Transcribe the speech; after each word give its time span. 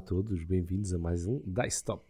a 0.00 0.02
todos, 0.02 0.42
bem-vindos 0.44 0.94
a 0.94 0.98
mais 0.98 1.26
um 1.26 1.42
Dice 1.44 1.84
Top. 1.84 2.02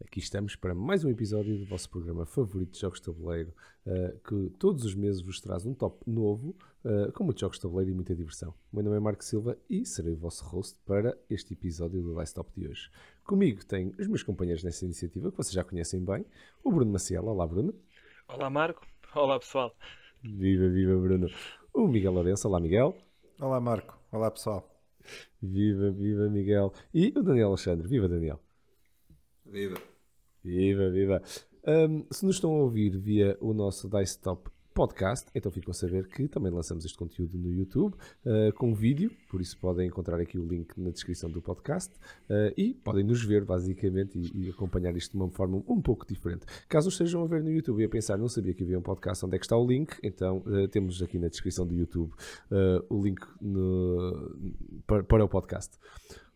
Aqui 0.00 0.20
estamos 0.20 0.54
para 0.54 0.76
mais 0.76 1.04
um 1.04 1.10
episódio 1.10 1.58
do 1.58 1.66
vosso 1.66 1.90
programa 1.90 2.24
favorito 2.24 2.74
de 2.74 2.78
jogos 2.78 3.00
de 3.00 3.06
tabuleiro, 3.06 3.52
uh, 3.84 4.16
que 4.20 4.50
todos 4.56 4.84
os 4.84 4.94
meses 4.94 5.20
vos 5.22 5.40
traz 5.40 5.66
um 5.66 5.74
top 5.74 6.08
novo, 6.08 6.54
uh, 6.84 7.10
com 7.10 7.24
muitos 7.24 7.40
jogos 7.40 7.56
de 7.56 7.62
tabuleiro 7.62 7.90
e 7.90 7.94
muita 7.94 8.14
diversão. 8.14 8.54
O 8.72 8.76
meu 8.76 8.84
nome 8.84 8.96
é 8.98 9.00
Marco 9.00 9.24
Silva 9.24 9.58
e 9.68 9.84
serei 9.84 10.12
o 10.12 10.16
vosso 10.16 10.44
host 10.44 10.78
para 10.86 11.18
este 11.28 11.54
episódio 11.54 12.00
do 12.00 12.16
Dice 12.16 12.32
Top 12.32 12.48
de 12.56 12.68
hoje. 12.68 12.88
Comigo 13.24 13.64
tenho 13.66 13.92
os 13.98 14.06
meus 14.06 14.22
companheiros 14.22 14.62
nessa 14.62 14.84
iniciativa, 14.84 15.28
que 15.28 15.36
vocês 15.36 15.52
já 15.52 15.64
conhecem 15.64 16.04
bem, 16.04 16.24
o 16.62 16.70
Bruno 16.70 16.92
Maciel. 16.92 17.24
Olá, 17.24 17.44
Bruno. 17.44 17.74
Olá, 18.28 18.48
Marco. 18.48 18.86
Olá, 19.12 19.40
pessoal. 19.40 19.74
Viva, 20.22 20.68
viva, 20.68 20.96
Bruno. 20.96 21.28
O 21.74 21.88
Miguel 21.88 22.12
Lourenço. 22.12 22.46
Olá, 22.46 22.60
Miguel. 22.60 22.96
Olá, 23.40 23.60
Marco. 23.60 23.98
Olá, 24.12 24.30
pessoal. 24.30 24.75
Viva, 25.40 25.90
viva 25.90 26.28
Miguel. 26.28 26.72
E 26.92 27.12
o 27.16 27.22
Daniel 27.22 27.48
Alexandre. 27.48 27.86
Viva 27.88 28.08
Daniel. 28.08 28.40
Viva. 29.44 29.76
Viva, 30.42 30.90
viva. 30.90 31.22
Um, 31.66 32.06
se 32.10 32.24
nos 32.24 32.36
estão 32.36 32.52
a 32.52 32.58
ouvir 32.58 32.96
via 32.96 33.36
o 33.40 33.52
nosso 33.52 33.88
Dice 33.88 34.20
Top 34.20 34.48
podcast, 34.76 35.26
então 35.34 35.50
ficam 35.50 35.70
a 35.70 35.74
saber 35.74 36.06
que 36.06 36.28
também 36.28 36.52
lançamos 36.52 36.84
este 36.84 36.98
conteúdo 36.98 37.38
no 37.38 37.50
YouTube 37.50 37.94
uh, 37.94 38.52
com 38.56 38.74
vídeo, 38.74 39.10
por 39.30 39.40
isso 39.40 39.56
podem 39.58 39.88
encontrar 39.88 40.20
aqui 40.20 40.38
o 40.38 40.46
link 40.46 40.78
na 40.78 40.90
descrição 40.90 41.30
do 41.30 41.40
podcast 41.40 41.90
uh, 42.28 42.52
e 42.58 42.74
podem 42.74 43.02
nos 43.02 43.24
ver 43.24 43.42
basicamente 43.46 44.18
e, 44.18 44.48
e, 44.48 44.50
acompanhar 44.50 44.94
isto 44.94 45.12
de 45.12 45.16
uma 45.16 45.30
forma 45.30 45.64
um 45.66 45.80
pouco 45.80 46.06
diferente. 46.06 46.44
Caso 46.68 46.90
estejam 46.90 47.22
a 47.22 47.26
ver 47.26 47.42
no 47.42 47.50
YouTube 47.50 47.80
e 47.80 47.86
a 47.86 47.88
pensar, 47.88 48.18
não 48.18 48.28
sabia 48.28 48.52
que 48.52 48.64
havia 48.64 48.78
um 48.78 48.82
podcast, 48.82 49.24
onde 49.24 49.36
é 49.36 49.38
que 49.38 49.46
está 49.46 49.56
o 49.56 49.66
link? 49.66 49.96
Então 50.02 50.42
uh, 50.44 50.68
temos 50.68 51.02
aqui 51.02 51.18
na 51.18 51.28
descrição 51.28 51.66
do 51.66 51.74
YouTube 51.74 52.12
o 52.90 53.02
link 53.02 53.20
no, 53.40 54.36
para, 54.86 55.02
para 55.02 55.24
o 55.24 55.28
podcast. 55.28 55.78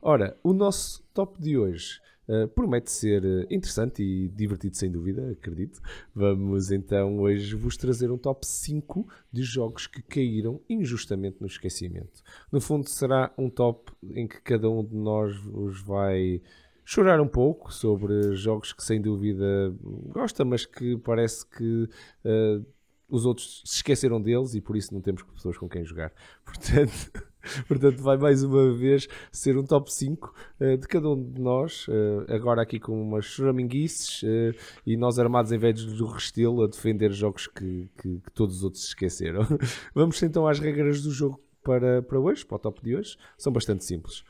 Ora, 0.01 0.35
o 0.43 0.55
nosso 0.55 1.05
top 1.13 1.39
de 1.39 1.59
hoje 1.59 2.01
Uh, 2.31 2.47
promete 2.47 2.93
ser 2.93 3.25
eh, 3.25 3.47
interessante 3.51 4.05
e 4.05 4.29
divertido, 4.29 4.77
sem 4.77 4.89
dúvida, 4.89 5.33
acredito. 5.33 5.81
Vamos 6.15 6.71
então 6.71 7.19
hoje 7.19 7.57
vos 7.57 7.77
trazer 7.77 8.09
um 8.09 8.17
top 8.17 8.47
5 8.47 9.05
de 9.33 9.43
jogos 9.43 9.89
que 9.89 10.01
caíram 10.01 10.61
injustamente 10.69 11.39
no 11.41 11.49
esquecimento. 11.49 12.23
No 12.53 12.61
fundo, 12.61 12.89
será 12.89 13.33
um 13.37 13.51
top 13.51 13.91
em 14.15 14.29
que 14.29 14.41
cada 14.43 14.71
um 14.71 14.85
de 14.85 14.95
nós 14.95 15.37
vos 15.39 15.83
vai 15.83 16.41
chorar 16.85 17.21
um 17.21 17.27
pouco 17.27 17.75
sobre 17.75 18.37
jogos 18.37 18.73
que, 18.73 18.85
sem 18.85 19.01
dúvida, 19.01 19.75
gosta, 20.13 20.45
mas 20.45 20.65
que 20.65 20.97
parece 20.99 21.45
que. 21.45 21.89
Uh, 22.25 22.65
os 23.09 23.27
outros 23.27 23.63
se 23.65 23.79
esqueceram 23.79 24.23
deles 24.23 24.55
e 24.55 24.61
por 24.61 24.77
isso 24.77 24.95
não 24.95 25.01
temos 25.01 25.25
pessoas 25.25 25.59
com 25.59 25.69
quem 25.69 25.85
jogar. 25.85 26.13
Portanto, 26.47 27.11
portanto 27.67 28.03
vai 28.03 28.17
mais 28.17 28.43
uma 28.43 28.73
vez 28.73 29.09
ser 29.33 29.57
um 29.57 29.65
top 29.65 29.93
5 29.93 30.29
uh, 30.29 30.65
eh, 30.65 30.77
de 30.77 30.87
cada 30.87 31.09
um 31.09 31.23
de 31.23 31.41
nós, 31.41 31.87
uh, 31.89 32.25
agora 32.29 32.63
aqui 32.63 32.79
com 32.79 33.01
umas 33.01 33.25
choraminguices 33.25 34.23
uh, 34.23 34.55
e 34.87 34.97
nós 34.97 35.19
armados 35.19 35.53
em 35.53 35.59
vez 35.59 35.85
do 35.85 36.07
restelo 36.07 36.63
a 36.63 36.67
defender 36.67 37.13
jogos 37.13 37.47
que, 37.47 37.89
que, 37.99 38.21
que, 38.21 38.31
todos 38.35 38.59
os 38.59 38.65
outros 38.65 38.85
esqueceram. 38.85 39.47
Vamos 39.95 40.23
então 40.23 40.47
às 40.47 40.59
regras 40.59 41.03
do 41.03 41.11
jogo 41.11 41.41
para, 41.63 42.03
para 42.03 42.19
hoje, 42.19 42.45
para 42.45 42.57
o 42.57 42.59
top 42.59 42.83
de 42.83 42.97
hoje. 42.97 43.17
São 43.37 43.53
bastante 43.53 43.85
simples. 43.85 44.23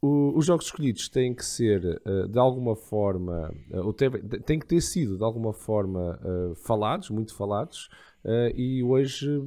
O, 0.00 0.36
os 0.36 0.44
jogos 0.44 0.66
escolhidos 0.66 1.08
têm 1.08 1.34
que 1.34 1.44
ser 1.44 1.80
de 2.28 2.38
alguma 2.38 2.76
forma, 2.76 3.50
ou 3.72 3.92
têm 3.92 4.58
que 4.58 4.66
ter 4.66 4.82
sido 4.82 5.16
de 5.16 5.24
alguma 5.24 5.54
forma 5.54 6.20
falados, 6.56 7.08
muito 7.08 7.34
falados, 7.34 7.88
e 8.54 8.82
hoje 8.82 9.42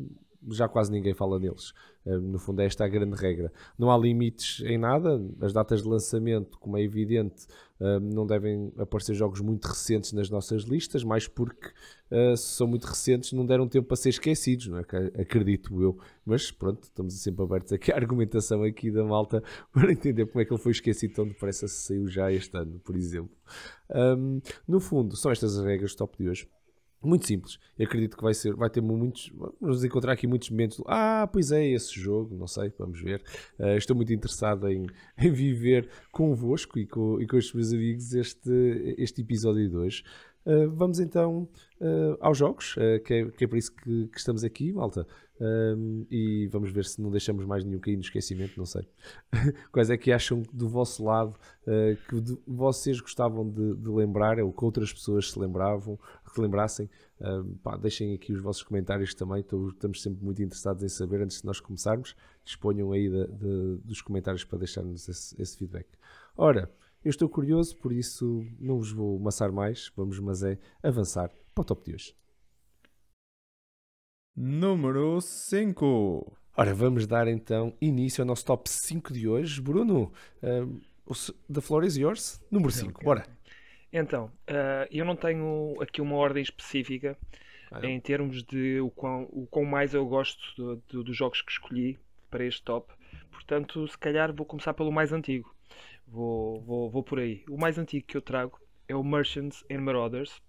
já 0.49 0.67
quase 0.67 0.91
ninguém 0.91 1.13
fala 1.13 1.39
neles. 1.39 1.73
Eh, 2.07 2.17
no 2.19 2.39
fundo, 2.39 2.61
é 2.61 2.65
esta 2.65 2.85
a 2.85 2.87
grande 2.87 3.15
regra. 3.15 3.51
Não 3.77 3.91
há 3.91 3.97
limites 3.97 4.61
em 4.65 4.77
nada. 4.77 5.21
As 5.41 5.51
datas 5.51 5.83
de 5.83 5.89
lançamento, 5.89 6.57
como 6.57 6.77
é 6.77 6.81
evidente, 6.81 7.45
eh, 7.79 7.99
não 7.99 8.25
devem 8.25 8.71
aparecer 8.77 9.13
jogos 9.13 9.41
muito 9.41 9.65
recentes 9.65 10.13
nas 10.13 10.29
nossas 10.29 10.63
listas, 10.63 11.03
mais 11.03 11.27
porque 11.27 11.69
eh, 12.09 12.35
se 12.37 12.55
são 12.55 12.65
muito 12.67 12.85
recentes 12.85 13.33
não 13.33 13.45
deram 13.45 13.67
tempo 13.67 13.87
para 13.87 13.97
ser 13.97 14.09
esquecidos, 14.09 14.67
não 14.67 14.77
é? 14.77 14.81
acredito 15.21 15.81
eu. 15.81 15.97
Mas 16.25 16.49
pronto, 16.49 16.83
estamos 16.83 17.13
sempre 17.21 17.43
abertos 17.43 17.73
aqui 17.73 17.91
à 17.91 17.95
argumentação 17.95 18.63
aqui 18.63 18.89
da 18.89 19.03
malta 19.03 19.43
para 19.73 19.91
entender 19.91 20.25
como 20.27 20.41
é 20.41 20.45
que 20.45 20.53
ele 20.53 20.61
foi 20.61 20.71
esquecido 20.71 21.13
tão 21.13 21.27
depressa 21.27 21.67
se 21.67 21.87
saiu 21.87 22.07
já 22.07 22.31
este 22.31 22.55
ano, 22.57 22.79
por 22.79 22.95
exemplo. 22.95 23.35
No 24.67 24.79
fundo, 24.79 25.15
são 25.15 25.31
estas 25.31 25.57
as 25.57 25.65
regras 25.65 25.95
top 25.95 26.17
de 26.17 26.29
hoje. 26.29 26.47
Muito 27.01 27.27
simples. 27.27 27.59
Eu 27.77 27.85
acredito 27.85 28.17
que 28.17 28.23
vai 28.23 28.33
ser, 28.33 28.55
vai 28.55 28.69
ter 28.69 28.81
muitos, 28.81 29.31
vamos 29.61 29.83
encontrar 29.83 30.13
aqui 30.13 30.25
muitos 30.25 30.49
momentos. 30.49 30.81
ah, 30.87 31.29
pois 31.31 31.51
é, 31.51 31.65
esse 31.67 31.99
jogo, 31.99 32.35
não 32.35 32.47
sei, 32.47 32.73
vamos 32.77 32.99
ver. 32.99 33.21
Uh, 33.59 33.77
estou 33.77 33.95
muito 33.95 34.11
interessado 34.11 34.67
em, 34.67 34.87
em 35.17 35.31
viver 35.31 35.89
convosco 36.11 36.79
e 36.79 36.87
com, 36.87 37.21
e 37.21 37.27
com 37.27 37.37
os 37.37 37.53
meus 37.53 37.71
amigos 37.71 38.13
este, 38.13 38.95
este 38.97 39.21
episódio 39.21 39.69
de 39.69 39.75
hoje. 39.75 40.03
Uh, 40.47 40.69
vamos 40.71 40.99
então 40.99 41.49
uh, 41.81 42.17
aos 42.21 42.37
jogos, 42.37 42.75
que 43.05 43.13
é, 43.13 43.29
que, 43.31 43.43
é, 43.43 43.47
por 43.47 43.57
isso 43.57 43.75
que, 43.75 44.07
que 44.07 44.17
estamos 44.17 44.43
aqui, 44.45 44.71
malta. 44.71 45.05
e 46.09 46.47
vamos 46.47 46.71
ver 46.71 46.85
se 46.85 47.01
não 47.01 47.11
deixamos 47.11 47.45
mais 47.45 47.65
nenhum 47.65 47.79
cair 47.79 47.97
no 47.97 48.01
esquecimento, 48.01 48.57
não 48.57 48.65
sei. 48.65 48.87
Quais 49.71 49.89
é 49.89 49.97
que 49.97 50.11
acham 50.11 50.41
do 50.53 50.69
vosso 50.69 51.03
lado 51.03 51.35
que 52.09 52.21
de, 52.21 52.37
vocês 52.47 52.99
gostavam 53.01 53.47
de, 53.47 53.75
de 53.75 53.89
lembrar, 53.89 54.39
ou 54.39 54.53
que 54.53 54.63
outras 54.63 54.93
pessoas 54.93 55.31
se 55.31 55.37
lembravam, 55.37 55.99
que 56.37 56.41
lembrassem. 56.41 56.89
Uh, 57.19 57.55
pá, 57.63 57.75
deixem 57.75 58.13
aqui 58.13 58.31
os 58.31 58.39
vossos 58.39 58.61
comentários 58.61 59.13
também, 59.15 59.41
estamos 59.41 60.01
sempre 60.01 60.23
muito 60.23 60.41
interessados 60.41 60.83
em 60.83 60.87
saber 60.87 61.21
antes 61.21 61.41
de 61.41 61.45
nós 61.45 61.59
começarmos. 61.59 62.15
Disponham 62.45 62.91
aí 62.91 63.09
de, 63.09 63.77
dos 63.83 64.01
comentários 64.01 64.43
para 64.43 64.59
deixar-nos 64.59 65.09
esse, 65.09 65.41
esse, 65.41 65.57
feedback. 65.57 65.87
Ora, 66.37 66.71
eu 67.07 67.09
estou 67.09 67.29
curioso, 67.29 67.77
por 67.77 67.93
isso 67.93 68.45
não 68.59 68.79
vos 68.79 68.91
vou 68.91 69.17
amassar 69.17 69.49
mais, 69.49 69.89
vamos, 69.95 70.19
mas 70.19 70.43
é 70.43 70.59
avançar 70.83 71.31
para 71.55 71.61
o 71.61 71.63
top 71.63 71.85
de 71.85 71.95
hoje. 71.95 72.13
Número 74.35 75.21
5. 75.21 76.37
Ora, 76.57 76.73
vamos 76.73 77.07
dar 77.07 77.29
então 77.29 77.73
início 77.79 78.21
ao 78.21 78.27
nosso 78.27 78.43
top 78.43 78.69
5 78.69 79.13
de 79.13 79.25
hoje. 79.25 79.61
Bruno, 79.61 80.11
uh, 80.43 81.23
the 81.49 81.61
floor 81.61 81.85
is 81.85 81.95
yours. 81.95 82.43
Número 82.51 82.73
5, 82.73 83.01
bora. 83.01 83.25
Então, 83.93 84.25
uh, 84.25 84.85
eu 84.91 85.05
não 85.05 85.15
tenho 85.15 85.81
aqui 85.81 86.01
uma 86.01 86.17
ordem 86.17 86.43
específica 86.43 87.17
ah, 87.71 87.85
em 87.85 88.01
termos 88.01 88.43
de 88.43 88.81
o 88.81 88.89
quão, 88.89 89.29
o 89.31 89.47
quão 89.47 89.63
mais 89.63 89.93
eu 89.93 90.05
gosto 90.05 90.77
dos 90.89 91.15
jogos 91.15 91.41
que 91.41 91.53
escolhi 91.53 91.97
para 92.29 92.43
este 92.43 92.61
top. 92.63 92.91
Portanto, 93.31 93.87
se 93.87 93.97
calhar 93.97 94.33
vou 94.33 94.45
começar 94.45 94.73
pelo 94.73 94.91
mais 94.91 95.13
antigo. 95.13 95.55
Vou, 96.07 96.61
vou, 96.61 96.89
vou 96.89 97.03
por 97.03 97.19
aí. 97.19 97.43
O 97.49 97.57
mais 97.57 97.77
antigo 97.77 98.05
que 98.07 98.17
eu 98.17 98.21
trago 98.21 98.59
é 98.87 98.95
o 98.95 99.03
Merchants 99.03 99.63
and 99.69 99.81
Marauders 99.81 100.41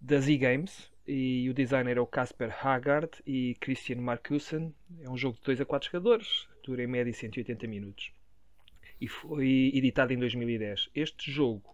da 0.00 0.18
Z 0.18 0.36
Games 0.36 0.90
e 1.06 1.48
o 1.48 1.54
designer 1.54 1.96
é 1.96 2.00
o 2.00 2.06
Casper 2.06 2.54
Haggard 2.66 3.10
e 3.26 3.56
Christian 3.60 4.00
Markusen. 4.00 4.74
É 5.00 5.08
um 5.08 5.16
jogo 5.16 5.36
de 5.36 5.42
2 5.44 5.60
a 5.60 5.64
4 5.64 5.90
jogadores, 5.90 6.48
dura 6.64 6.82
em 6.82 6.86
média 6.86 7.12
180 7.12 7.66
minutos 7.66 8.12
e 9.00 9.08
foi 9.08 9.72
editado 9.74 10.12
em 10.12 10.18
2010. 10.18 10.90
Este 10.94 11.30
jogo 11.30 11.72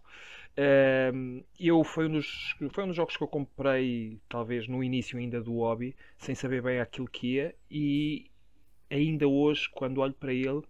eu 1.59 1.83
foi 1.83 2.07
um, 2.07 2.11
dos, 2.11 2.55
foi 2.71 2.83
um 2.83 2.87
dos 2.87 2.95
jogos 2.95 3.15
que 3.15 3.23
eu 3.23 3.27
comprei, 3.27 4.19
talvez 4.27 4.67
no 4.67 4.83
início 4.83 5.17
ainda 5.17 5.41
do 5.41 5.53
hobby, 5.53 5.95
sem 6.17 6.35
saber 6.35 6.61
bem 6.61 6.79
aquilo 6.79 7.07
que 7.07 7.35
ia, 7.35 7.55
e 7.71 8.29
ainda 8.89 9.27
hoje, 9.27 9.69
quando 9.69 10.01
olho 10.01 10.13
para 10.13 10.33
ele, 10.33 10.61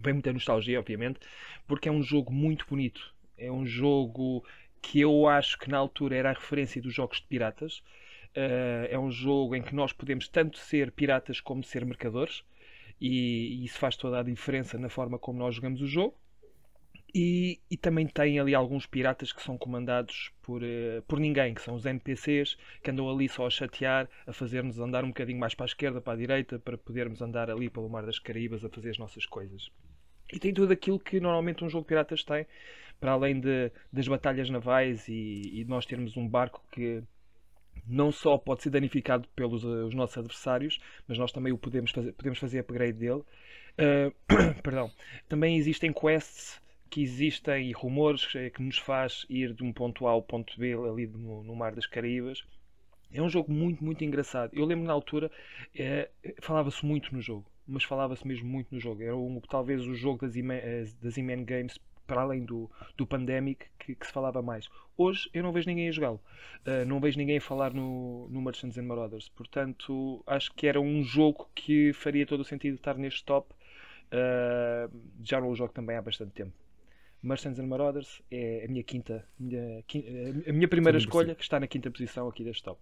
vem 0.00 0.14
muita 0.14 0.32
nostalgia, 0.32 0.78
obviamente, 0.78 1.20
porque 1.66 1.88
é 1.88 1.92
um 1.92 2.02
jogo 2.02 2.32
muito 2.32 2.66
bonito. 2.68 3.14
É 3.36 3.50
um 3.50 3.66
jogo 3.66 4.44
que 4.80 5.00
eu 5.00 5.26
acho 5.26 5.58
que 5.58 5.68
na 5.68 5.78
altura 5.78 6.16
era 6.16 6.30
a 6.30 6.34
referência 6.34 6.80
dos 6.80 6.94
jogos 6.94 7.20
de 7.20 7.26
piratas. 7.26 7.78
Uh, 8.36 8.86
é 8.90 8.98
um 8.98 9.10
jogo 9.10 9.56
em 9.56 9.62
que 9.62 9.74
nós 9.74 9.92
podemos 9.92 10.28
tanto 10.28 10.58
ser 10.58 10.92
piratas 10.92 11.40
como 11.40 11.64
ser 11.64 11.84
mercadores, 11.84 12.44
e, 13.00 13.60
e 13.60 13.64
isso 13.64 13.78
faz 13.78 13.96
toda 13.96 14.20
a 14.20 14.22
diferença 14.22 14.78
na 14.78 14.88
forma 14.88 15.18
como 15.18 15.38
nós 15.38 15.54
jogamos 15.54 15.80
o 15.80 15.86
jogo. 15.86 16.16
E, 17.14 17.60
e, 17.70 17.78
também 17.78 18.06
tem 18.06 18.38
ali 18.38 18.54
alguns 18.54 18.84
piratas 18.84 19.32
que 19.32 19.42
são 19.42 19.56
comandados 19.56 20.30
por, 20.42 20.62
uh, 20.62 21.00
por 21.08 21.18
ninguém, 21.18 21.54
que 21.54 21.62
são 21.62 21.74
os 21.74 21.86
NPCs, 21.86 22.58
que 22.82 22.90
andam 22.90 23.08
ali 23.08 23.26
só 23.26 23.46
a 23.46 23.50
chatear, 23.50 24.06
a 24.26 24.32
fazer-nos 24.34 24.78
andar 24.78 25.02
um 25.02 25.08
bocadinho 25.08 25.38
mais 25.38 25.54
para 25.54 25.64
a 25.64 25.66
esquerda, 25.66 26.00
para 26.00 26.12
a 26.12 26.16
direita, 26.16 26.58
para 26.58 26.76
podermos 26.76 27.22
andar 27.22 27.50
ali 27.50 27.70
pelo 27.70 27.88
Mar 27.88 28.04
das 28.04 28.18
Caraíbas 28.18 28.64
a 28.64 28.68
fazer 28.68 28.90
as 28.90 28.98
nossas 28.98 29.24
coisas. 29.24 29.70
E 30.32 30.38
tem 30.38 30.52
tudo 30.52 30.72
aquilo 30.72 30.98
que 30.98 31.20
normalmente 31.20 31.64
um 31.64 31.68
jogo 31.68 31.84
de 31.84 31.88
piratas 31.88 32.24
tem, 32.24 32.46
para 33.00 33.12
além 33.12 33.40
de, 33.40 33.70
das 33.92 34.08
batalhas 34.08 34.50
navais 34.50 35.06
e, 35.08 35.60
e 35.60 35.64
nós 35.66 35.86
termos 35.86 36.16
um 36.16 36.26
barco 36.26 36.62
que 36.72 37.02
não 37.86 38.10
só 38.10 38.36
pode 38.38 38.62
ser 38.62 38.70
danificado 38.70 39.28
pelos 39.36 39.64
uh, 39.64 39.86
os 39.86 39.94
nossos 39.94 40.16
adversários, 40.18 40.78
mas 41.06 41.18
nós 41.18 41.30
também 41.30 41.52
o 41.52 41.58
podemos 41.58 41.90
fazer, 41.90 42.12
podemos 42.12 42.38
fazer 42.38 42.60
upgrade 42.60 42.98
dele. 42.98 43.22
Uh, 43.78 44.12
perdão. 44.62 44.90
Também 45.28 45.56
existem 45.56 45.92
quests 45.92 46.60
que 46.88 47.02
existem 47.02 47.68
e 47.68 47.72
rumores 47.72 48.26
que 48.26 48.62
nos 48.62 48.78
faz 48.78 49.26
ir 49.28 49.52
de 49.52 49.62
um 49.62 49.72
ponto 49.72 50.06
A 50.06 50.12
ao 50.12 50.22
ponto 50.22 50.58
B 50.58 50.72
ali 50.72 51.06
no, 51.06 51.42
no 51.42 51.54
Mar 51.54 51.74
das 51.74 51.86
Caraíbas. 51.86 52.44
É 53.12 53.20
um 53.20 53.28
jogo 53.28 53.52
muito, 53.52 53.84
muito 53.84 54.04
engraçado. 54.04 54.50
Eu 54.54 54.64
lembro 54.64 54.84
na 54.86 54.92
altura, 54.92 55.30
é, 55.74 56.08
falava-se 56.40 56.84
muito 56.84 57.14
no 57.14 57.20
jogo. 57.20 57.44
Mas 57.66 57.84
falava-se 57.84 58.26
mesmo 58.26 58.48
muito 58.48 58.74
no 58.74 58.80
jogo. 58.80 59.02
Era 59.02 59.16
um, 59.16 59.40
talvez 59.40 59.86
o 59.86 59.94
jogo 59.94 60.26
das 60.26 60.36
Iman, 60.36 60.60
das 61.02 61.16
Iman 61.16 61.44
Games 61.44 61.78
para 62.06 62.22
além 62.22 62.44
do, 62.44 62.70
do 62.96 63.06
Pandemic, 63.06 63.66
que, 63.78 63.94
que, 63.94 64.06
se 64.06 64.12
falava 64.12 64.40
mais. 64.40 64.68
Hoje 64.96 65.28
eu 65.34 65.42
não 65.42 65.52
vejo 65.52 65.68
ninguém 65.68 65.88
a 65.88 65.92
jogá-lo. 65.92 66.20
Uh, 66.66 66.86
não 66.86 67.00
vejo 67.00 67.18
ninguém 67.18 67.38
a 67.38 67.40
falar 67.40 67.74
no, 67.74 68.28
no 68.28 68.40
Merchants 68.40 68.78
and 68.78 68.84
Marauders. 68.84 69.28
Portanto, 69.30 70.22
acho 70.26 70.54
que 70.54 70.66
era 70.66 70.80
um 70.80 71.02
jogo 71.02 71.48
que 71.54 71.92
faria 71.92 72.26
todo 72.26 72.40
o 72.40 72.44
sentido 72.44 72.76
estar 72.76 72.96
neste 72.96 73.24
top. 73.24 73.52
Uh, 74.06 74.96
já 75.22 75.40
não 75.40 75.50
o 75.50 75.56
jogo 75.56 75.72
também 75.72 75.96
há 75.96 76.02
bastante 76.02 76.32
tempo. 76.32 76.52
Merchants 77.22 77.58
and 77.58 77.66
Marauders 77.66 78.22
é 78.30 78.64
a 78.64 78.68
minha 78.68 78.84
quinta, 78.84 79.26
minha, 79.38 79.82
a 80.46 80.52
minha 80.52 80.68
primeira 80.68 80.96
escolha, 80.96 81.34
que 81.34 81.42
está 81.42 81.58
na 81.58 81.66
quinta 81.66 81.90
posição 81.90 82.28
aqui 82.28 82.44
deste 82.44 82.62
top. 82.62 82.80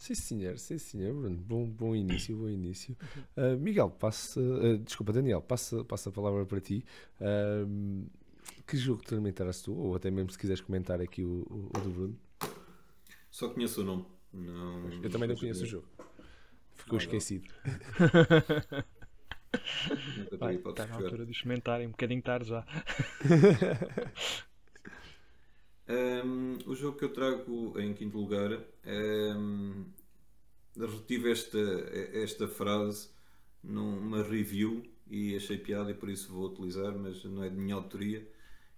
Sim, 0.00 0.14
senhor, 0.14 0.58
sim, 0.58 0.78
senhor, 0.78 1.14
Bruno. 1.14 1.36
Bom, 1.36 1.66
bom 1.66 1.94
início, 1.94 2.34
bom 2.34 2.48
início. 2.48 2.96
Uh, 3.36 3.58
Miguel, 3.58 3.90
passa, 3.90 4.40
uh, 4.40 4.78
desculpa, 4.78 5.12
Daniel, 5.12 5.42
passa, 5.42 5.84
passa 5.84 6.08
a 6.08 6.12
palavra 6.12 6.46
para 6.46 6.58
ti. 6.58 6.82
Uh, 7.20 8.08
que 8.66 8.78
jogo 8.78 9.02
também 9.02 9.30
terás 9.30 9.60
tu? 9.60 9.74
Ou 9.76 9.94
até 9.94 10.10
mesmo 10.10 10.30
se 10.30 10.38
quiseres 10.38 10.62
comentar 10.62 11.02
aqui 11.02 11.22
o, 11.22 11.46
o, 11.50 11.66
o 11.66 11.80
do 11.82 11.90
Bruno. 11.90 12.18
Só 13.30 13.50
conheço 13.50 13.82
o 13.82 13.84
nome. 13.84 14.06
Não, 14.32 15.02
eu 15.02 15.10
também 15.10 15.28
não 15.28 15.36
conheço 15.36 15.64
o 15.64 15.66
jogo. 15.66 15.86
Ficou 16.76 16.92
não, 16.94 17.04
esquecido. 17.04 17.46
Vai, 20.38 20.54
está 20.54 20.86
na 20.86 20.94
altura 20.94 21.26
de 21.26 21.32
experimentarem, 21.32 21.86
um 21.86 21.90
bocadinho 21.90 22.22
tarde 22.22 22.48
já. 22.48 22.64
um, 25.90 26.58
o 26.66 26.74
jogo 26.74 26.96
que 26.96 27.04
eu 27.04 27.12
trago 27.12 27.78
em 27.80 27.92
quinto 27.94 28.16
lugar 28.16 28.62
um, 29.36 29.84
retive 30.76 31.32
esta, 31.32 31.58
esta 32.12 32.46
frase 32.46 33.08
numa 33.62 34.22
review 34.22 34.82
e 35.08 35.36
achei 35.36 35.58
piada 35.58 35.90
e 35.90 35.94
por 35.94 36.08
isso 36.08 36.32
vou 36.32 36.46
utilizar, 36.46 36.96
mas 36.96 37.24
não 37.24 37.42
é 37.42 37.48
de 37.48 37.56
minha 37.56 37.74
autoria. 37.74 38.26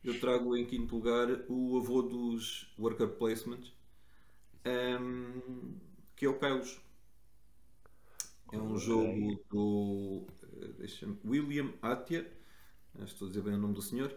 Eu 0.03 0.19
trago 0.19 0.57
em 0.57 0.65
quinto 0.65 0.97
lugar 0.97 1.29
o 1.49 1.79
avô 1.79 2.03
dos 2.03 2.73
worker 2.79 3.09
placements, 3.09 3.73
um, 5.01 5.75
que 6.17 6.25
é 6.25 6.29
o 6.29 6.39
Kylos. 6.39 6.81
É 8.51 8.59
um 8.59 8.77
jogo 8.77 9.39
do 9.51 10.27
William 11.25 11.73
Atia, 11.81 12.31
estou 13.05 13.27
a 13.27 13.29
dizer 13.29 13.43
bem 13.43 13.55
o 13.55 13.59
nome 13.59 13.75
do 13.75 13.83
senhor. 13.83 14.15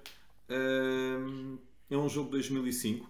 Um, 0.50 1.58
é 1.90 1.98
um 1.98 2.10
jogo 2.10 2.26
de 2.26 2.32
2005. 2.32 3.10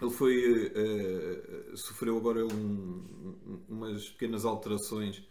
Ele 0.00 0.10
foi 0.10 0.66
uh, 0.68 1.76
sofreu 1.76 2.16
agora 2.16 2.46
um, 2.46 3.64
umas 3.68 4.08
pequenas 4.10 4.44
alterações 4.44 5.22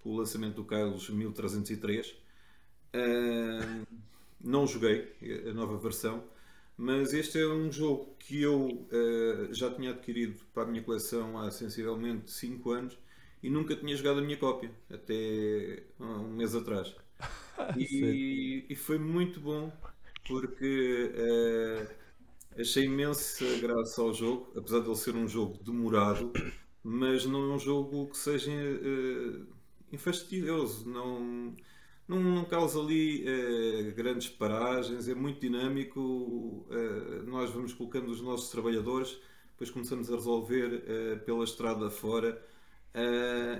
com 0.00 0.10
o 0.10 0.16
lançamento 0.16 0.56
do 0.56 0.64
Kylos 0.64 1.08
1303. 1.08 2.10
Uh, 2.94 3.86
não 4.40 4.66
joguei 4.66 5.14
a 5.48 5.52
nova 5.52 5.76
versão, 5.78 6.24
mas 6.76 7.12
este 7.12 7.38
é 7.38 7.46
um 7.46 7.70
jogo 7.70 8.14
que 8.18 8.42
eu 8.42 8.66
uh, 8.66 9.54
já 9.54 9.72
tinha 9.72 9.90
adquirido 9.90 10.40
para 10.52 10.64
a 10.64 10.66
minha 10.66 10.82
coleção 10.82 11.38
há 11.38 11.50
sensivelmente 11.50 12.30
5 12.30 12.70
anos 12.70 12.98
e 13.42 13.48
nunca 13.48 13.74
tinha 13.76 13.96
jogado 13.96 14.18
a 14.18 14.22
minha 14.22 14.36
cópia, 14.36 14.70
até 14.90 15.82
um 15.98 16.28
mês 16.28 16.54
atrás. 16.54 16.94
e, 17.76 18.66
e, 18.68 18.74
foi 18.74 18.98
muito 18.98 19.40
bom 19.40 19.70
porque 20.30 21.12
uh, 21.14 22.60
achei 22.60 22.84
imensa 22.84 23.44
graça 23.58 24.00
ao 24.00 24.12
jogo, 24.12 24.52
apesar 24.56 24.80
de 24.80 24.86
ele 24.86 24.96
ser 24.96 25.14
um 25.14 25.28
jogo 25.28 25.58
demorado, 25.62 26.32
mas 26.82 27.24
não 27.26 27.50
é 27.50 27.54
um 27.54 27.58
jogo 27.58 28.08
que 28.08 28.16
seja 28.16 28.50
uh, 28.50 29.46
infastidioso, 29.92 30.88
não, 30.88 31.54
não, 32.08 32.20
não 32.20 32.44
causa 32.44 32.80
ali 32.80 33.24
uh, 33.24 33.94
grandes 33.94 34.28
paragens, 34.28 35.08
é 35.08 35.14
muito 35.14 35.40
dinâmico. 35.40 36.00
Uh, 36.00 37.22
nós 37.26 37.50
vamos 37.50 37.72
colocando 37.74 38.10
os 38.10 38.20
nossos 38.20 38.50
trabalhadores, 38.50 39.18
depois 39.52 39.70
começamos 39.70 40.10
a 40.10 40.16
resolver 40.16 41.20
pela 41.26 41.44
estrada 41.44 41.90
fora 41.90 42.42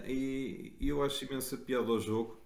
e, 0.07 0.73
e, 0.81 0.89
eu 0.89 1.03
acho 1.03 1.27
imensa 1.27 1.59
piada 1.59 1.91
ao 1.91 2.01
jogo. 2.01 2.41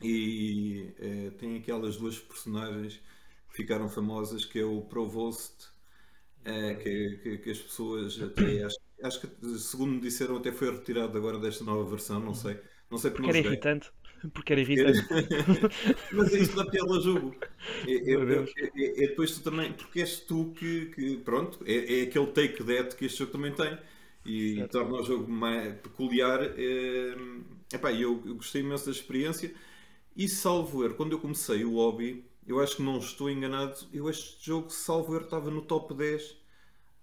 E 0.00 0.94
tem 1.38 1.56
aquelas 1.56 1.96
duas 1.96 2.20
personagens 2.20 3.00
ficaram 3.52 3.88
famosas, 3.88 4.44
que 4.44 4.58
é 4.58 4.64
o 4.64 4.80
Provost, 4.82 5.66
uh, 6.40 6.76
que, 6.82 7.20
que, 7.22 7.38
que, 7.38 7.50
as 7.50 7.58
pessoas 7.58 8.20
até 8.20 8.62
acho, 8.64 8.76
acho, 9.02 9.20
que 9.20 9.58
segundo 9.58 9.92
me 9.92 10.00
disseram 10.00 10.36
até 10.36 10.50
foi 10.50 10.70
retirado 10.70 11.16
agora 11.16 11.38
desta 11.38 11.64
nova 11.64 11.88
versão, 11.88 12.20
não 12.20 12.34
sei. 12.34 12.58
Não 12.90 12.98
sei 12.98 13.10
porque 13.10 13.28
era 13.28 13.38
irritante. 13.38 13.90
Porque 14.32 14.52
era 14.52 14.60
irritante. 14.60 15.08
Mas 16.12 16.32
é 16.34 16.38
isso 16.38 16.54
da 16.54 16.64
piada 16.66 17.00
jogo. 17.00 17.34
É, 17.86 17.92
é, 17.92 18.14
é, 18.14 19.04
é, 19.04 19.08
depois 19.08 19.32
tu 19.32 19.42
também, 19.42 19.72
porque 19.72 20.00
és 20.00 20.20
tu 20.20 20.52
que, 20.56 20.86
que 20.86 21.16
pronto, 21.18 21.58
é, 21.64 22.00
é 22.00 22.02
aquele 22.02 22.26
take 22.28 22.62
that 22.64 22.94
que 22.94 23.06
este 23.06 23.18
jogo 23.18 23.32
também 23.32 23.52
tem 23.52 23.78
e 24.24 24.62
torna 24.68 25.00
o 25.00 25.02
jogo 25.02 25.30
mais 25.30 25.74
peculiar. 25.80 26.40
É, 26.42 27.16
epá, 27.74 27.92
eu, 27.92 28.22
eu 28.24 28.34
gostei 28.36 28.60
imenso 28.60 28.86
da 28.86 28.92
experiência 28.92 29.52
e 30.16 30.28
salvo 30.28 30.84
erro, 30.84 30.94
quando 30.94 31.12
eu 31.12 31.18
comecei 31.18 31.64
o 31.64 31.76
hobby, 31.76 32.24
eu 32.46 32.60
acho 32.60 32.76
que 32.76 32.82
não 32.82 32.98
estou 32.98 33.30
enganado, 33.30 33.76
eu 33.92 34.08
este 34.08 34.44
jogo, 34.44 34.70
salvo 34.70 35.14
erro, 35.14 35.24
estava 35.24 35.50
no 35.50 35.62
top 35.62 35.94
10 35.94 36.36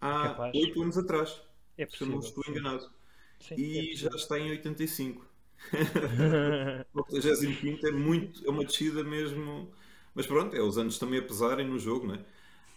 há 0.02 0.24
Capaz. 0.30 0.56
8 0.56 0.82
anos 0.82 0.98
atrás. 0.98 1.42
É 1.78 1.86
possível, 1.86 2.08
se 2.08 2.12
eu 2.14 2.20
não 2.20 2.20
estou 2.20 2.44
enganado. 2.48 2.92
Sim, 3.40 3.56
e 3.58 3.94
é 3.94 3.96
já 3.96 4.10
está 4.10 4.38
em 4.38 4.50
85. 4.52 5.26
o 6.94 7.00
85 7.14 7.88
é 7.88 7.92
muito, 7.92 8.46
é 8.46 8.50
uma 8.50 8.66
descida 8.66 9.04
mesmo. 9.04 9.72
Mas 10.14 10.28
pronto, 10.28 10.56
é 10.56 10.62
os 10.62 10.78
anos 10.78 10.98
também 11.00 11.20
a 11.20 11.24
pesarem 11.24 11.68
no 11.68 11.80
jogo, 11.80 12.08
não 12.08 12.16
é? 12.16 12.26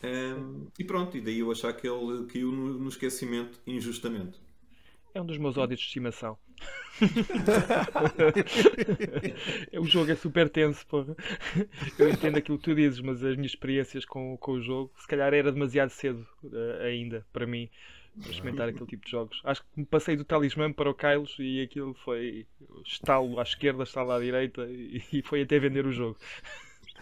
Um, 0.05 0.67
e 0.79 0.85
pronto, 0.85 1.17
e 1.17 1.21
daí 1.21 1.39
eu 1.39 1.51
achar 1.51 1.73
que 1.73 1.87
ele 1.89 2.27
caiu 2.27 2.51
no, 2.51 2.79
no 2.79 2.89
esquecimento 2.89 3.61
injustamente. 3.67 4.41
É 5.15 5.21
um 5.21 5.27
dos 5.27 5.39
meus 5.39 5.59
ódios 5.59 5.81
de 5.81 5.87
estimação. 5.87 6.39
o 9.79 9.85
jogo 9.85 10.11
é 10.11 10.15
super 10.15 10.49
tenso, 10.49 10.87
porra. 10.87 11.15
Eu 11.99 12.09
entendo 12.09 12.39
aquilo 12.39 12.59
que 12.59 12.65
tu 12.65 12.75
dizes, 12.75 13.01
mas 13.01 13.23
as 13.25 13.37
minhas 13.37 13.53
experiências 13.53 14.05
com, 14.05 14.37
com 14.39 14.53
o 14.53 14.63
jogo, 14.63 14.93
se 14.97 15.07
calhar 15.07 15.35
era 15.35 15.53
demasiado 15.53 15.91
cedo 15.91 16.27
uh, 16.45 16.83
ainda 16.83 17.27
para 17.33 17.47
mim 17.47 17.69
para 18.21 18.31
experimentar 18.31 18.69
aquele 18.69 18.87
tipo 18.87 19.05
de 19.05 19.11
jogos. 19.11 19.41
Acho 19.45 19.63
que 19.63 19.69
me 19.77 19.87
passei 19.87 20.17
do 20.17 20.25
talismã 20.25 20.73
para 20.73 20.91
o 20.91 20.95
Kylos 20.95 21.37
e 21.39 21.63
aquilo 21.63 21.95
foi 21.95 22.47
estalo 22.85 23.39
à 23.41 23.43
esquerda, 23.43 23.85
estalo 23.85 24.13
à 24.13 24.21
direita 24.21 24.67
e, 24.67 25.03
e 25.13 25.23
foi 25.23 25.43
até 25.43 25.59
vender 25.59 25.87
o 25.87 25.93
jogo. 25.93 26.19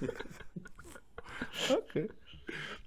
ok. 1.71 2.11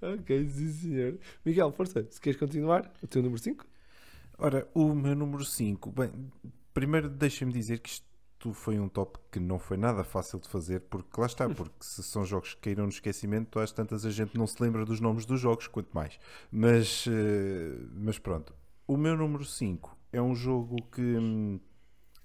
ok, 0.00 0.48
sim 0.48 0.68
senhor. 0.68 1.18
Miguel, 1.44 1.72
força, 1.72 2.06
se 2.10 2.20
queres 2.20 2.38
continuar, 2.38 2.90
o 3.02 3.06
teu 3.06 3.22
número 3.22 3.40
5? 3.40 3.66
Ora, 4.38 4.68
o 4.74 4.94
meu 4.94 5.14
número 5.14 5.44
5. 5.44 5.92
Bem, 5.92 6.10
primeiro 6.72 7.08
deixa-me 7.08 7.52
dizer 7.52 7.78
que 7.78 7.88
isto 7.88 8.52
foi 8.52 8.78
um 8.78 8.88
top 8.88 9.18
que 9.30 9.38
não 9.40 9.58
foi 9.58 9.76
nada 9.76 10.04
fácil 10.04 10.38
de 10.38 10.48
fazer, 10.48 10.80
porque 10.80 11.18
lá 11.18 11.26
está, 11.26 11.48
porque 11.48 11.76
se 11.80 12.02
são 12.02 12.24
jogos 12.24 12.54
que 12.54 12.60
caíram 12.62 12.84
no 12.84 12.90
esquecimento, 12.90 13.58
às 13.58 13.72
tantas 13.72 14.04
a 14.04 14.10
gente 14.10 14.36
não 14.36 14.46
se 14.46 14.60
lembra 14.62 14.84
dos 14.84 15.00
nomes 15.00 15.24
dos 15.24 15.40
jogos, 15.40 15.66
quanto 15.66 15.90
mais. 15.94 16.18
Mas, 16.50 17.06
eh, 17.08 17.78
mas 17.94 18.18
pronto. 18.18 18.54
O 18.86 18.96
meu 18.96 19.16
número 19.16 19.44
5 19.44 19.96
é 20.12 20.20
um 20.20 20.34
jogo 20.34 20.76
que 20.92 21.60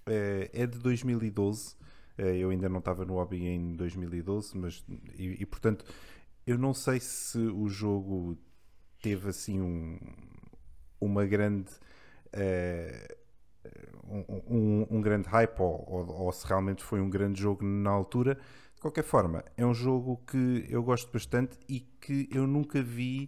é, 0.05 0.49
é 0.53 0.67
de 0.67 0.79
2012. 0.79 1.75
Eh, 2.17 2.37
eu 2.37 2.49
ainda 2.49 2.67
não 2.67 2.79
estava 2.79 3.05
no 3.05 3.13
hobby 3.13 3.45
em 3.45 3.75
2012, 3.75 4.57
mas 4.57 4.83
e, 5.17 5.41
e 5.41 5.45
portanto 5.45 5.85
eu 6.45 6.57
não 6.57 6.73
sei 6.73 6.99
se 6.99 7.37
o 7.37 7.69
jogo 7.69 8.37
teve 9.01 9.29
assim 9.29 9.61
um, 9.61 9.99
uma 10.99 11.25
grande 11.25 11.71
um, 14.07 14.25
um, 14.47 14.87
um, 14.89 15.01
grande 15.01 15.27
hype 15.27 15.59
ou, 15.59 15.85
ou, 15.87 16.25
ou, 16.25 16.31
se 16.31 16.45
realmente 16.47 16.83
foi 16.83 16.99
um 16.99 17.09
grande 17.09 17.41
jogo 17.41 17.63
na 17.63 17.89
altura. 17.89 18.37
De 18.75 18.81
qualquer 18.81 19.03
forma, 19.03 19.43
é 19.57 19.65
um 19.65 19.73
jogo 19.73 20.21
que 20.25 20.65
eu 20.69 20.81
gosto 20.81 21.11
bastante 21.11 21.57
e 21.67 21.81
que 21.81 22.29
eu 22.31 22.47
nunca 22.47 22.81
vi 22.81 23.27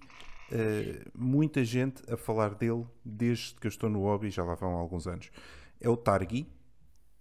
uh, 0.51 1.12
muita 1.13 1.63
gente 1.63 2.01
a 2.12 2.15
falar 2.15 2.55
dele 2.55 2.86
desde 3.03 3.55
que 3.55 3.67
eu 3.67 3.70
estou 3.70 3.89
no 3.89 4.01
hobby, 4.01 4.29
já 4.29 4.43
lá 4.43 4.55
vão 4.55 4.72
alguns 4.72 5.08
anos. 5.08 5.29
É 5.79 5.89
o 5.89 5.98
Targi, 5.98 6.48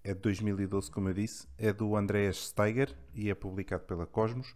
é 0.04 0.14
de 0.14 0.20
2012, 0.20 0.90
como 0.90 1.08
eu 1.08 1.14
disse, 1.14 1.46
é 1.58 1.72
do 1.72 1.96
Andreas 1.96 2.48
Steiger 2.48 2.94
e 3.14 3.30
é 3.30 3.34
publicado 3.34 3.84
pela 3.84 4.06
Cosmos. 4.06 4.54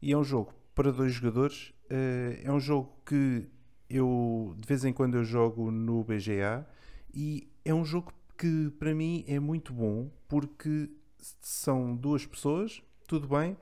E 0.00 0.12
é 0.12 0.18
um 0.18 0.24
jogo 0.24 0.52
para 0.74 0.92
dois 0.92 1.14
jogadores. 1.14 1.72
Uh, 1.90 2.38
é 2.44 2.52
um 2.52 2.60
jogo 2.60 2.92
que 3.06 3.48
eu 3.88 4.54
de 4.56 4.66
vez 4.66 4.84
em 4.84 4.92
quando 4.92 5.16
eu 5.16 5.24
jogo 5.24 5.70
no 5.70 6.04
BGA 6.04 6.66
e 7.14 7.48
é 7.64 7.72
um 7.72 7.84
jogo 7.84 8.12
que 8.36 8.70
para 8.78 8.94
mim 8.94 9.24
é 9.26 9.38
muito 9.40 9.72
bom 9.72 10.10
porque 10.28 10.90
são 11.40 11.96
duas 11.96 12.26
pessoas, 12.26 12.82
tudo 13.06 13.28
bem, 13.28 13.56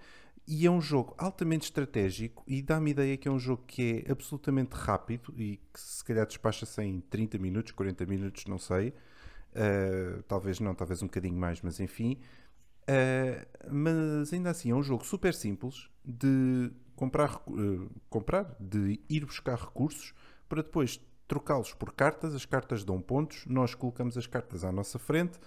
e 0.47 0.67
é 0.67 0.71
um 0.71 0.81
jogo 0.81 1.15
altamente 1.17 1.65
estratégico 1.65 2.45
e 2.47 2.61
dá-me 2.61 2.91
ideia 2.91 3.17
que 3.17 3.29
é 3.29 3.31
um 3.31 3.39
jogo 3.39 3.63
que 3.67 4.05
é 4.07 4.13
absolutamente 4.13 4.75
rápido 4.75 5.33
e 5.37 5.59
que 5.73 5.81
se 5.81 6.05
calhar 6.05 6.27
despacha-se 6.27 6.83
em 6.83 7.01
30 7.01 7.39
minutos, 7.39 7.73
40 7.73 8.05
minutos, 8.07 8.45
não 8.47 8.59
sei. 8.59 8.91
Uh, 9.53 10.23
talvez 10.25 10.61
não, 10.61 10.75
talvez 10.75 11.03
um 11.03 11.07
bocadinho 11.07 11.37
mais, 11.37 11.63
mas 11.63 11.81
enfim. 11.81 12.19
Uh, 12.83 13.73
mas 13.73 14.33
ainda 14.33 14.51
assim 14.51 14.71
é 14.71 14.75
um 14.75 14.83
jogo 14.83 15.07
super 15.07 15.33
simples 15.33 15.89
de 16.05 16.71
comprar, 16.97 17.43
uh, 17.49 17.91
comprar, 18.09 18.57
de 18.59 19.01
ir 19.09 19.25
buscar 19.25 19.59
recursos 19.59 20.15
para 20.49 20.63
depois 20.63 21.01
trocá-los 21.27 21.73
por 21.75 21.93
cartas. 21.93 22.35
As 22.35 22.45
cartas 22.45 22.85
dão 22.85 23.01
pontos, 23.01 23.45
nós 23.47 23.75
colocamos 23.75 24.17
as 24.17 24.27
cartas 24.27 24.65
à 24.65 24.73
nossa 24.73 24.99
frente 24.99 25.39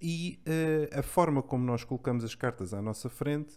e 0.00 0.40
uh, 0.46 0.98
a 0.98 1.02
forma 1.02 1.42
como 1.42 1.64
nós 1.64 1.84
colocamos 1.84 2.24
as 2.24 2.34
cartas 2.34 2.74
à 2.74 2.82
nossa 2.82 3.08
frente, 3.08 3.56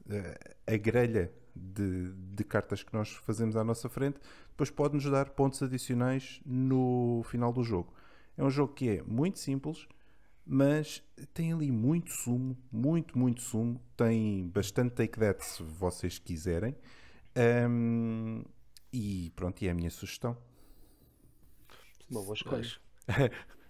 a 0.67 0.77
grelha 0.77 1.31
de, 1.55 2.11
de, 2.13 2.43
cartas 2.43 2.83
que 2.83 2.93
nós 2.93 3.09
fazemos 3.09 3.55
à 3.55 3.63
nossa 3.63 3.87
frente, 3.87 4.19
depois 4.49 4.69
pode 4.69 4.93
nos 4.95 5.09
dar 5.09 5.29
pontos 5.29 5.63
adicionais 5.63 6.41
no 6.45 7.23
final 7.25 7.53
do 7.53 7.63
jogo. 7.63 7.93
É 8.37 8.43
um 8.43 8.49
jogo 8.49 8.73
que 8.73 8.89
é 8.89 9.01
muito 9.03 9.39
simples, 9.39 9.87
mas 10.45 11.01
tem 11.33 11.53
ali 11.53 11.71
muito 11.71 12.11
sumo, 12.11 12.55
muito, 12.71 13.17
muito 13.17 13.41
sumo. 13.41 13.81
Tem 13.97 14.47
bastante 14.49 14.93
take 14.93 15.17
that 15.19 15.43
se 15.43 15.63
vocês 15.63 16.19
quiserem. 16.19 16.75
Um, 17.37 18.43
e 18.91 19.31
pronto, 19.35 19.61
e 19.61 19.67
é 19.67 19.71
a 19.71 19.73
minha 19.73 19.89
sugestão. 19.89 20.37
Uma 22.09 22.21
boa 22.21 22.33
escolha. 22.33 22.67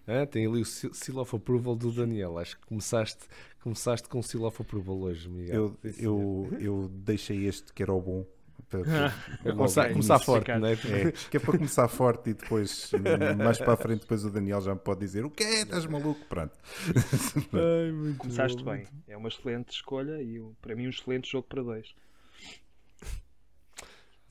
ah, 0.07 0.25
tem 0.29 0.45
ali 0.45 0.62
o 0.62 0.65
seal 0.65 1.17
of 1.17 1.36
approval 1.36 1.75
do 1.75 1.91
Daniel. 1.91 2.38
Acho 2.38 2.60
que 2.60 2.65
começaste, 2.67 3.25
começaste 3.62 4.07
com 4.07 4.19
o 4.19 4.24
seal 4.24 4.43
of 4.43 4.62
approval 4.62 5.00
hoje, 5.00 5.29
Miguel. 5.29 5.77
Eu, 5.84 5.93
eu, 5.98 6.57
eu 6.60 6.89
deixei 6.89 7.45
este 7.45 7.74
que 7.74 7.81
era 7.81 7.93
o 7.93 8.01
bom 8.01 8.25
para, 8.69 8.84
para 9.43 9.53
começar, 9.53 9.89
começar 9.89 10.19
forte, 10.19 10.51
não 10.57 10.67
é? 10.67 10.74
é? 10.74 11.12
Que 11.29 11.38
é 11.38 11.39
para 11.39 11.57
começar 11.57 11.88
forte 11.88 12.31
e 12.31 12.34
depois, 12.34 12.91
mais 13.38 13.57
para 13.57 13.74
a 13.74 13.77
frente, 13.77 14.01
depois 14.01 14.24
o 14.25 14.29
Daniel 14.29 14.62
já 14.62 14.74
me 14.74 14.79
pode 14.79 15.00
dizer: 15.00 15.25
O 15.25 15.29
que 15.29 15.43
é? 15.43 15.62
Estás 15.62 15.86
maluco? 15.86 16.24
Pronto. 16.25 16.53
Ai, 17.53 18.15
Começaste 18.17 18.63
bom. 18.63 18.72
bem. 18.72 18.88
É 19.07 19.15
uma 19.15 19.29
excelente 19.29 19.72
escolha 19.72 20.22
e 20.22 20.41
para 20.62 20.75
mim, 20.75 20.88
um 20.88 20.89
excelente 20.89 21.31
jogo 21.31 21.48
para 21.48 21.63
dois. 21.63 21.93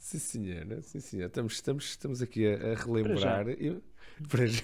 Sim, 0.04 0.18
senhora, 0.18 0.82
sim, 0.82 1.00
senhora. 1.00 1.28
Estamos, 1.28 1.54
estamos, 1.54 1.84
estamos 1.86 2.20
aqui 2.20 2.46
a, 2.46 2.72
a 2.72 2.74
relembrar. 2.74 3.42
Para 3.42 3.54
já, 3.54 3.58
eu, 3.58 3.82
para 4.28 4.46
já. 4.46 4.62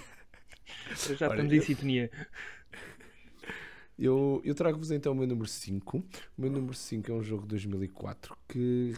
Para 0.85 1.16
já 1.16 1.28
Olha, 1.28 1.35
estamos 1.35 1.52
eu... 1.52 1.59
em 1.59 1.62
sintonia. 1.62 2.11
Eu, 3.99 4.42
eu 4.44 4.54
trago-vos 4.54 4.90
então 4.90 5.12
o 5.12 5.16
meu 5.16 5.26
número 5.26 5.49
5. 5.49 5.97
O 5.97 6.04
meu 6.37 6.50
número 6.50 6.75
5 6.75 7.11
é 7.11 7.14
um 7.14 7.23
jogo 7.23 7.44
de 7.44 7.49
2004 7.49 8.37
que 8.47 8.94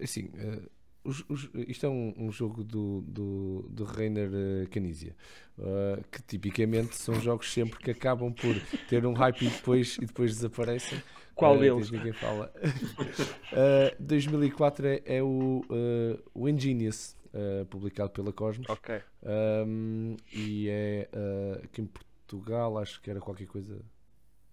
assim, 0.00 0.26
uh, 0.26 0.70
os, 1.02 1.24
os, 1.28 1.50
isto 1.66 1.84
é 1.84 1.88
um, 1.88 2.14
um, 2.16 2.30
jogo 2.30 2.62
do, 2.62 3.00
do, 3.00 3.66
do 3.68 3.84
Reiner 3.84 4.30
uh, 4.30 4.70
Canizia, 4.70 5.16
uh, 5.58 6.00
que 6.12 6.22
tipicamente 6.22 6.94
são 6.94 7.20
jogos 7.20 7.52
sempre 7.52 7.80
que 7.80 7.90
acabam 7.90 8.32
por 8.32 8.54
ter 8.88 9.04
um 9.04 9.14
hype 9.14 9.46
e 9.46 9.50
depois, 9.50 9.96
e 9.96 10.06
depois 10.06 10.32
desaparecem. 10.36 11.02
Qual 11.34 11.56
uh, 11.56 11.60
deles? 11.60 11.90
Ninguém 11.90 12.12
fala. 12.12 12.52
2004 13.98 14.86
é, 14.86 15.02
é 15.06 15.22
o, 15.22 15.62
o 16.34 16.48
Ingenious, 16.48 17.16
publicado 17.70 18.10
pela 18.10 18.32
Cosmos. 18.32 18.68
Ok. 18.68 19.00
Um, 19.66 20.16
e 20.32 20.68
é 20.68 21.08
aqui 21.64 21.82
em 21.82 21.86
Portugal, 21.86 22.78
acho 22.78 23.00
que 23.00 23.10
era 23.10 23.20
qualquer 23.20 23.46
coisa 23.46 23.80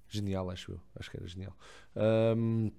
genial, 0.08 0.50
acho 0.50 0.74
eu. 0.74 0.82
Acho 0.96 1.12
que 1.12 1.18
era 1.18 1.28
genial. 1.28 1.56
Um, 1.96 2.72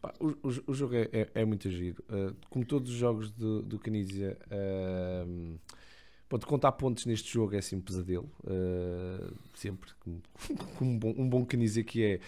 Pá, 0.00 0.12
o, 0.20 0.28
o, 0.28 0.48
o, 0.68 0.74
jogo 0.74 0.94
é, 0.94 1.08
é, 1.12 1.28
é 1.34 1.44
muito 1.44 1.70
giro. 1.70 2.02
Uh, 2.08 2.34
como 2.50 2.64
todos 2.64 2.90
os 2.90 2.96
jogos 2.96 3.30
do, 3.30 3.62
do 3.62 3.78
Canizia, 3.78 4.38
uh, 4.46 5.58
pronto, 6.28 6.46
contar 6.46 6.72
pontos 6.72 7.06
neste 7.06 7.32
jogo 7.32 7.54
é 7.54 7.58
assim 7.58 7.76
um 7.76 7.80
pesadelo. 7.80 8.30
Uh, 8.44 9.34
sempre. 9.54 9.90
Como, 10.76 10.92
um 10.92 10.98
bom, 10.98 11.14
um 11.16 11.44
Canizia 11.44 11.84
que 11.84 12.04
é, 12.04 12.20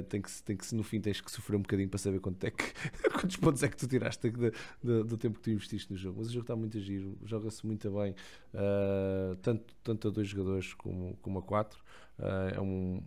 uh, 0.00 0.02
tem, 0.04 0.20
que, 0.20 0.42
tem 0.42 0.56
que, 0.56 0.74
no 0.74 0.82
fim, 0.82 1.00
tens 1.00 1.20
que 1.20 1.30
sofrer 1.30 1.56
um 1.56 1.62
bocadinho 1.62 1.88
para 1.88 1.98
saber 1.98 2.20
quanto 2.20 2.44
é 2.44 2.50
que, 2.50 2.64
quantos 3.12 3.36
pontos 3.36 3.62
é 3.62 3.68
que 3.68 3.76
tu 3.76 3.86
tiraste 3.86 4.30
de, 4.30 4.50
de, 4.82 5.04
do 5.04 5.16
tempo 5.16 5.38
que 5.38 5.42
tu 5.42 5.50
investiste 5.50 5.92
no 5.92 5.98
jogo. 5.98 6.18
Mas 6.18 6.28
o 6.28 6.32
jogo 6.32 6.44
está 6.44 6.56
muito 6.56 6.78
giro, 6.80 7.16
joga-se 7.24 7.66
muito 7.66 7.90
bem, 7.90 8.14
tanto, 9.42 9.74
tanto 9.82 10.08
a 10.08 10.10
dois 10.10 10.28
jogadores 10.28 10.74
como, 10.74 11.16
como 11.22 11.38
a 11.38 11.42
quatro. 11.42 11.82
É 12.18 12.60
um 12.60 13.02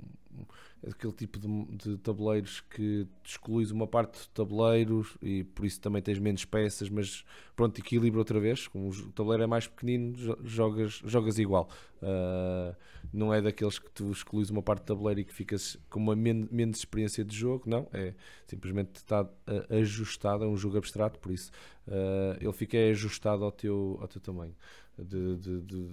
é 0.83 0.89
aquele 0.89 1.13
tipo 1.13 1.39
de, 1.39 1.47
de, 1.77 1.97
tabuleiros 1.97 2.61
que 2.61 3.07
excluís 3.23 3.71
uma 3.71 3.87
parte 3.87 4.19
do 4.19 4.27
tabuleiro 4.29 5.05
e 5.19 5.43
por 5.43 5.65
isso 5.65 5.81
também 5.81 6.01
tens 6.01 6.19
menos 6.19 6.45
peças, 6.45 6.89
mas 6.89 7.25
pronto, 7.55 7.79
equilibra 7.79 8.19
outra 8.19 8.39
vez. 8.39 8.67
Como 8.67 8.89
o 8.89 9.11
tabuleiro 9.11 9.43
é 9.43 9.47
mais 9.47 9.67
pequenino, 9.67 10.15
jogas, 10.43 11.01
jogas 11.03 11.39
igual. 11.39 11.69
Uh, 12.03 12.75
não 13.11 13.33
é 13.33 13.41
daqueles 13.41 13.79
que 13.79 13.89
tu 13.89 14.11
excluís 14.11 14.51
uma 14.51 14.61
parte 14.61 14.81
do 14.81 14.85
tabuleiro 14.85 15.21
e 15.21 15.25
que 15.25 15.33
ficas 15.33 15.75
com 15.89 15.99
uma 15.99 16.15
men 16.15 16.47
menos 16.51 16.77
experiência 16.77 17.25
de 17.25 17.35
jogo, 17.35 17.63
não. 17.65 17.87
É 17.91 18.13
simplesmente 18.45 18.97
está 18.97 19.27
ajustado, 19.71 20.43
é 20.43 20.47
um 20.47 20.57
jogo 20.57 20.77
abstrato, 20.77 21.19
por 21.19 21.31
isso 21.31 21.51
uh, 21.87 22.37
ele 22.39 22.53
fica 22.53 22.77
ajustado 22.77 23.43
ao 23.43 23.51
teu, 23.51 23.97
ao 24.01 24.07
teu 24.07 24.21
tamanho 24.21 24.55
de, 24.99 25.35
de, 25.37 25.61
de 25.61 25.89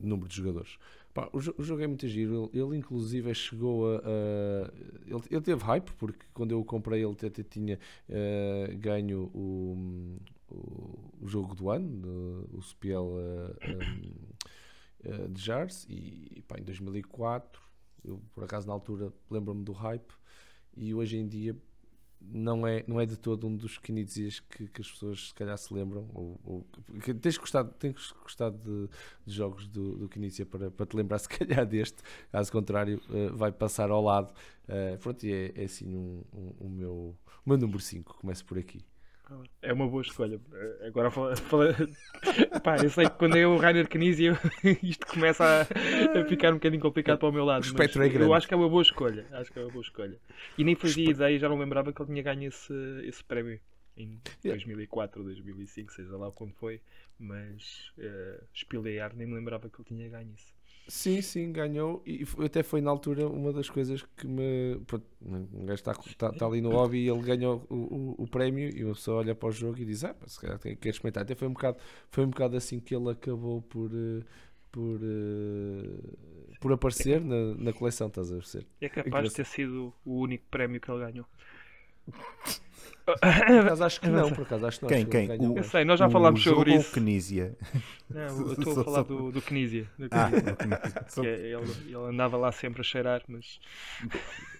número 0.00 0.28
de 0.28 0.34
jogadores. 0.34 0.78
Pá, 1.16 1.30
o, 1.32 1.38
o, 1.38 1.64
jogo 1.64 1.82
é 1.82 1.86
muito 1.86 2.06
giro. 2.06 2.50
Ele, 2.52 2.62
ele 2.62 2.76
inclusive 2.76 3.30
é 3.30 3.32
a. 3.32 3.34
a 3.34 4.72
ele, 5.06 5.22
ele, 5.30 5.40
teve 5.40 5.64
hype, 5.64 5.90
porque 5.92 6.26
quando 6.34 6.50
eu 6.50 6.60
o 6.60 6.64
comprei, 6.64 7.02
ele 7.02 7.12
até 7.12 7.42
tinha 7.42 7.78
uh, 8.10 8.76
ganho 8.76 9.30
o, 9.32 10.18
o, 10.50 11.14
o, 11.22 11.26
jogo 11.26 11.54
do 11.54 11.70
ano, 11.70 12.46
o 12.52 12.60
Spiel 12.60 13.04
uh, 13.04 13.56
um, 13.66 15.24
uh, 15.24 15.28
de 15.30 15.40
Jars. 15.42 15.86
E 15.88 16.44
pá, 16.46 16.58
em 16.58 16.64
2004, 16.64 17.62
eu 18.04 18.20
por 18.34 18.44
acaso 18.44 18.66
na 18.66 18.74
altura 18.74 19.10
lembro-me 19.30 19.64
do 19.64 19.72
hype. 19.72 20.12
E 20.76 20.92
hoje 20.92 21.16
em 21.16 21.26
dia 21.26 21.56
não 22.20 22.66
é, 22.66 22.84
não 22.86 23.00
é 23.00 23.06
de 23.06 23.16
todo 23.16 23.46
um 23.46 23.56
dos 23.56 23.78
Kinesias 23.78 24.40
que, 24.40 24.66
que 24.68 24.80
as 24.80 24.90
pessoas 24.90 25.28
se 25.28 25.34
calhar 25.34 25.56
se 25.56 25.72
lembram. 25.72 26.08
Ou, 26.14 26.40
ou 26.44 26.66
tens 27.20 27.36
gostado, 27.38 27.72
tens 27.78 28.12
gostado 28.22 28.58
de, 28.58 28.88
de 29.26 29.34
jogos 29.34 29.66
do, 29.68 29.96
do 29.96 30.08
Kinesia 30.08 30.46
para, 30.46 30.70
para 30.70 30.86
te 30.86 30.96
lembrar 30.96 31.18
se 31.20 31.28
calhar 31.28 31.66
deste, 31.66 32.02
caso 32.30 32.50
contrário, 32.50 33.00
uh, 33.10 33.36
vai 33.36 33.52
passar 33.52 33.90
ao 33.90 34.02
lado. 34.02 34.32
Uh, 34.64 34.98
pronto, 34.98 35.24
e 35.24 35.32
é, 35.32 35.52
é 35.54 35.64
assim 35.64 35.96
um, 35.96 36.22
um, 36.32 36.66
um 36.66 36.68
meu, 36.68 37.16
o 37.44 37.48
meu 37.48 37.58
número 37.58 37.80
5, 37.80 38.18
começo 38.18 38.44
por 38.44 38.58
aqui. 38.58 38.84
É 39.60 39.72
uma 39.72 39.88
boa 39.88 40.02
escolha. 40.02 40.40
Agora 40.86 41.10
fala, 41.10 41.36
fala... 41.36 41.74
Pá, 42.62 42.76
eu 42.76 42.90
sei 42.90 43.06
que 43.06 43.16
quando 43.16 43.36
é 43.36 43.46
o 43.46 43.56
Rainer 43.56 43.88
Knizia 43.88 44.38
isto 44.82 45.06
começa 45.06 45.44
a, 45.44 45.62
a, 45.62 46.24
ficar 46.24 46.50
um 46.50 46.54
bocadinho 46.54 46.80
complicado 46.80 47.18
para 47.18 47.28
o 47.28 47.32
meu 47.32 47.44
lado. 47.44 47.64
O 47.64 47.66
espectro 47.66 48.02
é 48.02 48.08
grande. 48.08 48.24
Eu 48.24 48.34
acho 48.34 48.46
que 48.46 48.54
é 48.54 48.56
uma 48.56 48.68
boa 48.68 48.82
escolha. 48.82 49.26
Acho 49.32 49.52
que 49.52 49.58
é 49.58 49.62
uma 49.62 49.70
boa 49.70 49.82
escolha. 49.82 50.18
E 50.56 50.62
nem 50.62 50.74
fazia 50.76 51.10
ideia, 51.10 51.38
já 51.38 51.48
não 51.48 51.58
lembrava 51.58 51.92
que 51.92 52.00
ele 52.00 52.08
tinha 52.08 52.22
ganho 52.22 52.48
esse, 52.48 52.72
esse 53.04 53.24
prémio 53.24 53.60
em 53.96 54.20
2004 54.44 55.20
ou 55.20 55.26
2005, 55.26 55.92
seja 55.92 56.16
lá 56.16 56.30
quando 56.30 56.52
foi. 56.54 56.80
Mas 57.18 57.92
uh, 57.98 58.44
nem 59.16 59.26
me 59.26 59.34
lembrava 59.34 59.68
que 59.68 59.76
ele 59.76 59.88
tinha 59.88 60.08
ganho 60.08 60.32
isso. 60.34 60.55
Sim, 60.88 61.20
sim, 61.20 61.50
ganhou 61.50 62.00
e 62.06 62.24
até 62.44 62.62
foi 62.62 62.80
na 62.80 62.90
altura 62.90 63.26
uma 63.26 63.52
das 63.52 63.68
coisas 63.68 64.02
que 64.16 64.26
me. 64.26 64.80
Pronto, 64.86 65.04
um 65.20 65.66
gajo 65.66 65.74
está, 65.74 65.92
está, 66.06 66.28
está, 66.28 66.46
ali 66.46 66.60
no 66.60 66.70
hobby 66.70 66.98
e 66.98 67.08
ele 67.08 67.22
ganhou 67.22 67.66
o, 67.68 67.74
o, 67.74 68.14
o, 68.18 68.28
prémio 68.28 68.70
e 68.72 68.84
uma 68.84 68.94
pessoa 68.94 69.18
olha 69.18 69.34
para 69.34 69.48
o 69.48 69.52
jogo 69.52 69.78
e 69.80 69.84
diz: 69.84 70.04
Ah, 70.04 70.14
se 70.26 70.40
calhar 70.40 70.58
tem 70.60 70.76
que 70.76 70.88
experimentar. 70.88 71.24
Até 71.24 71.34
foi 71.34 71.48
um, 71.48 71.52
bocado, 71.52 71.78
foi 72.08 72.24
um 72.24 72.30
bocado 72.30 72.56
assim 72.56 72.78
que 72.78 72.94
ele 72.94 73.10
acabou 73.10 73.62
por. 73.62 73.90
Eh, 73.92 74.22
por, 74.70 75.00
uh, 75.00 76.58
por 76.60 76.70
aparecer 76.70 77.18
na, 77.18 77.54
na 77.54 77.72
coleção, 77.72 78.08
estás 78.08 78.30
a 78.30 78.34
perceber? 78.36 78.66
É 78.78 78.90
capaz 78.90 79.30
de 79.30 79.34
ter 79.34 79.46
sido 79.46 79.90
o 80.04 80.20
único 80.20 80.44
prémio 80.50 80.78
que 80.78 80.90
ele 80.90 81.00
ganhou. 81.00 81.26
Por 83.06 83.58
acaso 83.60 83.84
acho 83.84 84.00
que 84.00 84.08
não, 84.08 84.30
por 84.32 84.42
acaso 84.42 84.66
acho 84.66 84.78
que 84.80 84.84
não. 84.84 84.88
Quem, 84.90 85.06
quem? 85.06 85.30
O, 85.48 85.56
eu 85.56 85.62
sei, 85.62 85.84
nós 85.84 85.98
já 85.98 86.10
falámos 86.10 86.42
sobre 86.42 86.74
isso. 86.74 86.92
Knizia? 86.92 87.56
Não, 88.10 88.20
eu 88.22 88.52
estou 88.58 88.80
a 88.80 88.84
falar 88.84 89.02
do, 89.04 89.30
do 89.30 89.40
Knizia. 89.40 89.86
Do 89.96 90.08
Ah, 90.10 90.28
que 91.14 91.26
é, 91.26 91.52
ele, 91.52 91.72
ele 91.86 91.96
andava 91.96 92.36
lá 92.36 92.50
sempre 92.50 92.80
a 92.80 92.84
cheirar, 92.84 93.22
mas 93.28 93.60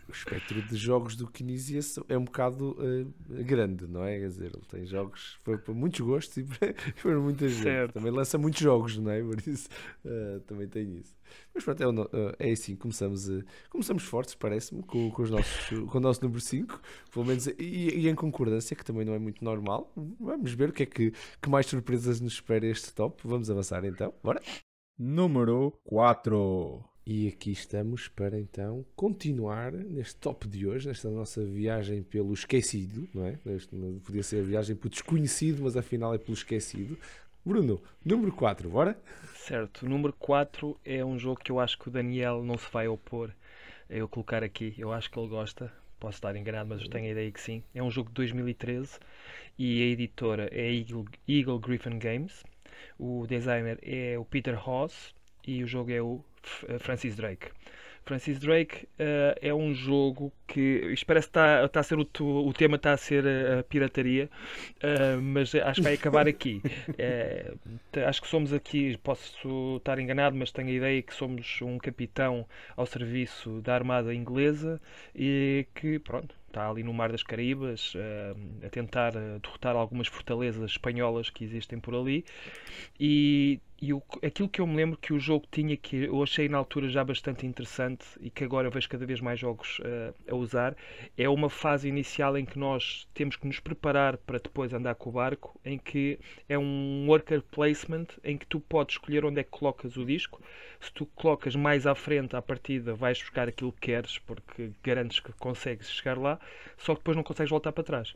o 0.08 0.12
espectro 0.12 0.62
de 0.62 0.76
jogos 0.76 1.16
do 1.16 1.26
Kinesia 1.26 1.80
é 2.08 2.16
um 2.16 2.25
bocado 2.25 2.76
uh, 2.78 3.44
grande, 3.44 3.86
não 3.86 4.04
é? 4.04 4.18
Quer 4.18 4.28
dizer, 4.28 4.46
ele 4.46 4.64
tem 4.68 4.86
jogos 4.86 5.38
para, 5.42 5.58
para 5.58 5.75
muitos 5.75 6.00
gostos 6.00 6.36
e 6.36 6.44
para, 6.46 6.75
para 7.02 7.18
muita 7.18 7.48
gente. 7.48 7.62
Certo. 7.62 7.94
Também 7.94 8.12
lança 8.12 8.38
muitos 8.38 8.60
jogos, 8.60 8.96
não 8.98 9.10
é? 9.10 9.20
Por 9.20 9.38
isso 9.46 9.68
uh, 10.04 10.40
também 10.40 10.68
tem 10.68 10.98
isso. 10.98 11.14
Mas 11.52 11.64
pronto, 11.64 11.82
é, 11.82 11.88
uh, 11.88 12.06
é 12.38 12.50
assim, 12.52 12.76
começamos, 12.76 13.28
começamos 13.68 14.04
fortes, 14.04 14.34
parece-me, 14.34 14.82
com, 14.82 15.10
com, 15.10 15.22
os 15.22 15.30
nossos, 15.30 15.68
com 15.90 15.98
o 15.98 16.00
nosso 16.00 16.22
número 16.22 16.40
5, 16.40 16.80
pelo 17.12 17.25
menos, 17.25 17.46
e, 17.46 17.54
e, 17.58 18.08
em 18.08 18.14
concordância, 18.14 18.76
que 18.76 18.84
também 18.84 19.04
não 19.04 19.14
é 19.14 19.18
muito 19.18 19.44
normal. 19.44 19.92
Vamos 20.20 20.52
ver 20.52 20.70
o 20.70 20.72
que 20.72 20.84
é 20.84 20.86
que, 20.86 21.12
que 21.42 21.48
mais 21.48 21.66
surpresas 21.66 22.20
nos 22.20 22.34
espera 22.34 22.66
este 22.66 22.92
top. 22.92 23.20
Vamos 23.25 23.50
avançar 23.50 23.84
então, 23.84 24.14
bora? 24.22 24.40
Número 24.98 25.72
4. 25.84 26.95
E 27.08 27.28
aqui 27.28 27.52
estamos 27.52 28.08
para 28.08 28.36
então 28.36 28.84
continuar 28.96 29.70
neste 29.70 30.16
top 30.16 30.48
de 30.48 30.66
hoje, 30.66 30.88
nesta 30.88 31.08
nossa 31.08 31.44
viagem 31.44 32.02
pelo 32.02 32.34
esquecido, 32.34 33.08
não 33.14 33.25
é? 33.25 33.38
Podia 34.04 34.25
ser 34.25 34.40
a 34.40 34.42
viagem 34.42 34.75
pelo 34.75 34.90
desconhecido, 34.90 35.62
mas 35.62 35.76
afinal 35.76 36.12
é 36.12 36.18
pelo 36.18 36.34
esquecido. 36.34 36.98
Bruno, 37.44 37.80
número 38.04 38.32
4, 38.32 38.68
bora? 38.68 38.98
Certo, 39.36 39.86
o 39.86 39.88
número 39.88 40.12
4 40.14 40.76
é 40.84 41.04
um 41.04 41.16
jogo 41.16 41.38
que 41.38 41.52
eu 41.52 41.60
acho 41.60 41.78
que 41.78 41.86
o 41.86 41.92
Daniel 41.92 42.42
não 42.42 42.58
se 42.58 42.68
vai 42.72 42.88
opor. 42.88 43.30
eu 43.88 44.08
colocar 44.08 44.42
aqui. 44.42 44.75
Eu 44.76 44.92
acho 44.92 45.08
que 45.08 45.16
ele 45.16 45.28
gosta. 45.28 45.72
Posso 46.00 46.16
estar 46.16 46.34
enganado, 46.34 46.70
mas 46.70 46.82
eu 46.82 46.90
tenho 46.90 47.06
a 47.06 47.10
ideia 47.10 47.30
que 47.30 47.40
sim. 47.40 47.62
É 47.72 47.80
um 47.80 47.90
jogo 47.90 48.08
de 48.08 48.14
2013 48.14 48.98
e 49.56 49.80
a 49.80 49.86
editora 49.86 50.48
é 50.50 50.75
Eagle, 50.75 51.04
Eagle 51.28 51.60
Griffin 51.60 52.00
Games. 52.00 52.42
O 52.98 53.28
designer 53.28 53.78
é 53.80 54.18
o 54.18 54.25
Peter 54.25 54.68
Hoss 54.68 55.14
e 55.46 55.62
o 55.62 55.68
jogo 55.68 55.92
é 55.92 56.02
o 56.02 56.25
Francis 56.78 57.16
Drake. 57.16 57.48
Francis 58.06 58.38
Drake 58.38 58.84
uh, 59.00 59.36
é 59.42 59.52
um 59.52 59.74
jogo 59.74 60.32
que 60.46 60.60
isto 60.92 61.04
parece 61.04 61.26
que 61.26 61.30
está, 61.30 61.64
está 61.64 61.80
a 61.80 61.82
ser 61.82 61.98
o, 61.98 62.06
o 62.24 62.52
tema 62.52 62.76
está 62.76 62.92
a 62.92 62.96
ser 62.96 63.24
a, 63.26 63.64
pirataria, 63.64 64.30
uh, 64.76 65.20
mas 65.20 65.52
acho 65.56 65.80
que 65.80 65.82
vai 65.82 65.94
acabar 65.94 66.28
aqui. 66.28 66.62
É, 66.98 67.52
acho 68.06 68.22
que 68.22 68.28
somos 68.28 68.52
aqui, 68.52 68.96
posso 69.02 69.76
estar 69.78 69.98
enganado, 69.98 70.36
mas 70.36 70.52
tenho 70.52 70.68
a 70.68 70.72
ideia 70.72 71.02
que 71.02 71.12
somos 71.12 71.60
um 71.60 71.78
capitão 71.78 72.46
ao 72.76 72.86
serviço 72.86 73.60
da 73.60 73.74
Armada 73.74 74.14
Inglesa 74.14 74.80
e 75.14 75.66
que 75.74 75.98
pronto 75.98 76.34
está 76.46 76.70
ali 76.70 76.82
no 76.82 76.94
Mar 76.94 77.10
das 77.10 77.22
Caraíbas 77.22 77.94
uh, 77.94 78.64
a 78.64 78.70
tentar 78.70 79.12
derrotar 79.12 79.74
algumas 79.74 80.06
fortalezas 80.06 80.70
espanholas 80.70 81.28
que 81.28 81.44
existem 81.44 81.80
por 81.80 81.94
ali 81.94 82.24
e, 82.98 83.60
e 83.80 83.92
o, 83.92 84.02
aquilo 84.25 84.49
que 84.49 84.61
eu 84.61 84.66
me 84.66 84.75
lembro 84.75 84.97
que 84.97 85.12
o 85.12 85.18
jogo 85.18 85.47
tinha 85.50 85.76
que 85.76 86.04
eu 86.04 86.23
achei 86.23 86.49
na 86.49 86.56
altura 86.56 86.88
já 86.88 87.04
bastante 87.04 87.47
interessante 87.47 88.04
e 88.21 88.30
que 88.30 88.42
agora 88.42 88.71
vejo 88.71 88.88
cada 88.88 89.04
vez 89.04 89.21
mais 89.21 89.38
jogos 89.38 89.78
uh, 89.80 90.14
a 90.30 90.35
usar 90.35 90.75
é 91.16 91.28
uma 91.28 91.50
fase 91.50 91.87
inicial 91.87 92.38
em 92.38 92.45
que 92.45 92.59
nós 92.59 93.06
temos 93.12 93.37
que 93.37 93.47
nos 93.47 93.61
preparar 93.61 94.16
para 94.16 94.38
depois 94.38 94.73
andar 94.73 94.95
com 94.95 95.11
o 95.11 95.12
barco 95.12 95.61
em 95.64 95.78
que 95.78 96.18
é 96.49 96.59
um 96.59 97.06
worker 97.06 97.42
placement 97.42 98.06
em 98.25 98.38
que 98.38 98.47
tu 98.47 98.61
podes 98.61 98.95
escolher 98.95 99.25
onde 99.25 99.40
é 99.40 99.45
que 99.45 99.50
colocas 99.50 99.97
o 99.97 100.04
disco 100.06 100.40
se 100.80 100.90
tu 100.92 101.04
colocas 101.06 101.54
mais 101.54 101.87
à 101.87 101.95
frente 101.95 102.35
à 102.35 102.40
partida 102.40 102.95
vais 102.95 103.21
buscar 103.21 103.49
aquilo 103.49 103.73
que 103.73 103.92
queres 103.92 104.18
porque 104.18 104.71
garantes 104.83 105.21
que 105.21 105.33
consegues 105.35 105.90
chegar 105.90 106.16
lá 106.16 106.40
só 106.78 106.95
que 106.95 107.00
depois 107.00 107.16
não 107.16 107.25
consegues 107.25 107.50
voltar 107.50 107.73
para 107.73 107.85
trás. 107.85 108.14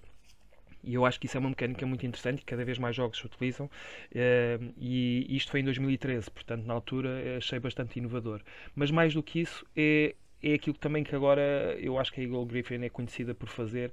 E 0.82 0.94
eu 0.94 1.04
acho 1.04 1.20
que 1.20 1.26
isso 1.26 1.37
é 1.37 1.40
uma 1.40 1.50
mecânica 1.50 1.87
muito 1.87 2.06
interessante 2.06 2.40
e 2.40 2.44
cada 2.44 2.64
vez 2.64 2.78
mais 2.78 2.96
jogos 2.96 3.22
utilizam. 3.25 3.66
Uh, 3.66 4.72
e 4.78 5.26
isto 5.37 5.50
foi 5.50 5.60
em 5.60 5.64
2013, 5.64 6.30
portanto, 6.30 6.64
na 6.64 6.75
altura 6.75 7.37
achei 7.37 7.58
bastante 7.58 7.99
inovador. 7.99 8.40
Mas 8.75 8.90
mais 8.90 9.14
do 9.14 9.22
que 9.22 9.40
isso, 9.40 9.64
é, 9.76 10.14
é 10.42 10.54
aquilo 10.54 10.76
também 10.76 11.04
que 11.04 11.14
agora 11.14 11.76
eu 11.78 11.99
acho 11.99 12.12
que 12.12 12.20
a 12.20 12.25
Eagle 12.25 12.44
Griffin 12.46 12.82
é 12.84 12.88
conhecida 12.88 13.34
por 13.34 13.49
fazer, 13.49 13.92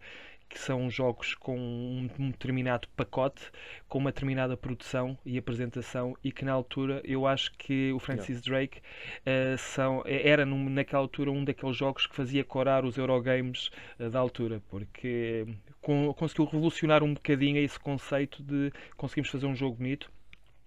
que 0.49 0.59
são 0.59 0.89
jogos 0.89 1.35
com 1.35 1.57
um, 1.57 2.29
determinado 2.31 2.87
pacote, 2.95 3.43
com 3.87 3.97
uma 3.97 4.11
determinada 4.11 4.55
produção 4.55 5.17
e 5.25 5.37
apresentação, 5.37 6.15
e 6.23 6.31
que 6.31 6.45
na 6.45 6.53
altura 6.53 7.01
eu 7.03 7.27
acho 7.27 7.51
que 7.57 7.91
o 7.91 7.99
Francis 7.99 8.41
Drake 8.41 8.79
uh, 8.79 9.57
são, 9.57 10.03
era 10.05 10.45
num, 10.45 10.69
naquela 10.69 11.01
altura 11.01 11.31
um 11.31 11.43
daqueles 11.43 11.75
jogos 11.75 12.07
que 12.07 12.15
fazia 12.15 12.43
corar 12.43 12.85
os 12.85 12.97
Eurogames 12.97 13.69
uh, 13.99 14.09
da 14.09 14.19
altura, 14.19 14.61
porque 14.69 15.45
com, 15.81 16.13
conseguiu 16.13 16.45
revolucionar 16.45 17.03
um 17.03 17.13
bocadinho 17.13 17.57
esse 17.57 17.79
conceito 17.79 18.41
de 18.43 18.71
conseguimos 18.95 19.29
fazer 19.29 19.45
um 19.45 19.55
jogo 19.55 19.77
bonito 19.77 20.11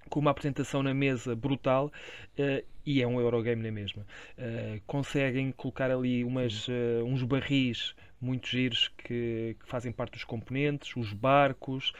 com 0.08 0.20
uma 0.20 0.32
apresentação 0.32 0.82
na 0.82 0.92
mesa 0.92 1.34
brutal 1.34 1.86
uh, 1.86 2.64
e 2.84 3.00
é 3.00 3.06
um 3.06 3.20
Eurogame 3.20 3.62
na 3.62 3.70
mesma. 3.70 4.04
Uh, 4.36 4.80
conseguem 4.86 5.52
colocar 5.52 5.90
ali 5.90 6.24
umas, 6.24 6.66
uh, 6.68 7.04
uns 7.04 7.22
barris 7.22 7.94
muito 8.20 8.48
giros 8.48 8.88
que, 8.98 9.56
que, 9.58 9.66
fazem 9.66 9.92
parte 9.92 10.12
dos 10.12 10.24
componentes, 10.24 10.94
os 10.96 11.12
barcos, 11.12 11.92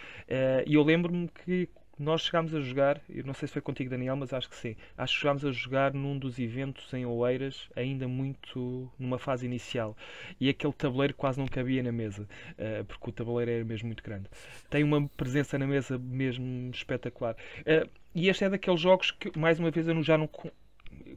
e 0.67 0.75
eu 0.75 0.83
lembro-me 0.83 1.29
que 1.29 1.69
nós 2.01 2.23
chegámos 2.23 2.55
a 2.55 2.61
jogar, 2.63 2.99
eu 3.11 3.23
não 3.25 3.35
sei 3.35 3.47
se 3.47 3.53
foi 3.53 3.61
contigo, 3.61 3.91
Daniel, 3.91 4.17
mas 4.17 4.33
acho 4.33 4.49
que 4.49 4.57
sim. 4.57 4.75
Acho 4.97 5.13
que 5.15 5.21
chegámos 5.21 5.45
a 5.45 5.53
jogar 5.53 5.93
num 5.93 6.19
dos 6.19 6.39
eventos 6.39 6.91
em 6.95 7.05
Oeiras, 7.05 7.69
ainda 7.77 8.09
muito 8.09 8.91
numa 8.99 9.19
fase 9.19 9.45
inicial. 9.45 9.95
E 10.41 10.49
aquele 10.49 10.73
tabuleiro 10.73 11.13
quase 11.13 11.39
não 11.39 11.47
cabia 11.47 11.83
na 11.83 11.93
mesa, 11.93 12.27
uh, 12.53 12.85
porque 12.87 13.11
o 13.11 13.13
tabuleiro 13.13 13.51
era 13.51 13.65
mesmo 13.65 13.89
muito 13.89 14.03
grande. 14.03 14.31
Tem 14.71 14.83
uma 14.83 15.07
presença 15.09 15.59
na 15.59 15.67
mesa 15.67 15.99
mesmo 15.99 16.71
espetacular. 16.71 17.37
Uh, 17.61 17.87
e 18.15 18.31
este 18.31 18.45
é 18.45 18.49
daqueles 18.49 18.81
jogos 18.81 19.11
que, 19.11 19.39
mais 19.39 19.61
uma 19.61 19.71
vez, 19.71 19.87
eu 19.87 20.03
já 20.03 20.17
não. 20.17 20.29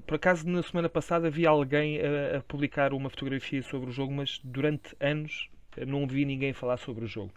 Por 0.05 0.15
acaso, 0.15 0.47
na 0.47 0.61
semana 0.61 0.89
passada, 0.89 1.29
vi 1.29 1.45
alguém 1.45 1.99
a, 1.99 2.37
a 2.37 2.41
publicar 2.41 2.93
uma 2.93 3.09
fotografia 3.09 3.61
sobre 3.63 3.89
o 3.89 3.93
jogo, 3.93 4.13
mas 4.13 4.39
durante 4.43 4.95
anos 4.99 5.49
não 5.87 6.07
vi 6.07 6.25
ninguém 6.25 6.53
falar 6.53 6.77
sobre 6.77 7.05
o 7.05 7.07
jogo. 7.07 7.33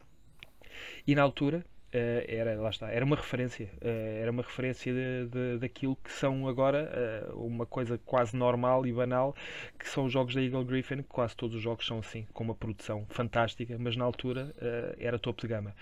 E 1.07 1.15
na 1.15 1.23
altura, 1.23 1.65
Uh, 1.95 2.21
era, 2.27 2.61
lá 2.61 2.69
está, 2.69 2.91
era 2.91 3.05
uma 3.05 3.15
referência, 3.15 3.71
uh, 3.81 4.21
era 4.21 4.31
uma 4.31 4.43
referência 4.43 4.93
de, 4.93 5.31
de, 5.31 5.59
daquilo 5.59 5.97
que 5.97 6.11
são 6.11 6.49
agora 6.49 7.31
uma 7.33 7.65
coisa 7.65 7.97
quase 8.05 8.37
normal 8.37 8.87
e 8.87 8.93
banal, 8.93 9.35
que 9.79 9.89
são 9.89 10.05
os 10.05 10.13
jogos 10.13 10.35
da 10.35 10.43
Eagle 10.43 10.65
Griffin, 10.65 11.03
quase 11.03 11.37
todos 11.37 11.57
os 11.57 11.63
jogos 11.63 11.87
são 11.87 12.01
assim, 12.01 12.27
com 12.35 12.43
uma 12.43 12.55
produção 12.57 13.07
fantástica, 13.09 13.79
mas 13.79 13.97
na 13.97 14.05
altura 14.05 14.53
era 14.99 15.19
topo 15.19 15.41
de 15.41 15.49
gama. 15.49 15.75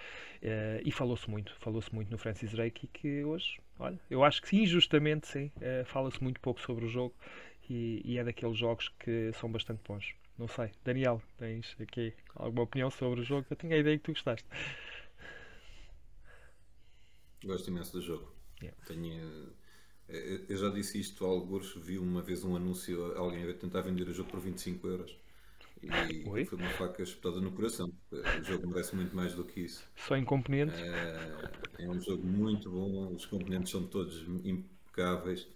e 0.84 0.92
falou-se 0.92 1.28
muito, 1.28 1.56
falou-se 1.58 1.92
muito 1.92 2.10
no 2.10 2.18
Francis 2.18 2.52
Drake 2.52 2.86
que 2.92 3.24
hoje, 3.24 3.58
olha, 3.78 3.98
eu 4.10 4.24
acho 4.24 4.42
que 4.42 4.56
injustamente 4.56 5.26
sim, 5.26 5.50
fala-se 5.86 6.22
muito 6.22 6.40
pouco 6.40 6.60
sobre 6.60 6.84
o 6.84 6.88
jogo 6.88 7.14
e, 7.68 8.02
e 8.04 8.18
é 8.18 8.24
daqueles 8.24 8.56
jogos 8.56 8.88
que 8.98 9.32
são 9.34 9.50
bastante 9.50 9.80
bons. 9.86 10.14
Não 10.38 10.48
sei, 10.48 10.70
Daniel, 10.84 11.22
tens 11.38 11.76
aqui 11.80 12.12
alguma 12.34 12.64
opinião 12.64 12.90
sobre 12.90 13.20
o 13.20 13.24
jogo? 13.24 13.46
Eu 13.48 13.56
tinha 13.56 13.76
a 13.76 13.78
ideia 13.78 13.96
que 13.96 14.04
tu 14.04 14.12
gostaste. 14.12 14.46
Gosto 17.44 17.68
imenso 17.68 17.92
do 17.92 18.02
jogo. 18.02 18.32
Yeah. 18.60 18.76
Tenho, 18.86 19.52
eh, 20.08 20.40
eu 20.48 20.56
já 20.56 20.70
disse 20.70 20.98
isto 20.98 21.24
a 21.24 21.28
alguns, 21.28 21.74
vi 21.76 21.98
uma 21.98 22.22
vez 22.22 22.42
um 22.42 22.56
anúncio, 22.56 23.16
alguém 23.16 23.48
a 23.48 23.54
tentar 23.54 23.82
vender 23.82 24.08
o 24.08 24.12
jogo 24.12 24.30
por 24.30 24.40
25 24.40 24.88
euros. 24.88 25.16
E 25.84 26.28
Oi? 26.28 26.44
foi 26.44 26.58
uma 26.58 26.70
faca 26.70 27.02
espetada 27.02 27.40
no 27.40 27.52
coração. 27.52 27.92
O 28.10 28.44
jogo 28.44 28.68
merece 28.68 28.94
muito 28.96 29.14
mais 29.14 29.34
do 29.34 29.44
que 29.44 29.60
isso. 29.60 29.86
Só 29.96 30.16
em 30.16 30.24
componentes? 30.24 30.78
É, 30.78 31.84
é 31.84 31.88
um 31.88 32.00
jogo 32.00 32.26
muito 32.26 32.70
bom, 32.70 33.12
os 33.12 33.26
componentes 33.26 33.70
são 33.70 33.86
todos 33.86 34.24
impecáveis, 34.44 35.48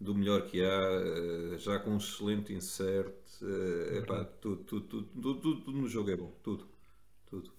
do 0.00 0.14
melhor 0.14 0.46
que 0.46 0.62
há, 0.62 1.54
eh, 1.54 1.58
já 1.58 1.78
com 1.78 1.90
um 1.90 1.96
excelente 1.98 2.52
insert. 2.52 3.14
Eh, 3.42 3.98
epá, 3.98 4.24
tudo, 4.24 4.64
tudo, 4.64 4.86
tudo, 4.86 5.34
tudo, 5.34 5.60
tudo 5.60 5.78
no 5.78 5.88
jogo 5.88 6.10
é 6.10 6.16
bom, 6.16 6.32
tudo. 6.42 6.68
tudo. 7.26 7.52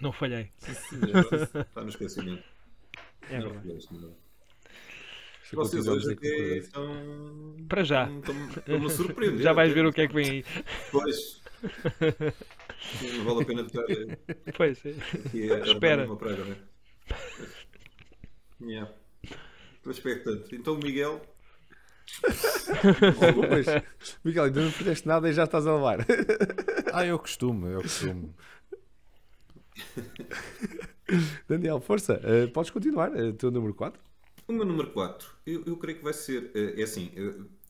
Não 0.00 0.12
falhei. 0.12 0.50
Está 0.62 1.82
no 1.82 1.88
esquecimento. 1.90 2.44
É 3.28 3.40
verdade. 3.40 4.29
Não, 5.52 5.64
Vocês 5.64 5.86
hoje 5.86 6.12
até 6.12 6.58
estão. 6.58 7.56
Para 7.68 7.82
já. 7.82 8.08
Estão-me 8.08 8.90
surpreender. 8.90 9.40
Já 9.40 9.52
vais 9.52 9.72
ver 9.72 9.84
o 9.84 9.92
que 9.92 10.02
é 10.02 10.08
que 10.08 10.14
vem 10.14 10.30
aí. 10.30 10.44
Pois. 10.92 11.42
Não 13.12 13.24
vale 13.34 13.42
a 13.42 13.44
pena 13.44 13.62
estar. 13.62 13.84
Pois. 14.56 14.80
É. 14.86 15.70
Espera. 15.70 16.06
Uma 16.06 16.16
praga, 16.16 16.44
né? 16.44 16.56
yeah. 18.60 18.92
Estou 19.76 19.92
expectante. 19.92 20.54
Então, 20.54 20.76
Miguel. 20.76 21.20
Miguel, 24.24 24.44
ainda 24.44 24.62
não 24.62 24.70
fizeste 24.70 25.06
nada 25.06 25.28
e 25.28 25.32
já 25.32 25.44
estás 25.44 25.66
a 25.66 25.74
levar. 25.74 26.06
ah, 26.92 27.04
eu 27.04 27.18
costumo, 27.18 27.66
eu 27.66 27.82
costumo. 27.82 28.34
Daniel, 31.48 31.80
força, 31.80 32.20
uh, 32.20 32.50
podes 32.52 32.70
continuar, 32.70 33.10
uh, 33.12 33.32
teu 33.32 33.50
número 33.50 33.74
4. 33.74 34.00
O 34.50 34.52
meu 34.52 34.64
número 34.64 34.90
4, 34.90 35.30
eu, 35.46 35.62
eu 35.64 35.76
creio 35.76 35.98
que 35.98 36.02
vai 36.02 36.12
ser, 36.12 36.50
uh, 36.56 36.80
é 36.80 36.82
assim, 36.82 37.12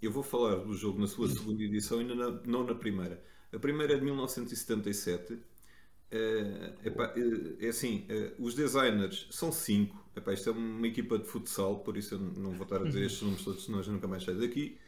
eu 0.01 0.11
vou 0.11 0.23
falar 0.23 0.57
do 0.57 0.75
jogo 0.75 0.99
na 0.99 1.07
sua 1.07 1.29
segunda 1.29 1.63
edição 1.63 2.01
e 2.01 2.05
não 2.05 2.15
na, 2.15 2.41
não 2.47 2.65
na 2.65 2.75
primeira. 2.75 3.23
A 3.53 3.59
primeira 3.59 3.93
é 3.93 3.97
de 3.99 4.03
1977. 4.03 5.39
Epá, 6.83 7.13
é 7.61 7.69
assim, 7.69 8.07
os 8.39 8.55
designers 8.55 9.29
são 9.31 9.53
cinco. 9.53 10.03
Epá, 10.17 10.33
isto 10.33 10.49
é 10.49 10.53
uma 10.53 10.87
equipa 10.87 11.19
de 11.19 11.27
futsal, 11.27 11.81
por 11.81 11.99
isso 11.99 12.15
eu 12.15 12.19
não 12.19 12.53
vou 12.53 12.63
estar 12.63 12.81
a 12.81 12.85
dizer 12.85 13.05
estes 13.05 13.21
números 13.21 13.45
todos, 13.45 13.65
senão 13.67 13.83
eu 13.83 13.93
nunca 13.93 14.09
mais 14.09 14.25
saio 14.25 14.41
daqui. 14.41 14.79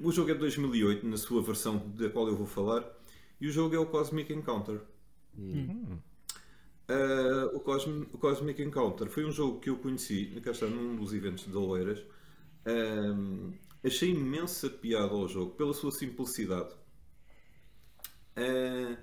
o 0.00 0.12
jogo 0.12 0.30
é 0.30 0.34
de 0.34 0.38
2008, 0.38 1.04
na 1.08 1.16
sua 1.16 1.42
versão 1.42 1.90
da 1.96 2.08
qual 2.08 2.28
eu 2.28 2.36
vou 2.36 2.46
falar, 2.46 2.88
e 3.40 3.48
o 3.48 3.50
jogo 3.50 3.74
é 3.74 3.78
o 3.80 3.86
Cosmic 3.86 4.32
Encounter. 4.32 4.80
Hum. 5.36 5.98
Uh, 6.86 7.56
o, 7.56 7.60
Cosmic, 7.60 8.14
o, 8.14 8.18
Cosmic, 8.18 8.62
Encounter 8.62 9.08
foi 9.08 9.24
um 9.24 9.30
jogo 9.30 9.58
que 9.58 9.70
eu 9.70 9.76
conheci, 9.78 10.26
cá 10.42 10.50
está, 10.50 10.66
num 10.66 10.96
dos 10.96 11.14
eventos 11.14 11.46
de 11.46 11.56
Oeiras. 11.56 12.00
Uh, 12.66 13.52
achei 13.82 14.10
imensa 14.10 14.68
piada 14.68 15.12
ao 15.12 15.26
jogo 15.26 15.52
pela 15.52 15.72
sua 15.72 15.90
simplicidade. 15.90 16.74
Uh, 18.36 18.96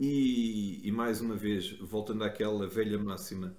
e, 0.00 0.86
e, 0.88 0.92
mais 0.92 1.20
uma 1.20 1.34
vez, 1.34 1.72
voltando 1.80 2.24
àquela 2.24 2.66
velha 2.66 2.98
máxima, 2.98 3.56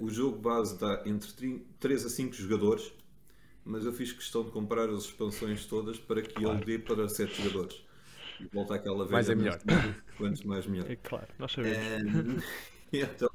o 0.00 0.08
jogo 0.08 0.38
base 0.38 0.78
dá 0.78 1.02
entre 1.04 1.66
3 1.78 2.06
a 2.06 2.08
5 2.08 2.34
jogadores, 2.34 2.92
mas 3.64 3.84
eu 3.84 3.92
fiz 3.92 4.12
questão 4.12 4.44
de 4.44 4.50
comprar 4.50 4.88
as 4.88 5.04
expansões 5.04 5.66
todas 5.66 5.98
para 5.98 6.22
que 6.22 6.34
claro. 6.34 6.56
ele 6.56 6.64
dê 6.64 6.78
para 6.78 7.08
7 7.08 7.42
jogadores. 7.42 7.84
Volta 8.52 8.74
àquela 8.74 9.04
velha. 9.04 9.12
Mais 9.12 9.30
é 9.30 9.34
melhor. 9.34 9.58
Quanto 10.16 10.48
mais 10.48 10.66
melhor. 10.66 10.90
É 10.90 10.96
claro, 10.96 11.28
nós 11.38 11.52
sabemos. 11.52 12.44
então, 12.92 13.30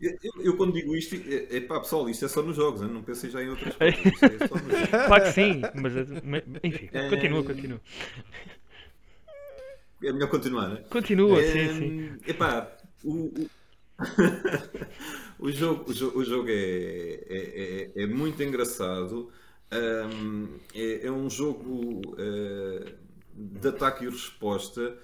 Eu, 0.00 0.18
eu, 0.40 0.56
quando 0.56 0.72
digo 0.72 0.96
isto, 0.96 1.14
é, 1.14 1.58
é 1.58 1.60
pá, 1.60 1.78
pessoal, 1.78 2.08
isto 2.08 2.24
é 2.24 2.28
só 2.28 2.42
nos 2.42 2.56
jogos, 2.56 2.80
não 2.80 3.04
pensei 3.04 3.30
já 3.30 3.40
em 3.40 3.50
outras 3.50 3.76
coisas. 3.76 4.00
É 4.04 4.48
só 4.48 4.54
nos 4.56 4.72
jogos. 4.72 4.90
Claro 5.06 5.24
que 5.24 5.32
sim, 5.32 5.62
mas 5.80 5.92
enfim, 6.64 6.90
continua, 7.08 7.44
continua. 7.44 7.80
É 10.02 10.12
melhor 10.12 10.28
continuar, 10.28 10.68
não 10.68 10.76
é? 10.76 10.80
Continua, 10.80 11.40
é, 11.40 11.52
sim, 11.52 11.78
sim. 11.78 12.18
Epá, 12.26 12.76
o, 13.04 13.26
o... 13.26 13.50
o, 15.38 15.52
jogo, 15.52 15.88
o 15.88 15.94
jogo, 15.94 16.18
o 16.18 16.24
jogo 16.24 16.48
é, 16.48 16.54
é, 16.54 17.92
é, 17.94 18.02
é 18.02 18.06
muito 18.06 18.42
engraçado. 18.42 19.30
Um, 19.72 20.58
é, 20.74 21.06
é, 21.06 21.10
um 21.12 21.30
jogo 21.30 22.02
uh, 22.14 22.92
de 23.34 23.68
ataque 23.68 24.04
e 24.04 24.08
resposta. 24.08 24.98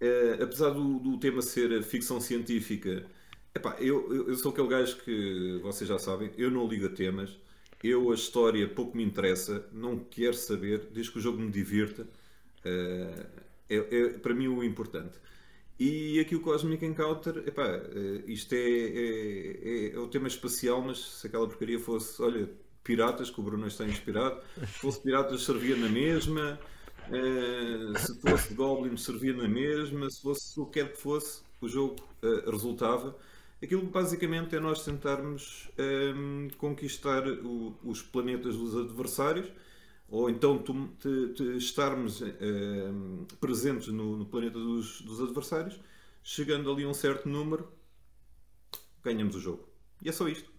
Uh, 0.00 0.42
apesar 0.42 0.70
do, 0.70 0.98
do, 0.98 1.18
tema 1.18 1.40
ser 1.40 1.82
ficção 1.82 2.20
científica, 2.20 3.06
epá, 3.54 3.76
eu, 3.78 4.28
eu, 4.28 4.34
sou 4.36 4.52
aquele 4.52 4.68
gajo 4.68 4.96
que 4.98 5.60
vocês 5.62 5.88
já 5.88 5.98
sabem, 5.98 6.30
eu 6.36 6.50
não 6.50 6.66
ligo 6.66 6.86
a 6.86 6.90
temas. 6.90 7.38
Eu 7.82 8.10
a 8.10 8.14
história 8.14 8.66
pouco 8.68 8.96
me 8.96 9.04
interessa, 9.04 9.68
não 9.72 9.98
quero 9.98 10.34
saber, 10.34 10.88
desde 10.92 11.12
que 11.12 11.18
o 11.18 11.20
jogo 11.20 11.38
me 11.40 11.50
divirta. 11.50 12.02
Uh, 12.64 13.44
é, 13.68 13.76
é, 13.76 14.08
para 14.18 14.34
mim 14.34 14.48
o 14.48 14.62
importante. 14.62 15.18
E 15.78 16.20
aqui 16.20 16.36
o 16.36 16.40
Cosmic 16.40 16.84
Encounter, 16.84 17.38
epá, 17.46 17.66
eh, 17.66 18.22
isto 18.28 18.54
é, 18.54 18.58
é, 18.58 19.88
é, 19.90 19.94
é 19.94 19.98
o 19.98 20.06
tema 20.06 20.28
espacial, 20.28 20.80
mas 20.80 20.98
se 20.98 21.26
aquela 21.26 21.48
porcaria 21.48 21.80
fosse, 21.80 22.22
olha, 22.22 22.48
piratas, 22.84 23.28
que 23.28 23.40
o 23.40 23.42
Bruno 23.42 23.66
está 23.66 23.84
inspirado, 23.84 24.40
se 24.56 24.78
fosse 24.78 25.00
piratas 25.00 25.42
servia 25.42 25.74
na 25.76 25.88
mesma, 25.88 26.60
uh, 27.08 27.98
se 27.98 28.20
fosse 28.20 28.54
Goblin 28.54 28.96
servia 28.96 29.34
na 29.34 29.48
mesma, 29.48 30.10
se 30.10 30.22
fosse 30.22 30.60
o 30.60 30.66
que 30.66 30.80
quer 30.80 30.92
que 30.92 31.00
fosse, 31.00 31.42
o 31.60 31.68
jogo 31.68 31.96
uh, 32.22 32.50
resultava. 32.50 33.16
Aquilo 33.62 33.82
basicamente 33.86 34.54
é 34.54 34.60
nós 34.60 34.84
tentarmos 34.84 35.70
um, 35.78 36.48
conquistar 36.58 37.26
o, 37.26 37.74
os 37.82 38.02
planetas 38.02 38.56
dos 38.56 38.76
adversários 38.76 39.50
ou 40.08 40.30
então 40.30 40.58
tu, 40.58 40.88
te, 41.00 41.32
te 41.34 41.56
estarmos 41.56 42.22
eh, 42.22 42.32
presentes 43.40 43.88
no, 43.88 44.16
no 44.16 44.26
planeta 44.26 44.58
dos, 44.58 45.00
dos, 45.00 45.20
adversários, 45.20 45.80
chegando 46.22 46.70
ali 46.70 46.84
a 46.84 46.88
um 46.88 46.94
certo 46.94 47.28
número, 47.28 47.68
ganhamos 49.02 49.34
o 49.34 49.40
jogo. 49.40 49.68
E 50.02 50.08
é 50.08 50.12
só 50.12 50.28
isto. 50.28 50.53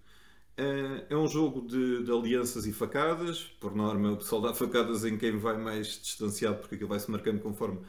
Eh, 0.57 1.05
é 1.09 1.15
um 1.17 1.27
jogo 1.27 1.67
de, 1.67 2.03
de, 2.03 2.11
alianças 2.11 2.65
e 2.65 2.73
facadas. 2.73 3.43
Por 3.59 3.75
norma, 3.75 4.13
o 4.13 4.17
pessoal 4.17 4.41
dá 4.41 4.53
facadas 4.53 5.03
em 5.03 5.17
quem 5.17 5.37
vai 5.37 5.57
mais 5.57 5.87
distanciado, 6.01 6.59
porque 6.59 6.75
aquilo 6.75 6.89
vai 6.89 6.99
se 6.99 7.11
marcando 7.11 7.41
conforme 7.41 7.79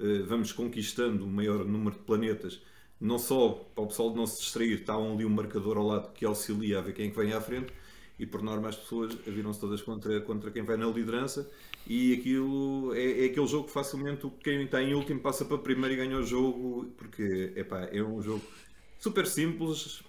eh, 0.00 0.22
vamos 0.26 0.52
conquistando 0.52 1.24
o 1.24 1.28
maior 1.28 1.64
número 1.64 1.96
de 1.96 2.02
planetas. 2.02 2.62
Não 3.00 3.18
só 3.18 3.50
para 3.74 3.84
o 3.84 3.86
pessoal 3.88 4.14
não 4.14 4.26
se 4.26 4.40
distrair, 4.40 4.80
está 4.80 4.94
ali 4.94 5.24
um 5.24 5.30
marcador 5.30 5.76
ao 5.76 5.86
lado 5.86 6.12
que 6.12 6.24
auxilia 6.24 6.78
a 6.78 6.82
ver 6.82 6.94
quem 6.94 7.08
é 7.08 7.10
que 7.10 7.16
vem 7.16 7.32
à 7.32 7.40
frente 7.40 7.72
e 8.18 8.26
por 8.26 8.42
norma 8.42 8.68
as 8.68 8.76
pessoas 8.76 9.14
viram-se 9.26 9.60
todas 9.60 9.82
contra, 9.82 10.20
contra 10.20 10.50
quem 10.50 10.62
vai 10.62 10.76
na 10.76 10.86
liderança 10.86 11.50
e 11.86 12.14
aquilo 12.14 12.94
é, 12.94 13.24
é, 13.24 13.26
aquele 13.26 13.46
jogo 13.46 13.66
que 13.66 13.72
facilmente 13.72 14.30
quem 14.42 14.64
está 14.64 14.80
em 14.82 14.94
último 14.94 15.20
passa 15.20 15.44
para 15.44 15.58
primeiro 15.58 15.94
e 15.94 15.96
ganha 15.96 16.18
o 16.18 16.22
jogo 16.22 16.92
porque 16.96 17.52
epá, 17.56 17.88
é 17.92 18.02
um 18.02 18.22
jogo 18.22 18.42
super 19.00 19.26
simples 19.26 20.02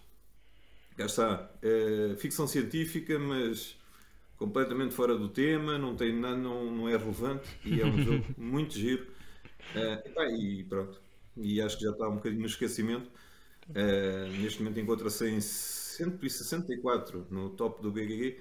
já 0.97 1.05
está 1.05 1.51
é 1.61 2.15
ficção 2.17 2.47
científica 2.47 3.17
mas 3.19 3.77
completamente 4.37 4.93
fora 4.93 5.17
do 5.17 5.29
tema 5.29 5.77
não 5.77 5.95
tem 5.95 6.13
nada 6.13 6.37
não, 6.37 6.71
não 6.71 6.89
é 6.89 6.97
relevante 6.97 7.47
e 7.63 7.81
é 7.81 7.85
um 7.85 7.97
jogo 8.01 8.25
muito 8.37 8.73
giro 8.73 9.07
é, 9.73 10.03
epá, 10.05 10.25
e 10.27 10.63
pronto 10.63 11.01
e 11.37 11.61
acho 11.61 11.77
que 11.77 11.83
já 11.83 11.91
está 11.91 12.07
um 12.07 12.15
bocadinho 12.15 12.41
no 12.41 12.47
esquecimento 12.47 13.09
é, 13.73 14.27
neste 14.29 14.61
momento 14.61 14.79
encontra-se 14.79 15.27
em 15.27 15.41
164 15.41 17.27
no 17.31 17.49
top 17.51 17.81
do 17.81 17.91
BGG, 17.91 18.39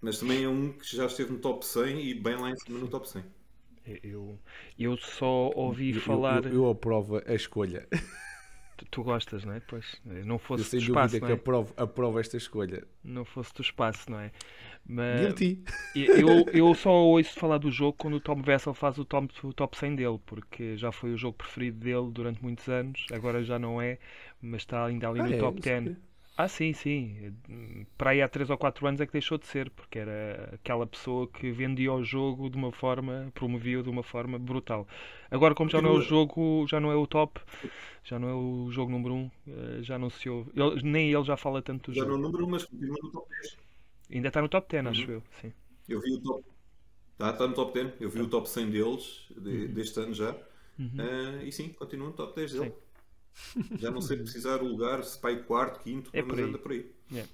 mas 0.00 0.18
também 0.18 0.44
é 0.44 0.48
um 0.48 0.72
que 0.72 0.96
já 0.96 1.06
esteve 1.06 1.32
no 1.32 1.38
top 1.38 1.64
100 1.64 2.00
e 2.04 2.14
bem 2.14 2.36
lá 2.36 2.50
em 2.50 2.56
cima 2.56 2.78
no 2.78 2.88
top 2.88 3.08
100. 3.08 3.24
Eu, 4.02 4.38
eu 4.78 4.96
só 4.98 5.50
ouvi 5.54 5.94
eu, 5.94 6.00
falar. 6.00 6.44
Eu, 6.44 6.52
eu, 6.52 6.70
aprovo 6.70 7.22
a 7.24 7.34
escolha. 7.34 7.88
Tu, 8.78 8.86
tu, 8.90 9.02
gostas, 9.02 9.44
não 9.44 9.54
é? 9.54 9.60
Pois, 9.60 10.00
não 10.04 10.38
fosse 10.38 10.62
eu 10.62 10.68
sem 10.68 10.78
do 10.78 10.84
espaço. 10.84 11.14
Dúvida 11.14 11.26
é? 11.26 11.28
que 11.28 11.40
aprovo, 11.40 11.74
aprovo 11.76 12.20
esta 12.20 12.36
escolha. 12.36 12.86
Não 13.02 13.24
fosse 13.24 13.52
do 13.52 13.60
espaço, 13.60 14.08
não 14.08 14.20
é? 14.20 14.30
Mas 14.86 15.20
Guilty. 15.20 15.64
Eu, 15.94 16.46
eu 16.52 16.74
só 16.74 16.90
ouço 16.90 17.34
falar 17.38 17.58
do 17.58 17.70
jogo 17.70 17.94
quando 17.98 18.14
o 18.14 18.20
Tom 18.20 18.40
Vessel 18.40 18.72
faz 18.72 18.96
o 18.96 19.04
top, 19.04 19.34
o 19.42 19.52
top 19.52 19.76
100 19.76 19.96
dele, 19.96 20.20
porque 20.24 20.76
já 20.76 20.92
foi 20.92 21.12
o 21.12 21.16
jogo 21.16 21.36
preferido 21.36 21.78
dele 21.78 22.10
durante 22.10 22.40
muitos 22.40 22.68
anos, 22.68 23.04
agora 23.12 23.42
já 23.42 23.58
não 23.58 23.82
é, 23.82 23.98
mas 24.40 24.62
está 24.62 24.86
ainda 24.86 25.08
ali 25.08 25.20
ah, 25.20 25.26
no 25.26 25.34
é, 25.34 25.38
top 25.38 25.60
10. 25.60 25.96
Ah, 26.38 26.46
sim, 26.46 26.72
sim. 26.72 27.34
Para 27.98 28.10
aí 28.10 28.22
há 28.22 28.28
3 28.28 28.48
ou 28.48 28.56
4 28.56 28.86
anos 28.86 29.00
é 29.00 29.06
que 29.06 29.12
deixou 29.12 29.36
de 29.38 29.46
ser, 29.48 29.68
porque 29.70 29.98
era 29.98 30.50
aquela 30.54 30.86
pessoa 30.86 31.26
que 31.26 31.50
vendia 31.50 31.92
o 31.92 32.04
jogo 32.04 32.48
de 32.48 32.56
uma 32.56 32.70
forma, 32.70 33.28
promovia 33.34 33.82
de 33.82 33.90
uma 33.90 34.04
forma 34.04 34.38
brutal. 34.38 34.86
Agora, 35.32 35.52
como 35.52 35.68
já 35.68 35.82
não 35.82 35.90
é 35.90 35.92
o 35.94 36.00
jogo, 36.00 36.64
já 36.68 36.78
não 36.78 36.92
é 36.92 36.94
o 36.94 37.08
top, 37.08 37.40
já 38.04 38.20
não 38.20 38.28
é 38.28 38.34
o 38.34 38.70
jogo 38.70 38.92
número 38.92 39.14
1, 39.14 39.30
eh, 39.48 39.82
já 39.82 39.98
não 39.98 40.08
se 40.08 40.28
ouve. 40.28 40.52
Ele, 40.54 40.80
nem 40.84 41.12
ele 41.12 41.24
já 41.24 41.36
fala 41.36 41.60
tanto 41.60 41.90
do 41.90 41.94
já 41.96 42.02
jogo. 42.02 42.12
Já 42.12 42.16
não 42.16 42.24
é 42.24 42.28
o 42.28 42.30
número 42.30 42.46
1, 42.46 42.50
mas 42.50 42.64
continua 42.66 42.96
no 43.02 43.10
top 43.10 43.28
10. 43.30 43.58
Ainda 44.12 44.28
está 44.28 44.40
no 44.40 44.48
top 44.48 44.68
10, 44.70 44.84
uhum. 44.84 44.90
acho 44.92 45.10
eu. 45.10 45.22
Sim. 45.40 45.52
Eu 45.88 46.00
vi 46.00 46.12
o 46.12 46.20
top. 46.20 46.44
Está, 47.14 47.30
está 47.30 47.48
no 47.48 47.54
top 47.54 47.74
10. 47.74 47.94
Eu 48.00 48.10
vi 48.10 48.18
tá. 48.20 48.24
o 48.24 48.28
top 48.28 48.48
100 48.48 48.70
deles, 48.70 49.26
de, 49.36 49.50
uhum. 49.50 49.74
deste 49.74 49.98
ano 49.98 50.14
já. 50.14 50.36
Uhum. 50.78 50.86
Uh, 50.86 51.42
e 51.42 51.50
sim, 51.50 51.70
continua 51.70 52.06
no 52.06 52.12
top 52.12 52.36
10 52.36 52.52
dele. 52.52 52.66
Sim. 52.66 52.72
Já 53.78 53.90
não 53.90 54.00
sei 54.00 54.16
precisar 54.16 54.62
o 54.62 54.66
lugar, 54.66 55.02
se 55.04 55.20
vai 55.20 55.42
quarto, 55.42 55.80
quinto, 55.80 56.10
é 56.12 56.22
mas 56.22 56.38
anda 56.38 56.58
por 56.58 56.72
aí. 56.72 56.90
É, 57.14 57.24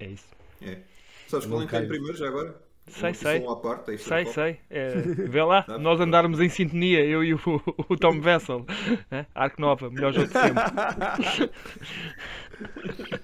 é 0.00 0.08
isso. 0.08 0.28
É. 0.62 0.82
Sabes 1.26 1.46
qual 1.46 1.62
é 1.62 1.66
que 1.66 1.76
é 1.76 1.82
primeiro 1.82 2.16
já 2.16 2.28
agora? 2.28 2.68
Sei, 2.90 3.12
sei. 3.12 3.40
Parte, 3.62 3.98
sei, 3.98 4.24
sei. 4.26 4.60
É, 4.70 4.94
vê 4.94 5.42
lá, 5.42 5.64
nós 5.78 6.00
andarmos 6.00 6.40
em 6.40 6.48
sintonia, 6.48 7.04
eu 7.04 7.22
e 7.22 7.34
o, 7.34 7.38
o 7.88 7.96
Tom 7.96 8.20
Vessel. 8.20 8.64
É? 9.10 9.26
Arco 9.34 9.60
Nova, 9.60 9.90
melhor 9.90 10.12
jogo 10.12 10.26
de 10.26 10.32
sempre. 10.32 11.50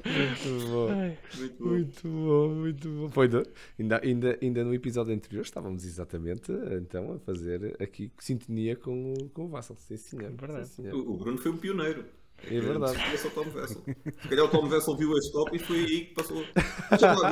Muito 0.05 0.67
bom. 0.71 1.17
muito 1.39 1.59
bom. 1.59 1.69
Muito 1.69 2.09
bom, 2.09 2.49
muito 2.55 2.89
bom. 2.89 3.11
Foi 3.11 3.29
do, 3.29 3.43
ainda, 3.79 4.01
ainda, 4.03 4.39
ainda 4.41 4.65
no 4.65 4.75
episódio 4.75 5.15
anterior 5.15 5.43
estávamos 5.43 5.85
exatamente 5.85 6.53
então 6.73 7.13
a 7.15 7.19
fazer 7.19 7.77
aqui 7.81 8.13
sintonia 8.19 8.77
com, 8.77 9.13
o, 9.13 9.29
com 9.31 9.45
o 9.47 9.49
Vassal. 9.49 9.77
Sim, 9.77 9.97
senhor. 9.97 10.27
É 10.27 10.31
verdade. 10.31 10.69
Sim, 10.69 10.83
senhor. 10.83 10.95
O, 10.95 11.15
o 11.15 11.17
Bruno 11.17 11.39
foi 11.39 11.51
um 11.51 11.57
pioneiro. 11.57 12.05
É 12.43 12.61
verdade. 12.61 13.19
Se 13.19 13.31
Tom 13.31 13.45
Vessel. 13.45 13.83
Se 14.21 14.29
calhar 14.29 14.45
o 14.45 14.49
Tom 14.49 14.69
Vessel 14.69 14.97
viu 14.97 15.17
este 15.17 15.33
top 15.33 15.57
e 15.57 15.59
foi 15.59 15.79
aí 15.79 16.05
que 16.07 16.15
passou. 16.15 16.45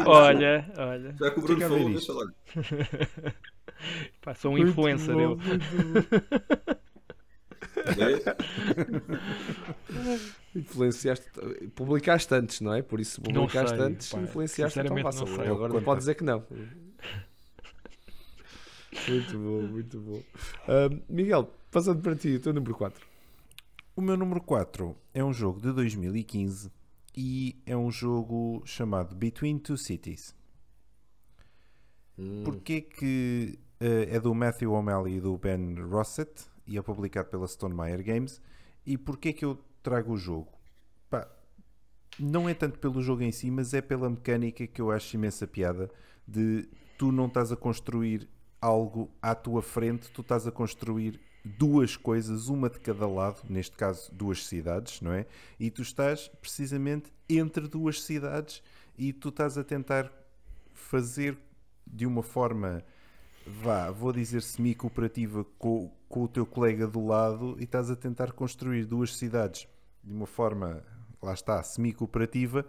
olha, 0.07 0.73
olha. 0.79 1.15
Já 1.19 1.31
que 1.31 1.39
o 1.39 1.43
Bruno 1.43 1.61
falou, 1.61 1.91
deixa 1.91 2.13
lá. 2.13 2.33
Passou 4.23 4.53
um 4.53 4.59
influencer 4.59 5.15
dele. 5.15 5.37
Influenciaste, 10.55 11.27
publicaste 11.75 12.35
antes, 12.35 12.61
não 12.61 12.75
é? 12.75 12.83
Por 12.83 13.01
isso 13.01 13.21
publicaste 13.21 13.77
sei, 13.77 13.87
antes, 13.87 14.11
pá, 14.11 14.21
influenciaste 14.21 14.81
então. 14.81 14.97
Não 14.97 15.55
Agora 15.55 15.73
não 15.73 15.83
pode 15.83 16.01
dizer 16.01 16.15
que 16.15 16.25
não. 16.25 16.45
muito 19.09 19.39
bom, 19.39 19.63
muito 19.63 20.01
bom. 20.01 20.23
Uh, 20.69 21.03
Miguel, 21.09 21.51
passando 21.71 22.03
para 22.03 22.15
ti, 22.15 22.37
o 22.37 22.41
teu 22.41 22.53
número 22.53 22.75
4. 22.75 23.07
O 23.97 24.01
meu 24.01 24.17
número 24.17 24.41
4 24.41 24.97
é 25.15 25.25
um 25.25 25.33
jogo 25.33 25.61
de 25.61 25.73
2015 25.73 26.71
e 27.17 27.61
é 27.67 27.77
um 27.77 27.91
jogo 27.91 28.63
chamado 28.65 29.15
Between 29.15 29.59
Two 29.59 29.77
Cities. 29.77 30.35
Hum. 32.19 32.43
Porquê 32.45 32.81
que 32.81 33.59
uh, 33.81 34.15
é 34.15 34.21
do 34.21 34.35
Matthew 34.35 34.73
O'Malley 34.73 35.17
e 35.17 35.21
do 35.21 35.37
Ben 35.39 35.75
Rossett 35.75 36.52
e 36.67 36.79
é 36.79 36.83
publicado 36.83 37.29
pela 37.29 37.47
Stone 37.47 37.75
Meyer 37.75 38.03
Games 38.03 38.41
e 38.85 38.97
porquê 38.97 39.33
que 39.33 39.45
eu 39.45 39.59
trago 39.83 40.13
o 40.13 40.17
jogo? 40.17 40.53
Pá, 41.11 41.29
não 42.19 42.49
é 42.49 42.55
tanto 42.55 42.79
pelo 42.79 43.03
jogo 43.03 43.23
em 43.23 43.33
si, 43.33 43.51
mas 43.51 43.75
é 43.75 43.81
pela 43.81 44.09
mecânica 44.09 44.67
que 44.67 44.81
eu 44.81 44.91
acho 44.91 45.17
imensa 45.17 45.47
piada 45.47 45.91
de 46.27 46.69
tu 46.99 47.11
não 47.11 47.27
estás 47.27 47.51
a 47.51 47.57
construir 47.57 48.29
algo 48.61 49.11
à 49.21 49.35
tua 49.35 49.61
frente, 49.61 50.11
tu 50.11 50.21
estás 50.21 50.47
a 50.47 50.53
construir 50.53 51.21
duas 51.45 51.97
coisas, 51.97 52.49
uma 52.49 52.71
de 52.71 52.79
cada 52.79 53.07
lado, 53.09 53.43
neste 53.49 53.77
caso 53.77 54.13
duas 54.15 54.47
cidades, 54.47 55.01
não 55.01 55.13
é? 55.13 55.27
E 55.59 55.71
tu 55.71 55.83
estás 55.83 56.29
precisamente 56.41 57.13
entre 57.29 57.67
duas 57.67 58.03
cidades 58.03 58.63
e 58.97 59.13
tu 59.13 59.31
estás 59.31 59.59
a 59.59 59.65
tentar 59.65 60.11
fazer 60.73 61.37
de 61.87 62.07
uma 62.07 62.23
forma, 62.23 62.85
vá, 63.47 63.91
vou 63.91 64.13
dizer 64.13 64.43
semi-cooperativa 64.43 65.45
com, 65.59 65.91
com 66.09 66.25
o 66.25 66.29
teu 66.29 66.47
colega 66.47 66.87
do 66.87 67.05
lado 67.07 67.57
e 67.59 67.65
estás 67.65 67.91
a 67.91 67.97
tentar 67.97 68.33
construir 68.33 68.85
duas 68.85 69.17
cidades 69.17 69.67
de 70.03 70.13
uma 70.13 70.27
forma, 70.27 70.83
lá 71.23 71.33
está, 71.33 71.63
semi-cooperativa, 71.63 72.67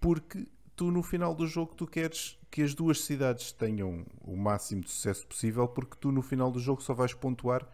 porque 0.00 0.46
tu 0.74 0.90
no 0.90 1.02
final 1.02 1.34
do 1.34 1.46
jogo 1.46 1.74
tu 1.74 1.86
queres 1.86 2.38
que 2.50 2.62
as 2.62 2.74
duas 2.74 3.00
cidades 3.02 3.52
tenham 3.52 4.04
o 4.20 4.36
máximo 4.36 4.82
de 4.82 4.90
sucesso 4.90 5.26
possível, 5.26 5.68
porque 5.68 5.96
tu 6.00 6.10
no 6.10 6.22
final 6.22 6.50
do 6.50 6.58
jogo 6.58 6.82
só 6.82 6.94
vais 6.94 7.14
pontuar 7.14 7.66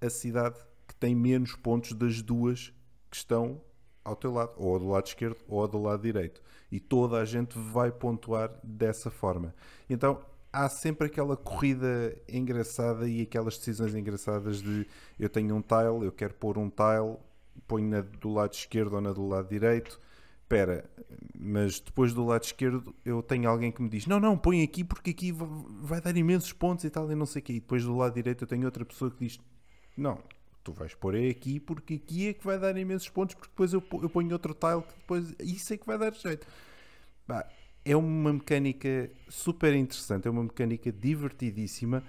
a 0.00 0.10
cidade 0.10 0.58
que 0.86 0.94
tem 0.94 1.14
menos 1.14 1.54
pontos 1.54 1.92
das 1.92 2.22
duas 2.22 2.72
que 3.10 3.16
estão 3.16 3.60
ao 4.04 4.16
teu 4.16 4.32
lado, 4.32 4.52
ou 4.56 4.78
do 4.78 4.88
lado 4.88 5.06
esquerdo 5.06 5.38
ou 5.46 5.66
do 5.68 5.82
lado 5.82 6.02
direito. 6.02 6.40
E 6.70 6.80
toda 6.80 7.18
a 7.18 7.24
gente 7.24 7.58
vai 7.58 7.90
pontuar 7.90 8.50
dessa 8.62 9.10
forma. 9.10 9.54
Então 9.88 10.22
há 10.58 10.68
sempre 10.68 11.06
aquela 11.06 11.36
corrida 11.36 12.16
engraçada 12.28 13.08
e 13.08 13.22
aquelas 13.22 13.56
decisões 13.56 13.94
engraçadas 13.94 14.60
de 14.60 14.86
eu 15.18 15.28
tenho 15.28 15.54
um 15.54 15.62
tile, 15.62 16.04
eu 16.04 16.12
quero 16.12 16.34
pôr 16.34 16.58
um 16.58 16.68
tile, 16.68 17.16
ponho 17.68 17.88
na 17.88 18.00
do 18.00 18.32
lado 18.32 18.52
esquerdo 18.52 18.94
ou 18.94 19.00
na 19.00 19.12
do 19.12 19.26
lado 19.26 19.48
direito. 19.48 20.00
Espera, 20.42 20.88
mas 21.38 21.78
depois 21.78 22.12
do 22.12 22.24
lado 22.24 22.42
esquerdo 22.42 22.94
eu 23.04 23.22
tenho 23.22 23.48
alguém 23.48 23.70
que 23.70 23.80
me 23.82 23.88
diz: 23.88 24.06
Não, 24.06 24.18
não, 24.18 24.36
põe 24.36 24.62
aqui 24.62 24.82
porque 24.82 25.10
aqui 25.10 25.32
vai 25.32 26.00
dar 26.00 26.16
imensos 26.16 26.52
pontos 26.52 26.84
e 26.84 26.90
tal, 26.90 27.10
e 27.10 27.14
não 27.14 27.26
sei 27.26 27.40
o 27.40 27.44
quê. 27.44 27.52
E 27.52 27.60
depois 27.60 27.84
do 27.84 27.96
lado 27.96 28.14
direito 28.14 28.42
eu 28.42 28.48
tenho 28.48 28.64
outra 28.64 28.84
pessoa 28.84 29.10
que 29.10 29.26
diz: 29.26 29.38
Não, 29.96 30.18
tu 30.64 30.72
vais 30.72 30.94
pôr 30.94 31.14
aqui 31.16 31.60
porque 31.60 31.94
aqui 31.94 32.28
é 32.28 32.32
que 32.32 32.44
vai 32.44 32.58
dar 32.58 32.76
imensos 32.76 33.08
pontos, 33.10 33.34
porque 33.34 33.50
depois 33.50 33.72
eu, 33.72 33.82
eu 34.02 34.10
ponho 34.10 34.32
outro 34.32 34.54
tile 34.54 34.82
que 34.82 34.94
depois 34.98 35.34
isso 35.38 35.72
é 35.72 35.76
que 35.76 35.86
vai 35.86 35.98
dar 35.98 36.14
jeito. 36.14 36.46
Bah, 37.28 37.46
é 37.84 37.96
uma 37.96 38.32
mecânica 38.32 39.10
super 39.28 39.74
interessante, 39.74 40.28
é 40.28 40.30
uma 40.30 40.42
mecânica 40.42 40.92
divertidíssima 40.92 42.02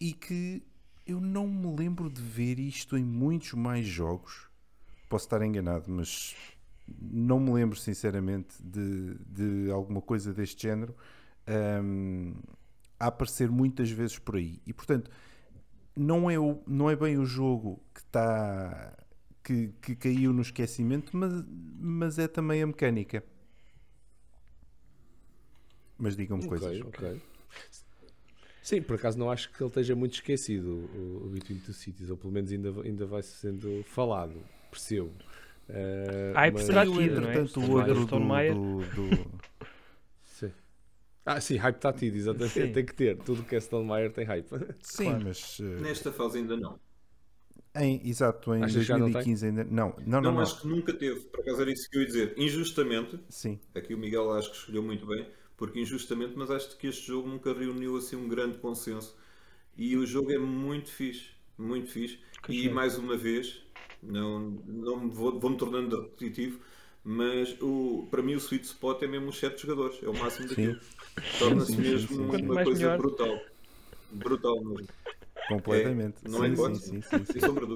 e 0.00 0.12
que 0.12 0.62
eu 1.06 1.20
não 1.20 1.46
me 1.46 1.76
lembro 1.76 2.08
de 2.08 2.20
ver 2.22 2.58
isto 2.58 2.96
em 2.96 3.04
muitos 3.04 3.52
mais 3.52 3.86
jogos. 3.86 4.48
Posso 5.08 5.26
estar 5.26 5.42
enganado, 5.42 5.90
mas 5.90 6.34
não 7.00 7.38
me 7.38 7.52
lembro 7.52 7.78
sinceramente 7.78 8.54
de, 8.62 9.14
de 9.26 9.70
alguma 9.70 10.00
coisa 10.00 10.32
deste 10.32 10.62
género 10.62 10.94
um, 11.82 12.34
a 12.98 13.06
aparecer 13.06 13.50
muitas 13.50 13.90
vezes 13.90 14.18
por 14.18 14.36
aí. 14.36 14.60
E 14.66 14.72
portanto, 14.72 15.10
não 15.96 16.30
é, 16.30 16.38
o, 16.38 16.62
não 16.66 16.88
é 16.88 16.96
bem 16.96 17.18
o 17.18 17.24
jogo 17.24 17.82
que 17.94 18.00
está 18.00 18.96
que, 19.42 19.68
que 19.82 19.96
caiu 19.96 20.32
no 20.32 20.42
esquecimento, 20.42 21.16
mas, 21.16 21.44
mas 21.78 22.18
é 22.18 22.28
também 22.28 22.62
a 22.62 22.66
mecânica. 22.66 23.24
Mas 26.02 26.16
digam-me 26.16 26.44
okay, 26.44 26.58
coisas. 26.58 26.80
Okay. 26.86 27.22
Sim, 28.60 28.82
por 28.82 28.96
acaso 28.96 29.16
não 29.16 29.30
acho 29.30 29.52
que 29.52 29.62
ele 29.62 29.68
esteja 29.68 29.94
muito 29.94 30.14
esquecido, 30.14 30.88
o, 30.92 31.26
o 31.26 31.28
Between 31.28 31.60
Two 31.60 31.72
Cities, 31.72 32.10
ou 32.10 32.16
pelo 32.16 32.32
menos 32.32 32.50
ainda, 32.50 32.70
ainda 32.82 33.06
vai 33.06 33.22
sendo 33.22 33.84
falado, 33.84 34.34
percebo. 34.68 35.12
Uh, 35.68 36.34
Hype 36.34 36.54
mas... 36.54 36.64
será 36.64 36.84
tido, 36.84 37.20
não 37.20 37.30
é? 37.30 37.38
o 37.38 37.70
outro 37.70 37.94
do, 38.04 38.18
do, 38.18 39.16
do... 39.16 39.30
Sim. 40.24 40.50
Ah, 41.24 41.40
sim, 41.40 41.56
hype 41.56 41.76
está 41.76 41.92
tido, 41.92 42.16
exatamente. 42.16 42.52
Sim. 42.52 42.72
Tem 42.72 42.84
que 42.84 42.94
ter. 42.94 43.16
Tudo 43.18 43.44
que 43.44 43.54
é 43.54 43.60
Stone 43.60 43.86
Meyer 43.86 44.12
tem 44.12 44.24
hype. 44.24 44.48
Sim, 44.82 45.04
claro. 45.04 45.24
mas. 45.24 45.60
Uh... 45.60 45.80
Nesta 45.80 46.10
fase 46.10 46.38
ainda 46.38 46.56
não. 46.56 46.80
Em, 47.76 48.06
exato, 48.08 48.54
em 48.56 48.64
Achas 48.64 48.86
2015 48.86 49.46
ainda. 49.46 49.64
Não, 49.64 49.94
não, 50.04 50.20
não. 50.20 50.32
Não, 50.32 50.40
acho 50.40 50.60
que 50.60 50.66
nunca 50.66 50.92
teve. 50.92 51.20
Por 51.20 51.40
acaso 51.40 51.62
era 51.62 51.70
isso 51.70 51.88
que 51.88 51.96
eu 51.96 52.00
ia 52.00 52.06
dizer. 52.08 52.34
Injustamente. 52.36 53.20
Sim. 53.28 53.60
Aqui 53.72 53.94
o 53.94 53.98
Miguel 53.98 54.32
acho 54.32 54.50
que 54.50 54.56
escolheu 54.56 54.82
muito 54.82 55.06
bem 55.06 55.24
porque 55.62 55.78
injustamente, 55.78 56.32
mas 56.34 56.50
acho 56.50 56.76
que 56.76 56.88
este 56.88 57.06
jogo 57.06 57.28
nunca 57.28 57.52
reuniu 57.52 57.96
assim 57.96 58.16
um 58.16 58.26
grande 58.26 58.58
consenso. 58.58 59.16
E 59.76 59.96
o 59.96 60.04
jogo 60.04 60.32
é 60.32 60.36
muito 60.36 60.90
fixe, 60.90 61.28
muito 61.56 61.88
fixe. 61.88 62.18
Que 62.42 62.64
e 62.64 62.68
mais 62.68 62.98
uma 62.98 63.16
vez, 63.16 63.62
não, 64.02 64.40
não 64.66 65.08
vou, 65.08 65.38
vou 65.38 65.50
me 65.50 65.56
tornando 65.56 66.02
repetitivo, 66.02 66.58
mas 67.04 67.56
o, 67.60 68.08
para 68.10 68.20
mim 68.24 68.34
o 68.34 68.38
sweet 68.38 68.66
spot 68.66 69.04
é 69.04 69.06
mesmo 69.06 69.28
os 69.28 69.38
7 69.38 69.62
jogadores, 69.62 70.02
é 70.02 70.08
o 70.08 70.18
máximo 70.18 70.48
daquilo. 70.48 70.80
Torna-se 71.38 71.76
mesmo 71.76 72.08
sim, 72.08 72.14
sim. 72.16 72.44
uma 72.44 72.64
coisa 72.64 72.80
melhor. 72.80 72.98
brutal. 72.98 73.40
Brutal 74.10 74.64
mesmo. 74.64 74.88
Completamente. 75.46 76.16
É, 76.24 76.28
não 76.28 76.42
é 76.42 76.48
hipótese, 76.48 76.88
sim, 76.88 77.02
sim, 77.02 77.18
sim, 77.18 77.24
sem 77.24 77.40
sombra 77.40 77.68
de 77.68 77.72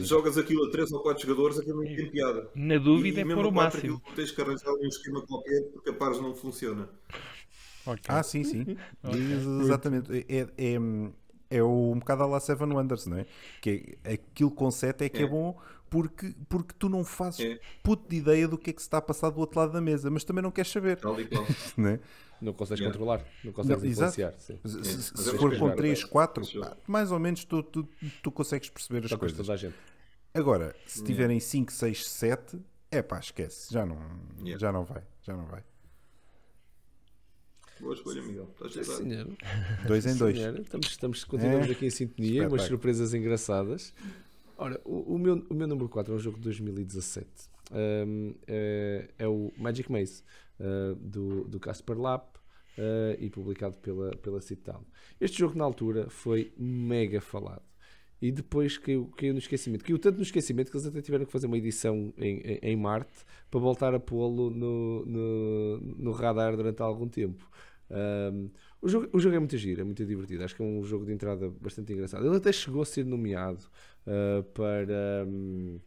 jogas 0.00 0.36
aquilo 0.38 0.66
a 0.66 0.70
3 0.70 0.92
ou 0.92 1.00
4 1.02 1.26
jogadores, 1.26 1.58
aquilo 1.58 1.82
não 1.82 1.84
tem 1.84 2.10
piada. 2.10 2.50
Na 2.54 2.78
dúvida 2.78 3.20
e, 3.20 3.30
é 3.30 3.34
por 3.34 3.46
o 3.46 3.52
máximo. 3.52 4.02
Tens 4.14 4.30
que 4.30 4.40
arranjar 4.40 4.72
um 4.72 4.86
esquema 4.86 5.22
qualquer 5.26 5.62
porque 5.72 5.90
a 5.90 5.92
pares 5.92 6.20
não 6.20 6.34
funciona. 6.34 6.88
Okay. 7.86 8.02
Ah, 8.08 8.22
sim, 8.22 8.44
sim. 8.44 8.76
okay. 9.02 9.32
Exatamente. 9.62 10.26
É, 10.28 10.48
é, 10.58 10.78
é 11.50 11.62
o, 11.62 11.92
um 11.92 11.98
bocado 11.98 12.22
a 12.22 12.26
lá 12.26 12.40
Seven 12.40 12.72
Wonders, 12.72 13.06
não 13.06 13.18
é? 13.18 13.26
Que 13.60 13.98
é, 14.04 14.14
aquilo 14.14 14.50
com 14.50 14.70
7 14.70 15.04
é 15.04 15.08
que 15.08 15.18
é. 15.18 15.22
é 15.22 15.26
bom 15.26 15.58
porque, 15.90 16.32
porque 16.48 16.72
tu 16.78 16.88
não 16.88 17.04
fazes 17.04 17.40
é. 17.40 17.60
puto 17.82 18.08
de 18.08 18.16
ideia 18.16 18.46
do 18.46 18.56
que 18.56 18.70
é 18.70 18.72
que 18.72 18.80
se 18.80 18.86
está 18.86 18.98
a 18.98 19.02
passar 19.02 19.30
do 19.30 19.40
outro 19.40 19.58
lado 19.58 19.72
da 19.72 19.80
mesa, 19.80 20.08
mas 20.08 20.22
também 20.22 20.40
não 20.40 20.52
queres 20.52 20.70
saber. 20.70 20.96
Tal 20.96 21.20
e 21.20 21.26
qual. 21.26 21.44
é? 21.88 21.98
Não 22.40 22.52
consegues 22.52 22.80
yeah. 22.80 22.92
controlar, 22.92 23.24
não 23.44 23.52
consegues 23.52 23.82
não, 23.82 23.90
influenciar. 23.90 24.34
Sim. 24.38 24.58
Se, 24.64 24.84
se, 24.84 25.02
se 25.16 25.38
for 25.38 25.56
com 25.58 25.70
3, 25.70 26.04
4, 26.04 26.44
mais 26.86 27.12
ou 27.12 27.18
menos 27.18 27.44
tu, 27.44 27.62
tu, 27.62 27.88
tu 28.22 28.32
consegues 28.32 28.68
perceber 28.70 29.04
as 29.04 29.12
coisas. 29.12 29.36
Toda 29.36 29.52
a 29.52 29.56
gente. 29.56 29.74
Agora, 30.32 30.74
se 30.86 31.04
tiverem 31.04 31.40
5, 31.40 31.72
6, 31.72 32.08
7, 32.08 32.58
é 32.90 33.02
pá, 33.02 33.18
esquece, 33.18 33.72
já 33.72 33.84
não, 33.84 33.98
yeah. 34.38 34.58
já 34.58 34.72
não 34.72 34.84
vai, 34.84 35.02
já 35.22 35.36
não 35.36 35.44
vai. 35.46 35.62
Boa 37.80 37.94
escolha, 37.94 38.22
Miguel. 38.22 38.48
Estás 38.62 38.90
a 38.90 38.96
senhor. 38.96 39.26
Dois 39.86 40.04
em 40.04 40.14
dois. 40.14 40.36
Estamos, 40.36 40.86
estamos, 40.86 41.24
continuamos 41.24 41.68
é. 41.68 41.72
aqui 41.72 41.86
em 41.86 41.90
sintonia, 41.90 42.46
umas 42.46 42.62
surpresas 42.62 43.14
engraçadas. 43.14 43.94
Ora, 44.58 44.78
o, 44.84 45.14
o, 45.14 45.18
meu, 45.18 45.46
o 45.48 45.54
meu 45.54 45.66
número 45.66 45.88
4 45.88 46.12
é 46.12 46.16
um 46.16 46.18
jogo 46.18 46.36
de 46.36 46.44
2017. 46.44 47.26
Um, 47.72 48.34
é, 48.46 49.08
é, 49.18 49.26
o 49.26 49.50
Magic 49.56 49.90
Maze 49.90 50.22
uh, 50.60 50.94
do, 50.94 51.44
do 51.44 51.58
Casper 51.58 51.98
Lap 51.98 52.36
uh, 52.78 53.16
e 53.18 53.28
publicado 53.30 53.78
pela, 53.78 54.10
pela 54.16 54.40
Citadel. 54.40 54.84
Este 55.20 55.38
jogo, 55.38 55.56
na 55.56 55.64
altura, 55.64 56.08
foi 56.08 56.52
mega 56.56 57.20
falado. 57.20 57.62
E 58.22 58.30
depois 58.30 58.76
caiu, 58.76 59.10
caiu 59.16 59.32
no 59.32 59.38
esquecimento. 59.38 59.82
Caiu 59.82 59.98
tanto 59.98 60.16
no 60.16 60.22
esquecimento 60.22 60.70
que 60.70 60.76
eles 60.76 60.86
até 60.86 61.00
tiveram 61.00 61.24
que 61.24 61.32
fazer 61.32 61.46
uma 61.46 61.56
edição 61.56 62.12
em, 62.18 62.38
em, 62.40 62.58
em 62.62 62.76
Marte 62.76 63.24
para 63.50 63.58
voltar 63.58 63.94
a 63.94 64.00
pô-lo 64.00 64.50
no, 64.50 65.06
no, 65.06 65.80
no, 65.80 66.12
radar 66.12 66.54
durante 66.54 66.82
algum 66.82 67.08
tempo. 67.08 67.48
Um, 67.90 68.50
o, 68.82 68.88
jogo, 68.88 69.08
o 69.14 69.18
jogo 69.18 69.36
é 69.36 69.38
muito 69.38 69.56
giro, 69.56 69.80
é 69.80 69.84
muito 69.84 70.04
divertido. 70.04 70.44
Acho 70.44 70.54
que 70.54 70.62
é 70.62 70.64
um 70.64 70.84
jogo 70.84 71.06
de 71.06 71.12
entrada 71.12 71.48
bastante 71.48 71.94
engraçado. 71.94 72.26
Ele 72.26 72.36
até 72.36 72.52
chegou 72.52 72.82
a 72.82 72.84
ser 72.84 73.06
nomeado 73.06 73.64
uh, 74.06 74.42
para. 74.52 75.26
Um, 75.26 75.80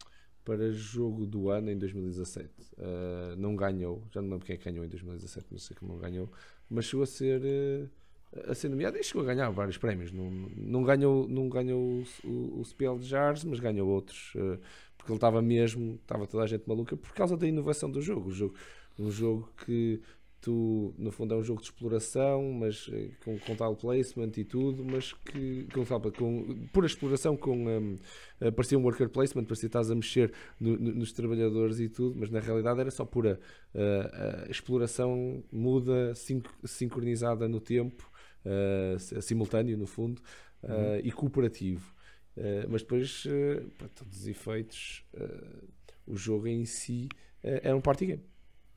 para 0.44 0.70
jogo 0.72 1.26
do 1.26 1.48
ano 1.48 1.70
em 1.70 1.78
2017. 1.78 2.48
Uh, 2.76 3.36
não 3.36 3.56
ganhou, 3.56 4.02
já 4.10 4.20
não 4.20 4.30
lembro 4.30 4.46
quem 4.46 4.54
é 4.54 4.58
que 4.58 4.64
ganhou 4.64 4.84
em 4.84 4.88
2017, 4.88 5.46
não 5.50 5.58
sei 5.58 5.76
como 5.76 5.92
não 5.94 6.00
ganhou, 6.00 6.30
mas 6.68 6.84
chegou 6.84 7.02
a 7.02 7.06
ser, 7.06 7.40
uh, 7.40 8.50
a 8.50 8.54
ser 8.54 8.68
nomeado 8.68 8.96
e 8.98 9.02
chegou 9.02 9.22
a 9.22 9.26
ganhar 9.26 9.48
vários 9.50 9.78
prémios. 9.78 10.12
Não, 10.12 10.30
não 10.30 10.82
ganhou, 10.82 11.26
não 11.28 11.48
ganhou 11.48 12.04
o, 12.24 12.28
o, 12.28 12.62
o 12.62 12.98
de 12.98 13.06
Jars, 13.06 13.44
mas 13.44 13.58
ganhou 13.58 13.88
outros, 13.88 14.34
uh, 14.34 14.58
porque 14.96 15.10
ele 15.10 15.16
estava 15.16 15.40
mesmo, 15.40 15.94
estava 16.02 16.26
toda 16.26 16.44
a 16.44 16.46
gente 16.46 16.68
maluca 16.68 16.96
por 16.96 17.12
causa 17.12 17.36
da 17.36 17.46
inovação 17.46 17.90
do 17.90 18.00
jogo. 18.00 18.28
O 18.28 18.32
jogo 18.32 18.54
um 18.98 19.10
jogo 19.10 19.50
que 19.64 20.00
tu, 20.44 20.94
no 20.98 21.10
fundo, 21.10 21.32
é 21.32 21.38
um 21.38 21.42
jogo 21.42 21.62
de 21.62 21.68
exploração, 21.68 22.52
mas 22.52 22.90
eh, 22.92 23.08
com, 23.24 23.38
com 23.38 23.56
tile 23.56 23.76
placement 23.80 24.30
e 24.36 24.44
tudo, 24.44 24.84
mas 24.84 25.14
que, 25.14 25.66
com, 25.72 25.84
com, 26.12 26.66
por 26.70 26.84
exploração, 26.84 27.34
com 27.34 27.66
um, 27.66 27.98
eh, 28.42 28.50
parecia 28.50 28.78
um 28.78 28.82
worker 28.82 29.08
placement, 29.08 29.44
parecia 29.44 29.70
que 29.70 29.76
estás 29.76 29.90
a 29.90 29.94
mexer 29.94 30.34
no, 30.60 30.76
no, 30.76 30.96
nos 30.96 31.12
trabalhadores 31.14 31.80
e 31.80 31.88
tudo, 31.88 32.18
mas 32.18 32.28
na 32.28 32.40
realidade 32.40 32.78
era 32.78 32.90
só 32.90 33.06
pura 33.06 33.40
uh, 33.74 34.50
exploração 34.50 35.42
muda, 35.50 36.14
sin 36.14 36.42
sincronizada 36.62 37.48
no 37.48 37.58
tempo, 37.58 38.10
uh, 38.44 39.22
simultâneo, 39.22 39.78
no 39.78 39.86
fundo, 39.86 40.20
uh, 40.62 40.66
uhum. 40.66 41.00
e 41.02 41.10
cooperativo. 41.10 41.94
mas 42.68 42.82
depois, 42.82 43.24
para 43.78 43.88
todos 43.88 44.18
os 44.20 44.26
efeitos, 44.26 45.06
o 46.06 46.16
jogo 46.16 46.48
em 46.48 46.66
si 46.66 47.08
é 47.42 47.74
um 47.74 47.80
party 47.80 48.06
game 48.06 48.33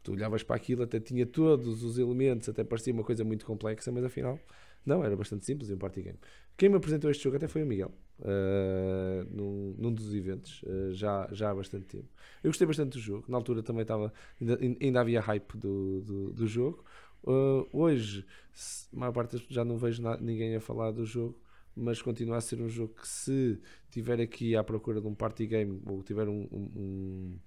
tu 0.07 0.13
olhavas 0.13 0.41
para 0.41 0.55
aquilo, 0.55 0.83
até 0.83 1.01
tinha 1.01 1.25
todos 1.25 1.83
os 1.83 1.99
elementos, 1.99 2.47
até 2.47 2.63
parecia 2.63 2.93
uma 2.93 3.03
coisa 3.03 3.25
muito 3.25 3.45
complexa, 3.45 3.91
mas 3.91 4.05
afinal, 4.05 4.39
não, 4.85 5.03
era 5.03 5.17
bastante 5.17 5.45
simples 5.45 5.69
e 5.69 5.73
um 5.73 5.77
party 5.77 6.01
game. 6.01 6.19
Quem 6.55 6.69
me 6.69 6.77
apresentou 6.77 7.11
este 7.11 7.25
jogo 7.25 7.35
até 7.35 7.45
foi 7.45 7.61
o 7.61 7.65
Miguel, 7.65 7.91
uh, 8.19 9.27
num, 9.29 9.75
num, 9.77 9.93
dos 9.93 10.13
eventos, 10.15 10.63
uh, 10.63 10.93
já, 10.93 11.27
já 11.33 11.51
há 11.51 11.55
bastante 11.55 11.87
tempo. 11.87 12.07
Eu 12.41 12.49
gostei 12.49 12.65
bastante 12.65 12.93
do 12.93 12.99
jogo, 12.99 13.25
na 13.27 13.35
altura 13.35 13.61
também 13.61 13.81
estava, 13.81 14.13
ainda, 14.39 14.57
ainda 14.81 15.01
havia 15.01 15.19
hype 15.19 15.57
do, 15.57 16.01
do, 16.01 16.31
do 16.31 16.47
jogo. 16.47 16.85
Uh, 17.25 17.67
hoje, 17.73 18.25
a 18.95 18.97
maior 18.97 19.11
parte 19.11 19.45
já 19.49 19.65
não 19.65 19.75
vejo 19.75 20.01
ninguém 20.21 20.55
a 20.55 20.61
falar 20.61 20.91
do 20.91 21.05
jogo, 21.05 21.37
mas 21.75 22.01
continua 22.01 22.37
a 22.37 22.41
ser 22.41 22.61
um 22.61 22.69
jogo 22.69 22.93
que 22.93 23.07
se 23.07 23.59
tiver 23.91 24.21
aqui 24.21 24.55
à 24.55 24.63
procura 24.63 25.01
de 25.01 25.07
um 25.07 25.13
party 25.13 25.45
game 25.45 25.81
ou 25.85 26.01
tiver 26.01 26.29
um, 26.29 26.47
um, 26.51 27.39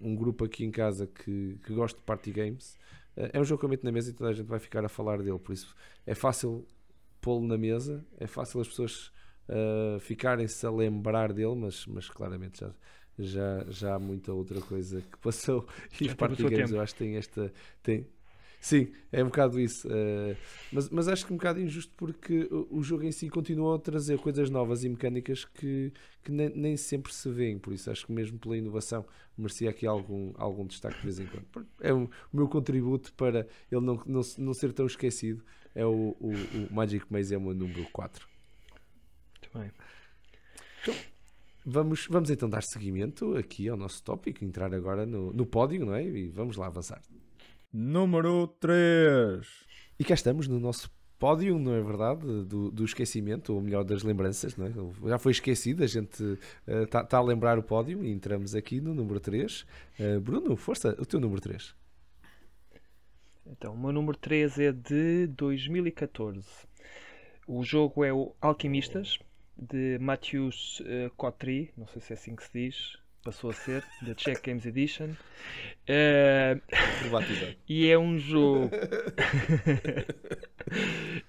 um 0.00 0.14
grupo 0.14 0.44
aqui 0.44 0.64
em 0.64 0.70
casa 0.70 1.06
que, 1.06 1.58
que 1.64 1.72
gosta 1.72 1.98
de 1.98 2.04
party 2.04 2.30
games, 2.30 2.78
uh, 3.16 3.30
é 3.32 3.40
um 3.40 3.44
jogo 3.44 3.60
que 3.60 3.64
eu 3.64 3.68
meto 3.68 3.84
na 3.84 3.92
mesa 3.92 4.10
e 4.10 4.12
toda 4.14 4.30
a 4.30 4.32
gente 4.32 4.46
vai 4.46 4.58
ficar 4.58 4.84
a 4.84 4.88
falar 4.88 5.18
dele, 5.22 5.38
por 5.38 5.52
isso 5.52 5.74
é 6.06 6.14
fácil 6.14 6.66
pô-lo 7.20 7.46
na 7.46 7.58
mesa, 7.58 8.04
é 8.18 8.26
fácil 8.26 8.60
as 8.60 8.68
pessoas 8.68 9.12
uh, 9.48 9.98
ficarem-se 10.00 10.64
a 10.66 10.70
lembrar 10.70 11.32
dele, 11.32 11.54
mas, 11.54 11.86
mas 11.86 12.08
claramente 12.08 12.60
já, 12.60 12.74
já, 13.18 13.64
já 13.68 13.94
há 13.94 13.98
muita 13.98 14.32
outra 14.32 14.60
coisa 14.60 15.02
que 15.02 15.18
passou 15.18 15.66
e 16.00 16.06
os 16.06 16.14
party 16.14 16.42
games 16.42 16.58
tempo. 16.58 16.74
eu 16.74 16.80
acho 16.80 16.94
que 16.94 16.98
têm 17.04 17.16
esta, 17.16 17.52
têm, 17.82 18.06
Sim, 18.60 18.92
é 19.12 19.22
um 19.22 19.28
bocado 19.28 19.60
isso. 19.60 19.86
Uh, 19.88 20.36
mas, 20.72 20.90
mas 20.90 21.08
acho 21.08 21.24
que 21.24 21.32
é 21.32 21.34
um 21.34 21.38
bocado 21.38 21.60
injusto 21.60 21.92
porque 21.96 22.48
o, 22.50 22.78
o, 22.78 22.82
jogo 22.82 23.04
em 23.04 23.12
si 23.12 23.28
continua 23.28 23.76
a 23.76 23.78
trazer 23.78 24.18
coisas 24.18 24.50
novas 24.50 24.82
e 24.82 24.88
mecânicas 24.88 25.44
que, 25.44 25.92
que 26.24 26.32
nem, 26.32 26.48
nem, 26.50 26.76
sempre 26.76 27.12
se 27.14 27.30
vêem. 27.30 27.58
Por 27.58 27.72
isso 27.72 27.90
acho 27.90 28.06
que 28.06 28.12
mesmo 28.12 28.38
pela 28.38 28.56
inovação 28.56 29.06
merecia 29.36 29.70
aqui 29.70 29.86
algum, 29.86 30.32
algum 30.36 30.66
destaque 30.66 30.96
de 30.96 31.02
vez 31.04 31.20
em 31.20 31.26
quando. 31.26 31.68
É 31.80 31.94
um, 31.94 32.04
o 32.04 32.36
meu 32.36 32.48
contributo 32.48 33.12
para 33.14 33.46
ele 33.70 33.80
não, 33.80 34.02
não, 34.04 34.20
não 34.38 34.54
ser 34.54 34.72
tão 34.72 34.86
esquecido. 34.86 35.42
É 35.74 35.86
o, 35.86 36.16
o, 36.18 36.32
o 36.32 36.74
Magic 36.74 37.06
Maze 37.10 37.34
é 37.34 37.38
o 37.38 37.54
número 37.54 37.86
4. 37.92 38.26
Muito 39.40 39.58
bem. 39.58 39.70
Então, 40.82 40.94
vamos, 41.64 42.06
vamos 42.10 42.30
então 42.30 42.48
dar 42.48 42.62
seguimento 42.62 43.36
aqui 43.36 43.68
ao 43.68 43.76
nosso 43.76 44.02
tópico, 44.02 44.44
entrar 44.44 44.74
agora 44.74 45.06
no, 45.06 45.32
no 45.32 45.46
pódio, 45.46 45.86
não 45.86 45.94
é? 45.94 46.04
E 46.04 46.28
vamos 46.28 46.56
lá 46.56 46.66
avançar. 46.66 47.00
Número 47.72 48.46
3. 48.60 49.46
E 49.98 50.04
cá 50.04 50.14
estamos 50.14 50.48
no 50.48 50.58
nosso 50.58 50.90
pódio, 51.18 51.58
não 51.58 51.74
é 51.74 51.82
verdade? 51.82 52.44
Do, 52.44 52.70
do 52.70 52.84
esquecimento, 52.84 53.52
ou 53.52 53.60
melhor, 53.60 53.84
das 53.84 54.02
lembranças, 54.02 54.56
não 54.56 54.66
é? 54.66 55.08
Já 55.08 55.18
foi 55.18 55.32
esquecido, 55.32 55.82
a 55.82 55.86
gente 55.86 56.38
está 56.66 57.02
uh, 57.02 57.06
tá 57.06 57.18
a 57.18 57.22
lembrar 57.22 57.58
o 57.58 57.62
pódio 57.62 58.04
e 58.04 58.10
entramos 58.10 58.54
aqui 58.54 58.80
no 58.80 58.94
número 58.94 59.20
3. 59.20 59.62
Uh, 59.62 59.66
eh, 59.98 60.18
Bruno, 60.18 60.56
força, 60.56 60.96
o 60.98 61.04
teu 61.04 61.20
número 61.20 61.40
3. 61.40 61.74
Então, 63.46 63.74
o 63.74 63.78
meu 63.78 63.92
número 63.92 64.16
3 64.16 64.58
é 64.58 64.72
de 64.72 65.26
2014. 65.28 66.46
O 67.46 67.62
jogo 67.62 68.04
é 68.04 68.12
o 68.12 68.34
Alquimistas, 68.40 69.18
de 69.56 69.98
Matthews 69.98 70.80
uh, 70.80 71.10
Cotry, 71.16 71.72
não 71.76 71.86
sei 71.88 72.00
se 72.00 72.12
é 72.12 72.14
assim 72.14 72.36
que 72.36 72.44
se 72.44 72.50
diz, 72.52 72.97
passou 73.22 73.50
a 73.50 73.52
ser, 73.52 73.84
da 74.02 74.14
Czech 74.14 74.42
Games 74.42 74.66
Edition. 74.66 75.10
Uh, 75.88 76.60
e 77.68 77.88
é 77.88 77.98
um 77.98 78.18
jogo. 78.18 78.70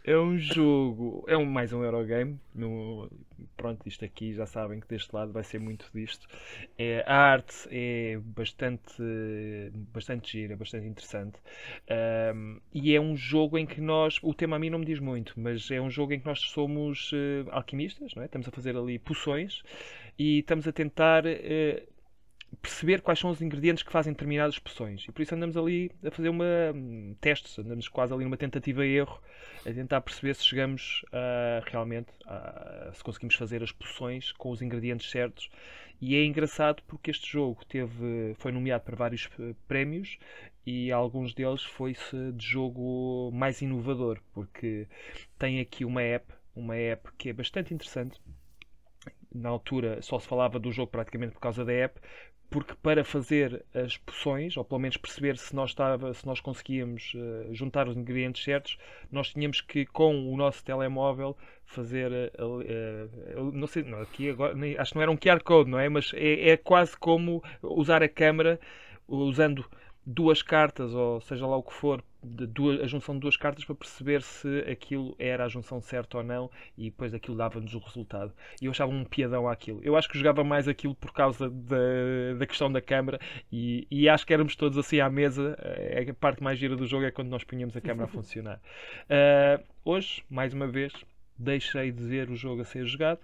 é 0.04 0.18
um 0.18 0.38
jogo. 0.38 1.24
É 1.28 1.38
um, 1.38 1.46
mais 1.46 1.74
um 1.74 1.84
Eurogame. 1.84 2.40
No, 2.54 3.10
pronto, 3.56 3.88
isto 3.88 4.06
aqui 4.06 4.34
já 4.34 4.46
sabem 4.46 4.80
que 4.80 4.88
deste 4.88 5.14
lado 5.14 5.32
vai 5.32 5.44
ser 5.44 5.60
muito 5.60 5.90
disto. 5.94 6.28
É, 6.78 7.04
a 7.08 7.16
arte 7.16 7.68
é 7.72 8.18
bastante, 8.22 9.02
bastante 9.94 10.32
gira, 10.32 10.56
bastante 10.56 10.88
interessante. 10.88 11.38
Um, 12.36 12.60
e 12.74 12.96
é 12.96 13.00
um 13.00 13.16
jogo 13.16 13.58
em 13.58 13.66
que 13.66 13.82
nós. 13.82 14.20
O 14.22 14.34
tema 14.34 14.58
a 14.58 14.60
mim 14.60 14.70
não 14.70 14.80
me 14.80 14.86
diz 14.86 15.00
muito, 15.00 15.40
mas 15.40 15.70
é 15.72 15.80
um 15.80 15.90
jogo 15.90 16.14
em 16.14 16.20
que 16.20 16.26
nós 16.26 16.40
somos 16.40 17.12
uh, 17.12 17.50
alquimistas, 17.52 18.14
não 18.14 18.24
é? 18.24 18.26
estamos 18.26 18.48
a 18.48 18.52
fazer 18.52 18.76
ali 18.76 19.00
poções 19.00 19.64
e 20.20 20.40
estamos 20.40 20.68
a 20.68 20.72
tentar 20.74 21.26
uh, 21.26 21.90
perceber 22.62 23.02
quais 23.02 23.18
são 23.18 23.30
os 23.30 23.42
ingredientes 23.42 23.84
que 23.84 23.92
fazem 23.92 24.12
determinadas 24.12 24.60
poções. 24.60 25.06
E 25.08 25.12
por 25.14 25.22
isso 25.22 25.34
andamos 25.34 25.56
ali 25.56 25.90
a 26.04 26.12
fazer 26.12 26.28
uma 26.28 26.74
um, 26.76 27.16
testes, 27.22 27.58
andamos 27.58 27.88
quase 27.88 28.14
ali 28.14 28.26
numa 28.26 28.36
tentativa 28.36 28.86
erro, 28.86 29.18
a 29.66 29.72
tentar 29.72 30.02
perceber 30.02 30.36
se 30.36 30.44
chegamos 30.44 31.04
uh, 31.08 31.64
realmente 31.66 32.10
a, 32.26 32.92
se 32.94 33.02
conseguimos 33.02 33.36
fazer 33.36 33.64
as 33.64 33.72
poções 33.72 34.34
com 34.34 34.52
os 34.52 34.62
ingredientes 34.62 35.10
certos. 35.10 35.50
E 36.02 36.16
é 36.16 36.26
engraçado 36.26 36.82
porque 36.88 37.12
este 37.12 37.30
jogo 37.30 37.64
teve, 37.66 38.34
foi 38.36 38.52
nomeado 38.54 38.86
para 38.86 38.96
vários 38.96 39.30
eh, 39.38 39.54
prémios 39.68 40.18
e 40.66 40.94
alguns 40.94 41.34
deles 41.34 41.62
foi-se 41.62 42.32
de 42.32 42.46
jogo 42.46 43.30
mais 43.34 43.62
inovador, 43.62 44.18
porque 44.34 44.88
tem 45.38 45.60
aqui 45.60 45.84
uma 45.84 46.02
app, 46.02 46.34
uma 46.56 46.78
app 46.78 47.10
que 47.18 47.28
é 47.28 47.34
bastante 47.34 47.74
interessante, 47.74 48.18
na 49.34 49.50
altura 49.50 50.02
só 50.02 50.20
se 50.20 50.28
falava 50.28 50.60
do 50.60 50.72
jogo 50.72 50.92
praticamente 50.92 51.34
por 51.34 51.40
causa 51.40 51.64
da 51.64 51.72
app, 51.72 52.00
porque 52.50 52.74
para 52.82 53.04
fazer 53.04 53.64
as 53.74 53.96
poções, 53.98 54.58
ou 54.58 54.64
pelo 54.66 54.80
menos 54.80 54.98
perceber 54.98 55.38
se 55.38 55.56
nós, 55.56 55.70
estava, 55.70 56.14
se 56.14 56.26
nós 56.26 56.40
conseguíamos 56.42 57.14
uh, 57.14 57.54
juntar 57.54 57.88
os 57.88 57.96
ingredientes 57.96 58.44
certos, 58.44 58.78
nós 59.12 59.30
tínhamos 59.30 59.62
que, 59.62 59.86
com 59.86 60.34
o 60.34 60.36
nosso 60.36 60.64
telemóvel, 60.64 61.38
fazer. 61.64 62.12
Uh, 62.40 62.62
uh, 63.40 63.52
não 63.54 63.68
sei, 63.68 63.84
não, 63.84 64.02
aqui 64.02 64.32
agora, 64.32 64.56
acho 64.80 64.92
que 64.92 64.96
não 64.96 65.02
era 65.04 65.12
um 65.12 65.18
QR 65.18 65.44
Code, 65.44 65.70
não 65.70 65.80
é? 65.80 65.88
Mas 65.88 66.12
é, 66.16 66.50
é 66.50 66.58
quase 66.58 66.98
como 66.98 67.44
usar 67.62 68.02
a 68.02 68.10
câmera 68.10 68.60
usando 69.08 69.64
duas 70.04 70.42
cartas, 70.42 70.94
ou 70.94 71.22
seja 71.22 71.46
lá 71.46 71.56
o 71.56 71.64
que 71.64 71.74
for, 71.74 72.04
duas, 72.22 72.82
a 72.82 72.88
junção 72.88 73.16
de 73.16 73.22
duas 73.22 73.38
cartas 73.38 73.64
para 73.64 73.76
perceber 73.76 74.22
se 74.22 74.60
aquilo 74.70 75.16
era 75.18 75.46
a 75.46 75.48
junção 75.48 75.82
certa 75.82 76.18
ou 76.18 76.24
não 76.24 76.52
e 76.78 76.86
depois 76.86 77.14
aquilo 77.14 77.38
dava-nos 77.38 77.74
o 77.74 77.80
resultado. 77.80 78.34
E 78.62 78.66
eu 78.66 78.72
achava 78.72 78.92
um 78.92 79.04
piadão 79.04 79.48
aquilo. 79.48 79.80
Eu 79.84 79.96
acho 79.96 80.10
que 80.10 80.18
jogava 80.18 80.44
mais 80.44 80.68
aquilo 80.68 80.96
por 80.96 81.14
causa 81.14 81.50
da, 81.50 82.34
da 82.38 82.46
questão 82.46 82.72
da 82.72 82.82
câmara 82.82 83.20
e, 83.52 83.88
e 83.90 84.10
acho 84.10 84.26
que 84.26 84.34
éramos 84.34 84.56
todos 84.56 84.78
assim 84.78 85.00
à 85.00 85.10
mesa. 85.10 85.56
É, 85.60 86.06
a 86.10 86.14
parte 86.14 86.44
mais 86.44 86.60
gira 86.60 86.76
do 86.76 86.86
jogo 86.86 87.06
é 87.06 87.12
quando 87.12 87.30
nós 87.30 87.44
punhamos 87.44 87.76
a 87.76 87.82
câmara 87.82 88.06
a 88.06 88.08
funcionar. 88.12 88.60
Uh, 89.06 89.64
hoje, 89.86 90.24
mais 90.30 90.54
uma 90.54 90.68
vez, 90.68 90.94
deixei 91.38 91.92
de 91.92 92.04
ver 92.04 92.30
o 92.30 92.36
jogo 92.36 92.62
a 92.62 92.66
ser 92.66 92.86
jogado 92.86 93.22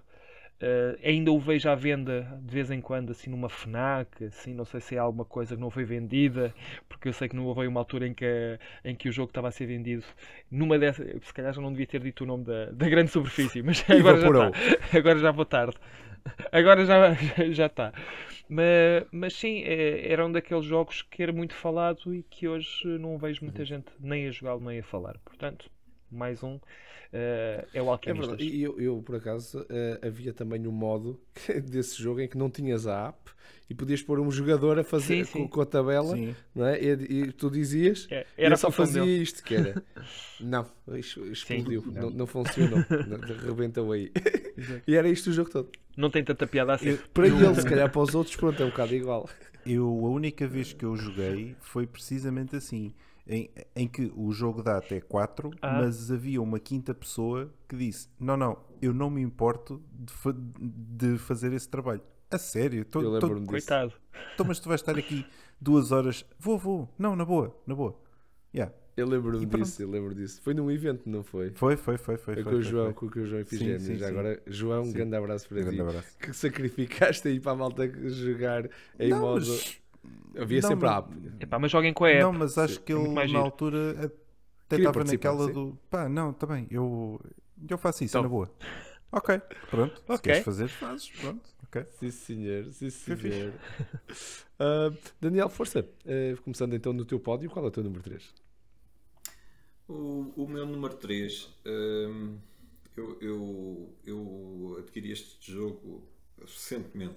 Uh, 0.56 0.98
ainda 1.04 1.30
o 1.30 1.38
vejo 1.38 1.68
à 1.68 1.74
venda 1.74 2.26
de 2.40 2.54
vez 2.54 2.70
em 2.70 2.80
quando, 2.80 3.10
assim 3.10 3.28
numa 3.28 3.48
FNAC, 3.48 4.24
assim, 4.24 4.54
não 4.54 4.64
sei 4.64 4.80
se 4.80 4.94
é 4.96 4.98
alguma 4.98 5.24
coisa 5.24 5.54
que 5.54 5.60
não 5.60 5.68
foi 5.70 5.84
vendida, 5.84 6.54
porque 6.88 7.08
eu 7.08 7.12
sei 7.12 7.28
que 7.28 7.36
não 7.36 7.44
houve 7.44 7.66
uma 7.66 7.80
altura 7.80 8.06
em 8.06 8.14
que, 8.14 8.58
em 8.82 8.94
que 8.94 9.08
o 9.08 9.12
jogo 9.12 9.28
estava 9.28 9.48
a 9.48 9.50
ser 9.50 9.66
vendido 9.66 10.04
numa 10.50 10.78
dessas. 10.78 11.06
Se 11.22 11.34
calhar 11.34 11.52
já 11.52 11.60
não 11.60 11.70
devia 11.70 11.86
ter 11.86 12.00
dito 12.00 12.24
o 12.24 12.26
nome 12.26 12.44
da, 12.44 12.66
da 12.70 12.88
grande 12.88 13.10
superfície, 13.10 13.62
mas 13.62 13.84
agora 13.90 14.18
já, 14.18 14.48
está. 14.48 14.98
agora 14.98 15.18
já 15.18 15.30
vou 15.30 15.44
tarde. 15.44 15.76
Agora 16.50 16.86
já, 16.86 17.12
já 17.52 17.66
está. 17.66 17.92
Mas, 18.48 19.04
mas 19.12 19.34
sim, 19.34 19.62
é, 19.62 20.10
era 20.10 20.24
um 20.24 20.32
daqueles 20.32 20.64
jogos 20.64 21.02
que 21.02 21.22
era 21.22 21.32
muito 21.32 21.54
falado 21.54 22.14
e 22.14 22.22
que 22.22 22.48
hoje 22.48 22.86
não 22.98 23.18
vejo 23.18 23.44
muita 23.44 23.60
uhum. 23.60 23.66
gente 23.66 23.86
nem 24.00 24.26
a 24.26 24.30
jogá-lo 24.30 24.60
nem 24.60 24.78
a 24.78 24.82
falar. 24.82 25.18
Portanto, 25.24 25.70
mais 26.10 26.42
um 26.42 26.56
uh, 26.56 27.66
é 27.72 27.82
o 27.82 27.90
Alquimistas. 27.90 28.34
É 28.34 28.36
verdade. 28.36 28.56
E 28.56 28.62
eu, 28.62 28.80
eu, 28.80 29.02
por 29.02 29.16
acaso, 29.16 29.60
uh, 29.60 30.06
havia 30.06 30.32
também 30.32 30.66
um 30.66 30.72
modo 30.72 31.20
desse 31.64 32.02
jogo 32.02 32.20
em 32.20 32.28
que 32.28 32.38
não 32.38 32.50
tinhas 32.50 32.86
a 32.86 33.08
app 33.08 33.36
e 33.68 33.74
podias 33.74 34.02
pôr 34.02 34.20
um 34.20 34.30
jogador 34.30 34.78
a 34.78 34.84
fazer 34.84 35.24
sim, 35.24 35.32
sim. 35.32 35.42
Com, 35.42 35.48
com, 35.48 35.60
a 35.60 35.66
tabela 35.66 36.16
não 36.54 36.66
é? 36.66 36.80
e, 36.80 36.90
e 36.90 37.32
tu 37.32 37.50
dizias 37.50 38.06
é, 38.10 38.24
era 38.36 38.54
e 38.54 38.58
só 38.58 38.70
fazia 38.70 39.02
dele. 39.02 39.22
isto 39.22 39.42
que 39.42 39.54
era 39.54 39.82
não, 40.40 40.66
explodiu 40.94 41.82
sim, 41.82 41.90
não. 41.90 42.02
não. 42.02 42.10
não 42.10 42.26
funcionou 42.26 42.78
rebentou 43.44 43.90
aí 43.90 44.12
e 44.86 44.94
era 44.94 45.08
isto 45.08 45.30
o 45.30 45.32
jogo 45.32 45.50
todo 45.50 45.70
não 45.96 46.10
tem 46.10 46.22
tanta 46.22 46.46
piada 46.46 46.74
assim 46.74 46.90
eu, 46.90 46.98
para 47.12 47.26
ele, 47.26 47.54
se 47.56 47.66
calhar 47.66 47.90
para 47.90 48.00
os 48.00 48.14
outros 48.14 48.36
pronto, 48.36 48.62
é 48.62 48.66
um 48.66 48.70
bocado 48.70 48.94
igual 48.94 49.28
eu, 49.64 49.84
a 49.84 50.08
única 50.10 50.46
vez 50.46 50.72
que 50.72 50.84
eu 50.84 50.94
joguei 50.94 51.56
foi 51.60 51.88
precisamente 51.88 52.54
assim 52.54 52.94
em, 53.26 53.50
em 53.74 53.88
que 53.88 54.12
o 54.14 54.30
jogo 54.32 54.62
dá 54.62 54.78
até 54.78 55.00
4, 55.00 55.50
ah. 55.60 55.80
mas 55.80 56.10
havia 56.10 56.40
uma 56.40 56.60
quinta 56.60 56.94
pessoa 56.94 57.52
que 57.68 57.76
disse: 57.76 58.08
Não, 58.18 58.36
não, 58.36 58.58
eu 58.80 58.92
não 58.92 59.10
me 59.10 59.20
importo 59.20 59.82
de, 59.92 60.12
fa 60.12 60.34
de 60.34 61.18
fazer 61.18 61.52
esse 61.52 61.68
trabalho. 61.68 62.02
A 62.30 62.38
sério? 62.38 62.84
Tô, 62.84 63.00
eu 63.00 63.10
lembro-me 63.10 63.40
disso. 63.40 63.50
Coitado. 63.50 63.92
Então, 64.34 64.46
mas 64.46 64.58
tu 64.58 64.68
vais 64.68 64.80
estar 64.80 64.96
aqui 64.98 65.24
duas 65.60 65.92
horas. 65.92 66.24
Vou, 66.38 66.58
vou. 66.58 66.88
Não, 66.98 67.14
na 67.14 67.24
boa, 67.24 67.56
na 67.66 67.74
boa. 67.74 67.98
Yeah. 68.54 68.72
Eu 68.96 69.06
lembro-me 69.06 69.44
disso, 69.44 69.82
eu 69.82 69.90
lembro 69.90 70.14
disso. 70.14 70.40
Foi 70.42 70.54
num 70.54 70.70
evento, 70.70 71.02
não 71.06 71.22
foi? 71.22 71.50
Foi, 71.50 71.76
foi, 71.76 71.98
foi. 71.98 72.16
foi, 72.16 72.34
foi 72.36 72.44
com, 72.44 72.50
o 72.50 72.62
João, 72.62 72.94
foi. 72.94 73.10
com 73.10 73.20
o 73.20 73.26
João. 73.26 73.44
Já 73.44 73.78
sim. 73.78 74.02
agora, 74.02 74.42
João, 74.46 74.84
um 74.84 74.92
grande 74.92 75.14
abraço 75.14 75.46
para 75.46 75.60
um 75.60 75.70
ti. 75.70 75.80
Abraço. 75.80 76.18
Que 76.18 76.32
sacrificaste 76.32 77.28
aí 77.28 77.38
para 77.38 77.52
a 77.52 77.56
malta 77.56 77.86
jogar 78.08 78.70
em 78.98 79.10
não, 79.10 79.20
modo. 79.20 79.46
Mas 79.46 79.78
Havia 80.38 80.60
não, 80.60 80.68
sempre 80.68 80.88
a 80.88 80.98
app. 80.98 81.10
Epá, 81.40 81.58
mas 81.58 81.70
joguem 81.70 81.92
com 81.92 82.04
a 82.04 82.10
app. 82.10 82.22
Não, 82.22 82.32
mas 82.32 82.58
acho 82.58 82.80
que 82.80 82.92
ele 82.92 83.32
na 83.32 83.38
altura 83.38 84.12
até 84.66 84.76
estava 84.76 85.04
naquela 85.04 85.46
sim. 85.46 85.52
do 85.52 85.78
pá, 85.88 86.08
não, 86.08 86.32
também, 86.32 86.64
tá 86.64 86.74
eu, 86.74 87.20
eu 87.68 87.78
faço 87.78 88.04
isso, 88.04 88.12
então. 88.12 88.22
na 88.22 88.28
boa. 88.28 88.50
Ok, 89.12 89.40
pronto. 89.70 90.02
Okay. 90.02 90.16
Se 90.16 90.22
queres 90.22 90.44
fazer, 90.44 90.68
fazes, 90.68 91.10
pronto. 91.10 91.48
Okay. 91.64 91.84
Sim, 91.98 92.10
senhor, 92.10 92.72
sim, 92.72 92.90
senhor. 92.90 93.52
uh, 94.60 94.96
Daniel, 95.20 95.48
força. 95.48 95.80
Uh, 95.80 96.40
começando 96.42 96.74
então 96.74 96.92
no 96.92 97.04
teu 97.04 97.18
pódio, 97.20 97.48
qual 97.48 97.64
é 97.64 97.68
o 97.68 97.70
teu 97.70 97.82
número 97.82 98.02
3? 98.02 98.34
O, 99.88 100.32
o 100.36 100.48
meu 100.48 100.66
número 100.66 100.94
3, 100.94 101.48
um, 101.64 102.38
eu, 102.96 103.18
eu, 103.20 103.96
eu 104.04 104.76
adquiri 104.80 105.12
este 105.12 105.52
jogo 105.52 106.08
recentemente 106.40 107.16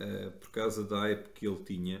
uh, 0.00 0.30
por 0.32 0.50
causa 0.50 0.84
da 0.84 1.00
hype 1.00 1.28
que 1.30 1.46
ele 1.46 1.62
tinha. 1.64 2.00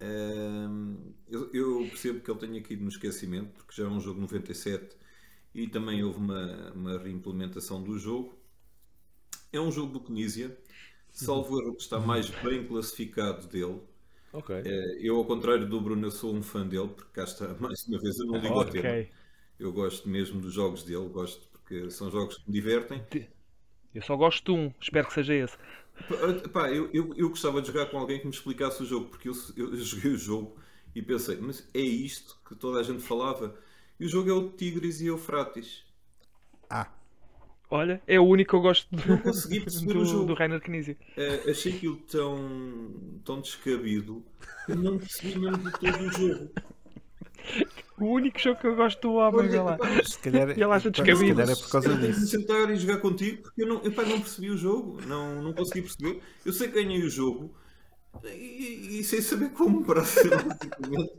Uh, 0.00 1.14
eu, 1.28 1.50
eu, 1.52 1.86
percebo 1.88 2.20
que 2.20 2.30
ele 2.30 2.40
tenha 2.40 2.62
caído 2.62 2.82
no 2.82 2.88
esquecimento, 2.88 3.50
porque 3.54 3.80
já 3.80 3.88
é 3.88 3.90
um 3.90 4.00
jogo 4.00 4.20
97 4.20 4.96
e 5.54 5.66
também 5.66 6.04
houve 6.04 6.18
uma, 6.18 6.72
uma 6.72 6.98
reimplementação 6.98 7.82
do 7.82 7.98
jogo. 7.98 8.38
É 9.52 9.60
um 9.60 9.72
jogo 9.72 9.92
do 9.92 10.00
Knizia, 10.00 10.56
salvo 11.10 11.60
erro 11.60 11.74
que 11.74 11.82
está 11.82 11.98
mais 11.98 12.28
bem 12.28 12.66
classificado 12.66 13.46
dele. 13.46 13.80
Okay. 14.32 14.60
Uh, 14.60 14.98
eu, 15.00 15.16
ao 15.16 15.24
contrário 15.24 15.66
do 15.66 15.80
Bruno, 15.80 16.10
sou 16.10 16.34
um 16.34 16.42
fã 16.42 16.66
dele, 16.66 16.88
porque 16.88 17.10
cá 17.12 17.24
está, 17.24 17.54
mais 17.58 17.86
uma 17.88 17.98
vez, 18.00 18.18
eu 18.18 18.26
não 18.26 18.38
ligo 18.38 18.60
okay. 18.60 18.80
ao 18.80 18.82
tema. 18.82 19.08
Eu 19.58 19.72
gosto 19.72 20.06
mesmo 20.06 20.38
dos 20.38 20.52
jogos 20.52 20.82
dele, 20.82 21.08
gosto 21.08 21.48
porque 21.48 21.90
são 21.90 22.10
jogos 22.10 22.38
que 22.38 22.46
me 22.48 22.52
divertem. 22.52 23.02
Eu 23.94 24.02
só 24.02 24.14
gosto 24.14 24.44
de 24.44 24.60
um, 24.60 24.72
espero 24.80 25.08
que 25.08 25.14
seja 25.14 25.34
esse. 25.34 25.56
Pá, 26.52 26.70
eu, 26.70 26.90
eu, 26.92 27.14
eu, 27.16 27.28
gostava 27.30 27.60
de 27.60 27.68
jogar 27.68 27.86
com 27.86 27.98
alguém 27.98 28.18
que 28.18 28.26
me 28.26 28.32
explicasse 28.32 28.82
o 28.82 28.86
jogo, 28.86 29.06
porque 29.08 29.28
eu, 29.28 29.34
eu 29.56 29.76
joguei 29.76 30.12
o 30.12 30.18
jogo 30.18 30.56
e 30.94 31.02
pensei, 31.02 31.36
mas 31.38 31.68
é 31.74 31.80
isto 31.80 32.38
que 32.46 32.54
toda 32.54 32.80
a 32.80 32.82
gente 32.82 33.02
falava? 33.02 33.58
E 33.98 34.04
o 34.04 34.08
jogo 34.08 34.30
é 34.30 34.32
o 34.32 34.50
Tigres 34.50 35.00
e 35.00 35.06
Eufrates. 35.06 35.84
Ah, 36.68 36.90
Olha, 37.68 38.00
é 38.06 38.18
o 38.18 38.24
único 38.24 38.50
que 38.50 38.56
eu 38.56 38.60
gosto 38.60 38.94
do, 38.94 39.08
Não 39.08 39.18
consegui 39.18 39.60
perceber 39.60 39.94
do, 39.94 40.00
o 40.00 40.04
jogo. 40.04 40.26
do 40.26 40.34
Rainer 40.34 40.60
Knizia. 40.60 40.96
Eh, 41.16 41.50
achei 41.50 41.74
aquilo 41.74 41.96
tão, 41.96 43.20
tão 43.24 43.40
descabido 43.40 44.24
que 44.66 44.74
não 44.74 44.98
percebi 44.98 45.38
mesmo 45.38 45.58
de 45.58 45.72
todo 45.72 46.00
o 46.00 46.12
jogo. 46.12 46.50
O 47.98 48.06
único 48.14 48.38
jogo 48.38 48.60
que 48.60 48.66
eu 48.66 48.76
gosto 48.76 49.00
do 49.02 49.14
homem, 49.14 49.48
olha 49.48 49.62
lá. 49.62 49.72
Olha, 49.72 49.78
pá, 49.78 49.90
mas 49.90 50.10
se 50.10 50.18
calhar, 50.18 50.48
E 50.56 50.62
ele 50.62 50.72
acha 50.72 50.92
se 50.92 51.02
calhar 51.02 51.48
é 51.50 51.56
por 51.56 51.68
causa 51.70 51.92
eu 51.92 51.98
tenho 51.98 52.12
que 52.14 52.20
me 52.20 52.26
disso. 52.26 52.26
sentar 52.26 52.70
e 52.70 52.76
jogar 52.76 53.00
contigo 53.00 53.42
porque 53.42 53.62
eu 53.62 53.66
não, 53.68 53.84
epá, 53.84 54.04
não 54.04 54.20
percebi 54.20 54.50
o 54.50 54.56
jogo, 54.56 55.00
não, 55.06 55.42
não 55.42 55.54
consegui 55.54 55.82
perceber. 55.82 56.22
Eu 56.44 56.52
sei 56.52 56.68
que 56.68 56.74
ganhei 56.82 57.02
o 57.04 57.10
jogo 57.10 57.54
e, 58.24 58.98
e 59.00 59.04
sem 59.04 59.20
saber 59.20 59.50
como 59.52 59.84
praticamente. 59.86 61.12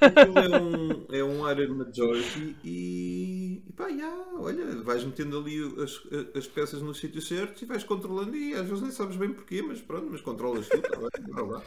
Aquilo 0.00 0.38
é 0.38 0.48
um, 0.60 1.06
é 1.10 1.24
um 1.24 1.50
Iron 1.50 1.74
Majority 1.76 2.58
e, 2.64 3.62
e 3.68 3.72
pá, 3.72 3.88
já, 3.90 4.12
olha, 4.38 4.82
vais 4.82 5.04
metendo 5.04 5.38
ali 5.38 5.58
as, 5.82 6.02
as 6.36 6.46
peças 6.46 6.82
nos 6.82 6.98
sítios 6.98 7.26
certos 7.28 7.62
e 7.62 7.66
vais 7.66 7.84
controlando 7.84 8.36
e 8.36 8.54
às 8.54 8.66
vezes 8.66 8.82
nem 8.82 8.90
sabes 8.92 9.16
bem 9.16 9.32
porquê, 9.32 9.62
mas 9.62 9.80
pronto, 9.80 10.08
mas 10.10 10.20
controlas 10.20 10.68
tudo, 10.68 10.82
tá 10.90 10.98
bem, 10.98 11.46
lá. 11.48 11.62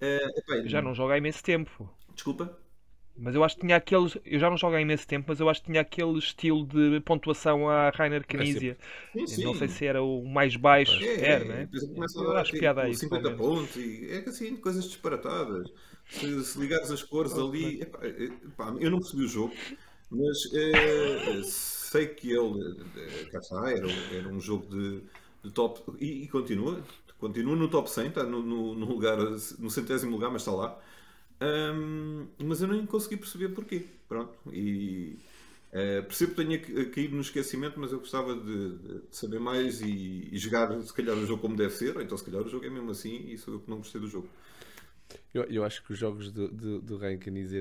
Eh, 0.00 0.26
epá, 0.38 0.66
Já 0.66 0.82
não 0.82 0.94
jogo 0.94 1.12
há 1.12 1.18
imenso 1.18 1.42
tempo. 1.42 1.88
Desculpa. 2.14 2.58
Mas 3.18 3.34
eu 3.34 3.42
acho 3.42 3.54
que 3.56 3.62
tinha 3.62 3.76
aqueles. 3.76 4.16
Eu 4.24 4.38
já 4.38 4.50
não 4.50 4.56
jogo 4.58 4.74
há 4.76 4.80
imenso 4.80 5.06
tempo, 5.06 5.26
mas 5.28 5.40
eu 5.40 5.48
acho 5.48 5.60
que 5.62 5.66
tinha 5.68 5.80
aquele 5.80 6.18
estilo 6.18 6.66
de 6.66 7.00
pontuação 7.00 7.68
a 7.68 7.90
Rainer 7.90 8.24
Knizia. 8.26 8.76
Sim, 9.26 9.42
Eu 9.42 9.46
Não 9.46 9.54
sei 9.54 9.68
se 9.68 9.86
era 9.86 10.02
o 10.02 10.24
mais 10.26 10.56
baixo. 10.56 11.08
É, 11.22 11.24
era, 11.24 11.44
né? 11.44 11.68
depois 11.70 11.84
começa 11.84 12.18
Eu 12.20 12.36
a 12.36 12.40
acho 12.40 12.52
ter 12.52 12.58
piada 12.58 12.82
a 12.82 12.88
isso. 12.90 13.00
50 13.00 13.30
pelo 13.30 13.36
menos. 13.36 13.46
pontos 13.46 13.76
e 13.76 14.08
é 14.10 14.18
assim, 14.28 14.56
coisas 14.56 14.84
disparatadas. 14.84 15.70
Se, 16.08 16.44
se 16.44 16.58
ligares 16.58 16.90
as 16.90 17.02
cores 17.02 17.36
ali, 17.38 17.82
epá, 17.82 18.06
epá, 18.06 18.74
eu 18.78 18.90
não 18.90 18.98
percebi 19.00 19.24
o 19.24 19.28
jogo, 19.28 19.54
mas 20.10 20.36
eh, 20.54 21.42
sei 21.44 22.08
que 22.08 22.30
ele, 22.32 22.60
eh, 22.96 23.24
cá 23.30 23.38
está, 23.40 23.70
era, 23.70 23.86
era 24.12 24.28
um 24.28 24.40
jogo 24.40 24.66
de, 24.68 25.02
de 25.44 25.50
top 25.50 25.80
e, 26.00 26.22
e 26.24 26.28
continua, 26.28 26.80
continua 27.18 27.56
no 27.56 27.68
top 27.68 27.90
100, 27.90 28.08
está 28.08 28.22
no, 28.24 28.42
no, 28.42 28.74
no 28.74 28.86
lugar, 28.86 29.16
no 29.18 29.70
centésimo 29.70 30.12
lugar, 30.12 30.30
mas 30.30 30.42
está 30.42 30.52
lá. 30.52 30.78
Ahm, 31.40 32.28
mas 32.38 32.62
eu 32.62 32.68
nem 32.68 32.86
consegui 32.86 33.16
perceber 33.16 33.50
porquê. 33.50 33.84
Pronto, 34.08 34.34
e 34.52 35.18
eh, 35.72 36.00
percebo 36.02 36.34
que 36.34 36.44
tenha 36.44 36.58
ca- 36.60 36.90
caído 36.94 37.14
no 37.16 37.20
esquecimento, 37.22 37.78
mas 37.78 37.92
eu 37.92 37.98
gostava 37.98 38.34
de, 38.34 38.78
de 38.78 39.02
saber 39.16 39.38
mais 39.40 39.80
e, 39.82 40.28
e 40.32 40.38
jogar, 40.38 40.80
se 40.82 40.92
calhar, 40.94 41.16
o 41.18 41.26
jogo 41.26 41.42
como 41.42 41.56
deve 41.56 41.74
ser, 41.74 41.96
ou 41.96 42.02
então, 42.02 42.16
se 42.16 42.24
calhar, 42.24 42.42
o 42.42 42.48
jogo 42.48 42.64
é 42.64 42.70
mesmo 42.70 42.90
assim 42.90 43.16
e 43.28 43.36
sou 43.38 43.54
eu 43.54 43.60
que 43.60 43.68
não 43.70 43.78
gostei 43.78 44.00
do 44.00 44.08
jogo. 44.08 44.28
Eu, 45.32 45.44
eu 45.44 45.64
acho 45.64 45.82
que 45.84 45.92
os 45.92 45.98
jogos 45.98 46.32
do, 46.32 46.48
do, 46.48 46.80
do 46.80 46.98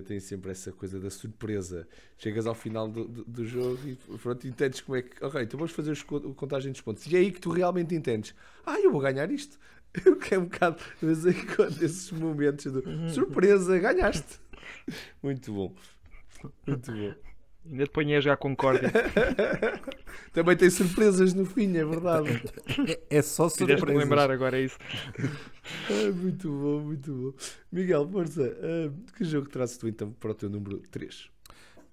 têm 0.04 0.20
sempre 0.20 0.52
essa 0.52 0.72
coisa 0.72 1.00
da 1.00 1.10
surpresa. 1.10 1.88
Chegas 2.18 2.48
ao 2.48 2.56
final 2.56 2.88
do, 2.88 3.08
do, 3.08 3.24
do 3.26 3.46
jogo 3.46 3.88
e 3.88 3.96
pronto, 4.18 4.48
entendes 4.48 4.82
como 4.82 4.96
é 4.98 5.02
que. 5.02 5.24
Ok, 5.24 5.42
então 5.42 5.58
vamos 5.58 5.74
fazer 5.74 5.92
a 5.92 6.34
contagem 6.36 6.72
dos 6.72 6.82
pontos. 6.82 7.06
E 7.08 7.16
é 7.16 7.20
aí 7.20 7.32
que 7.32 7.40
tu 7.40 7.50
realmente 7.50 7.94
entendes. 7.94 8.34
Ah, 8.66 8.80
eu 8.80 8.92
vou 8.92 9.02
ganhar 9.02 9.30
isto. 9.32 9.60
Eu 10.06 10.18
que 10.18 10.34
é 10.36 10.40
um 10.40 10.46
bocado 10.46 10.78
de 11.00 11.06
vez 11.06 11.26
em 11.26 11.46
quando 11.56 11.82
esses 11.84 12.12
momentos 12.12 12.72
de 12.72 13.14
surpresa, 13.14 13.78
ganhaste. 13.80 14.40
Muito 15.22 15.54
bom. 15.54 15.76
Muito 16.68 16.92
bom. 16.92 17.14
Ainda 17.68 17.86
te 17.86 17.90
ponhei 17.92 18.18
a 18.18 18.20
jogar 18.22 18.38
Concórdia. 18.38 18.92
Também 20.32 20.56
tem 20.56 20.70
surpresas 20.70 21.34
no 21.34 21.46
fim, 21.46 21.76
é 21.76 21.84
verdade. 21.84 22.44
É 23.10 23.22
só 23.24 23.50
Fizeste-me 23.50 23.78
surpresas. 23.80 24.04
lembrar 24.04 24.30
agora 24.30 24.60
é 24.60 24.66
isso. 24.66 24.78
Ah, 25.90 26.12
muito 26.14 26.48
bom, 26.48 26.80
muito 26.82 27.12
bom. 27.12 27.34
Miguel, 27.72 28.08
força, 28.08 28.56
ah, 28.62 28.92
que 29.18 29.24
jogo 29.24 29.50
trazes 29.50 29.78
tu 29.78 29.88
então 29.88 30.12
para 30.12 30.32
o 30.32 30.36
teu 30.36 30.50
número 30.50 30.78
3? 30.92 31.30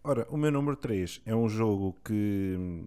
Ora, 0.04 0.26
o 0.28 0.36
meu 0.36 0.50
número 0.50 0.76
3 0.76 1.22
é 1.24 1.34
um 1.34 1.48
jogo 1.48 1.96
que 2.04 2.84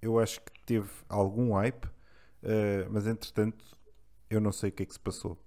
eu 0.00 0.18
acho 0.18 0.40
que 0.40 0.52
teve 0.64 0.88
algum 1.08 1.52
hype, 1.52 1.86
eh, 2.42 2.86
mas 2.88 3.06
entretanto 3.06 3.75
eu 4.30 4.40
não 4.40 4.52
sei 4.52 4.70
o 4.70 4.72
que 4.72 4.82
é 4.82 4.86
que 4.86 4.92
se 4.92 5.00
passou. 5.00 5.38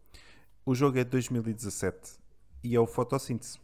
O 0.65 0.75
jogo 0.75 0.97
é 0.99 1.03
de 1.03 1.09
2017 1.11 2.19
e 2.63 2.75
é 2.75 2.79
o 2.79 2.87
Fotossíntese. 2.87 3.59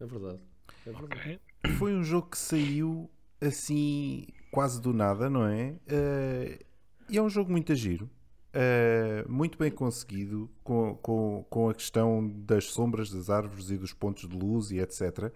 É 0.00 0.06
verdade. 0.06 0.40
É 0.86 0.92
verdade. 0.92 1.14
Ok. 1.14 1.40
Foi 1.78 1.94
um 1.94 2.02
jogo 2.02 2.28
que 2.30 2.38
saiu 2.38 3.10
assim 3.40 4.26
quase 4.50 4.80
do 4.80 4.92
nada, 4.92 5.28
não 5.30 5.46
é? 5.46 5.78
Eh, 5.86 6.64
e 7.08 7.18
é 7.18 7.22
um 7.22 7.28
jogo 7.30 7.50
muito 7.52 7.72
a 7.72 7.74
giro. 7.74 8.10
eh, 8.52 9.24
muito 9.28 9.56
bem 9.58 9.70
conseguido 9.70 10.50
com, 10.62 10.94
com, 10.96 11.46
com 11.48 11.70
a 11.70 11.74
questão 11.74 12.28
das 12.28 12.66
sombras 12.66 13.10
das 13.10 13.30
árvores 13.30 13.70
e 13.70 13.78
dos 13.78 13.92
pontos 13.94 14.28
de 14.28 14.36
luz 14.36 14.70
e 14.70 14.78
etc. 14.78 15.32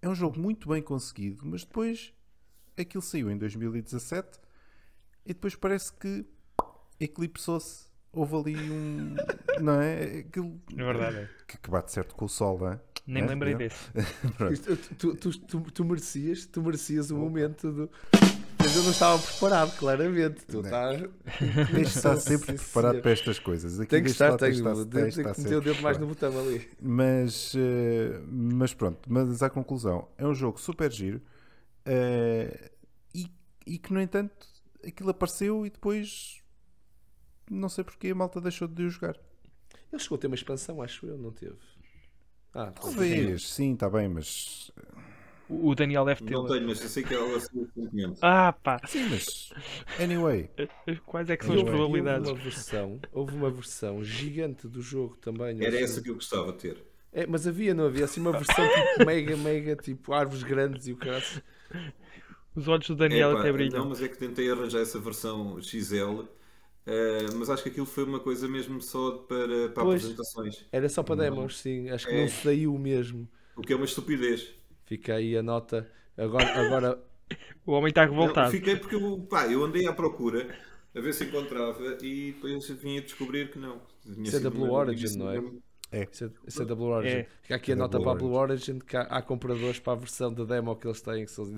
É 0.00 0.08
um 0.08 0.14
jogo 0.14 0.38
muito 0.38 0.68
bem 0.68 0.82
conseguido, 0.82 1.44
mas 1.44 1.64
depois 1.64 2.12
aquilo 2.78 3.02
saiu 3.02 3.30
em 3.30 3.36
2017 3.38 4.38
e 5.24 5.34
depois 5.34 5.56
parece 5.56 5.92
que 5.92 6.24
eclipsou-se. 7.00 7.86
Houve 8.12 8.34
ali 8.36 8.70
um. 8.70 9.14
Não 9.60 9.80
é? 9.80 10.20
Aquilo 10.20 10.58
É 10.72 10.84
verdade. 10.84 11.16
é. 11.18 11.28
que, 11.46 11.58
que 11.58 11.70
bate 11.70 11.92
certo 11.92 12.14
com 12.14 12.24
o 12.24 12.28
sol, 12.28 12.58
não 12.58 12.68
é? 12.72 12.80
Nem 13.06 13.22
me 13.22 13.28
É, 13.28 13.30
lembrei 13.30 13.52
não. 13.52 13.58
desse. 13.58 13.84
Tu, 14.98 15.14
tu, 15.16 15.38
tu, 15.38 15.60
tu 15.60 15.84
merecias, 15.84 16.46
tu 16.46 16.62
merecias 16.62 17.10
o 17.10 17.16
momento 17.18 17.70
do. 17.70 17.90
Mas 18.58 18.74
eu 18.74 18.82
não 18.82 18.90
estava 18.90 19.22
preparado, 19.22 19.76
claramente. 19.78 20.44
Tu 20.46 20.54
Não. 20.56 20.62
estás. 20.64 21.00
Tens 21.70 21.92
de 21.92 21.96
estar 21.98 22.16
sempre 22.16 22.46
Sim, 22.52 22.64
preparado 22.64 22.90
senhor. 22.92 23.02
para 23.02 23.10
estas 23.12 23.38
coisas. 23.38 23.78
Aqui 23.78 23.90
Tem 23.90 24.02
que 24.02 24.10
estar, 24.10 24.36
tem, 24.36 24.52
que 24.54 24.62
meter 24.62 25.56
o 25.56 25.60
dedo 25.60 25.82
mais 25.82 25.98
no 25.98 26.06
botão 26.06 26.36
ali. 26.40 26.68
Mas, 26.80 27.52
eh, 27.54 28.18
mas 28.28 28.72
pronto, 28.74 28.98
mas 29.08 29.40
à 29.42 29.50
conclusão, 29.50 30.08
é 30.18 30.26
um 30.26 30.34
jogo 30.34 30.58
super 30.60 30.90
giro 30.90 31.20
eh, 31.84 32.70
e, 33.14 33.26
e 33.66 33.78
que, 33.78 33.92
no 33.92 34.00
entanto, 34.00 34.34
aquilo 34.84 35.10
apareceu 35.10 35.64
e 35.66 35.70
depois 35.70 36.42
não 37.50 37.68
sei 37.68 37.84
porque 37.84 38.08
a 38.08 38.14
malta 38.14 38.40
deixou 38.40 38.68
de 38.68 38.84
o 38.84 38.90
jogar. 38.90 39.16
Ele 39.92 40.00
chegou 40.02 40.16
a 40.16 40.18
ter 40.20 40.26
uma 40.28 40.36
expansão, 40.36 40.80
acho 40.82 41.06
eu, 41.06 41.18
não 41.18 41.32
teve. 41.32 41.56
Ah, 42.54 42.72
Talvez, 42.72 43.48
sim, 43.48 43.74
está 43.74 43.88
bem, 43.90 44.08
mas 44.08 44.70
O 45.48 45.68
o 45.70 45.74
Daniel 45.74 46.04
deve 46.04 46.22
ter. 46.22 46.34
Não 46.34 46.46
tenho, 46.46 46.66
mas 46.66 46.80
eu 46.80 46.88
sei 46.88 47.02
que 47.04 47.14
ela 47.14 47.38
se 47.40 47.48
500. 47.50 48.18
Ah, 48.22 48.52
pá. 48.52 48.80
sim, 48.86 49.08
mas 49.08 49.52
anyway, 49.98 50.50
Quais 51.04 51.30
é 51.30 51.36
que 51.36 51.44
são 51.44 51.54
E 51.54 51.58
as 51.58 51.64
probabilidades? 51.64 52.28
Houve 52.28 52.40
uma, 52.42 52.50
versão, 52.50 53.00
houve 53.12 53.34
uma 53.36 53.50
versão 53.50 54.02
gigante 54.04 54.66
do 54.68 54.80
jogo 54.82 55.16
também. 55.18 55.64
Era 55.64 55.78
essa 55.80 56.00
que 56.02 56.10
eu 56.10 56.14
gostava 56.14 56.52
de 56.52 56.58
ter. 56.58 56.84
É, 57.12 57.26
mas 57.26 57.46
havia, 57.46 57.74
não 57.74 57.86
havia? 57.86 58.04
Assim 58.04 58.20
uma 58.20 58.32
versão 58.32 58.68
tipo 58.68 59.04
mega, 59.06 59.36
mega, 59.36 59.76
tipo 59.76 60.12
árvores 60.12 60.42
grandes 60.42 60.86
e 60.86 60.92
o 60.92 60.96
cara. 60.96 61.22
Os 62.54 62.66
olhos 62.68 62.88
do 62.88 62.96
Daniel 62.96 63.32
Epá, 63.32 63.40
até 63.40 63.50
Não, 63.50 63.52
brilham. 63.52 63.88
mas 63.88 64.02
é 64.02 64.08
que 64.08 64.16
tentei 64.18 64.50
arranjar 64.50 64.80
essa 64.80 64.98
versão 64.98 65.60
XL, 65.60 66.28
eh, 66.86 67.26
mas 67.34 67.50
acho 67.50 67.62
que 67.62 67.68
aquilo 67.68 67.86
foi 67.86 68.04
uma 68.04 68.20
coisa 68.20 68.46
mesmo 68.48 68.80
só 68.80 69.12
para, 69.18 69.68
para 69.70 69.82
Pois. 69.84 70.02
apresentações. 70.02 70.64
Era 70.72 70.88
só 70.88 71.02
para 71.02 71.16
demos, 71.16 71.58
sim. 71.58 71.88
Acho 71.90 72.06
que 72.06 72.14
É. 72.14 72.20
não 72.22 72.28
saiu 72.28 72.78
mesmo. 72.78 73.28
O 73.56 73.62
que 73.62 73.72
é 73.72 73.76
uma 73.76 73.84
estupidez. 73.84 74.54
Fica 74.84 75.14
aí 75.14 75.36
a 75.36 75.42
nota. 75.42 75.90
Agora, 76.16 76.44
agora 76.66 77.02
O 77.66 77.72
homem 77.72 77.88
está 77.88 78.04
revoltado. 78.04 78.52
fiquei 78.52 78.76
porque 78.76 78.94
eu, 78.94 79.18
pá, 79.28 79.46
eu 79.48 79.64
andei 79.64 79.86
à 79.88 79.92
procura 79.92 80.48
a 80.94 81.00
ver 81.00 81.12
se 81.12 81.24
encontrava 81.24 81.98
e 82.00 82.32
depois 82.32 82.68
vim 82.70 82.98
a 82.98 83.00
descobrir 83.02 83.50
que 83.50 83.58
não. 83.58 83.80
Isso 84.22 84.36
é 84.36 84.40
da 84.40 84.48
Blue 84.50 84.70
Origin, 84.72 85.18
não 85.18 85.30
é? 85.30 85.42
é. 85.90 86.08
Isso 86.10 86.24
é, 86.26 86.30
isso 86.46 86.62
é 86.62 86.64
da 86.64 86.74
Blue 86.76 86.86
Origin. 86.90 87.16
É. 87.16 87.26
Fica 87.42 87.56
aqui 87.56 87.72
a 87.72 87.74
É 87.74 87.76
da 87.76 87.82
nota 87.82 87.98
Blue 87.98 88.04
para 88.04 88.12
a 88.12 88.14
Blue 88.16 88.32
Origin 88.38 88.78
que 88.78 88.96
há, 88.96 89.02
há 89.02 89.20
compradores 89.22 89.80
para 89.80 89.94
a 89.94 89.96
versão 89.96 90.32
de 90.32 90.46
demo 90.46 90.76
que 90.76 90.86
eles 90.86 91.00
têm 91.02 91.24
que, 91.24 91.30
são- 91.32 91.52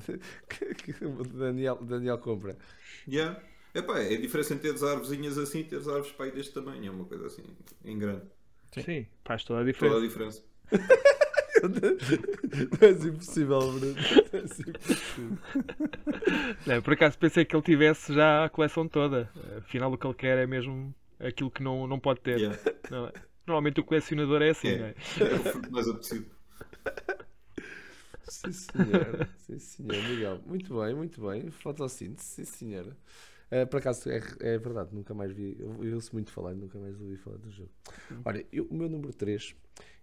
que- 0.49 0.75
que 0.95 1.05
o 1.05 1.23
Daniel, 1.23 1.77
Daniel 1.83 2.17
compra. 2.19 2.57
Yeah. 3.07 3.39
Epá, 3.79 3.99
é 4.01 4.15
a 4.15 4.21
diferença 4.21 4.55
entre 4.55 4.69
teres 4.69 4.83
árvorezinhas 4.83 5.39
assim 5.39 5.61
e 5.61 5.65
teres 5.65 5.89
árvores 5.89 6.13
pai 6.13 6.31
deste 6.31 6.53
tamanho. 6.55 6.87
É 6.87 6.91
uma 6.91 7.05
coisa 7.05 7.27
assim, 7.27 7.43
em 7.85 7.99
grande. 7.99 8.23
Sim, 8.73 9.07
faz 9.25 9.45
toda 9.45 9.61
a 9.61 9.73
Toda 9.73 9.73
diferença. 9.73 9.99
a 9.99 10.01
diferença. 10.01 10.45
Não 11.61 12.89
é 12.89 13.09
impossível, 13.09 13.59
Bruno. 13.59 13.95
Não 13.95 14.39
é 14.39 14.43
impossível. 14.45 15.39
Não, 16.67 16.83
por 16.83 16.93
acaso 16.93 17.19
pensei 17.19 17.45
que 17.45 17.55
ele 17.57 17.63
tivesse 17.63 18.15
já 18.15 18.45
a 18.45 18.49
coleção 18.49 18.87
toda. 18.89 19.29
Afinal, 19.59 19.93
o 19.93 19.99
que 19.99 20.07
ele 20.07 20.15
quer 20.15 20.39
é 20.39 20.47
mesmo 20.47 20.95
aquilo 21.19 21.51
que 21.51 21.63
não, 21.63 21.87
não 21.87 21.99
pode 21.99 22.21
ter. 22.21 22.39
Yeah. 22.39 22.59
Não 22.91 23.07
é? 23.09 23.13
Normalmente 23.47 23.81
o 23.81 23.85
colecionador 23.85 24.43
é 24.43 24.51
assim, 24.51 24.69
É. 24.69 24.79
não 24.79 24.87
é? 24.87 24.95
É 25.31 25.35
o 25.35 25.39
fruto 25.53 25.73
mais 25.73 25.89
apetecido. 25.89 26.27
Sim, 28.29 28.53
senhora. 28.53 29.29
Sim, 29.39 29.59
senhor. 29.59 30.03
Miguel. 30.05 30.43
Muito 30.47 30.79
bem, 30.81 30.95
muito 30.95 31.21
bem. 31.27 31.51
Fotossíntese, 31.51 32.27
sim, 32.27 32.45
senhora. 32.45 32.97
Eh, 33.51 33.65
por 33.67 33.79
acaso, 33.79 34.11
é, 34.11 34.21
é 34.41 34.59
verdade, 34.59 34.91
nunca 34.95 35.15
mais 35.15 35.33
vi. 35.33 35.57
Eu, 35.59 35.95
ouço 35.95 36.11
muito 36.13 36.31
falar, 36.31 36.55
nunca 36.55 36.79
mais 36.79 37.01
ouvi 37.01 37.17
falar 37.17 37.39
do 37.39 37.51
jogo. 37.51 37.71
Olha, 38.25 38.45
eu- 38.53 38.67
o 38.71 38.75
meu 38.75 38.89
número 38.89 39.13
3 39.13 39.55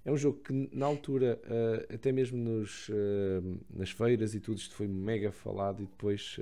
é 0.03 0.11
um 0.11 0.17
jogo 0.17 0.39
que, 0.39 0.69
na 0.73 0.85
altura, 0.85 1.39
eh, 1.45 1.93
até 1.95 2.11
mesmo 2.11 2.37
nos, 2.37 2.89
eh, 2.89 3.41
nas 3.69 3.91
feiras 3.91 4.33
e 4.35 4.39
tudo, 4.39 4.57
isto 4.57 4.73
foi 4.75 4.87
mega 4.87 5.31
falado. 5.31 5.81
E 5.83 5.85
depois, 5.85 6.39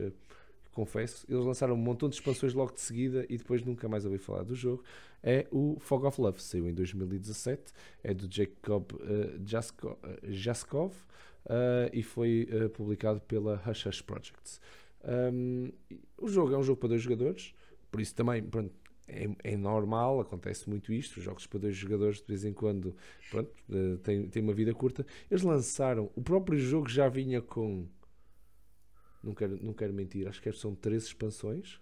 confesso. 0.71 1.25
Eles 1.29 1.45
lançaram 1.45 1.75
um 1.75 1.77
montão 1.77 2.09
de 2.09 2.15
expansões 2.15 2.53
logo 2.53 2.73
de 2.73 2.81
seguida 2.81 3.25
e 3.29 3.37
depois 3.37 3.63
nunca 3.63 3.87
mais 3.87 4.05
ouvi 4.05 4.17
falar 4.17 4.43
do 4.43 4.55
jogo. 4.55 4.83
É 5.21 5.45
o 5.51 5.77
Fog 5.79 6.05
of 6.05 6.19
Love, 6.19 6.41
saiu 6.41 6.67
em 6.67 6.73
2017, 6.73 7.71
é 8.03 8.13
do 8.13 8.27
Jacob 8.33 8.91
uh, 8.93 9.39
Jaskov, 9.45 10.93
uh, 10.93 11.49
uh, 11.49 11.89
e 11.93 12.01
foi 12.03 12.47
uh, 12.51 12.69
publicado 12.69 13.21
pela 13.21 13.61
Hush 13.67 13.85
Hush 13.85 14.01
Projects. 14.01 14.59
Um, 15.03 15.71
o 16.17 16.27
jogo 16.27 16.53
é 16.53 16.57
um 16.57 16.63
jogo 16.63 16.79
para 16.79 16.89
dois 16.89 17.01
jogadores, 17.01 17.53
por 17.91 17.99
isso 17.99 18.15
também 18.15 18.41
pronto, 18.41 18.73
é, 19.07 19.29
é, 19.43 19.57
normal, 19.57 20.21
acontece 20.21 20.69
muito 20.69 20.93
isto. 20.93 21.17
Os 21.17 21.23
jogos 21.23 21.45
para 21.45 21.59
dois 21.59 21.75
jogadores 21.75 22.21
de 22.21 22.27
vez 22.27 22.45
em 22.45 22.53
quando 22.53 22.95
pronto, 23.29 23.51
têm, 24.03 24.27
têm 24.27 24.41
uma 24.41 24.53
vida 24.53 24.73
curta. 24.73 25.05
Eles 25.29 25.43
lançaram, 25.43 26.09
o 26.15 26.21
próprio 26.21 26.57
jogo 26.57 26.89
já 26.89 27.07
vinha 27.09 27.41
com. 27.41 27.87
Não 29.23 29.33
quero, 29.33 29.57
não 29.63 29.73
quero 29.73 29.93
mentir, 29.93 30.27
acho 30.27 30.41
que 30.41 30.51
são 30.51 30.75
três 30.75 31.05
expansões 31.05 31.79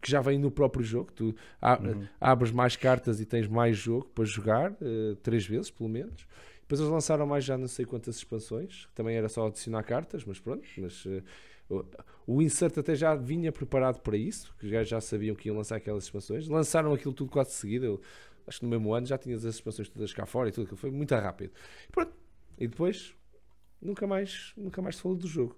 que 0.00 0.10
já 0.10 0.20
vêm 0.20 0.38
no 0.38 0.50
próprio 0.50 0.84
jogo. 0.84 1.12
Tu 1.12 1.24
uhum. 1.24 2.06
abres 2.20 2.50
mais 2.50 2.76
cartas 2.76 3.20
e 3.20 3.26
tens 3.26 3.46
mais 3.46 3.76
jogo 3.76 4.08
para 4.08 4.24
jogar, 4.24 4.72
uh, 4.72 5.16
três 5.22 5.46
vezes 5.46 5.70
pelo 5.70 5.88
menos. 5.88 6.26
Depois 6.62 6.80
eles 6.80 6.92
lançaram 6.92 7.26
mais 7.26 7.44
já 7.44 7.58
não 7.58 7.66
sei 7.66 7.84
quantas 7.84 8.16
expansões, 8.16 8.88
também 8.94 9.16
era 9.16 9.28
só 9.28 9.46
adicionar 9.46 9.82
cartas, 9.82 10.24
mas 10.24 10.38
pronto, 10.38 10.64
mas 10.78 11.04
uh, 11.04 11.22
o 12.26 12.42
Insert 12.42 12.78
até 12.78 12.94
já 12.94 13.14
vinha 13.14 13.50
preparado 13.50 14.00
para 14.00 14.16
isso, 14.16 14.54
que 14.58 14.68
já, 14.68 14.82
já 14.84 15.00
sabiam 15.00 15.34
que 15.34 15.48
iam 15.48 15.56
lançar 15.56 15.76
aquelas 15.76 16.04
expansões. 16.04 16.48
Lançaram 16.48 16.92
aquilo 16.92 17.14
tudo 17.14 17.30
quase 17.30 17.50
de 17.50 17.56
seguida. 17.56 17.86
Eu, 17.86 18.00
acho 18.46 18.60
que 18.60 18.64
no 18.64 18.70
mesmo 18.70 18.92
ano 18.92 19.06
já 19.06 19.16
tinhas 19.16 19.44
as 19.44 19.54
expansões 19.56 19.88
todas 19.88 20.12
cá 20.12 20.26
fora 20.26 20.48
e 20.48 20.52
tudo, 20.52 20.76
foi 20.76 20.90
muito 20.90 21.14
rápido. 21.14 21.52
E, 21.88 21.92
pronto. 21.92 22.12
e 22.58 22.66
depois 22.66 23.14
nunca 23.80 24.06
mais, 24.06 24.52
nunca 24.56 24.82
mais 24.82 24.96
se 24.96 25.02
falou 25.02 25.16
do 25.16 25.26
jogo. 25.26 25.56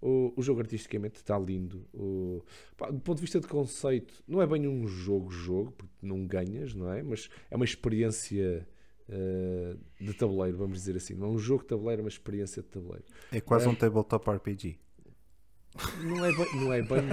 O, 0.00 0.34
o 0.36 0.42
jogo 0.42 0.60
artisticamente 0.60 1.16
está 1.16 1.38
lindo. 1.38 1.86
O, 1.94 2.42
pá, 2.76 2.90
do 2.90 3.00
ponto 3.00 3.16
de 3.16 3.22
vista 3.22 3.40
de 3.40 3.46
conceito, 3.46 4.22
não 4.28 4.42
é 4.42 4.46
bem 4.46 4.68
um 4.68 4.86
jogo-jogo, 4.86 5.72
porque 5.72 5.94
não 6.02 6.26
ganhas, 6.26 6.74
não 6.74 6.92
é? 6.92 7.02
Mas 7.02 7.30
é 7.50 7.56
uma 7.56 7.64
experiência 7.64 8.68
uh, 9.08 9.78
de 9.98 10.12
tabuleiro, 10.12 10.58
vamos 10.58 10.78
dizer 10.78 10.96
assim. 10.96 11.14
Não 11.14 11.28
é 11.28 11.30
um 11.30 11.38
jogo 11.38 11.62
de 11.62 11.68
tabuleiro, 11.68 12.02
é 12.02 12.04
uma 12.04 12.08
experiência 12.08 12.62
de 12.62 12.68
tabuleiro. 12.68 13.04
É 13.32 13.40
quase 13.40 13.66
um 13.66 13.74
tabletop 13.74 14.30
RPG. 14.30 14.78
Não 16.02 16.24
é 16.24 16.32
bem, 16.32 16.46
não 16.54 16.72
é 16.72 16.82
bem 16.82 17.02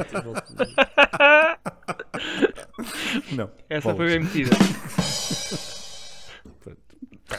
Não. 3.36 3.50
Essa 3.70 3.96
foi 3.96 4.08
bem 4.08 4.20
metida. 4.20 4.52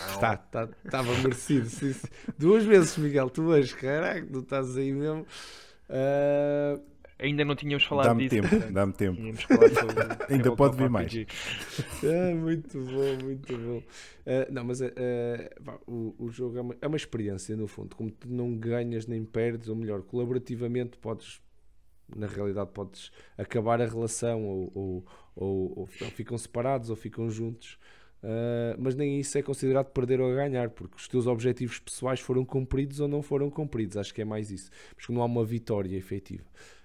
Está, 0.09 0.37
tá, 0.37 0.69
estava 0.85 1.15
merecido. 1.19 1.69
Sim, 1.69 1.93
sim. 1.93 2.09
Duas 2.39 2.65
vezes, 2.65 2.97
Miguel, 2.97 3.29
tu 3.31 3.43
hoje, 3.45 3.75
caraca, 3.75 4.27
tu 4.27 4.41
estás 4.41 4.77
aí 4.77 4.93
mesmo. 4.93 5.27
Uh, 5.89 6.83
Ainda 7.23 7.45
não 7.45 7.55
tínhamos 7.55 7.85
falado 7.85 8.07
dá-me 8.07 8.29
disso. 8.29 8.49
Tempo, 8.49 8.73
dá-me 8.73 8.93
tempo. 8.93 9.21
Ainda 10.29 10.57
pode 10.57 10.77
vir 10.77 10.91
mais. 10.91 11.13
Ah, 12.03 12.35
muito 12.35 12.79
bom, 12.81 13.25
muito 13.25 13.57
bom. 13.57 13.79
Uh, 13.79 14.53
não, 14.53 14.65
mas 14.65 14.81
uh, 14.81 14.87
o, 15.87 16.17
o 16.19 16.31
jogo 16.31 16.59
é 16.59 16.61
uma, 16.61 16.77
é 16.81 16.87
uma 16.89 16.97
experiência, 16.97 17.57
no 17.57 17.69
fundo. 17.69 17.95
Como 17.95 18.11
tu 18.11 18.29
não 18.29 18.57
ganhas 18.57 19.07
nem 19.07 19.25
perdes, 19.25 19.69
ou 19.69 19.77
melhor, 19.77 20.03
colaborativamente 20.03 20.99
podes 20.99 21.41
na 22.15 22.27
realidade 22.27 22.71
podes 22.73 23.11
acabar 23.39 23.81
a 23.81 23.87
relação 23.87 24.45
ou, 24.45 24.73
ou, 24.75 25.07
ou, 25.35 25.79
ou 25.79 25.87
ficam 25.87 26.37
separados 26.37 26.91
ou 26.91 26.97
ficam 26.97 27.31
juntos 27.31 27.79
uh, 28.23 28.77
mas 28.79 28.95
nem 28.95 29.19
isso 29.19 29.39
é 29.39 29.43
considerado 29.43 29.87
perder 29.93 30.21
ou 30.21 30.35
ganhar 30.35 30.69
porque 30.69 30.97
os 30.97 31.09
teus 31.09 31.27
objetivos 31.27 31.79
pessoais 31.79 32.21
foram 32.21 32.45
cumpridos 32.45 33.01
ou 33.01 33.09
não 33.09 33.23
foram 33.23 33.49
cumpridos 33.49 33.97
acho 33.97 34.13
que 34.13 34.21
é 34.21 34.27
mais 34.27 34.51
isso 34.51 34.71
porque 34.95 35.11
não 35.11 35.23
há 35.23 35.25
uma 35.25 35.43
vitória 35.43 35.97
efetiva 35.97 36.45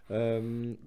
um, 0.10 0.78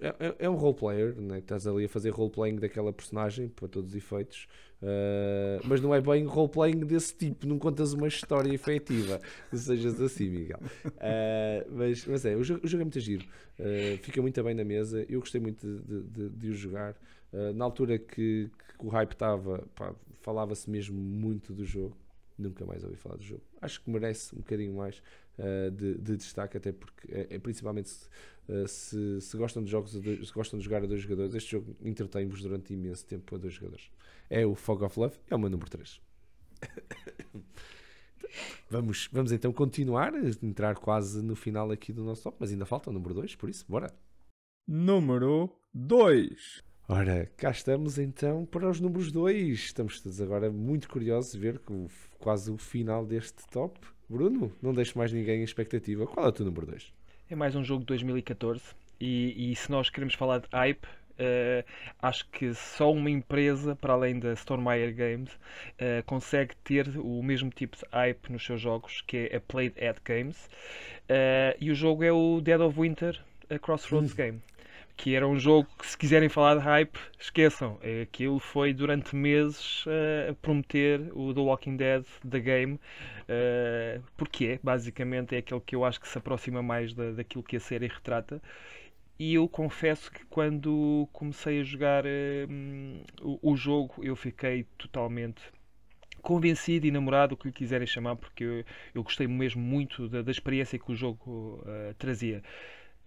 é, 0.00 0.26
é, 0.26 0.34
é, 0.40 0.50
um 0.50 0.54
roleplayer, 0.54 1.20
né? 1.20 1.38
estás 1.38 1.66
ali 1.66 1.84
a 1.84 1.88
fazer 1.88 2.10
roleplaying 2.10 2.56
daquela 2.56 2.92
personagem 2.92 3.48
para 3.48 3.66
todos 3.66 3.90
os 3.90 3.96
efeitos, 3.96 4.46
uh, 4.80 5.60
mas 5.64 5.80
não 5.80 5.92
é 5.92 6.00
bem 6.00 6.24
roleplaying 6.24 6.80
desse 6.80 7.14
tipo, 7.14 7.46
não 7.46 7.58
contas 7.58 7.92
uma 7.92 8.06
história 8.06 8.52
efetiva, 8.52 9.20
sejas 9.52 10.00
assim, 10.00 10.28
Miguel. 10.28 10.60
Uh, 10.86 11.72
mas, 11.72 12.06
mas 12.06 12.24
é, 12.24 12.36
o 12.36 12.44
jogo, 12.44 12.64
o 12.64 12.68
jogo, 12.68 12.82
é 12.82 12.84
muito 12.84 13.00
giro, 13.00 13.24
uh, 13.58 13.98
fica 13.98 14.22
muito 14.22 14.42
bem 14.42 14.54
na 14.54 14.64
mesa. 14.64 15.04
Eu 15.08 15.20
gostei 15.20 15.40
muito 15.40 15.66
de, 15.66 16.02
de, 16.02 16.28
de 16.28 16.48
o 16.48 16.54
jogar. 16.54 16.94
na 17.54 17.64
altura 17.64 17.98
que, 17.98 18.48
que 18.78 18.86
o 18.86 18.88
hype 18.88 19.12
estava, 19.12 19.64
falava-se 20.20 20.70
mesmo 20.70 21.00
muito 21.00 21.52
do 21.52 21.64
jogo 21.64 21.96
nunca 22.42 22.66
mais 22.66 22.84
ouvi 22.84 22.96
falar 22.96 23.16
do 23.16 23.22
jogo. 23.22 23.42
Acho 23.60 23.80
que 23.80 23.90
merece 23.90 24.34
um 24.34 24.38
bocadinho 24.38 24.74
mais 24.74 25.02
uh, 25.38 25.70
de, 25.70 25.94
de, 25.98 26.16
destaque, 26.16 26.56
até 26.56 26.72
porque 26.72 27.12
é, 27.12 27.36
é 27.36 27.38
principalmente 27.38 27.88
se, 27.88 28.08
uh, 28.48 28.68
se, 28.68 29.20
se, 29.20 29.36
gostam 29.36 29.62
de 29.62 29.70
jogos, 29.70 29.92
se 29.92 30.32
gostam 30.32 30.58
de 30.58 30.64
jogar 30.64 30.82
a 30.82 30.86
dois 30.86 31.00
jogadores, 31.00 31.34
este 31.34 31.52
jogo 31.52 31.76
entretém-vos 31.82 32.42
durante 32.42 32.72
imenso 32.72 33.06
tempo 33.06 33.34
a 33.34 33.38
dois 33.38 33.54
jogadores. 33.54 33.90
É 34.28 34.44
o 34.44 34.54
Fog 34.54 34.84
of 34.84 34.98
Love, 34.98 35.16
é 35.30 35.34
o 35.34 35.38
meu 35.38 35.50
número 35.50 35.70
3. 35.70 36.00
vamos, 38.70 39.08
vamos 39.12 39.32
então 39.32 39.52
continuar, 39.52 40.12
entrar 40.42 40.76
quase 40.76 41.22
no 41.22 41.36
final 41.36 41.70
aqui 41.70 41.92
do 41.92 42.04
nosso 42.04 42.22
top, 42.22 42.36
mas 42.40 42.50
ainda 42.50 42.66
falta 42.66 42.90
o 42.90 42.92
número 42.92 43.14
2, 43.14 43.36
por 43.36 43.48
isso, 43.48 43.64
bora. 43.68 43.92
Número 44.66 45.50
2. 45.74 46.71
Ora, 46.94 47.26
cá 47.38 47.50
estamos 47.50 47.98
então 47.98 48.44
para 48.44 48.68
os 48.68 48.78
números 48.78 49.10
2. 49.10 49.58
Estamos 49.58 49.98
todos 49.98 50.20
agora 50.20 50.50
muito 50.50 50.90
curiosos 50.90 51.32
de 51.32 51.38
ver 51.38 51.58
o, 51.70 51.88
quase 52.18 52.50
o 52.50 52.58
final 52.58 53.06
deste 53.06 53.48
top. 53.50 53.80
Bruno, 54.06 54.52
não 54.60 54.74
deixo 54.74 54.98
mais 54.98 55.10
ninguém 55.10 55.40
em 55.40 55.42
expectativa. 55.42 56.06
Qual 56.06 56.26
é 56.26 56.28
o 56.28 56.32
teu 56.32 56.44
número 56.44 56.66
2? 56.66 56.92
É 57.30 57.34
mais 57.34 57.56
um 57.56 57.64
jogo 57.64 57.80
de 57.80 57.86
2014 57.86 58.62
e, 59.00 59.52
e 59.52 59.56
se 59.56 59.70
nós 59.70 59.88
queremos 59.88 60.12
falar 60.12 60.40
de 60.40 60.48
hype, 60.52 60.84
uh, 60.84 61.64
acho 62.02 62.28
que 62.28 62.52
só 62.52 62.92
uma 62.92 63.08
empresa, 63.08 63.74
para 63.74 63.94
além 63.94 64.18
da 64.18 64.34
Stormire 64.34 64.92
Games, 64.92 65.32
uh, 65.32 66.04
consegue 66.04 66.54
ter 66.56 66.88
o 66.98 67.22
mesmo 67.22 67.48
tipo 67.48 67.74
de 67.74 67.84
hype 67.90 68.30
nos 68.30 68.44
seus 68.44 68.60
jogos, 68.60 69.00
que 69.06 69.30
é 69.32 69.36
a 69.36 69.40
Played 69.40 69.82
at 69.82 69.96
Games. 70.04 70.44
Uh, 71.04 71.56
e 71.58 71.70
o 71.70 71.74
jogo 71.74 72.04
é 72.04 72.12
o 72.12 72.38
Dead 72.42 72.60
of 72.60 72.78
Winter 72.78 73.18
a 73.48 73.58
Crossroads 73.58 74.12
hum. 74.12 74.16
Game 74.20 74.42
que 74.96 75.14
era 75.14 75.26
um 75.26 75.38
jogo 75.38 75.68
que, 75.78 75.86
se 75.86 75.96
quiserem 75.96 76.28
falar 76.28 76.56
de 76.56 76.60
hype, 76.60 76.98
esqueçam. 77.18 77.78
É, 77.82 78.02
aquilo 78.02 78.38
foi 78.38 78.72
durante 78.72 79.16
meses 79.16 79.84
uh, 79.86 80.34
prometer 80.40 81.10
o 81.12 81.32
The 81.34 81.40
Walking 81.40 81.76
Dead 81.76 82.04
da 82.24 82.38
game, 82.38 82.74
uh, 82.74 84.02
porque 84.16 84.46
é, 84.46 84.60
basicamente, 84.62 85.34
é 85.34 85.38
aquele 85.38 85.60
que 85.60 85.74
eu 85.74 85.84
acho 85.84 86.00
que 86.00 86.08
se 86.08 86.18
aproxima 86.18 86.62
mais 86.62 86.94
da, 86.94 87.12
daquilo 87.12 87.42
que 87.42 87.56
a 87.56 87.60
série 87.60 87.88
retrata. 87.88 88.40
E 89.18 89.34
eu 89.34 89.48
confesso 89.48 90.10
que 90.10 90.24
quando 90.26 91.08
comecei 91.12 91.60
a 91.60 91.64
jogar 91.64 92.04
uh, 92.04 93.02
o, 93.22 93.52
o, 93.52 93.56
jogo, 93.56 93.94
eu 94.02 94.16
fiquei 94.16 94.64
totalmente 94.78 95.42
convencido 96.20 96.86
e 96.86 96.90
namorado, 96.90 97.34
o 97.34 97.36
que 97.36 97.48
lhe 97.48 97.52
quiserem 97.52 97.86
chamar, 97.86 98.16
porque 98.16 98.44
eu, 98.44 98.64
eu 98.94 99.02
gostei 99.02 99.26
mesmo 99.26 99.60
muito 99.60 100.08
da, 100.08 100.22
da 100.22 100.30
experiência 100.30 100.78
que 100.78 100.92
o 100.92 100.94
jogo 100.94 101.64
trazia. 101.98 102.42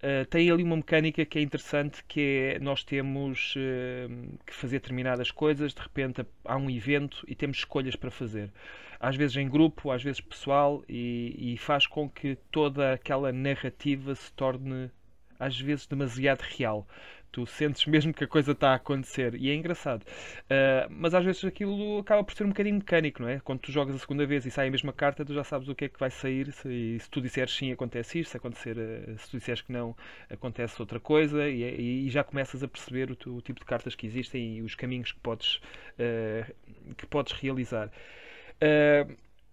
Uh, 0.05 0.23
tem 0.27 0.51
ali 0.51 0.61
uma 0.61 0.75
mecânica 0.75 1.25
que 1.25 1.39
é 1.39 1.41
interessante, 1.41 2.03
que 2.07 2.53
é 2.53 2.59
nós 2.59 2.83
temos 2.83 3.55
uh, 3.55 4.37
que 4.45 4.53
fazer 4.53 4.77
determinadas 4.77 5.31
coisas, 5.31 5.73
de 5.73 5.81
repente 5.81 6.23
há 6.43 6.55
um 6.57 6.69
evento 6.69 7.25
e 7.27 7.33
temos 7.33 7.57
escolhas 7.57 7.95
para 7.95 8.11
fazer. 8.11 8.51
Às 8.99 9.15
vezes 9.15 9.35
em 9.35 9.49
grupo, 9.49 9.89
às 9.89 10.03
vezes 10.03 10.21
pessoal, 10.21 10.83
e, 10.87 11.53
e 11.53 11.57
faz 11.57 11.87
com 11.87 12.07
que 12.07 12.35
toda 12.51 12.93
aquela 12.93 13.31
narrativa 13.31 14.13
se 14.13 14.31
torne 14.33 14.91
às 15.39 15.59
vezes 15.59 15.87
demasiado 15.87 16.41
real 16.41 16.87
tu 17.35 17.45
sentes 17.45 17.85
mesmo 17.85 18.13
que 18.13 18.23
a 18.23 18.27
coisa 18.27 18.53
está 18.53 18.69
a 18.69 18.75
acontecer 18.75 19.35
e 19.35 19.49
é 19.49 19.53
engraçado. 19.53 20.03
Uh, 20.03 20.87
mas 20.89 21.13
às 21.13 21.25
vezes 21.25 21.43
aquilo 21.43 21.99
acaba 21.99 22.23
por 22.23 22.33
ser 22.33 22.45
um 22.45 22.49
bocadinho 22.49 22.75
mecânico, 22.75 23.21
não 23.21 23.27
é? 23.27 23.41
Quando 23.41 23.59
tu 23.59 23.73
jogas 23.73 23.93
a 23.93 23.99
segunda 23.99 24.25
vez 24.25 24.45
e 24.45 24.51
sai 24.51 24.69
a 24.69 24.71
mesma 24.71 24.93
carta, 24.93 25.25
tu 25.25 25.33
já 25.33 25.43
sabes 25.43 25.67
o 25.67 25.75
que 25.75 25.83
é 25.83 25.89
que 25.89 25.99
vai 25.99 26.09
sair. 26.09 26.49
Se, 26.53 26.97
se 26.97 27.09
tu 27.09 27.19
disseres 27.19 27.53
sim, 27.53 27.73
acontece 27.73 28.19
isto, 28.19 28.31
se, 28.31 28.37
acontecer, 28.37 28.77
uh, 28.77 29.17
se 29.19 29.29
tu 29.29 29.37
disseres 29.37 29.61
que 29.61 29.73
não, 29.73 29.97
acontece 30.29 30.81
outra 30.81 30.97
coisa, 30.97 31.45
e, 31.49 32.07
e 32.07 32.09
já 32.09 32.23
começas 32.23 32.63
a 32.63 32.69
perceber 32.69 33.11
o, 33.11 33.35
o, 33.35 33.41
tipo 33.41 33.59
de 33.59 33.65
cartas 33.65 33.95
que 33.95 34.07
existem 34.07 34.55
e 34.59 34.61
os 34.61 34.73
caminhos 34.73 35.11
que 35.11 35.19
podes, 35.19 35.57
uh, 35.99 36.95
que 36.95 37.05
podes 37.05 37.33
realizar. 37.33 37.91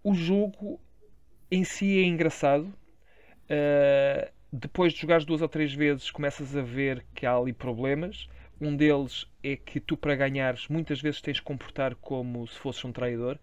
o 0.05 0.15
jogo 0.15 0.81
em 1.51 1.65
si 1.65 1.99
é 1.99 2.05
engraçado. 2.05 2.73
Uh, 3.51 4.42
depois 4.53 4.93
de 4.93 5.01
jogares 5.01 5.25
duas 5.25 5.41
ou 5.41 5.49
três 5.49 5.73
vezes, 5.73 6.11
começas 6.11 6.55
a 6.55 6.63
ver 6.63 7.05
que 7.15 7.25
há 7.25 7.35
ali 7.35 7.53
problemas. 7.53 8.29
Um 8.61 8.77
deles 8.77 9.27
é 9.43 9.57
que 9.57 9.81
tu, 9.81 9.97
para 9.97 10.15
ganhares, 10.15 10.69
muitas 10.69 11.01
vezes 11.01 11.21
tens 11.23 11.39
de 11.39 11.43
comportar 11.43 11.95
como 11.97 12.47
se 12.47 12.59
fosses 12.59 12.85
um 12.85 12.93
traidor. 12.93 13.39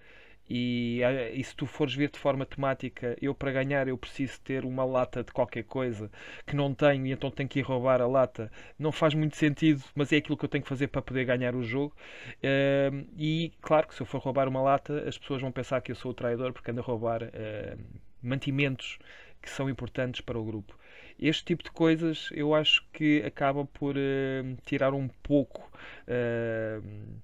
E, 0.50 1.04
ah, 1.04 1.30
e, 1.30 1.44
se 1.44 1.56
tu 1.56 1.68
fores 1.68 1.94
ver 1.94 2.10
de 2.10 2.18
forma 2.18 2.44
temática, 2.46 3.16
eu 3.22 3.36
para 3.36 3.52
ganhar 3.52 3.88
eu 3.88 3.98
preciso 3.98 4.40
ter 4.42 4.66
uma 4.66 4.84
lata 4.84 5.24
de 5.24 5.32
qualquer 5.32 5.64
coisa 5.64 6.10
que 6.46 6.56
não 6.56 6.74
tenho 6.74 7.06
e 7.06 7.12
então 7.12 7.30
tenho 7.30 7.48
que 7.48 7.60
ir 7.60 7.62
roubar 7.62 8.02
a 8.02 8.08
lata. 8.08 8.52
Não 8.78 8.92
faz 8.92 9.14
muito 9.14 9.36
sentido, 9.36 9.84
mas 9.94 10.12
é 10.12 10.18
aquilo 10.18 10.38
que 10.38 10.46
eu 10.46 10.50
tenho 10.50 10.64
que 10.64 10.70
fazer 10.70 10.88
para 10.88 11.02
poder 11.04 11.26
ganhar 11.26 11.56
o 11.56 11.64
jogo. 11.64 11.96
Uh, 12.44 13.06
e 13.18 13.54
claro 13.62 13.88
que 13.88 13.96
se 13.96 14.02
eu 14.02 14.08
for 14.08 14.20
roubar 14.22 14.48
uma 14.48 14.62
lata, 14.62 15.08
as 15.08 15.18
pessoas 15.18 15.42
vão 15.42 15.52
pensar 15.52 15.82
que 15.82 15.92
eu 15.92 15.96
sou 15.96 16.12
o 16.12 16.16
traidor 16.16 16.52
porque 16.52 16.72
ando 16.72 16.82
a 16.82 16.84
roubar 16.84 17.24
uh, 17.24 17.80
mantimentos 18.22 18.98
que 19.42 19.50
são 19.50 19.70
importantes 19.70 20.22
para 20.22 20.38
o 20.38 20.44
grupo. 20.44 20.78
Este 21.20 21.44
tipo 21.44 21.64
de 21.64 21.72
coisas 21.72 22.30
eu 22.32 22.54
acho 22.54 22.86
que 22.94 23.22
acaba 23.26 23.66
por 23.66 23.96
uh, 23.96 24.58
tirar 24.66 24.94
um 24.94 25.08
pouco. 25.22 25.70
Uh, 26.08 27.20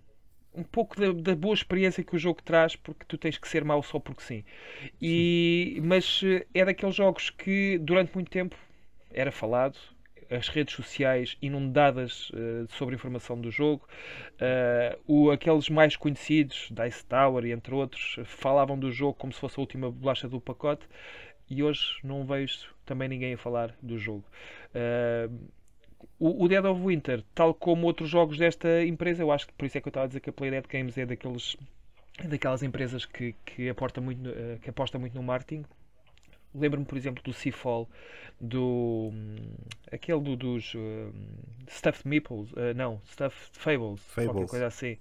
um 0.54 0.64
pouco 0.64 1.00
da, 1.00 1.12
da, 1.12 1.36
boa 1.36 1.54
experiência 1.54 2.02
que 2.02 2.16
o 2.16 2.20
jogo 2.20 2.42
traz, 2.42 2.78
porque 2.78 3.04
tu 3.06 3.18
tens 3.18 3.38
que 3.38 3.48
ser 3.48 3.66
mau 3.66 3.84
só 3.84 4.00
porque 4.00 4.24
sim. 4.24 4.44
E, 5.02 5.74
sim. 5.76 5.82
Mas 5.82 6.22
é 6.54 6.64
daqueles 6.64 6.96
jogos 6.96 7.30
que 7.30 7.78
durante 7.80 8.16
muito 8.16 8.32
tempo 8.32 8.56
era 9.12 9.34
falado, 9.34 9.78
as 10.30 10.48
redes 10.48 10.74
sociais 10.74 11.38
inundadas 11.42 12.30
uh, 12.32 12.68
sobre 12.70 12.96
informação 12.96 13.40
do 13.40 13.52
jogo. 13.52 13.88
Uh, 14.36 15.00
o, 15.08 15.32
aqueles 15.32 15.70
mais 15.70 15.96
conhecidos, 15.96 16.70
Dice 16.72 17.06
Tower 17.06 17.46
e 17.46 17.52
entre 17.52 17.74
outros, 17.74 18.18
falavam 18.26 18.78
do 18.78 18.92
jogo 18.92 19.14
como 19.14 19.34
se 19.34 19.40
fosse 19.40 19.60
a 19.60 19.62
última 19.62 19.92
bolacha 19.92 20.28
do 20.28 20.40
pacote. 20.42 20.88
E 21.50 21.64
hoje 21.64 21.98
não 22.04 22.26
vejo 22.26 22.74
também 22.86 23.08
ninguém 23.08 23.34
a 23.34 23.38
falar 23.38 23.76
do 23.82 23.98
jogo. 23.98 24.24
Uh, 24.74 25.34
o, 26.20 26.48
Dead 26.48 26.64
of 26.64 26.82
Winter, 26.82 27.24
tal 27.34 27.54
como 27.54 27.88
outros 27.88 28.10
jogos 28.10 28.38
desta 28.38 28.84
empresa, 28.84 29.24
eu 29.24 29.32
acho 29.32 29.48
que 29.48 29.54
por 29.54 29.66
isso 29.66 29.78
é 29.78 29.82
que 29.82 29.88
eu 29.88 29.92
estava 29.92 30.06
a 30.06 30.08
dizer 30.08 30.20
que 30.20 30.30
a 30.30 30.34
Playdead 30.34 30.68
Games 30.68 30.98
é 30.98 31.06
daqueles 31.06 31.58
é 32.18 32.28
daquelas 32.28 32.64
empresas 32.64 33.06
que, 33.06 33.36
que, 33.46 33.68
aporta 33.68 34.00
muito, 34.00 34.30
que 34.62 34.70
aposta 34.70 34.98
muito 34.98 35.14
no 35.14 35.24
marketing 35.24 35.66
Lembro-me, 36.58 36.86
por 36.86 36.98
exemplo, 36.98 37.22
do 37.22 37.34
Seafall, 37.34 37.90
do. 38.40 39.12
aquele 39.92 40.22
do, 40.22 40.36
dos. 40.38 40.74
Uh, 40.74 41.14
Stuffed 41.68 42.08
Meeples, 42.08 42.52
uh, 42.54 42.74
não, 42.76 43.02
Stuffed 43.06 43.60
Fables, 43.60 44.02
Fables, 44.02 44.32
qualquer 44.32 44.48
coisa 44.48 44.68
assim. 44.68 44.98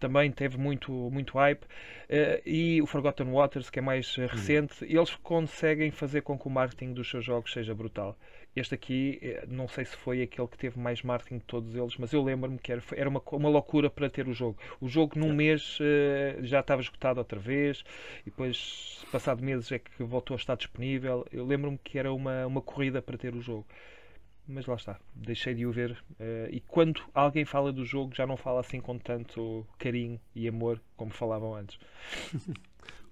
Também 0.00 0.32
teve 0.32 0.58
muito, 0.58 0.90
muito 0.90 1.38
hype. 1.38 1.62
Uh, 1.62 2.42
e 2.44 2.82
o 2.82 2.86
Forgotten 2.86 3.30
Waters, 3.30 3.70
que 3.70 3.78
é 3.78 3.82
mais 3.82 4.16
uh, 4.16 4.26
recente, 4.26 4.84
eles 4.84 5.14
conseguem 5.16 5.90
fazer 5.90 6.22
com 6.22 6.38
que 6.38 6.48
o 6.48 6.50
marketing 6.50 6.94
dos 6.94 7.08
seus 7.08 7.24
jogos 7.24 7.52
seja 7.52 7.74
brutal. 7.74 8.16
Este 8.54 8.74
aqui, 8.74 9.20
eh, 9.22 9.44
não 9.46 9.68
sei 9.68 9.84
se 9.84 9.94
foi 9.96 10.22
aquele 10.22 10.48
que 10.48 10.58
teve 10.58 10.76
mais 10.76 11.02
marketing 11.02 11.38
de 11.38 11.44
todos 11.44 11.72
eles, 11.76 11.96
mas 11.96 12.12
eu 12.12 12.20
lembro-me 12.20 12.58
que 12.58 12.72
era, 12.72 12.82
era 12.96 13.08
uma, 13.08 13.22
uma 13.30 13.48
loucura 13.48 13.88
para 13.88 14.10
ter 14.10 14.26
o 14.26 14.32
jogo. 14.32 14.58
O 14.80 14.88
jogo 14.88 15.16
num 15.16 15.32
mês 15.32 15.78
uh, 15.78 16.44
já 16.44 16.58
estava 16.58 16.82
esgotado 16.82 17.20
outra 17.20 17.38
vez, 17.38 17.84
e 18.22 18.24
depois, 18.24 19.04
passado 19.12 19.40
meses, 19.40 19.70
é 19.70 19.78
que 19.78 20.02
voltou 20.02 20.34
a 20.34 20.38
estar 20.38 20.56
disponível. 20.56 21.24
Eu 21.30 21.46
lembro-me 21.46 21.78
que 21.78 21.96
era 21.96 22.12
uma, 22.12 22.44
uma 22.44 22.60
corrida 22.60 23.00
para 23.00 23.16
ter 23.16 23.36
o 23.36 23.40
jogo. 23.40 23.66
Mas 24.52 24.66
lá 24.66 24.74
está, 24.74 24.98
deixei 25.14 25.54
de 25.54 25.64
o 25.64 25.70
ver. 25.70 25.92
Uh, 26.18 26.50
e 26.50 26.60
quando 26.60 27.00
alguém 27.14 27.44
fala 27.44 27.72
do 27.72 27.84
jogo, 27.84 28.12
já 28.14 28.26
não 28.26 28.36
fala 28.36 28.60
assim 28.60 28.80
com 28.80 28.98
tanto 28.98 29.64
carinho 29.78 30.20
e 30.34 30.48
amor 30.48 30.82
como 30.96 31.12
falavam 31.12 31.54
antes. 31.54 31.78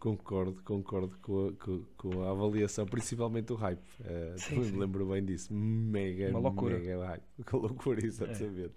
Concordo, 0.01 0.63
concordo 0.63 1.19
com 1.21 1.49
a, 1.49 1.53
com, 1.55 1.85
com 1.97 2.23
a, 2.23 2.31
avaliação, 2.31 2.87
principalmente 2.87 3.53
o 3.53 3.57
hype. 3.57 3.83
Uh, 3.99 4.39
sim, 4.39 4.63
sim. 4.63 4.79
lembro 4.79 5.05
bem 5.07 5.25
disso. 5.25 5.53
Mega, 5.53 6.31
Uma 6.31 6.39
loucura. 6.39 6.79
mega 6.79 7.05
hype. 7.05 7.25
Que 7.45 7.57
loucura, 7.57 8.07
exatamente. 8.07 8.71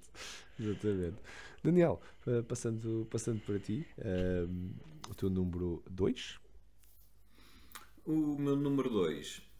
É. 0.60 0.64
exatamente. 0.64 1.18
Daniel, 1.64 2.02
uh, 2.26 2.44
passando, 2.44 3.08
passando 3.12 3.40
para 3.42 3.60
ti, 3.60 3.86
uh, 4.00 5.12
o 5.12 5.14
teu 5.14 5.30
número 5.30 5.84
2? 5.92 6.40
O 8.04 8.36
meu 8.40 8.56
número 8.56 8.90
2 8.90 9.51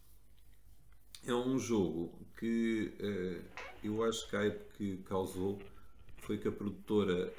é 1.26 1.34
um 1.34 1.58
jogo 1.58 2.12
que 2.38 2.92
eu 3.82 4.02
acho 4.04 4.28
que 4.28 4.36
a 4.36 4.40
hype 4.40 4.64
que 4.74 4.96
causou 5.04 5.58
foi 6.18 6.38
que 6.38 6.48
a 6.48 6.52
produtora 6.52 7.32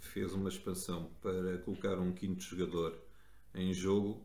fez 0.00 0.32
uma 0.32 0.48
expansão 0.48 1.10
para 1.20 1.58
colocar 1.58 1.98
um 1.98 2.12
quinto 2.12 2.42
jogador 2.42 2.98
em 3.54 3.72
jogo 3.72 4.22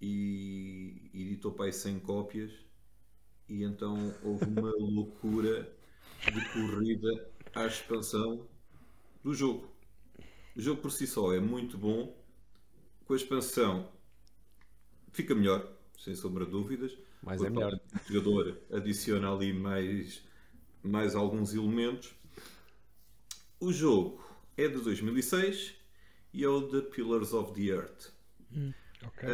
e 0.00 1.10
editou 1.12 1.52
para 1.52 1.66
aí 1.66 1.72
100 1.72 2.00
cópias. 2.00 2.52
E 3.48 3.64
então 3.64 4.14
houve 4.22 4.44
uma 4.44 4.70
loucura 4.78 5.70
de 6.24 6.52
corrida 6.52 7.30
à 7.54 7.66
expansão 7.66 8.46
do 9.22 9.34
jogo. 9.34 9.68
O 10.54 10.60
jogo 10.60 10.82
por 10.82 10.90
si 10.90 11.06
só 11.06 11.32
é 11.32 11.40
muito 11.40 11.78
bom, 11.78 12.16
com 13.04 13.14
a 13.14 13.16
expansão 13.16 13.90
fica 15.12 15.34
melhor, 15.34 15.72
sem 15.98 16.14
sombra 16.14 16.44
de 16.44 16.52
dúvidas. 16.52 16.96
Mais 17.22 17.42
é 17.42 17.50
melhor. 17.50 17.74
O 17.74 18.12
jogador 18.12 18.58
adiciona 18.72 19.30
ali 19.30 19.52
mais, 19.52 20.22
mais 20.82 21.14
alguns 21.14 21.52
elementos. 21.52 22.14
O 23.60 23.72
jogo 23.72 24.24
é 24.56 24.68
de 24.68 24.80
2006 24.80 25.74
e 26.32 26.44
é 26.44 26.48
o 26.48 26.62
The 26.62 26.82
Pillars 26.82 27.32
of 27.32 27.52
the 27.52 27.68
Earth. 27.68 28.12
Hum, 28.54 28.72
okay. 29.06 29.28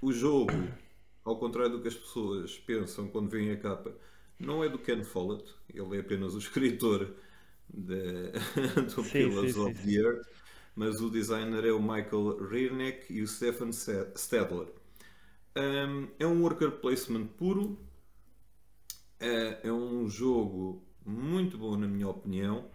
o 0.00 0.12
jogo, 0.12 0.52
ao 1.24 1.38
contrário 1.38 1.72
do 1.72 1.82
que 1.82 1.88
as 1.88 1.94
pessoas 1.94 2.56
pensam 2.58 3.08
quando 3.08 3.28
veem 3.28 3.50
a 3.50 3.56
capa, 3.56 3.94
não 4.38 4.64
é 4.64 4.68
do 4.68 4.78
Ken 4.78 5.02
Follett, 5.02 5.52
ele 5.68 5.96
é 5.96 6.00
apenas 6.00 6.34
o 6.34 6.38
escritor 6.38 7.14
de, 7.68 8.30
do 8.94 9.02
sim, 9.02 9.10
Pillars 9.10 9.54
sim, 9.54 9.60
of 9.60 9.76
sim, 9.76 9.86
the 9.86 10.00
Earth, 10.00 10.26
mas 10.74 11.00
o 11.00 11.10
designer 11.10 11.64
é 11.64 11.72
o 11.72 11.82
Michael 11.82 12.48
Rierneck 12.48 13.12
e 13.12 13.20
o 13.20 13.26
Stefan 13.26 13.70
Stadler. 13.70 14.68
Um, 15.56 16.08
é 16.18 16.26
um 16.26 16.42
worker 16.42 16.70
placement 16.70 17.26
puro, 17.26 17.78
é, 19.18 19.60
é 19.64 19.72
um 19.72 20.08
jogo 20.08 20.82
muito 21.04 21.58
bom, 21.58 21.76
na 21.76 21.86
minha 21.86 22.08
opinião. 22.08 22.70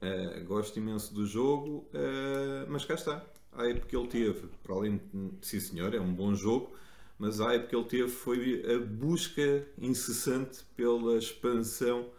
Uh, 0.00 0.44
gosto 0.44 0.78
imenso 0.78 1.12
do 1.12 1.26
jogo, 1.26 1.88
uh, 1.92 2.68
mas 2.68 2.84
cá 2.84 2.94
está 2.94 3.24
a 3.52 3.62
hype 3.62 3.86
que 3.86 3.96
ele 3.96 4.06
teve, 4.06 4.46
para 4.62 4.74
além 4.74 4.98
de, 4.98 5.30
sim 5.42 5.58
senhor, 5.58 5.92
é 5.94 6.00
um 6.00 6.12
bom 6.14 6.34
jogo, 6.34 6.72
mas 7.18 7.40
a 7.40 7.46
hype 7.46 7.68
que 7.68 7.74
ele 7.74 7.84
teve 7.84 8.08
foi 8.08 8.62
a 8.72 8.78
busca 8.78 9.66
incessante 9.76 10.64
pela 10.76 11.16
expansão. 11.16 12.10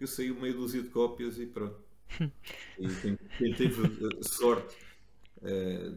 Eu 0.00 0.06
saí 0.06 0.32
meio 0.32 0.54
dúzia 0.54 0.82
de 0.82 0.88
cópias 0.88 1.38
e 1.38 1.46
pronto. 1.46 1.76
e 2.78 2.88
quem, 3.38 3.54
teve 3.54 4.22
sorte 4.22 4.74
uh, 4.74 4.83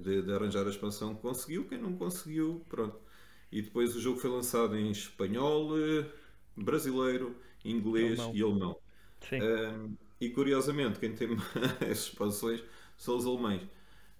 de, 0.03 0.21
de, 0.23 0.33
arranjar 0.33 0.65
a 0.65 0.69
expansão 0.69 1.15
conseguiu, 1.15 1.65
quem 1.65 1.77
não 1.77 1.95
conseguiu, 1.95 2.65
pronto. 2.67 2.99
E 3.51 3.61
depois 3.61 3.95
o 3.95 4.01
jogo 4.01 4.19
foi 4.19 4.29
lançado 4.29 4.77
em 4.77 4.91
espanhol, 4.91 5.69
brasileiro, 6.55 7.35
inglês 7.63 8.19
alemão. 8.19 8.35
e 8.35 8.43
alemão. 8.43 8.77
Uh, 9.33 9.97
e 10.19 10.29
curiosamente, 10.29 10.99
quem 10.99 11.13
tem 11.13 11.29
as 11.89 11.99
expansões 11.99 12.63
são 12.97 13.17
os 13.17 13.25
alemães. 13.25 13.63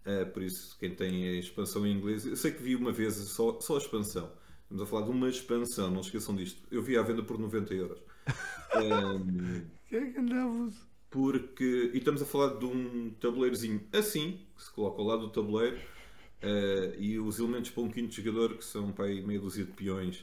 Uh, 0.06 0.26
por 0.32 0.42
isso, 0.42 0.78
quem 0.80 0.96
tem 0.96 1.28
a 1.28 1.34
expansão 1.34 1.86
em 1.86 1.94
inglês, 1.94 2.26
eu 2.26 2.36
sei 2.36 2.52
que 2.52 2.64
vi 2.64 2.76
uma 2.76 2.92
vez 2.92 3.16
só, 3.16 3.60
só 3.60 3.76
a 3.76 3.80
expansão. 3.80 4.32
Estamos 4.64 4.84
a 4.84 4.86
falar 4.86 5.06
de 5.06 5.12
uma 5.12 5.30
expansão, 5.30 5.92
não 5.92 6.02
esqueçam 6.02 6.36
disto. 6.36 6.62
Eu 6.70 6.82
vi 6.82 6.98
à 6.98 7.02
venda 7.02 7.24
por 7.24 7.38
90 7.38 7.74
euros. 7.74 8.00
um, 8.76 9.66
que 9.88 9.96
é 9.96 10.12
que 10.12 10.20
andamos? 10.20 10.87
Porque, 11.18 11.90
e 11.96 11.98
estamos 11.98 12.22
a 12.22 12.26
falar 12.26 12.60
de 12.60 12.66
um 12.66 13.10
tabuleirozinho 13.20 13.82
assim, 13.92 14.40
que 14.56 14.64
se 14.64 14.72
coloca 14.72 15.02
ao 15.02 15.08
lado 15.08 15.22
do 15.22 15.30
tabuleiro, 15.30 15.76
uh, 15.76 16.96
e 17.00 17.18
os 17.18 17.40
elementos 17.40 17.72
para 17.72 17.82
um 17.82 17.90
quinto 17.90 18.14
jogador, 18.14 18.56
que 18.56 18.64
são 18.64 18.92
para 18.92 19.06
aí 19.06 19.20
meia 19.26 19.40
dúzia 19.40 19.66
de 19.66 19.72
peões. 19.72 20.20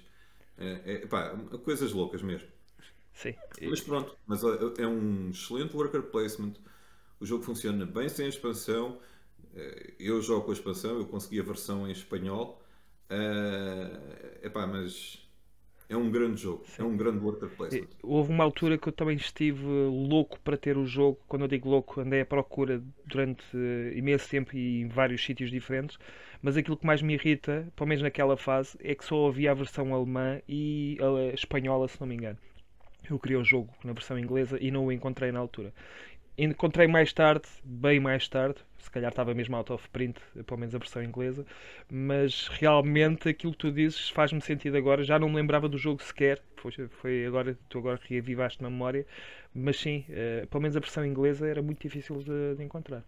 Uh, 0.56 0.80
é, 0.84 1.06
pá, 1.06 1.36
coisas 1.64 1.92
loucas 1.92 2.22
mesmo. 2.22 2.46
Sim. 3.12 3.34
Mas 3.62 3.80
pronto, 3.80 4.16
mas 4.24 4.44
é 4.78 4.86
um 4.86 5.30
excelente 5.30 5.76
worker 5.76 6.02
placement. 6.02 6.54
O 7.18 7.26
jogo 7.26 7.42
funciona 7.42 7.84
bem 7.84 8.08
sem 8.08 8.26
a 8.26 8.28
expansão. 8.28 9.00
Eh, 9.54 9.94
eu 9.98 10.22
jogo 10.22 10.44
com 10.44 10.50
a 10.52 10.54
expansão, 10.54 10.98
eu 10.98 11.06
consegui 11.06 11.40
a 11.40 11.42
versão 11.42 11.88
em 11.88 11.92
espanhol. 11.92 12.62
Uh, 13.10 14.46
epá, 14.46 14.66
mas 14.66 15.23
é 15.88 15.96
um 15.96 16.10
grande 16.10 16.40
jogo, 16.40 16.64
Sim. 16.66 16.82
é 16.82 16.84
um 16.84 16.96
grande 16.96 17.18
worker 17.18 17.48
placement. 17.50 17.88
Houve 18.02 18.32
uma 18.32 18.42
altura 18.42 18.78
que 18.78 18.88
eu 18.88 18.92
também 18.92 19.16
estive 19.16 19.64
louco 19.64 20.40
para 20.40 20.56
ter 20.56 20.76
o 20.78 20.86
jogo. 20.86 21.18
Quando 21.28 21.42
eu 21.42 21.48
digo 21.48 21.68
louco, 21.68 22.00
andei 22.00 22.22
à 22.22 22.26
procura 22.26 22.82
durante 23.06 23.44
imenso 23.94 24.28
tempo 24.28 24.56
e 24.56 24.80
em 24.80 24.88
vários 24.88 25.22
sítios 25.24 25.50
diferentes. 25.50 25.98
Mas 26.40 26.56
aquilo 26.56 26.76
que 26.76 26.86
mais 26.86 27.02
me 27.02 27.14
irrita, 27.14 27.66
pelo 27.76 27.88
menos 27.88 28.02
naquela 28.02 28.36
fase, 28.36 28.76
é 28.82 28.94
que 28.94 29.04
só 29.04 29.28
havia 29.28 29.50
a 29.50 29.54
versão 29.54 29.94
alemã 29.94 30.40
e 30.48 30.98
a 31.00 31.34
espanhola, 31.34 31.88
se 31.88 32.00
não 32.00 32.06
me 32.06 32.14
engano. 32.14 32.38
Eu 33.08 33.18
queria 33.18 33.38
o 33.38 33.44
jogo 33.44 33.70
na 33.84 33.92
versão 33.92 34.18
inglesa 34.18 34.58
e 34.60 34.70
não 34.70 34.86
o 34.86 34.92
encontrei 34.92 35.30
na 35.30 35.38
altura. 35.38 35.72
Encontrei 36.36 36.88
mais 36.88 37.12
tarde, 37.12 37.46
bem 37.62 38.00
mais 38.00 38.26
tarde, 38.26 38.58
se 38.78 38.90
calhar 38.90 39.10
estava 39.10 39.32
mesmo 39.32 39.54
out 39.54 39.72
of 39.72 39.88
print, 39.90 40.20
pelo 40.44 40.58
menos 40.58 40.74
a 40.74 40.78
versão 40.78 41.00
inglesa, 41.00 41.46
mas 41.88 42.48
realmente 42.48 43.28
aquilo 43.28 43.52
que 43.52 43.58
tu 43.58 43.70
dizes 43.70 44.10
faz-me 44.10 44.40
sentido 44.40 44.76
agora. 44.76 45.04
Já 45.04 45.16
não 45.16 45.28
me 45.28 45.36
lembrava 45.36 45.68
do 45.68 45.78
jogo 45.78 46.02
sequer, 46.02 46.42
foi, 46.56 46.72
foi 46.88 47.24
agora, 47.24 47.56
tu 47.68 47.78
agora 47.78 48.00
reavivaste 48.02 48.60
na 48.60 48.68
memória, 48.68 49.06
mas 49.54 49.78
sim, 49.78 50.04
uh, 50.08 50.46
pelo 50.48 50.62
menos 50.62 50.76
a 50.76 50.80
versão 50.80 51.06
inglesa 51.06 51.46
era 51.46 51.62
muito 51.62 51.80
difícil 51.80 52.16
de, 52.16 52.56
de 52.56 52.64
encontrar. 52.64 53.04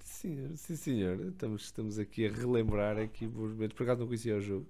Sim, 0.00 0.56
sim 0.56 0.74
senhor, 0.74 1.20
estamos, 1.28 1.62
estamos 1.66 1.98
aqui 2.00 2.26
a 2.26 2.30
relembrar 2.32 2.98
aqui 2.98 3.28
por, 3.28 3.50
por 3.74 3.82
acaso 3.84 4.00
não 4.00 4.06
conhecia 4.08 4.36
o 4.36 4.40
jogo. 4.40 4.66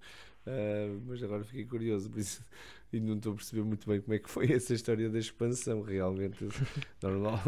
Uh, 0.47 1.01
mas 1.07 1.23
agora 1.23 1.45
fiquei 1.45 1.65
curioso 1.65 2.11
por 2.11 2.19
isso, 2.19 2.45
e 2.93 3.01
não 3.01 3.17
estou 3.17 3.33
a 3.33 3.37
perceber 3.37 3.63
muito 3.63 3.89
bem 3.89 4.01
como 4.01 4.15
é 4.15 4.19
que 4.19 4.31
foi 4.31 4.51
essa 4.53 4.73
história 4.73 5.09
da 5.11 5.19
expansão. 5.19 5.83
Realmente, 5.83 6.47
normal, 7.03 7.41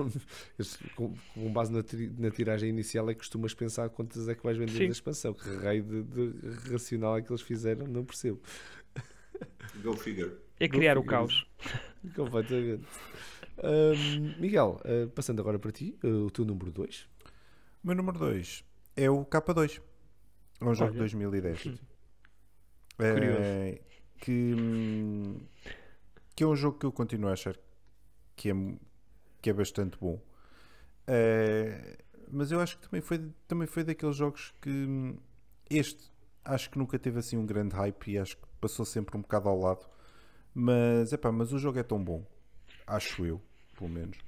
com, 0.95 1.15
com, 1.35 1.53
base 1.53 1.73
na, 1.73 1.83
na, 2.19 2.31
tiragem 2.31 2.69
inicial, 2.69 3.09
é 3.09 3.15
que 3.15 3.21
costumas 3.21 3.55
pensar 3.55 3.89
quantas 3.89 4.29
é 4.29 4.35
que 4.35 4.43
vais 4.43 4.57
vender 4.57 4.73
Sim. 4.73 4.87
da 4.87 4.93
expansão. 4.93 5.35
Que 5.35 5.49
raio 5.57 5.83
de, 5.83 6.03
de, 6.03 6.71
racional 6.71 7.17
é 7.17 7.23
que 7.23 7.31
eles 7.31 7.43
fizeram, 7.43 7.87
não 7.87 8.05
percebo. 8.05 8.41
Go 9.83 9.97
figure. 9.97 10.33
É 10.59 10.69
criar 10.69 10.95
Go 10.95 11.01
o 11.01 11.05
caos. 11.05 11.47
Completamente. 12.15 12.87
Um, 13.63 14.41
Miguel, 14.41 14.81
uh, 14.85 15.09
passando 15.11 15.41
agora 15.41 15.59
para 15.59 15.71
ti, 15.71 15.99
uh, 16.03 16.27
o 16.27 16.31
teu 16.31 16.45
número 16.45 16.71
2. 16.71 17.09
O 17.83 17.87
meu 17.87 17.97
número 17.97 18.19
2 18.19 18.65
é 18.97 19.11
o 19.11 19.25
K2. 19.25 19.81
É 20.61 20.65
um 20.65 20.75
jogo 20.75 20.93
de 20.93 20.99
2010. 20.99 21.79
É, 22.99 23.81
que, 24.21 24.55
que 26.37 26.45
é 26.45 26.47
um 26.47 26.55
jogo 26.55 26.79
que 26.79 26.87
eu 26.87 26.93
continuo 26.93 27.31
a 27.31 27.33
achar 27.33 27.57
que 28.37 28.51
é, 28.51 28.55
que 29.43 29.51
é 29.51 29.53
bastante 29.53 29.99
bom. 29.99 30.21
É, 31.07 31.99
mas 32.31 32.53
eu 32.53 32.61
acho 32.61 32.79
que 32.79 32.89
também 32.89 33.01
foi, 33.01 33.31
também 33.49 33.67
foi 33.67 33.83
daqueles 33.83 34.17
jogos 34.17 34.55
que 34.61 35.17
este 35.69 36.11
acho 36.45 36.71
que 36.71 36.79
nunca 36.79 36.99
teve 36.99 37.19
assim 37.19 37.37
um 37.37 37.47
grande 37.47 37.75
hype 37.75 38.09
e 38.09 38.19
acho 38.19 38.37
que 38.37 38.43
passou 38.61 38.85
sempre 38.85 39.17
um 39.17 39.23
bocado 39.23 39.49
ao 39.49 39.59
lado. 39.59 39.87
Mas, 40.55 41.13
epá, 41.13 41.31
mas 41.31 41.53
o 41.53 41.59
jogo 41.59 41.79
é 41.79 41.83
tão 41.83 42.03
bom, 42.03 42.25
acho 42.87 43.25
eu, 43.25 43.41
pelo 43.77 43.91
menos. 43.91 44.19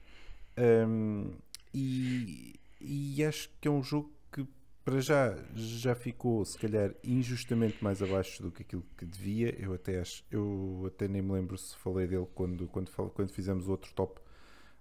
Um, 0.56 1.32
e, 1.74 2.60
e 2.80 3.24
acho 3.24 3.50
que 3.60 3.66
é 3.66 3.70
um 3.70 3.82
jogo 3.82 4.12
para 4.84 5.00
já 5.00 5.36
já 5.54 5.94
ficou 5.94 6.44
se 6.44 6.58
calhar 6.58 6.92
injustamente 7.04 7.82
mais 7.82 8.02
abaixo 8.02 8.42
do 8.42 8.50
que 8.50 8.62
aquilo 8.62 8.84
que 8.96 9.04
devia. 9.04 9.54
Eu 9.58 9.74
até 9.74 10.00
acho, 10.00 10.24
eu 10.30 10.84
até 10.86 11.08
nem 11.08 11.22
me 11.22 11.32
lembro 11.32 11.56
se 11.56 11.76
falei 11.76 12.06
dele 12.06 12.26
quando 12.34 12.66
quando 12.68 12.90
quando 12.90 13.30
fizemos 13.30 13.68
outro 13.68 13.92
top 13.94 14.20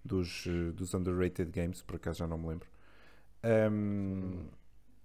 dos 0.03 0.47
dos 0.75 0.93
underrated 0.93 1.51
games, 1.51 1.81
por 1.81 1.95
acaso 1.97 2.19
já 2.19 2.27
não 2.27 2.37
me 2.37 2.47
lembro. 2.49 2.67
Um, 3.43 4.45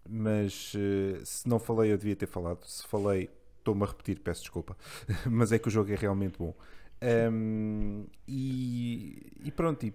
mas 0.08 0.72
eh, 0.76 1.20
se 1.24 1.48
não 1.48 1.58
falei 1.58 1.92
eu 1.92 1.98
devia 1.98 2.16
ter 2.16 2.26
falado. 2.26 2.64
Se 2.64 2.86
falei 2.86 3.30
estou-me 3.58 3.82
a 3.82 3.86
repetir, 3.86 4.20
peço 4.20 4.42
desculpa. 4.42 4.76
mas 5.30 5.52
é 5.52 5.58
que 5.58 5.68
o 5.68 5.70
jogo 5.70 5.92
é 5.92 5.96
realmente 5.96 6.38
bom. 6.38 6.54
Um, 7.02 8.06
e, 8.26 9.32
e 9.44 9.50
pronto, 9.50 9.84
e 9.84 9.94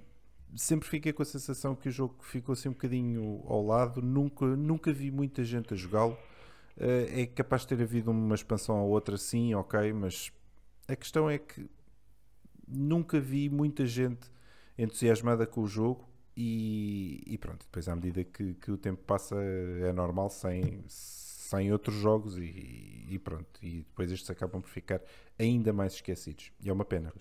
sempre 0.55 0.87
fiquei 0.87 1.13
com 1.13 1.21
a 1.21 1.25
sensação 1.25 1.75
que 1.75 1.89
o 1.89 1.91
jogo 1.91 2.15
ficou 2.21 2.53
assim 2.53 2.69
um 2.69 2.73
bocadinho 2.73 3.43
ao 3.47 3.65
lado. 3.65 4.01
Nunca, 4.01 4.45
nunca 4.45 4.91
vi 4.91 5.11
muita 5.11 5.43
gente 5.43 5.73
a 5.73 5.77
jogá-lo. 5.77 6.17
Uh, 6.77 7.19
é 7.21 7.25
capaz 7.25 7.63
de 7.63 7.69
ter 7.69 7.81
havido 7.81 8.11
uma 8.11 8.35
expansão 8.35 8.81
ou 8.81 8.89
outra, 8.89 9.17
sim, 9.17 9.53
ok, 9.53 9.91
mas 9.93 10.31
a 10.87 10.95
questão 10.95 11.29
é 11.29 11.37
que 11.37 11.69
nunca 12.67 13.19
vi 13.19 13.49
muita 13.49 13.85
gente 13.85 14.31
entusiasmada 14.77 15.45
com 15.45 15.61
o 15.61 15.67
jogo. 15.67 16.09
E, 16.35 17.21
e 17.27 17.37
pronto, 17.37 17.65
depois 17.65 17.89
à 17.89 17.95
medida 17.95 18.23
que, 18.23 18.53
que, 18.53 18.71
o 18.71 18.77
tempo 18.77 19.03
passa 19.03 19.35
é 19.35 19.91
normal 19.91 20.29
sem, 20.29 20.81
sem 20.87 21.71
outros 21.73 21.97
jogos 21.97 22.37
e, 22.37 23.05
e 23.09 23.19
pronto, 23.19 23.59
e 23.61 23.79
depois 23.79 24.09
estes 24.11 24.29
acabam 24.29 24.61
por 24.61 24.69
ficar 24.69 25.01
ainda 25.37 25.73
mais 25.73 25.93
esquecidos 25.93 26.51
e 26.61 26.69
é 26.69 26.73
uma 26.73 26.85
pena. 26.85 27.13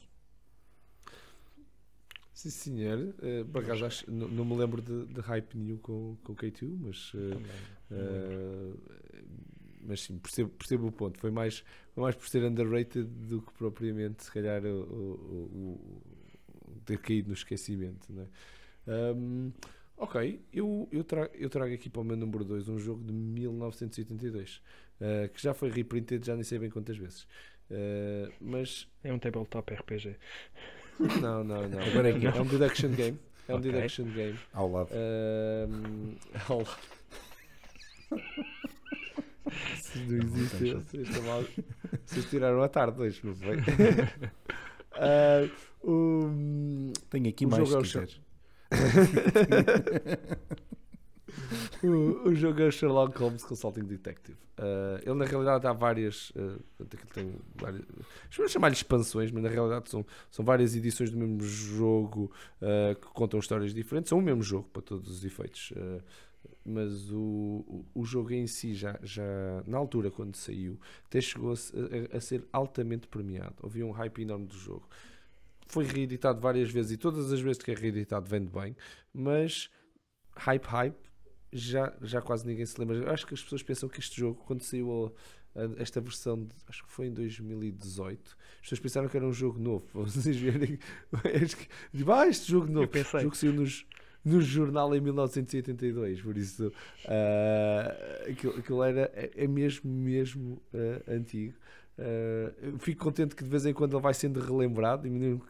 Sim, 2.40 2.48
senhor. 2.48 2.98
Uh, 2.98 3.44
por 3.52 3.62
acaso 3.62 3.84
acho, 3.84 4.10
não, 4.10 4.26
não, 4.26 4.44
me 4.46 4.56
lembro 4.56 4.80
de, 4.80 5.04
de, 5.12 5.20
hype 5.20 5.58
nenhum 5.58 5.76
com, 5.76 6.16
com 6.24 6.34
K2, 6.34 6.74
mas. 6.80 7.12
Uh, 7.12 7.36
uh, 7.90 8.78
mas 9.82 10.00
sim, 10.00 10.18
percebo, 10.18 10.48
percebo 10.48 10.86
o 10.86 10.92
ponto. 10.92 11.20
Foi 11.20 11.30
mais, 11.30 11.62
foi 11.92 12.02
mais 12.02 12.16
por 12.16 12.26
ser 12.30 12.42
underrated 12.44 13.04
do 13.04 13.42
que 13.42 13.52
propriamente, 13.52 14.24
se 14.24 14.32
calhar, 14.32 14.64
o, 14.64 14.80
o, 14.80 15.80
o 16.66 16.80
ter 16.86 16.96
caído 16.96 17.28
no 17.28 17.34
esquecimento. 17.34 18.10
Né? 18.10 18.26
Um, 18.86 19.52
ok, 19.98 20.40
eu, 20.50 20.88
eu, 20.90 21.04
trago, 21.04 21.34
eu 21.34 21.50
trago 21.50 21.74
aqui 21.74 21.90
para 21.90 22.00
o 22.00 22.04
meu 22.04 22.16
número 22.16 22.42
2 22.42 22.70
um 22.70 22.78
jogo 22.78 23.04
de 23.04 23.12
1982 23.12 24.62
que 25.34 25.42
já 25.42 25.52
foi 25.54 25.70
reprinted, 25.70 26.26
já 26.26 26.34
nem 26.34 26.44
sei 26.44 26.58
bem 26.58 26.68
quantas 26.68 26.96
vezes. 26.96 27.26
mas 28.38 28.86
é 29.02 29.12
um 29.12 29.18
tabletop 29.18 29.74
RPG. 29.74 30.16
Não, 31.20 31.42
não, 31.42 31.68
não. 31.68 31.80
Agora 31.80 32.10
é, 32.10 32.24
é 32.24 32.40
um 32.40 32.46
deduction 32.46 32.90
game. 32.90 33.18
É 33.48 33.54
um 33.54 33.58
okay. 33.58 33.72
deduction 33.72 34.04
game. 34.04 34.38
Ao 34.52 34.70
lado. 34.70 34.90
Um, 34.92 36.14
ao 36.48 36.58
lado. 36.58 36.78
Se 39.80 39.98
não 39.98 40.18
existe, 40.18 40.74
vocês, 40.74 41.08
vocês 42.06 42.30
tiraram 42.30 42.62
a 42.62 42.68
tarde 42.68 43.00
hoje, 43.00 43.20
não 43.24 43.34
foi? 43.34 43.56
uh, 44.94 45.90
um, 45.90 46.92
Tenho 47.08 47.28
aqui 47.28 47.46
mais 47.46 47.68
se 47.68 47.78
quiseres. 47.78 48.20
o, 51.86 52.28
o, 52.28 52.34
jogo 52.34 52.60
é 52.62 52.70
Sherlock 52.70 53.18
Holmes 53.18 53.42
Consulting 53.42 53.84
Detective. 53.84 54.38
Uh, 54.58 55.00
ele 55.02 55.14
na 55.14 55.24
realidade 55.24 55.66
há 55.66 55.72
várias. 55.72 56.30
Uh, 56.30 56.62
tem 57.14 57.34
várias. 57.54 57.82
Vamos 58.36 58.52
chamar-lhe 58.52 58.74
expansões, 58.74 59.30
mas 59.30 59.42
na 59.42 59.48
realidade 59.48 59.88
são, 59.88 60.04
são 60.30 60.44
várias 60.44 60.76
edições 60.76 61.10
do 61.10 61.16
mesmo 61.16 61.40
jogo 61.42 62.30
uh, 62.60 62.94
que 62.94 63.06
contam 63.08 63.40
histórias 63.40 63.72
diferentes. 63.72 64.08
São 64.08 64.18
o 64.18 64.22
mesmo 64.22 64.42
jogo 64.42 64.68
para 64.72 64.82
todos 64.82 65.10
os 65.10 65.24
efeitos. 65.24 65.72
Uh, 65.72 66.02
mas 66.64 67.10
o, 67.10 67.84
o, 67.94 68.04
jogo 68.04 68.32
em 68.32 68.46
si, 68.46 68.74
já, 68.74 68.98
já 69.02 69.22
na 69.66 69.78
altura 69.78 70.10
quando 70.10 70.36
saiu, 70.36 70.78
até 71.06 71.20
chegou 71.20 71.52
a, 71.52 71.54
a, 71.54 72.16
a 72.16 72.20
ser 72.20 72.44
altamente 72.52 73.08
premiado. 73.08 73.54
Havia 73.62 73.84
um 73.84 73.90
hype 73.90 74.22
enorme 74.22 74.46
do 74.46 74.56
jogo. 74.56 74.88
Foi 75.66 75.84
reeditado 75.84 76.40
várias 76.40 76.70
vezes 76.70 76.92
e 76.92 76.96
todas 76.96 77.32
as 77.32 77.40
vezes 77.40 77.62
que 77.62 77.70
é 77.70 77.74
reeditado 77.74 78.26
vende 78.26 78.50
bem, 78.50 78.76
mas 79.12 79.70
hype, 80.36 80.64
hype, 80.64 81.09
já, 81.52 81.92
já 82.02 82.20
quase 82.20 82.46
ninguém 82.46 82.64
se 82.64 82.78
lembra. 82.78 82.96
Eu 82.96 83.10
acho 83.10 83.26
que 83.26 83.34
as 83.34 83.42
pessoas 83.42 83.62
pensam 83.62 83.88
que 83.88 83.98
este 83.98 84.18
jogo, 84.18 84.42
quando 84.46 84.62
saiu 84.62 85.12
a, 85.54 85.60
a, 85.60 85.82
esta 85.82 86.00
versão, 86.00 86.44
de, 86.44 86.54
acho 86.68 86.84
que 86.84 86.92
foi 86.92 87.06
em 87.06 87.12
2018, 87.12 88.36
as 88.54 88.60
pessoas 88.60 88.80
pensaram 88.80 89.08
que 89.08 89.16
era 89.16 89.26
um 89.26 89.32
jogo 89.32 89.58
novo. 89.58 89.86
Vocês 90.04 90.36
verem, 90.36 90.78
tipo, 91.92 92.12
ah, 92.12 92.26
este 92.28 92.50
jogo 92.50 92.70
novo. 92.70 92.88
O 92.92 93.20
jogo 93.20 93.36
saiu 93.36 93.52
nos, 93.52 93.86
no 94.24 94.40
jornal 94.40 94.94
em 94.94 95.00
1982, 95.00 96.20
por 96.20 96.36
isso 96.36 96.68
uh, 96.68 98.30
aquilo, 98.30 98.58
aquilo 98.58 98.82
era, 98.82 99.10
é, 99.14 99.30
é 99.34 99.46
mesmo, 99.46 99.90
mesmo 99.90 100.62
uh, 100.72 101.12
antigo. 101.12 101.54
Uh, 101.98 102.78
fico 102.78 103.04
contente 103.04 103.34
que 103.34 103.44
de 103.44 103.50
vez 103.50 103.66
em 103.66 103.74
quando 103.74 103.94
ele 103.94 104.02
vai 104.02 104.14
sendo 104.14 104.40
relembrado 104.40 105.06
e 105.06 105.10
mesmo 105.10 105.40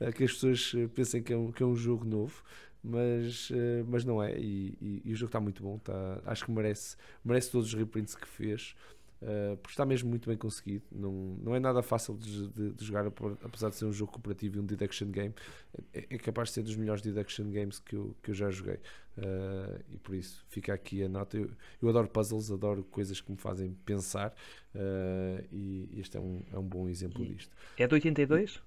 que, 0.00 0.12
que 0.12 0.24
as 0.24 0.32
pessoas 0.32 0.72
pensem 0.94 1.22
que 1.22 1.32
é 1.32 1.36
um, 1.36 1.52
que 1.52 1.62
é 1.62 1.66
um 1.66 1.76
jogo 1.76 2.04
novo 2.04 2.42
mas, 2.82 3.50
uh, 3.50 3.84
mas 3.86 4.04
não 4.04 4.22
é. 4.22 4.36
E, 4.38 4.76
e, 4.80 5.02
e 5.04 5.12
o 5.12 5.16
jogo 5.16 5.28
está 5.28 5.40
muito 5.40 5.62
bom. 5.62 5.78
Tá, 5.78 6.20
acho 6.26 6.44
que 6.44 6.50
merece, 6.50 6.96
merece 7.24 7.50
todos 7.50 7.68
os 7.68 7.74
reprints 7.74 8.14
que 8.14 8.26
fez. 8.26 8.74
Uh, 9.22 9.56
porque 9.58 9.72
está 9.72 9.86
mesmo 9.86 10.10
muito 10.10 10.28
bem 10.28 10.36
conseguido. 10.36 10.84
Não, 10.90 11.12
não 11.40 11.54
é 11.54 11.60
nada 11.60 11.80
fácil 11.80 12.16
de, 12.16 12.48
de, 12.48 12.72
de, 12.72 12.84
jogar, 12.84 13.06
apesar 13.44 13.68
de 13.68 13.76
ser 13.76 13.84
um 13.84 13.92
jogo 13.92 14.10
cooperativo 14.10 14.56
e 14.56 14.60
um 14.60 14.66
deduction 14.66 15.06
game. 15.12 15.32
É, 15.94 16.06
é, 16.10 16.18
capaz 16.18 16.48
de 16.48 16.54
ser 16.54 16.62
dos 16.62 16.74
melhores 16.74 17.00
deduction 17.02 17.48
games 17.48 17.78
que 17.78 17.94
eu, 17.94 18.16
que 18.20 18.32
eu 18.32 18.34
já 18.34 18.50
joguei. 18.50 18.80
Uh, 19.16 19.80
e 19.92 19.98
por 19.98 20.16
isso 20.16 20.44
fica 20.48 20.74
aqui 20.74 21.04
a 21.04 21.08
nota. 21.08 21.36
Eu, 21.36 21.48
eu, 21.80 21.88
adoro 21.88 22.08
puzzles, 22.08 22.50
adoro 22.50 22.82
coisas 22.82 23.20
que 23.20 23.30
me 23.30 23.38
fazem 23.38 23.72
pensar. 23.86 24.34
Uh, 24.74 25.46
e 25.52 25.88
este 26.00 26.16
é 26.16 26.20
um, 26.20 26.42
é 26.52 26.58
um 26.58 26.66
bom 26.66 26.88
exemplo 26.88 27.24
disto. 27.24 27.54
É 27.78 27.86
de 27.86 27.94
82? 27.94 28.60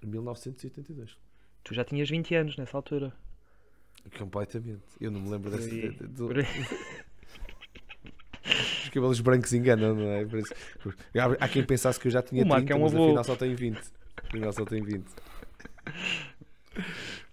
1982. 0.00 1.16
Tu 1.64 1.74
já 1.74 1.84
tinhas 1.84 2.08
20 2.08 2.34
anos 2.36 2.56
nessa 2.56 2.76
altura. 2.76 3.12
Completamente. 4.18 4.82
Eu 5.00 5.10
não 5.10 5.20
me 5.20 5.30
lembro 5.30 5.50
dessa. 5.50 5.68
Do... 6.06 6.28
Os 8.44 8.88
cabelos 8.88 9.20
brancos 9.20 9.52
enganam, 9.52 9.94
não 9.94 10.08
é? 10.08 10.26
Há 11.38 11.48
quem 11.48 11.64
pensasse 11.64 11.98
que 11.98 12.08
eu 12.08 12.12
já 12.12 12.22
tinha 12.22 12.44
o 12.44 12.48
30, 12.48 12.72
é 12.72 12.76
um 12.76 12.80
mas 12.80 12.92
avô. 12.92 13.04
afinal 13.04 13.24
só 13.24 13.36
tenho 13.36 13.56
20. 13.56 13.80
Afinal 14.16 14.52
só 14.52 14.64
tenho 14.64 14.84
20. 14.84 15.04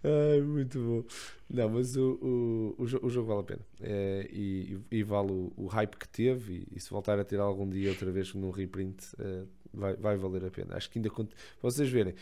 Ai, 0.03 0.41
muito 0.41 0.79
bom. 0.79 1.03
Não, 1.49 1.69
mas 1.69 1.97
o, 1.97 2.75
o, 2.77 2.83
o, 2.83 3.09
jogo, 3.09 3.27
vale 3.27 3.39
a 3.39 3.43
pena. 3.43 3.61
É, 3.81 4.29
e, 4.31 4.79
e, 4.91 5.03
vale 5.03 5.31
o, 5.31 5.51
o, 5.57 5.65
hype 5.65 5.97
que 5.97 6.07
teve. 6.07 6.67
E, 6.71 6.77
e, 6.77 6.79
se 6.79 6.89
voltar 6.91 7.19
a 7.19 7.23
ter 7.23 7.39
algum 7.39 7.67
dia 7.67 7.89
outra 7.89 8.11
vez 8.11 8.33
num 8.35 8.51
reprint, 8.51 9.03
é, 9.17 9.43
vai, 9.73 9.95
vai 9.95 10.15
valer 10.15 10.45
a 10.45 10.51
pena. 10.51 10.75
Acho 10.75 10.89
que 10.91 10.99
ainda. 10.99 11.09
Vocês 11.61 11.89
verem, 11.89 12.13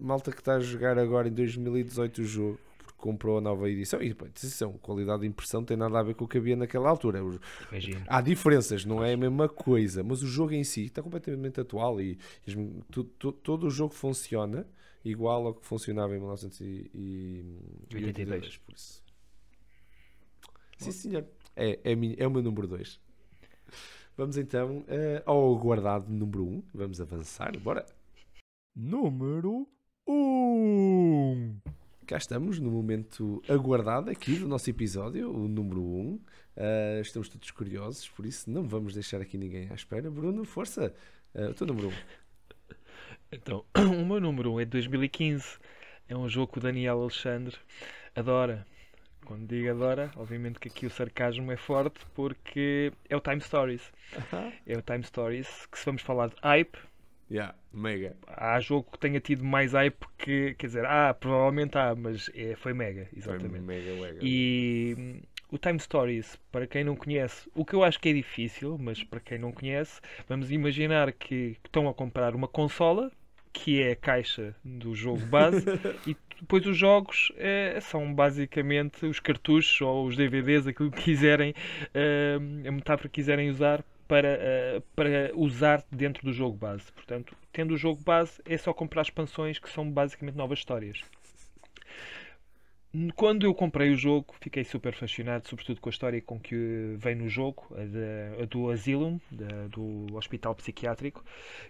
malta 0.00 0.32
que 0.32 0.40
está 0.40 0.54
a 0.54 0.60
jogar 0.60 0.98
agora 0.98 1.28
em 1.28 1.32
2018 1.32 2.22
o 2.22 2.24
jogo 2.24 2.58
comprou 3.00 3.38
a 3.38 3.40
nova 3.40 3.68
edição. 3.68 4.00
E 4.02 4.10
edição, 4.10 4.72
qualidade 4.74 5.22
de 5.22 5.28
impressão 5.28 5.64
tem 5.64 5.76
nada 5.76 5.98
a 5.98 6.02
ver 6.02 6.14
com 6.14 6.24
o 6.24 6.28
que 6.28 6.38
havia 6.38 6.56
naquela 6.56 6.88
altura. 6.88 7.20
Imagina. 7.70 8.04
Há 8.06 8.20
diferenças, 8.20 8.84
não 8.84 9.04
é 9.04 9.14
a 9.14 9.16
mesma 9.16 9.48
coisa, 9.48 10.04
mas 10.04 10.22
o 10.22 10.26
jogo 10.26 10.52
em 10.52 10.64
si 10.64 10.84
está 10.84 11.02
completamente 11.02 11.60
atual 11.60 12.00
e, 12.00 12.18
e 12.46 12.54
todo 13.42 13.66
o 13.66 13.70
jogo 13.70 13.94
funciona 13.94 14.66
igual 15.04 15.46
ao 15.46 15.54
que 15.54 15.66
funcionava 15.66 16.14
em 16.14 16.18
1982. 16.18 18.58
Por 18.58 18.74
isso. 18.74 19.02
Sim, 20.78 20.92
senhor. 20.92 21.26
É, 21.56 21.80
é, 21.84 21.92
é 22.18 22.26
o 22.26 22.30
meu 22.30 22.42
número 22.42 22.68
2. 22.68 23.00
Vamos 24.16 24.36
então 24.36 24.80
uh, 24.80 25.22
ao 25.24 25.54
aguardado 25.54 26.12
número 26.12 26.44
1. 26.44 26.48
Um. 26.48 26.62
Vamos 26.74 27.00
avançar, 27.00 27.56
bora. 27.58 27.86
Número 28.74 29.68
1. 30.06 30.12
Um. 30.12 31.60
Cá 32.10 32.16
estamos 32.16 32.58
no 32.58 32.72
momento 32.72 33.40
aguardado 33.48 34.10
aqui 34.10 34.34
do 34.34 34.48
nosso 34.48 34.68
episódio, 34.68 35.30
o 35.30 35.46
número 35.46 35.80
1. 35.80 35.84
Um. 35.84 36.14
Uh, 36.56 37.00
estamos 37.00 37.28
todos 37.28 37.52
curiosos, 37.52 38.08
por 38.08 38.26
isso 38.26 38.50
não 38.50 38.64
vamos 38.64 38.94
deixar 38.94 39.20
aqui 39.20 39.38
ninguém 39.38 39.68
à 39.70 39.74
espera. 39.74 40.10
Bruno, 40.10 40.44
força, 40.44 40.92
uh, 41.32 41.50
o 41.50 41.54
teu 41.54 41.68
número 41.68 41.86
1. 41.86 41.90
Um. 41.90 41.94
Então, 43.30 43.64
o 43.78 44.04
meu 44.04 44.20
número 44.20 44.50
1 44.50 44.54
um 44.54 44.60
é 44.60 44.64
de 44.64 44.72
2015. 44.72 45.56
É 46.08 46.16
um 46.16 46.28
jogo 46.28 46.50
que 46.54 46.58
o 46.58 46.60
Daniel 46.60 47.00
Alexandre 47.00 47.56
adora. 48.16 48.66
Quando 49.24 49.46
digo 49.46 49.70
adora, 49.70 50.10
obviamente 50.16 50.58
que 50.58 50.66
aqui 50.66 50.86
o 50.86 50.90
sarcasmo 50.90 51.52
é 51.52 51.56
forte 51.56 52.00
porque 52.16 52.92
é 53.08 53.16
o 53.16 53.20
Time 53.20 53.40
Stories. 53.40 53.92
Uh 54.16 54.20
-huh. 54.32 54.52
É 54.66 54.76
o 54.76 54.82
Time 54.82 55.04
Stories 55.04 55.66
que 55.66 55.78
se 55.78 55.84
vamos 55.86 56.02
falar 56.02 56.30
de 56.30 56.34
hype. 56.42 56.76
Yeah, 57.30 57.54
mega. 57.72 58.16
Há 58.26 58.58
jogo 58.58 58.90
que 58.90 58.98
tenha 58.98 59.20
tido 59.20 59.44
mais 59.44 59.72
hype 59.72 60.04
que, 60.18 60.54
quer 60.54 60.66
dizer, 60.66 60.84
ah, 60.84 61.14
provavelmente 61.14 61.78
há, 61.78 61.94
mas 61.94 62.28
é, 62.34 62.56
foi 62.56 62.74
mega, 62.74 63.08
exatamente. 63.16 63.50
Foi 63.50 63.60
mega, 63.60 63.94
mega. 63.94 64.18
E 64.20 65.22
o 65.48 65.56
Time 65.56 65.78
Stories, 65.78 66.36
para 66.50 66.66
quem 66.66 66.82
não 66.82 66.96
conhece, 66.96 67.48
o 67.54 67.64
que 67.64 67.74
eu 67.74 67.84
acho 67.84 68.00
que 68.00 68.08
é 68.08 68.12
difícil, 68.12 68.76
mas 68.78 69.04
para 69.04 69.20
quem 69.20 69.38
não 69.38 69.52
conhece, 69.52 70.00
vamos 70.28 70.50
imaginar 70.50 71.12
que 71.12 71.56
estão 71.64 71.88
a 71.88 71.94
comprar 71.94 72.34
uma 72.34 72.48
consola 72.48 73.12
que 73.52 73.82
é 73.82 73.92
a 73.92 73.96
caixa 73.96 74.54
do 74.64 74.94
jogo 74.94 75.24
base, 75.26 75.64
e 76.06 76.16
depois 76.40 76.64
os 76.66 76.76
jogos 76.76 77.32
é, 77.36 77.78
são 77.80 78.14
basicamente 78.14 79.04
os 79.06 79.18
cartuchos 79.20 79.80
ou 79.80 80.06
os 80.06 80.16
DVDs, 80.16 80.66
aquilo 80.66 80.90
que 80.90 81.02
quiserem, 81.02 81.50
uh, 81.50 82.68
a 82.68 82.70
metáfora 82.70 83.08
que 83.08 83.16
quiserem 83.16 83.50
usar 83.50 83.84
para, 84.10 84.40
uh, 84.40 84.82
para 84.96 85.30
usar 85.36 85.84
dentro 85.88 86.24
do 86.24 86.32
jogo 86.32 86.56
base. 86.56 86.90
Portanto, 86.90 87.36
tendo 87.52 87.74
o 87.74 87.76
jogo 87.76 88.02
base, 88.02 88.42
é 88.44 88.56
só 88.56 88.74
comprar 88.74 89.02
expansões 89.02 89.60
que 89.60 89.70
são 89.70 89.88
basicamente 89.88 90.34
novas 90.34 90.58
histórias. 90.58 91.00
Quando 93.14 93.46
eu 93.46 93.54
comprei 93.54 93.90
o 93.90 93.96
jogo, 93.96 94.34
fiquei 94.40 94.64
super 94.64 94.92
fascinado, 94.92 95.46
sobretudo 95.46 95.80
com 95.80 95.88
a 95.88 95.92
história 95.92 96.20
com 96.20 96.40
que 96.40 96.96
vem 96.98 97.14
no 97.14 97.28
jogo, 97.28 97.64
a, 97.70 97.84
de, 97.84 98.42
a 98.42 98.46
do 98.46 98.68
Asylum, 98.68 99.20
do 99.70 100.16
Hospital 100.16 100.56
Psiquiátrico, 100.56 101.24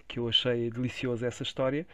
que 0.08 0.18
eu 0.18 0.26
achei 0.26 0.70
deliciosa 0.70 1.26
essa 1.26 1.42
história. 1.42 1.86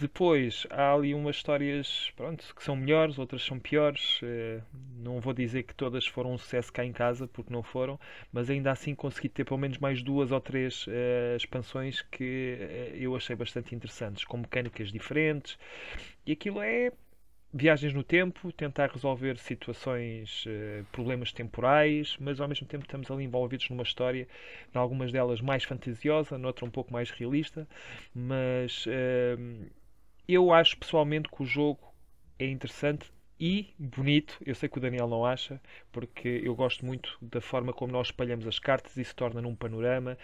Depois 0.00 0.66
há 0.70 0.94
ali 0.94 1.14
umas 1.14 1.36
histórias 1.36 2.10
pronto, 2.16 2.54
que 2.56 2.64
são 2.64 2.74
melhores, 2.74 3.18
outras 3.18 3.42
são 3.42 3.58
piores. 3.58 4.18
Eh, 4.22 4.62
não 4.96 5.20
vou 5.20 5.34
dizer 5.34 5.64
que 5.64 5.74
todas 5.74 6.06
foram 6.06 6.32
um 6.32 6.38
sucesso 6.38 6.72
cá 6.72 6.82
em 6.82 6.92
casa, 6.92 7.28
porque 7.28 7.52
não 7.52 7.62
foram, 7.62 8.00
mas 8.32 8.48
ainda 8.48 8.72
assim 8.72 8.94
consegui 8.94 9.28
ter 9.28 9.44
pelo 9.44 9.58
menos 9.60 9.76
mais 9.76 10.02
duas 10.02 10.32
ou 10.32 10.40
três 10.40 10.86
uh, 10.86 11.36
expansões 11.36 12.00
que 12.00 12.56
uh, 12.58 12.96
eu 12.96 13.14
achei 13.14 13.36
bastante 13.36 13.74
interessantes, 13.74 14.24
com 14.24 14.38
mecânicas 14.38 14.90
diferentes. 14.90 15.58
E 16.26 16.32
aquilo 16.32 16.62
é 16.62 16.92
viagens 17.52 17.92
no 17.92 18.02
tempo, 18.02 18.50
tentar 18.52 18.90
resolver 18.90 19.36
situações, 19.36 20.44
problemas 20.92 21.32
temporais, 21.32 22.16
mas 22.20 22.40
ao 22.40 22.48
mesmo 22.48 22.66
tempo 22.66 22.84
estamos 22.84 23.10
ali 23.10 23.24
envolvidos 23.24 23.68
numa 23.68 23.82
história, 23.82 24.26
em 24.74 24.78
algumas 24.78 25.10
delas 25.12 25.40
mais 25.40 25.64
fantasiosa, 25.64 26.38
noutra 26.38 26.64
um 26.64 26.70
pouco 26.70 26.92
mais 26.92 27.10
realista, 27.10 27.68
mas 28.14 28.86
uh, 28.86 29.70
eu 30.34 30.52
acho 30.52 30.76
pessoalmente 30.78 31.28
que 31.28 31.42
o 31.42 31.46
jogo 31.46 31.80
é 32.38 32.46
interessante 32.46 33.10
e 33.38 33.74
bonito. 33.78 34.36
Eu 34.44 34.54
sei 34.54 34.68
que 34.68 34.76
o 34.76 34.80
Daniel 34.80 35.08
não 35.08 35.24
acha, 35.24 35.60
porque 35.90 36.28
eu 36.44 36.54
gosto 36.54 36.84
muito 36.84 37.16
da 37.22 37.40
forma 37.40 37.72
como 37.72 37.90
nós 37.90 38.08
espalhamos 38.08 38.46
as 38.46 38.58
cartas 38.58 38.96
e 38.98 39.04
se 39.04 39.14
torna 39.14 39.40
num 39.40 39.56
panorama. 39.56 40.18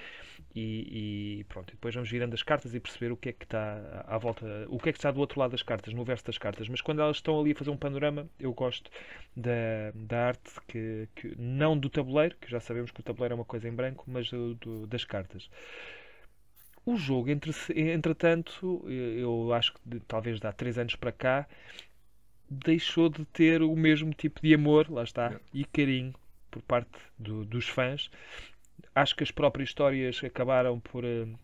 E, 0.54 1.40
e 1.40 1.44
pronto, 1.44 1.70
depois 1.72 1.94
vamos 1.94 2.10
virando 2.10 2.34
as 2.34 2.42
cartas 2.42 2.74
e 2.74 2.80
perceber 2.80 3.12
o 3.12 3.16
que 3.16 3.30
é 3.30 3.32
que 3.32 3.44
está 3.44 4.04
à 4.06 4.18
volta, 4.18 4.44
o 4.68 4.78
que 4.78 4.90
é 4.90 4.92
que 4.92 4.98
está 4.98 5.10
do 5.10 5.20
outro 5.20 5.40
lado 5.40 5.52
das 5.52 5.62
cartas, 5.62 5.94
no 5.94 6.04
verso 6.04 6.26
das 6.26 6.36
cartas. 6.38 6.68
Mas 6.68 6.80
quando 6.82 7.00
elas 7.00 7.16
estão 7.16 7.40
ali 7.40 7.52
a 7.52 7.54
fazer 7.54 7.70
um 7.70 7.76
panorama, 7.76 8.28
eu 8.38 8.52
gosto 8.52 8.90
da, 9.34 9.92
da 9.94 10.28
arte, 10.28 10.50
que, 10.68 11.08
que 11.14 11.34
não 11.38 11.78
do 11.78 11.88
tabuleiro, 11.88 12.36
que 12.38 12.50
já 12.50 12.60
sabemos 12.60 12.90
que 12.90 13.00
o 13.00 13.02
tabuleiro 13.02 13.32
é 13.34 13.36
uma 13.36 13.44
coisa 13.44 13.66
em 13.68 13.72
branco, 13.72 14.04
mas 14.06 14.30
do, 14.30 14.54
do, 14.56 14.86
das 14.86 15.04
cartas. 15.04 15.48
O 16.86 16.96
jogo, 16.96 17.28
entre, 17.30 17.52
entretanto, 17.74 18.88
eu 18.88 19.52
acho 19.52 19.74
que 19.74 20.00
talvez 20.06 20.38
de 20.38 20.46
há 20.46 20.52
3 20.52 20.78
anos 20.78 20.94
para 20.94 21.10
cá, 21.10 21.48
deixou 22.48 23.08
de 23.08 23.24
ter 23.24 23.60
o 23.60 23.74
mesmo 23.74 24.14
tipo 24.14 24.40
de 24.40 24.54
amor, 24.54 24.88
lá 24.88 25.02
está, 25.02 25.40
e 25.52 25.64
carinho 25.64 26.14
por 26.48 26.62
parte 26.62 26.96
do, 27.18 27.44
dos 27.44 27.68
fãs. 27.68 28.08
Acho 28.94 29.16
que 29.16 29.24
as 29.24 29.32
próprias 29.32 29.68
histórias 29.70 30.22
acabaram 30.22 30.78
por 30.78 31.04
uh, 31.04 31.38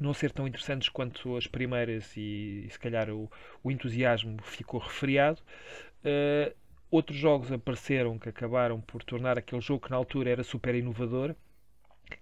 não 0.00 0.14
ser 0.14 0.32
tão 0.32 0.48
interessantes 0.48 0.88
quanto 0.88 1.36
as 1.36 1.46
primeiras 1.46 2.16
e, 2.16 2.64
e 2.66 2.70
se 2.70 2.78
calhar 2.78 3.10
o, 3.10 3.30
o, 3.62 3.70
entusiasmo 3.70 4.42
ficou 4.42 4.80
refriado. 4.80 5.42
Uh, 6.02 6.54
outros 6.90 7.18
jogos 7.18 7.52
apareceram 7.52 8.18
que 8.18 8.30
acabaram 8.30 8.80
por 8.80 9.04
tornar 9.04 9.36
aquele 9.36 9.60
jogo 9.60 9.84
que 9.84 9.90
na 9.90 9.96
altura 9.96 10.30
era 10.30 10.42
super 10.42 10.74
inovador, 10.74 11.34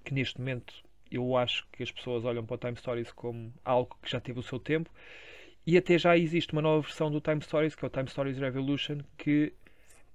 que 0.04 0.12
neste 0.12 0.38
momento 0.40 0.74
eu 1.10 1.36
acho 1.36 1.66
que 1.72 1.82
as 1.82 1.90
pessoas 1.90 2.24
olham 2.24 2.44
para 2.44 2.54
o 2.54 2.58
Time 2.58 2.76
Stories 2.76 3.12
como 3.12 3.52
algo 3.64 3.96
que 4.02 4.10
já 4.10 4.20
teve 4.20 4.38
o 4.38 4.42
seu 4.42 4.58
tempo 4.58 4.90
e 5.66 5.76
até 5.76 5.98
já 5.98 6.16
existe 6.16 6.52
uma 6.52 6.62
nova 6.62 6.80
versão 6.82 7.10
do 7.10 7.20
Time 7.20 7.40
Stories, 7.42 7.74
que 7.74 7.84
é 7.84 7.88
o 7.88 7.90
Time 7.90 8.08
Stories 8.08 8.38
Revolution, 8.38 8.98
que 9.18 9.52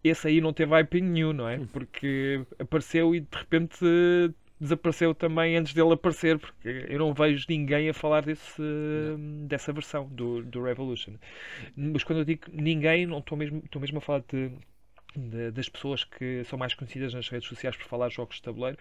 esse 0.03 0.27
aí 0.27 0.41
não 0.41 0.53
teve 0.53 0.71
hype 0.71 1.01
nenhum, 1.01 1.33
não 1.33 1.47
é? 1.47 1.59
Porque 1.73 2.45
apareceu 2.57 3.13
e 3.13 3.19
de 3.19 3.37
repente 3.37 3.79
desapareceu 4.59 5.13
também 5.13 5.57
antes 5.57 5.73
dele 5.73 5.91
aparecer, 5.93 6.37
porque 6.39 6.85
eu 6.87 6.99
não 6.99 7.13
vejo 7.13 7.45
ninguém 7.49 7.89
a 7.89 7.93
falar 7.93 8.21
desse, 8.21 8.61
dessa 9.47 9.73
versão 9.73 10.07
do, 10.07 10.43
do 10.43 10.63
Revolution. 10.63 11.15
Mas 11.75 12.03
quando 12.03 12.19
eu 12.19 12.25
digo 12.25 12.43
ninguém, 12.53 13.05
não 13.05 13.19
estou 13.19 13.37
mesmo, 13.37 13.61
estou 13.65 13.81
mesmo 13.81 13.97
a 13.97 14.01
falar 14.01 14.23
de, 14.31 14.51
de, 15.15 15.51
das 15.51 15.67
pessoas 15.67 16.03
que 16.03 16.43
são 16.45 16.57
mais 16.57 16.73
conhecidas 16.75 17.13
nas 17.13 17.27
redes 17.27 17.49
sociais 17.49 17.75
por 17.75 17.85
falar 17.87 18.09
jogos 18.09 18.35
de 18.35 18.43
tabuleiro. 18.43 18.77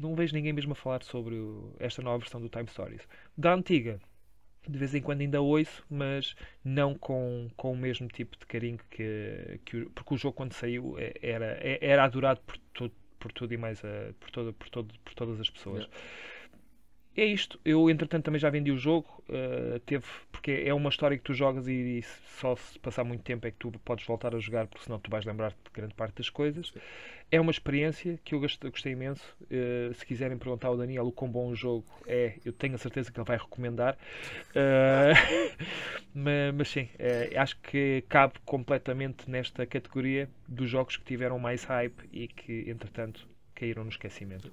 Não 0.00 0.14
vejo 0.14 0.34
ninguém 0.34 0.52
mesmo 0.52 0.72
a 0.72 0.74
falar 0.74 1.02
sobre 1.02 1.36
esta 1.78 2.00
nova 2.00 2.18
versão 2.18 2.40
do 2.40 2.48
Time 2.48 2.66
Stories. 2.66 3.06
Da 3.36 3.52
antiga, 3.52 4.00
de 4.66 4.78
vez 4.78 4.94
em 4.94 5.02
quando 5.02 5.20
ainda 5.20 5.42
ouço, 5.42 5.84
mas 5.90 6.34
não 6.64 6.94
com, 6.94 7.50
com 7.54 7.72
o 7.72 7.76
mesmo 7.76 8.08
tipo 8.08 8.38
de 8.38 8.46
carinho 8.46 8.78
que, 8.90 9.60
que 9.64 9.84
porque 9.94 10.14
o 10.14 10.16
jogo 10.16 10.34
quando 10.34 10.54
saiu 10.54 10.96
é, 10.98 11.12
era, 11.20 11.58
é, 11.60 11.78
era 11.82 12.04
adorado 12.04 12.40
por, 12.46 12.56
tu, 12.72 12.90
por 13.18 13.30
tudo 13.30 13.52
e 13.52 13.58
mais 13.58 13.84
a, 13.84 14.14
por, 14.18 14.30
todo, 14.30 14.52
por, 14.54 14.70
todo, 14.70 14.94
por 15.04 15.14
todas 15.14 15.38
as 15.38 15.50
pessoas. 15.50 15.86
É 17.16 17.24
isto. 17.24 17.58
Eu, 17.64 17.90
entretanto, 17.90 18.24
também 18.24 18.40
já 18.40 18.48
vendi 18.50 18.70
o 18.70 18.78
jogo. 18.78 19.22
Uh, 19.28 19.78
teve, 19.80 20.04
porque 20.30 20.62
é 20.64 20.72
uma 20.72 20.90
história 20.90 21.16
que 21.16 21.24
tu 21.24 21.34
jogas 21.34 21.66
e, 21.66 21.98
e, 21.98 22.02
só 22.38 22.54
se 22.54 22.78
passar 22.78 23.04
muito 23.04 23.22
tempo 23.22 23.46
é 23.46 23.50
que 23.50 23.56
tu 23.58 23.70
podes 23.84 24.06
voltar 24.06 24.34
a 24.34 24.38
jogar, 24.38 24.66
porque 24.66 24.84
senão 24.84 24.98
tu 24.98 25.10
vais 25.10 25.24
lembrar 25.24 25.50
de 25.50 25.56
grande 25.72 25.94
parte 25.94 26.16
das 26.16 26.30
coisas. 26.30 26.72
É 27.30 27.40
uma 27.40 27.50
experiência 27.50 28.18
que 28.24 28.34
eu 28.34 28.40
gostei, 28.40 28.70
gostei 28.70 28.92
imenso. 28.92 29.24
Uh, 29.42 29.92
se 29.94 30.06
quiserem 30.06 30.38
perguntar 30.38 30.68
ao 30.68 30.76
Daniel 30.76 31.06
o 31.06 31.12
quão 31.12 31.30
bom 31.30 31.48
o 31.48 31.54
jogo 31.54 31.86
é, 32.06 32.34
eu 32.44 32.52
tenho 32.52 32.76
a 32.76 32.78
certeza 32.78 33.10
que 33.10 33.18
ele 33.18 33.26
vai 33.26 33.36
recomendar. 33.36 33.96
Uh, 34.50 35.14
mas, 36.14 36.54
mas, 36.54 36.68
sim, 36.68 36.88
acho 37.36 37.56
que 37.60 38.04
cabe 38.08 38.34
completamente 38.44 39.30
nesta 39.30 39.64
categoria 39.64 40.28
dos 40.46 40.68
jogos 40.68 40.96
que 40.96 41.04
tiveram 41.04 41.38
mais 41.38 41.62
hype 41.64 42.08
e 42.12 42.26
que, 42.26 42.68
entretanto, 42.68 43.28
caíram 43.54 43.84
no 43.84 43.90
esquecimento. 43.90 44.52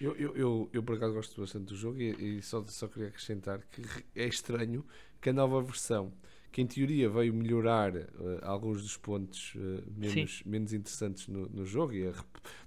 Eu, 0.00 0.14
eu, 0.16 0.36
eu, 0.36 0.70
eu, 0.72 0.82
por 0.82 0.96
acaso 0.96 1.14
gosto 1.14 1.40
bastante 1.40 1.66
do 1.66 1.76
jogo 1.76 2.00
e, 2.00 2.38
e 2.38 2.42
só, 2.42 2.64
só 2.66 2.88
queria 2.88 3.08
acrescentar 3.08 3.60
que 3.70 3.82
é 4.14 4.26
estranho 4.26 4.84
que 5.20 5.30
a 5.30 5.32
nova 5.32 5.60
versão 5.62 6.12
que 6.50 6.62
em 6.62 6.66
teoria 6.66 7.08
veio 7.08 7.34
melhorar 7.34 7.96
uh, 7.96 8.38
alguns 8.42 8.80
dos 8.82 8.96
pontos 8.96 9.54
uh, 9.56 9.82
menos, 9.96 10.42
menos 10.44 10.72
interessantes 10.72 11.26
no, 11.26 11.48
no 11.48 11.66
jogo 11.66 11.92
e 11.92 12.06
a, 12.06 12.12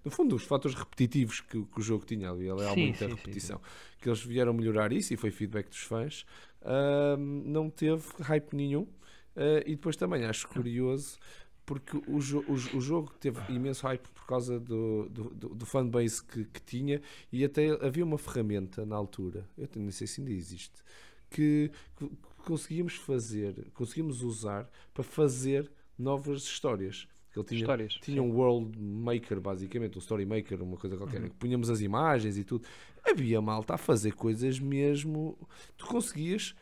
no 0.03 0.11
fundo 0.11 0.35
os 0.35 0.43
fatores 0.43 0.77
repetitivos 0.77 1.39
que, 1.39 1.63
que, 1.63 1.79
o 1.79 1.81
jogo 1.81 2.05
tinha 2.05 2.29
ali, 2.29 2.49
há 2.49 2.73
sim, 2.73 2.87
muita 2.87 3.07
repetição 3.07 3.57
sim, 3.57 3.97
que 4.01 4.09
eles 4.09 4.21
vieram 4.21 4.53
melhorar 4.53 4.91
isso 4.91 5.13
e 5.13 5.17
foi 5.17 5.31
feedback 5.31 5.69
dos 5.69 5.79
fãs 5.79 6.25
uh, 6.63 7.17
não 7.17 7.69
teve 7.69 8.03
hype 8.19 8.53
nenhum 8.53 8.87
eh, 9.37 9.63
e 9.67 9.75
depois 9.75 9.95
também 9.95 10.25
acho 10.25 10.47
curioso 10.47 11.19
porque 11.67 11.97
o, 12.07 12.21
jo 12.21 12.39
o, 12.47 12.53
o, 12.53 12.81
jogo 12.81 13.13
teve 13.19 13.41
imenso 13.49 13.85
hype 13.85 14.07
por 14.15 14.25
causa 14.25 14.57
do, 14.57 15.09
do, 15.09 15.23
do, 15.31 15.49
do 15.49 15.65
fanbase 15.65 16.23
que, 16.23 16.45
que, 16.45 16.61
tinha 16.61 17.01
e 17.29 17.43
até 17.43 17.67
havia 17.85 18.05
uma 18.05 18.17
ferramenta 18.17 18.85
na 18.85 18.95
altura, 18.95 19.45
eu 19.57 19.67
não 19.75 19.91
sei 19.91 20.07
se 20.07 20.21
ainda 20.21 20.31
existe, 20.31 20.81
que, 21.29 21.69
que 21.97 22.09
conseguíamos 22.37 22.95
fazer, 22.95 23.67
conseguimos 23.73 24.23
usar 24.23 24.71
para 24.93 25.03
fazer 25.03 25.69
novas 25.99 26.43
histórias. 26.43 27.05
Ele 27.35 27.45
tinha, 27.45 27.59
Histórias, 27.59 27.93
tinha 28.01 28.23
um 28.23 28.31
world 28.31 28.79
maker, 28.79 29.39
basicamente, 29.39 29.95
um 29.95 29.99
story 29.99 30.25
maker, 30.25 30.63
uma 30.63 30.77
coisa 30.77 30.97
qualquer, 30.97 31.21
uhum. 31.21 31.29
que 31.29 31.35
punhamos 31.35 31.69
as 31.69 31.81
imagens 31.81 32.35
e 32.35 32.43
tudo. 32.43 32.65
Havia 33.03 33.39
malta 33.39 33.75
a 33.75 33.77
fazer 33.77 34.13
coisas 34.13 34.59
mesmo. 34.59 35.37
Tu 35.77 35.85
conseguias 35.85 36.55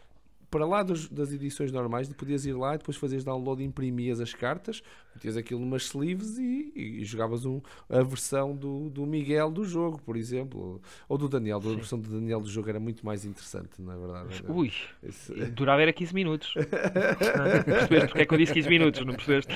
para 0.49 0.65
lá 0.65 0.83
dos- 0.83 1.09
das 1.09 1.31
edições 1.33 1.71
normais, 1.71 2.07
podias 2.13 2.45
ir 2.45 2.53
lá 2.53 2.75
e 2.75 2.77
depois 2.77 2.97
fazias 2.97 3.23
download 3.23 3.61
e 3.61 3.65
imprimias 3.65 4.19
as 4.19 4.33
cartas, 4.33 4.81
metias 5.15 5.35
aquilo 5.37 5.59
numas 5.59 5.83
sleeves 5.83 6.37
e, 6.37 6.71
e 6.75 7.03
jogavas 7.05 7.45
um, 7.45 7.61
a 7.89 8.01
versão 8.03 8.55
do, 8.55 8.89
do 8.89 9.05
Miguel 9.05 9.49
do 9.51 9.63
jogo, 9.65 10.01
por 10.01 10.15
exemplo, 10.17 10.81
ou 11.09 11.17
do 11.17 11.27
Daniel. 11.27 11.57
A 11.57 11.75
versão 11.75 11.99
do 11.99 12.09
Daniel 12.09 12.41
do 12.41 12.49
jogo 12.49 12.69
era 12.69 12.79
muito 12.79 13.05
mais 13.05 13.25
interessante, 13.25 13.81
na 13.81 13.95
verdade. 13.95 14.29
Era- 14.43 14.51
Ui, 14.53 14.71
esse- 15.03 15.33
durava 15.51 15.81
era 15.81 15.91
15 15.93 16.13
minutos. 16.13 16.53
percebeste 17.65 18.07
porque 18.07 18.21
é 18.21 18.25
que 18.25 18.33
eu 18.33 18.37
disse 18.37 18.53
15 18.53 18.69
minutos, 18.69 19.05
não 19.05 19.13
percebeste? 19.13 19.51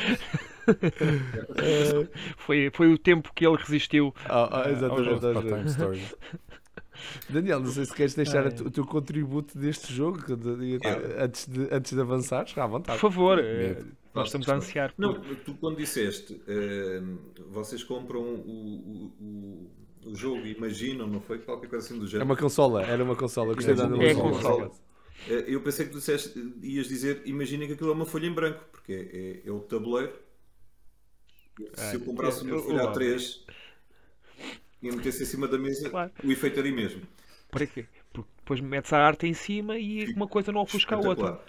foi, 2.38 2.70
foi 2.74 2.94
o 2.94 2.98
tempo 2.98 3.32
que 3.34 3.46
ele 3.46 3.58
resistiu. 3.58 4.14
Ah, 4.26 4.64
ah, 4.66 4.70
exatamente, 4.72 5.26
ao 5.82 5.94
Daniel, 7.30 7.60
não 7.60 7.72
sei 7.72 7.86
se 7.86 7.94
queres 7.94 8.14
deixar 8.14 8.48
Ah, 8.48 8.52
tu- 8.52 8.66
o 8.68 8.72
teu 8.72 8.86
contributo 8.86 9.58
deste 9.58 9.94
jogo 9.94 10.36
de- 10.36 10.78
É. 10.86 11.24
antes, 11.24 11.48
de, 11.48 11.68
antes 11.72 11.94
de 11.94 12.00
avançares, 12.02 12.52
à 12.58 12.62
Por 12.64 12.70
vontade. 12.72 13.00
favor, 13.00 13.40
eh, 13.40 13.68
Medo. 13.76 13.92
nós 14.14 14.28
estamos 14.28 14.48
a 14.50 14.56
ansiar. 14.56 14.94
por- 14.94 15.02
Não, 15.02 15.22
tu 15.46 15.54
quando 15.56 15.78
disseste, 15.78 16.42
eh, 16.48 17.02
vocês 17.50 17.84
compram 17.84 18.22
o, 18.22 19.14
o, 19.20 19.72
o, 20.10 20.16
jogo 20.16 20.46
e 20.46 20.52
imaginam, 20.54 21.08
não 21.08 21.22
foi? 21.22 21.40
Qualquer 21.40 21.68
coisa 21.70 21.86
assim 21.86 21.98
do 22.00 22.06
É 22.06 22.08
género. 22.08 22.26
uma 22.26 22.36
consola, 22.38 22.84
era 22.84 23.04
uma 23.04 23.16
consola. 23.16 23.54
Gostei 23.54 23.76
da 23.76 23.84
É 23.84 23.86
analogia. 23.86 24.16
consola. 24.16 24.72
Eh, 25.28 25.46
Eu 25.48 25.62
pensei 25.62 25.86
que 25.86 25.92
tu 25.92 25.98
disseste, 26.00 26.54
ias 26.64 26.88
dizer, 26.88 27.22
imaginem 27.26 27.68
que 27.68 27.74
aquilo 27.74 27.90
é 27.90 27.94
uma 27.94 28.06
folha 28.06 28.26
em 28.28 28.34
branco, 28.34 28.64
porque 28.72 29.42
é, 29.44 29.48
é 29.48 29.52
o 29.52 29.60
tabuleiro. 29.60 30.14
Se 31.74 31.96
eu 31.96 32.00
comprasse 32.02 32.42
uma 32.44 32.58
folha 32.62 32.82
eu- 32.84 32.90
A3 32.94 33.42
e 34.82 34.90
a 34.90 34.94
metesse 34.94 35.24
em 35.24 35.26
cima 35.26 35.48
da 35.48 35.58
mesa, 35.58 35.90
Claro. 35.90 36.12
o 36.24 36.32
efeito 36.32 36.60
o 36.60 36.64
mesmo. 36.64 37.02
Para 37.52 37.66
quê? 37.66 37.86
Porque 38.14 38.30
depois 38.38 38.62
metes 38.62 38.94
a 38.94 38.98
arte 39.00 39.28
em 39.28 39.34
cima 39.34 39.78
e 39.78 40.06
uma 40.14 40.28
coisa 40.28 40.52
não 40.52 40.62
ofusca 40.62 40.96
a 40.96 41.00
outra. 41.00 41.40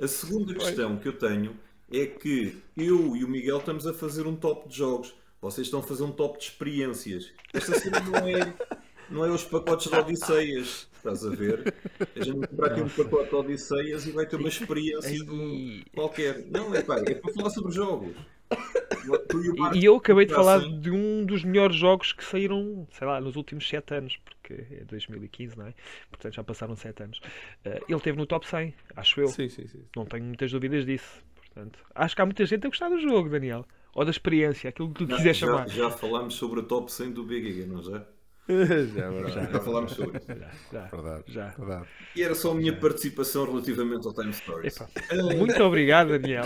A 0.00 0.06
segunda 0.06 0.54
questão 0.54 0.96
que 0.96 1.08
eu 1.08 1.12
tenho 1.18 1.56
é 1.92 2.06
que 2.06 2.56
eu 2.76 3.16
e 3.16 3.24
o 3.24 3.28
Miguel 3.28 3.58
estamos 3.58 3.86
a 3.86 3.92
fazer 3.94 4.26
um 4.26 4.36
top 4.36 4.68
de 4.68 4.76
jogos. 4.76 5.14
Vocês 5.40 5.66
estão 5.66 5.80
a 5.80 5.82
fazer 5.82 6.02
um 6.04 6.12
top 6.12 6.38
de 6.38 6.44
experiências. 6.44 7.32
Esta 7.52 7.78
cena 7.78 8.00
não 8.00 8.16
é, 8.16 8.54
não 9.10 9.24
é 9.24 9.30
os 9.30 9.44
pacotes 9.44 9.90
de 9.90 9.96
Odisseias. 9.96 10.88
Estás 10.96 11.24
a 11.24 11.30
ver? 11.30 11.74
A 12.16 12.24
gente 12.24 12.38
vai 12.38 12.48
comprar 12.48 12.72
aqui 12.72 12.80
um 12.82 12.88
pacote 12.88 13.30
de 13.30 13.34
Odisseias 13.36 14.06
e 14.06 14.10
vai 14.10 14.26
ter 14.26 14.36
uma 14.36 14.48
experiência 14.48 15.10
Ai. 15.10 15.84
qualquer. 15.94 16.44
Não, 16.50 16.74
é 16.74 16.82
pá, 16.82 16.96
é 17.06 17.14
para 17.14 17.32
falar 17.32 17.50
sobre 17.50 17.72
jogos. 17.72 18.16
E 19.74 19.84
eu 19.84 19.96
acabei 19.96 20.26
de 20.26 20.34
falar 20.34 20.56
assim. 20.56 20.80
de 20.80 20.90
um 20.90 21.24
dos 21.24 21.44
melhores 21.44 21.76
jogos 21.76 22.12
que 22.12 22.24
saíram, 22.24 22.86
sei 22.90 23.06
lá, 23.06 23.20
nos 23.20 23.36
últimos 23.36 23.66
7 23.68 23.94
anos, 23.94 24.18
porque 24.24 24.54
é 24.74 24.84
2015, 24.84 25.56
não 25.56 25.66
é? 25.66 25.74
Portanto 26.10 26.34
já 26.34 26.44
passaram 26.44 26.76
7 26.76 27.02
anos. 27.02 27.20
Eh, 27.64 27.80
ele 27.88 27.96
esteve 27.96 28.16
no 28.18 28.26
top 28.26 28.46
100, 28.46 28.74
acho 28.96 29.20
eu. 29.20 29.28
Sim, 29.28 29.48
sim, 29.48 29.66
sim. 29.66 29.82
Não 29.96 30.04
tenho 30.04 30.24
muitas 30.24 30.50
dúvidas 30.50 30.84
disso. 30.84 31.22
Portanto, 31.36 31.78
acho 31.94 32.14
que 32.14 32.22
há 32.22 32.26
muita 32.26 32.44
gente 32.46 32.66
a 32.66 32.70
gostar 32.70 32.88
do 32.88 33.00
jogo, 33.00 33.28
Daniel. 33.28 33.64
Ou 33.94 34.04
da 34.04 34.10
experiência, 34.10 34.68
aquilo 34.70 34.88
que 34.92 35.04
tu 35.04 35.08
Não, 35.10 35.16
quiser 35.16 35.34
já, 35.34 35.46
chamar. 35.46 35.68
já 35.68 35.90
falámos 35.90 36.34
sobre 36.34 36.60
o 36.60 36.62
top 36.62 36.92
100 36.92 37.12
do 37.12 37.24
BGG, 37.24 37.66
não 37.66 37.82
já? 37.82 38.04
Já, 38.48 39.04
é 39.04 39.10
verdade. 39.10 39.52
Já 39.52 39.60
falámos 39.60 39.92
sobre 39.92 40.16
isso. 40.16 40.26
Já, 40.26 40.50
já, 40.72 40.84
Verdade. 40.86 41.24
já. 41.26 41.48
Verdade. 41.48 41.86
E 42.16 42.22
era 42.22 42.34
só 42.34 42.52
a 42.52 42.54
minha 42.54 42.74
participação 42.74 43.44
relativamente 43.44 44.06
ao 44.06 44.14
Time 44.14 44.32
Stories. 44.32 44.74
Epá, 44.74 44.88
Muito 45.36 45.62
obrigado, 45.62 46.18
Daniel. 46.18 46.44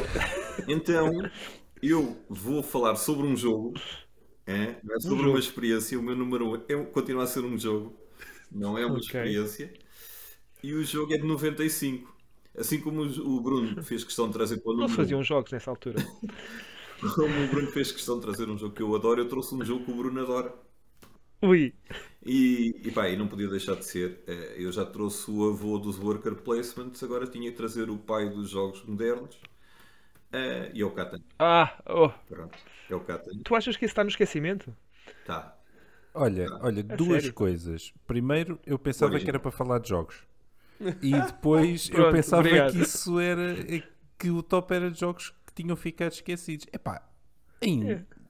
Então, 0.67 1.13
eu 1.83 2.25
vou 2.29 2.63
falar 2.63 2.97
sobre 2.97 3.27
um 3.27 3.37
jogo, 3.37 3.75
é? 4.47 4.81
Não 4.83 4.97
é 4.97 5.01
sobre 5.01 5.27
jogo. 5.27 5.29
uma 5.29 5.39
experiência. 5.39 5.99
O 5.99 6.03
meu 6.03 6.17
número 6.17 6.49
um 6.51 6.57
é, 6.57 6.85
continua 6.87 7.25
a 7.25 7.27
ser 7.27 7.45
um 7.45 7.59
jogo, 7.59 7.97
não 8.51 8.79
é 8.79 8.87
uma 8.87 8.99
Ok. 8.99 9.15
experiência. 9.21 9.73
E 10.63 10.75
o 10.75 10.85
jogo 10.85 11.15
é 11.15 11.19
de 11.19 11.25
95. 11.27 12.15
Assim 12.57 12.81
como 12.81 13.03
o 13.03 13.41
Bruno 13.43 13.83
fez 13.83 14.05
questão 14.05 14.29
de 14.29 14.35
trazer 14.35 14.61
para 14.63 14.73
o 14.73 14.77
Não 14.77 14.87
número 14.87 14.91
faziam 14.91 15.23
jogos 15.23 15.51
nessa 15.53 15.71
altura. 15.71 16.07
um. 17.03 17.11
Como 17.15 17.43
o 17.45 17.49
Bruno 17.49 17.71
fez 17.71 17.93
questão 17.93 18.17
de 18.17 18.23
trazer 18.23 18.49
um 18.49 18.57
jogo 18.59 18.75
que 18.75 18.83
eu 18.83 18.95
adoro, 18.95 19.21
eu 19.21 19.29
trouxe 19.29 19.55
um 19.55 19.65
jogo 19.65 19.85
que 19.85 19.91
o 19.91 19.97
Bruno 19.97 20.21
adora. 20.21 20.55
Ui, 21.43 21.75
E, 22.25 22.81
e 22.89 22.91
pá, 22.93 23.09
e 23.09 23.17
não 23.17 23.29
podia 23.29 23.49
deixar 23.49 23.75
de 23.77 23.85
ser. 23.85 24.23
eh, 24.27 24.55
Eu 24.59 24.71
já 24.73 24.85
trouxe 24.87 25.31
o 25.31 25.49
avô 25.51 25.79
dos 25.79 25.99
worker 25.99 26.37
placements, 26.37 27.03
agora 27.03 27.27
tinha 27.27 27.51
que 27.51 27.57
trazer 27.57 27.91
o 27.91 27.99
pai 27.99 28.29
dos 28.31 28.51
jogos 28.51 28.85
modernos. 28.85 29.37
E 30.73 30.81
é 30.81 30.85
o 30.85 30.91
Catan. 30.93 31.21
ah, 31.39 31.77
oh. 31.87 32.09
Pronto, 32.29 32.59
é 32.91 32.95
o 32.95 33.01
Catan. 33.01 33.33
tu 33.45 33.55
achas 33.55 33.77
que 33.77 33.85
isso 33.85 33.93
está 33.93 34.03
no 34.05 34.11
esquecimento? 34.11 34.75
Tá. 35.27 35.57
Olha, 36.15 36.47
olha, 36.61 36.83
duas 36.83 37.23
sério? 37.23 37.35
coisas. 37.35 37.93
Primeiro, 38.07 38.59
eu 38.67 38.79
pensava 38.79 39.13
Origem. 39.13 39.25
que 39.25 39.31
era 39.31 39.41
para 39.41 39.51
falar 39.51 39.79
de 39.79 39.89
jogos. 39.89 40.17
E 41.01 41.13
depois 41.13 41.89
eu 41.89 41.95
Pronto, 41.95 42.13
pensava 42.13 42.41
obrigado. 42.43 42.73
que 42.73 42.79
isso 42.81 43.21
era 43.21 43.53
é 43.77 43.83
que 44.19 44.31
o 44.31 44.43
top 44.43 44.75
era 44.75 44.91
de 44.91 44.99
jogos 44.99 45.31
que 45.47 45.55
tinham 45.63 45.77
ficado 45.77 46.11
esquecidos. 46.13 46.67
Epá, 46.73 47.09
ainda. 47.63 47.93
É. 47.93 48.23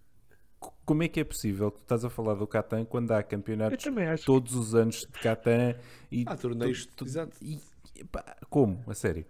Como 0.85 1.03
é 1.03 1.09
que 1.09 1.19
é 1.21 1.25
possível 1.25 1.71
que 1.71 1.79
tu 1.79 1.83
estás 1.83 2.05
a 2.05 2.11
falar 2.11 2.35
do 2.35 2.47
Catan 2.47 2.85
quando 2.85 3.11
há 3.13 3.21
Eu 3.21 3.25
campeonatos 3.25 4.25
todos 4.25 4.55
os 4.55 4.75
anos 4.75 5.01
de 5.01 5.19
Catan 5.21 5.75
e 6.11 6.25
Há 6.27 6.37
torneios, 6.37 6.85
tu- 6.87 6.97
tu- 6.97 7.05
exato. 7.07 7.37
e- 7.41 7.59
epá, 7.97 8.23
como? 8.51 8.85
A 8.87 8.95
sério? 8.95 9.25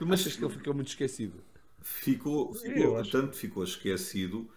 Mas 0.00 0.20
Achas 0.20 0.36
que 0.36 0.44
ele 0.44 0.52
ficou 0.54 0.72
muito 0.72 0.88
esquecido? 0.88 1.42
Ficou, 1.84 2.54
ficou 2.54 3.04
tanto 3.10 3.36
ficou 3.36 3.64
esquecido 3.64 4.50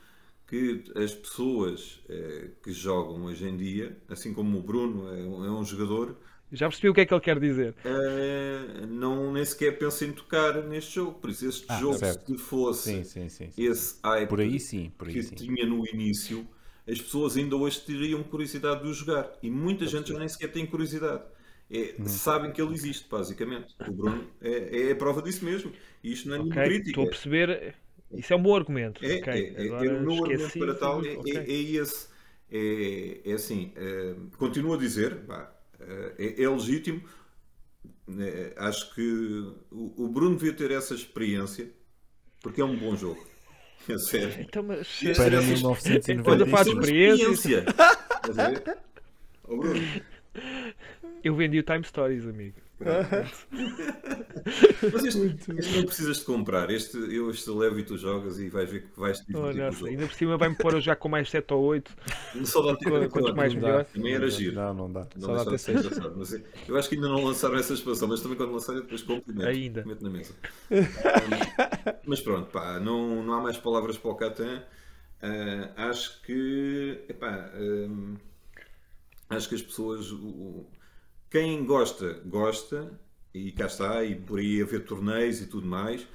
que 0.48 0.84
as 0.96 1.14
pessoas 1.16 2.02
eh, 2.10 2.52
que 2.64 2.72
jogam 2.74 3.24
hoje 3.26 3.48
em 3.48 3.58
dia, 3.58 3.98
assim 4.10 4.34
como 4.34 4.60
o 4.60 4.64
Bruno 4.64 5.10
é 5.10 5.24
um, 5.24 5.46
é 5.46 5.52
um 5.52 5.66
jogador, 5.66 6.18
Já 6.52 6.68
percebi 6.68 6.90
o 6.90 6.94
que 6.94 7.02
é 7.02 7.06
que 7.06 7.14
ele 7.14 7.22
quer 7.22 7.40
dizer. 7.40 7.76
eh, 7.84 8.86
não 8.88 9.32
nem 9.34 9.46
sequer 9.46 9.78
pensa 9.78 10.06
em 10.06 10.12
tocar 10.14 10.64
neste 10.64 10.96
jogo. 10.96 11.20
Por 11.20 11.30
isso, 11.30 11.48
este 11.48 11.68
Ah, 11.68 11.76
jogo, 11.76 11.94
certo. 11.94 12.26
se 12.26 12.38
fosse 12.38 12.92
Sim, 12.92 13.04
sim, 13.04 13.30
sim. 13.30 13.52
sim. 13.52 13.64
esse 13.64 14.00
hype 14.04 14.30
Por 14.30 14.40
aí 14.42 14.60
sim, 14.60 14.92
por 14.98 15.08
aí 15.10 15.20
que 15.20 15.22
sim. 15.22 15.36
tinha 15.36 15.66
no 15.66 15.86
início, 15.88 16.48
as 16.88 17.02
pessoas 17.02 17.38
ainda 17.38 17.56
hoje 17.56 17.82
teriam 17.82 18.24
curiosidade 18.24 18.84
de 18.84 18.90
o 18.90 18.94
jogar. 18.94 19.32
E 19.44 19.50
muita 19.50 19.88
gente 19.88 20.10
já 20.10 20.20
nem 20.20 20.28
sequer 20.30 20.52
tem 20.52 20.66
curiosidade. 20.66 21.24
É, 21.70 21.96
Hum. 22.00 22.08
Sabem 22.08 22.52
que 22.52 22.62
ele 22.62 22.74
existe, 22.74 23.08
basicamente. 23.10 23.76
O 23.88 23.92
Bruno 23.92 24.28
é, 24.42 24.88
é 24.88 24.92
a 24.92 24.96
prova 24.96 25.22
disso 25.22 25.44
mesmo. 25.44 25.72
E 26.04 26.14
isto 26.14 26.30
não 26.30 26.36
é 26.36 26.40
nenhuma 26.40 26.56
Ok, 26.56 26.66
crítica. 26.70 26.90
estou 26.90 27.04
a 27.06 27.08
perceber. 27.10 27.76
Isso 28.16 28.32
é 28.32 28.36
um 28.38 28.42
bom 28.42 28.56
argumento. 28.56 29.04
É, 29.06 29.16
ok, 29.18 29.34
é, 29.34 29.64
é, 29.64 29.68
é 29.68 29.72
o 29.72 30.02
meu 30.02 30.24
argumento 30.26 30.60
para 30.60 30.76
tal 30.76 31.06
é, 31.06 31.18
ok. 31.18 31.34
é, 31.38 31.40
é 31.40 31.62
esse. 31.82 32.08
É, 32.50 33.22
é 33.26 33.34
assim, 33.34 33.74
eh, 33.76 34.16
continuo 34.38 34.74
a 34.74 34.78
dizer, 34.78 35.18
pá, 35.26 35.54
eh, 35.82 36.14
é, 36.38 36.44
é 36.44 36.50
legítimo. 36.50 37.02
Eh, 38.18 38.54
acho 38.56 38.96
que 38.96 39.02
o, 39.70 40.06
o 40.06 40.08
Bruno 40.08 40.38
devia 40.38 40.54
ter 40.54 40.72
essa 40.72 40.94
experiência 40.94 41.70
porque 42.42 42.62
é 42.62 42.66
um 42.66 42.78
bom 42.78 42.96
jogo. 42.96 43.26
É 43.90 43.98
sério. 44.00 44.42
Então, 44.42 44.64
mas. 44.64 44.88
Para 45.02 45.14
Para 45.16 45.26
Essas- 45.38 45.46
1995. 45.46 46.24
Quando 46.24 46.44
uma 46.44 46.62
experiência. 46.62 47.66
Estás 47.68 48.40
a 48.40 48.50
ver? 48.50 48.78
Ó, 49.46 49.56
Bruno, 49.56 49.82
Eu 51.28 51.36
vendi 51.36 51.60
o 51.60 51.64
Time 51.64 51.84
Stories, 51.84 52.26
amigo. 52.26 52.56
Mas 54.94 55.04
este, 55.04 55.36
este 55.58 55.78
não 55.78 55.86
precisas 55.86 56.20
de 56.20 56.26
comprar. 56.26 56.70
Este 56.70 56.96
eu 57.14 57.30
este 57.30 57.50
levo 57.50 57.80
e 57.80 57.84
tu 57.84 57.98
jogas 57.98 58.40
e 58.40 58.48
vais 58.50 58.70
ver 58.70 58.84
que 58.84 58.98
vais 59.00 59.20
te 59.20 59.36
Oh, 59.36 59.52
divertir 59.52 59.56
com 59.56 59.60
o 59.60 59.66
nossa, 59.66 59.78
jogo. 59.80 59.92
ainda 59.92 60.08
por 60.08 60.14
cima 60.14 60.38
vai-me 60.38 60.56
pôr 60.56 60.80
jogar 60.80 60.96
com 60.96 61.10
mais 61.10 61.30
7 61.30 61.54
ou 61.54 61.64
8. 61.66 61.92
Só 62.46 62.62
dá 62.62 62.76
tempo 62.80 63.10
Quanto- 63.10 63.36
mais 63.36 63.54
não 63.54 63.62
dá. 63.62 63.68
melhor. 63.68 63.86
Também 63.86 64.14
era 64.14 64.30
giro. 64.30 64.56
Não, 64.56 64.74
não 64.74 64.92
dá. 64.92 65.08
Não 65.16 65.22
Só 65.28 65.36
dá 65.36 65.42
até 65.42 65.52
de 65.52 65.58
ser 65.58 65.72
engraçado, 65.78 66.14
mas 66.18 66.34
é- 66.34 66.42
eu 66.68 66.78
acho 66.78 66.88
que 66.88 66.96
ainda 66.96 67.10
não 67.10 67.24
lançaram 67.26 67.56
essa 67.58 67.74
expansão, 67.74 68.08
mas 68.08 68.22
também 68.22 68.38
quando 68.38 68.54
lançarem 68.54 68.82
depois 68.82 69.02
compro 69.02 69.34
e 69.34 69.36
meto, 69.36 69.48
Ainda. 69.50 69.84
meto 69.86 70.04
na 70.04 70.10
mesa. 70.10 70.34
Um, 70.72 71.94
mas 72.06 72.22
pronto, 72.22 72.50
pá, 72.52 72.80
não, 72.80 73.22
não 73.24 73.34
há 73.34 73.42
mais 73.42 73.58
palavras 73.58 73.98
para 73.98 74.12
o 74.12 74.16
Catan. 74.16 74.64
Ah, 75.22 75.90
acho 75.90 76.22
que 76.22 77.04
epá, 77.10 77.52
um, 77.60 78.16
acho 79.30 79.50
que 79.50 79.56
as 79.56 79.62
pessoas 79.62 80.12
o- 80.12 80.66
quem 81.30 81.66
gosta, 81.66 82.22
gosta, 82.26 82.92
e 83.34 83.52
cá 83.52 83.66
está, 83.66 84.04
e 84.04 84.16
por 84.16 84.40
aí 84.40 84.62
haver 84.62 84.86
torneios 84.86 85.42
e 85.42 85.48
tudo 85.48 85.68
mais. 85.68 86.08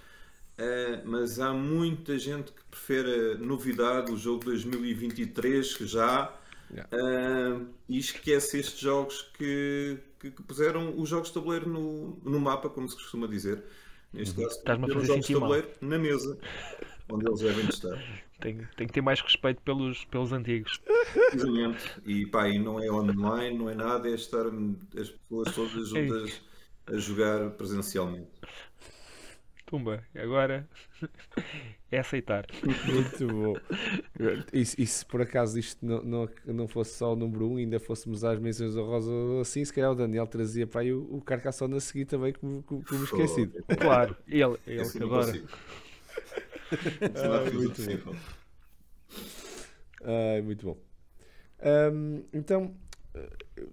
Ah, 0.58 1.02
mas 1.04 1.40
há 1.40 1.52
muita 1.52 2.18
gente 2.18 2.52
que 2.52 2.62
prefere 2.70 3.32
a 3.32 3.38
novidade, 3.38 4.12
o 4.12 4.16
jogo 4.16 4.44
2023 4.44 5.76
que 5.76 5.86
já 5.86 6.38
Yeah. 6.72 6.88
ah, 6.90 7.60
e 7.86 7.98
esquece 7.98 8.58
estes 8.58 8.80
jogos 8.80 9.30
que, 9.36 9.98
que, 10.18 10.30
que 10.30 10.42
puseram 10.42 10.98
os 10.98 11.06
jogos 11.06 11.28
de 11.28 11.34
tabuleiro 11.34 11.68
no, 11.68 12.18
no 12.24 12.40
mapa, 12.40 12.70
como 12.70 12.88
se 12.88 12.96
costuma 12.96 13.28
dizer. 13.28 13.62
Neste 14.10 14.34
caso, 14.40 14.58
a 14.64 14.78
puseram 14.78 15.00
os 15.00 15.06
jogos 15.06 15.06
de 15.06 15.12
sentir 15.12 15.32
mal. 15.34 15.50
tabuleiro 15.50 15.68
na 15.82 15.98
mesa, 15.98 16.38
onde 17.10 17.28
eles 17.28 17.40
devem 17.40 17.66
de 17.66 17.74
estar. 17.74 18.02
Tenho, 18.43 18.68
tenho 18.76 18.88
que 18.88 18.93
ter 18.93 19.01
mais 19.01 19.20
respeito 19.20 19.62
pelos, 19.62 20.05
pelos 20.07 20.32
antigos. 20.32 20.80
Precisamente. 21.30 22.03
E 22.05 22.26
pá, 22.26 22.49
e 22.49 22.59
não 22.59 22.82
é 22.82 22.90
online, 22.90 23.57
não 23.57 23.70
é 23.70 23.74
nada, 23.74 24.09
é 24.09 24.14
estar 24.14 24.45
as 24.99 25.11
pessoas 25.11 25.55
todas 25.55 25.88
juntas 25.88 26.43
a 26.86 26.97
jogar 26.97 27.51
presencialmente. 27.51 28.28
Pumba, 29.64 30.05
agora 30.14 30.68
é 31.90 31.99
aceitar. 31.99 32.45
Muito 32.62 33.26
bom. 33.26 33.55
E, 34.53 34.61
e 34.61 34.86
se 34.86 35.07
por 35.07 35.22
acaso 35.22 35.59
isto 35.59 35.86
não, 35.86 36.03
não, 36.03 36.28
não 36.45 36.68
fosse 36.68 36.99
só 36.99 37.12
o 37.12 37.16
número 37.16 37.47
1, 37.47 37.53
um, 37.53 37.57
ainda 37.57 37.80
fôssemos 37.80 38.24
às 38.24 38.38
menções 38.38 38.76
honrosas 38.76 39.40
assim, 39.40 39.64
se 39.64 39.72
calhar 39.72 39.93
o 39.93 39.95
Daniel 39.95 40.26
trazia 40.26 40.66
para 40.66 40.82
aí 40.82 40.93
o, 40.93 41.09
o 41.14 41.22
Carcassonne 41.22 41.76
a 41.76 41.80
seguir 41.80 42.05
também, 42.05 42.32
como, 42.34 42.62
como, 42.64 42.84
como 42.84 43.05
esquecido. 43.05 43.64
Claro, 43.80 44.14
ele, 44.26 44.59
ele 44.66 44.90
que 44.90 45.03
adora. 45.03 45.32
ah, 47.16 47.51
muito 47.53 48.05
bom. 48.05 48.14
Ah, 50.03 50.43
muito 50.43 50.66
bom. 50.66 50.79
Um, 51.64 52.25
então, 52.33 52.75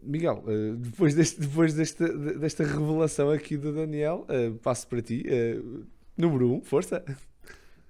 Miguel, 0.04 0.44
uh, 0.46 0.76
depois, 0.76 1.16
deste, 1.16 1.40
depois 1.42 1.74
desta, 1.74 2.08
desta 2.38 2.64
revelação 2.64 3.30
aqui 3.32 3.58
do 3.58 3.74
Daniel, 3.74 4.26
uh, 4.30 4.54
passo 4.60 4.88
para 4.88 5.02
ti. 5.02 5.24
Uh, 5.28 5.86
número 6.18 6.52
1, 6.52 6.56
um, 6.56 6.62
força. 6.62 7.04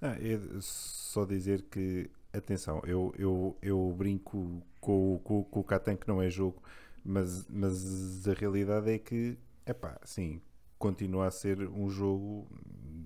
Ah, 0.02 0.16
é 0.22 0.40
só 0.62 1.26
dizer 1.26 1.64
que, 1.64 2.10
atenção, 2.32 2.82
eu, 2.86 3.14
eu, 3.18 3.58
eu 3.62 3.94
brinco 3.98 4.62
com, 4.80 5.20
com, 5.24 5.44
com 5.44 5.60
o 5.60 5.64
Catan 5.64 5.96
que 5.96 6.08
não 6.08 6.22
é 6.22 6.30
jogo, 6.30 6.62
mas, 7.04 7.48
mas 7.50 8.28
a 8.28 8.34
realidade 8.34 8.92
é 8.92 8.98
que, 8.98 9.38
é 9.66 9.74
pá, 9.74 10.00
sim, 10.06 10.42
continua 10.80 11.28
a 11.28 11.32
ser 11.32 11.68
um 11.70 11.90
jogo 11.90 12.48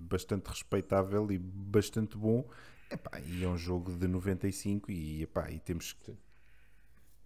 bastante 0.10 0.48
respeitável 0.48 1.30
e 1.32 1.38
bastante 1.38 2.16
bom. 2.16 2.48
Epá, 2.90 3.20
e 3.20 3.44
é 3.44 3.48
um 3.48 3.58
jogo 3.58 3.92
de 3.92 4.08
95 4.08 4.92
e, 4.92 5.24
epá, 5.24 5.50
e 5.50 5.60
temos 5.60 5.94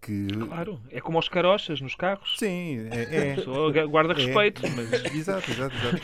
que. 0.00 0.26
Claro, 0.28 0.80
é 0.90 1.00
como 1.00 1.18
os 1.18 1.28
carochas 1.28 1.80
nos 1.80 1.94
carros. 1.94 2.36
Sim, 2.38 2.88
é. 2.90 3.34
é 3.34 3.86
guarda 3.86 4.14
é. 4.14 4.16
respeito. 4.16 4.64
É, 4.64 4.70
mas... 4.70 4.92
Exato, 5.12 5.50
exato, 5.50 5.74
exato. 5.76 6.02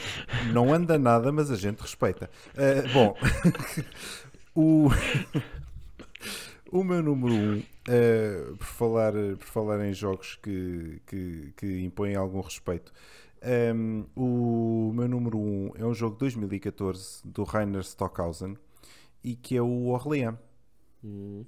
Não 0.52 0.74
anda 0.74 0.98
nada, 0.98 1.32
mas 1.32 1.50
a 1.50 1.56
gente 1.56 1.80
respeita. 1.80 2.28
Uh, 2.54 2.92
bom, 2.92 3.16
o. 4.54 4.88
O 6.70 6.82
meu 6.82 7.00
número 7.00 7.32
1, 7.32 7.38
um, 7.38 7.58
uh, 7.58 8.56
por, 8.56 8.66
falar, 8.66 9.12
por 9.12 9.46
falar 9.46 9.86
em 9.86 9.92
jogos 9.92 10.34
que, 10.42 11.00
que, 11.06 11.52
que 11.56 11.84
impõem 11.84 12.16
algum 12.16 12.40
respeito, 12.40 12.92
um, 13.44 14.06
o 14.16 14.92
meu 14.92 15.08
número 15.08 15.38
1 15.38 15.40
um 15.40 15.70
é 15.76 15.84
um 15.84 15.94
jogo 15.94 16.14
de 16.14 16.20
2014 16.20 17.20
do 17.24 17.44
Rainer 17.44 17.82
Stockhausen 17.82 18.56
e 19.22 19.36
que 19.36 19.56
é 19.56 19.62
o 19.62 19.86
Orleans. 19.88 20.38
Hum. 21.02 21.44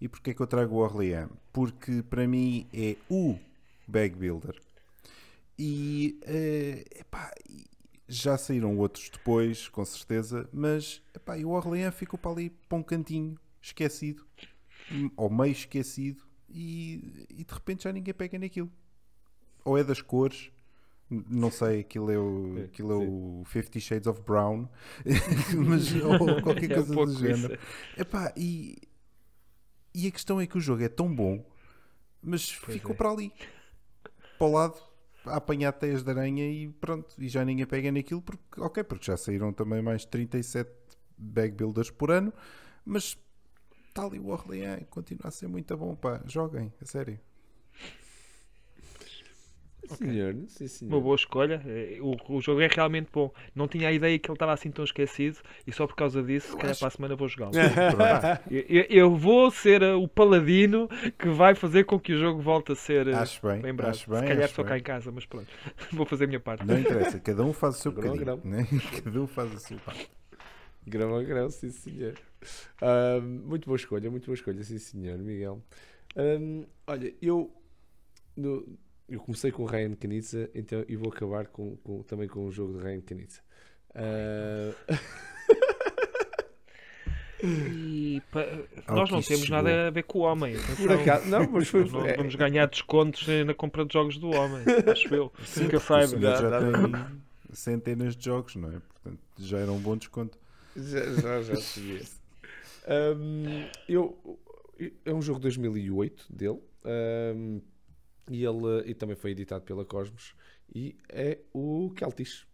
E 0.00 0.08
porquê 0.08 0.32
que 0.32 0.40
eu 0.40 0.46
trago 0.46 0.76
o 0.76 0.78
Orleans? 0.78 1.28
Porque 1.52 2.02
para 2.02 2.26
mim 2.26 2.68
é 2.72 2.96
o 3.10 3.36
bag 3.86 4.14
builder. 4.14 4.60
E 5.58 6.20
uh, 6.22 7.00
epá, 7.00 7.32
já 8.06 8.38
saíram 8.38 8.78
outros 8.78 9.10
depois, 9.10 9.68
com 9.68 9.84
certeza, 9.84 10.48
mas 10.52 11.02
epá, 11.14 11.36
o 11.36 11.50
Orleans 11.50 11.94
ficou 11.94 12.18
para 12.18 12.30
ali 12.30 12.50
para 12.50 12.78
um 12.78 12.82
cantinho, 12.82 13.36
esquecido, 13.60 14.24
ou 15.16 15.28
meio 15.28 15.52
esquecido, 15.52 16.22
e, 16.48 17.26
e 17.28 17.44
de 17.44 17.52
repente 17.52 17.84
já 17.84 17.92
ninguém 17.92 18.14
pega 18.14 18.38
naquilo. 18.38 18.70
Ou 19.64 19.76
é 19.76 19.82
das 19.82 20.00
cores, 20.00 20.50
não 21.10 21.50
sei, 21.50 21.80
aquilo 21.80 22.10
é 22.10 22.18
o, 22.18 22.64
aquilo 22.64 22.92
é 22.92 22.96
o 22.96 23.42
Fifty 23.46 23.80
Shades 23.80 24.06
of 24.06 24.20
Brown, 24.22 24.68
mas 25.66 25.94
ou 25.94 26.42
qualquer 26.42 26.70
é 26.70 26.74
coisa 26.74 26.94
é 26.94 26.98
um 26.98 27.04
do 27.06 27.14
género. 27.14 27.58
Epá, 27.96 28.32
e 28.36 28.76
e 29.94 30.06
a 30.06 30.10
questão 30.10 30.40
é 30.40 30.46
que 30.46 30.56
o 30.56 30.60
jogo 30.60 30.82
é 30.82 30.88
tão 30.88 31.12
bom, 31.12 31.44
mas 32.22 32.52
pois 32.52 32.76
ficou 32.76 32.92
é. 32.92 32.96
para 32.96 33.10
ali, 33.10 33.32
para 34.38 34.46
o 34.46 34.52
lado, 34.52 34.80
a 35.26 35.36
apanhar 35.36 35.72
teias 35.72 36.02
de 36.02 36.10
aranha 36.10 36.48
e 36.48 36.68
pronto. 36.68 37.14
E 37.18 37.28
já 37.28 37.44
ninguém 37.44 37.66
pega 37.66 37.90
naquilo, 37.90 38.22
porque, 38.22 38.60
ok, 38.60 38.84
porque 38.84 39.06
já 39.06 39.16
saíram 39.16 39.52
também 39.52 39.82
mais 39.82 40.04
37 40.04 40.70
bag 41.16 41.54
builders 41.54 41.90
por 41.90 42.10
ano, 42.10 42.32
mas 42.84 43.18
está 43.88 44.04
ali 44.04 44.20
o 44.20 44.28
Orleans, 44.28 44.84
continua 44.90 45.28
a 45.28 45.30
ser 45.30 45.48
muito 45.48 45.76
bom, 45.76 45.96
pá, 45.96 46.22
joguem, 46.26 46.72
a 46.80 46.84
sério. 46.84 47.18
Senhor, 49.96 50.34
sim, 50.48 50.66
senhor. 50.66 50.94
Uma 50.94 51.00
boa 51.00 51.16
escolha. 51.16 51.62
É, 51.66 51.98
o, 52.00 52.16
o 52.36 52.40
jogo 52.40 52.60
é 52.60 52.68
realmente 52.68 53.08
bom. 53.12 53.32
Não 53.54 53.66
tinha 53.66 53.88
a 53.88 53.92
ideia 53.92 54.18
que 54.18 54.28
ele 54.28 54.34
estava 54.34 54.52
assim 54.52 54.70
tão 54.70 54.84
esquecido 54.84 55.38
e 55.66 55.72
só 55.72 55.86
por 55.86 55.96
causa 55.96 56.22
disso, 56.22 56.52
se 56.52 56.56
calhar 56.56 56.76
para 56.76 56.88
a 56.88 56.90
semana 56.90 57.16
vou 57.16 57.28
jogá-lo. 57.28 57.52
eu, 58.50 58.86
eu, 58.88 59.16
vou 59.16 59.50
ser 59.50 59.82
uh, 59.82 60.00
o 60.00 60.08
paladino 60.08 60.88
que 61.18 61.28
vai 61.28 61.54
fazer 61.54 61.84
com 61.84 61.98
que 61.98 62.12
o 62.12 62.18
jogo 62.18 62.40
volte 62.40 62.72
a 62.72 62.74
ser 62.74 63.08
uh, 63.08 63.16
acho 63.16 63.46
bem, 63.46 63.60
lembrado. 63.60 63.90
Acho 63.90 64.10
bem, 64.10 64.20
se 64.20 64.26
calhar 64.26 64.44
estou 64.44 64.64
cá 64.64 64.78
em 64.78 64.82
casa, 64.82 65.10
mas 65.10 65.26
pronto. 65.26 65.48
vou 65.92 66.06
fazer 66.06 66.24
a 66.24 66.26
minha 66.26 66.40
parte. 66.40 66.66
Não 66.66 66.78
interessa, 66.78 67.18
cada 67.18 67.44
um 67.44 67.52
faz 67.52 67.76
o 67.76 67.78
seu 67.78 67.92
grão, 67.92 68.16
grão. 68.16 68.40
Né? 68.44 68.66
Cada 69.04 69.20
um 69.20 69.26
faz 69.26 69.54
a 69.54 69.58
sua 69.58 69.78
parte. 69.78 70.10
Grão 70.86 71.16
a 71.16 71.22
grão, 71.22 71.50
sim 71.50 71.70
senhor. 71.70 72.14
Uh, 72.80 73.20
muito 73.20 73.66
boa 73.66 73.76
escolha, 73.76 74.10
muito 74.10 74.26
boa 74.26 74.34
escolha, 74.34 74.62
sim 74.62 74.78
senhor, 74.78 75.18
Miguel. 75.18 75.62
Um, 76.16 76.64
olha, 76.86 77.14
eu 77.20 77.52
no, 78.36 78.78
eu 79.08 79.20
comecei 79.20 79.50
com 79.50 79.62
o 79.62 79.66
Ryan 79.66 79.94
Knizia 79.94 80.50
então, 80.54 80.84
e 80.86 80.96
vou 80.96 81.10
acabar 81.10 81.46
com, 81.46 81.76
com, 81.78 82.02
também 82.02 82.28
com 82.28 82.46
o 82.46 82.52
jogo 82.52 82.78
de 82.78 82.84
Ryan 82.84 83.00
Knizia. 83.00 83.42
Uh... 83.94 84.74
E 87.40 88.20
pa, 88.32 88.44
nós 88.88 89.10
não 89.10 89.22
temos 89.22 89.44
chegou. 89.44 89.62
nada 89.62 89.86
a 89.86 89.90
ver 89.90 90.02
com 90.02 90.18
o 90.18 90.22
homem. 90.22 90.56
Por 90.76 90.90
acaso, 90.90 91.28
não, 91.28 91.48
mas 91.48 91.68
foi, 91.68 91.84
não 91.84 92.04
vamos 92.16 92.34
ganhar 92.34 92.66
descontos 92.66 93.26
na 93.46 93.54
compra 93.54 93.84
de 93.84 93.92
jogos 93.92 94.18
do 94.18 94.30
homem, 94.30 94.64
acho 94.90 95.14
eu. 95.14 95.32
Sim, 95.46 95.68
que 95.68 95.76
eu 95.76 95.80
saiba. 95.80 96.18
Já, 96.18 96.36
já 96.36 96.60
tem 96.60 97.06
centenas 97.52 98.16
de 98.16 98.24
jogos, 98.24 98.56
não 98.56 98.70
é? 98.70 98.80
Portanto, 98.80 99.20
já 99.38 99.58
era 99.58 99.70
um 99.70 99.78
bom 99.78 99.96
desconto. 99.96 100.36
Já, 100.76 101.04
já, 101.14 101.42
já 101.42 101.54
um, 103.14 103.68
eu, 103.88 104.38
é 105.04 105.12
um 105.12 105.22
jogo 105.22 105.38
de 105.38 105.42
2008 105.42 106.26
dele. 106.30 106.58
Um, 106.84 107.60
e 108.30 108.44
ele 108.44 108.82
e 108.86 108.94
também 108.94 109.16
foi 109.16 109.30
editado 109.30 109.64
pela 109.64 109.84
Cosmos 109.84 110.34
e 110.74 110.96
é 111.08 111.38
o 111.52 111.92
Celtics. 111.98 112.46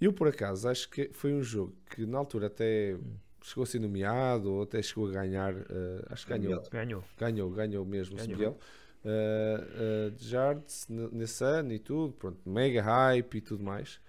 Eu 0.00 0.12
por 0.12 0.28
acaso 0.28 0.68
acho 0.68 0.88
que 0.88 1.10
foi 1.12 1.32
um 1.32 1.42
jogo 1.42 1.74
que 1.90 2.04
na 2.06 2.18
altura 2.18 2.46
até 2.48 2.96
chegou 3.42 3.64
a 3.64 3.66
ser 3.66 3.80
nomeado 3.80 4.52
ou 4.52 4.62
até 4.62 4.80
chegou 4.82 5.08
a 5.08 5.12
ganhar, 5.12 5.54
uh, 5.54 6.06
acho 6.10 6.26
que 6.26 6.36
ganhou. 6.36 6.62
Ganhou. 6.70 7.04
Ganhou, 7.18 7.50
ganhou 7.50 7.84
mesmo, 7.84 8.16
ganhou. 8.16 8.30
Miguel. 8.30 8.58
Uh, 9.04 10.08
uh, 10.08 10.10
de 10.12 10.28
Jards 10.28 10.86
nesse 10.88 11.42
ano 11.44 11.72
e 11.72 11.78
tudo, 11.78 12.12
pronto, 12.14 12.38
mega 12.48 12.80
hype 12.82 13.34
e 13.36 13.40
tudo 13.40 13.62
mais. 13.62 14.00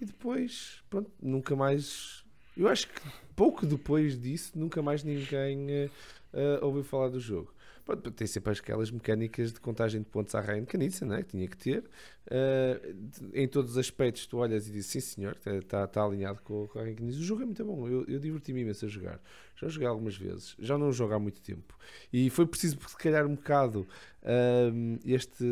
E 0.00 0.04
depois, 0.04 0.82
pronto, 0.88 1.10
nunca 1.20 1.56
mais. 1.56 2.24
Eu 2.56 2.68
acho 2.68 2.88
que 2.88 3.00
pouco 3.34 3.66
depois 3.66 4.20
disso, 4.20 4.52
nunca 4.56 4.80
mais 4.80 5.02
ninguém 5.02 5.86
uh, 5.86 6.64
ouviu 6.64 6.84
falar 6.84 7.08
do 7.08 7.18
jogo 7.18 7.52
tem 7.96 8.26
sempre 8.26 8.52
aquelas 8.52 8.90
mecânicas 8.90 9.52
de 9.52 9.60
contagem 9.60 10.02
de 10.02 10.06
pontos 10.08 10.34
à 10.34 10.40
Ryan 10.40 10.64
Canitza, 10.64 11.06
né? 11.06 11.22
que 11.22 11.30
tinha 11.30 11.48
que 11.48 11.56
ter. 11.56 11.84
Uh, 12.26 13.30
em 13.32 13.48
todos 13.48 13.72
os 13.72 13.78
aspectos, 13.78 14.26
tu 14.26 14.38
olhas 14.38 14.68
e 14.68 14.72
dizes 14.72 14.90
sim, 14.90 15.00
senhor, 15.00 15.36
está 15.46 15.86
tá 15.86 16.04
alinhado 16.04 16.40
com, 16.42 16.66
com 16.68 16.78
a 16.78 16.82
Ryan 16.82 16.94
Canitza. 16.94 17.18
O 17.18 17.22
jogo 17.22 17.42
é 17.42 17.44
muito 17.46 17.64
bom, 17.64 17.88
eu, 17.88 18.04
eu 18.06 18.18
diverti-me 18.18 18.60
imenso 18.60 18.84
a 18.84 18.88
jogar. 18.88 19.20
Já 19.56 19.68
joguei 19.68 19.88
algumas 19.88 20.16
vezes, 20.16 20.54
já 20.58 20.76
não 20.76 20.92
jogo 20.92 21.14
há 21.14 21.18
muito 21.18 21.40
tempo. 21.40 21.76
E 22.12 22.28
foi 22.30 22.46
preciso, 22.46 22.78
se 22.86 22.96
calhar, 22.96 23.26
um 23.26 23.34
bocado 23.34 23.86
uh, 24.22 24.98
este, 25.04 25.44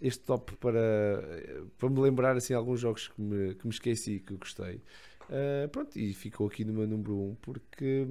este 0.00 0.24
top 0.24 0.56
para, 0.56 0.78
para 1.78 1.90
me 1.90 2.00
lembrar 2.00 2.36
assim, 2.36 2.54
alguns 2.54 2.80
jogos 2.80 3.08
que 3.08 3.20
me, 3.20 3.54
que 3.54 3.66
me 3.66 3.72
esqueci 3.72 4.12
e 4.12 4.20
que 4.20 4.36
gostei. 4.36 4.80
Uh, 5.28 5.68
pronto, 5.70 5.98
e 5.98 6.12
ficou 6.12 6.46
aqui 6.46 6.64
no 6.64 6.72
meu 6.72 6.86
número 6.86 7.14
1 7.14 7.30
um, 7.30 7.34
porque 7.36 8.06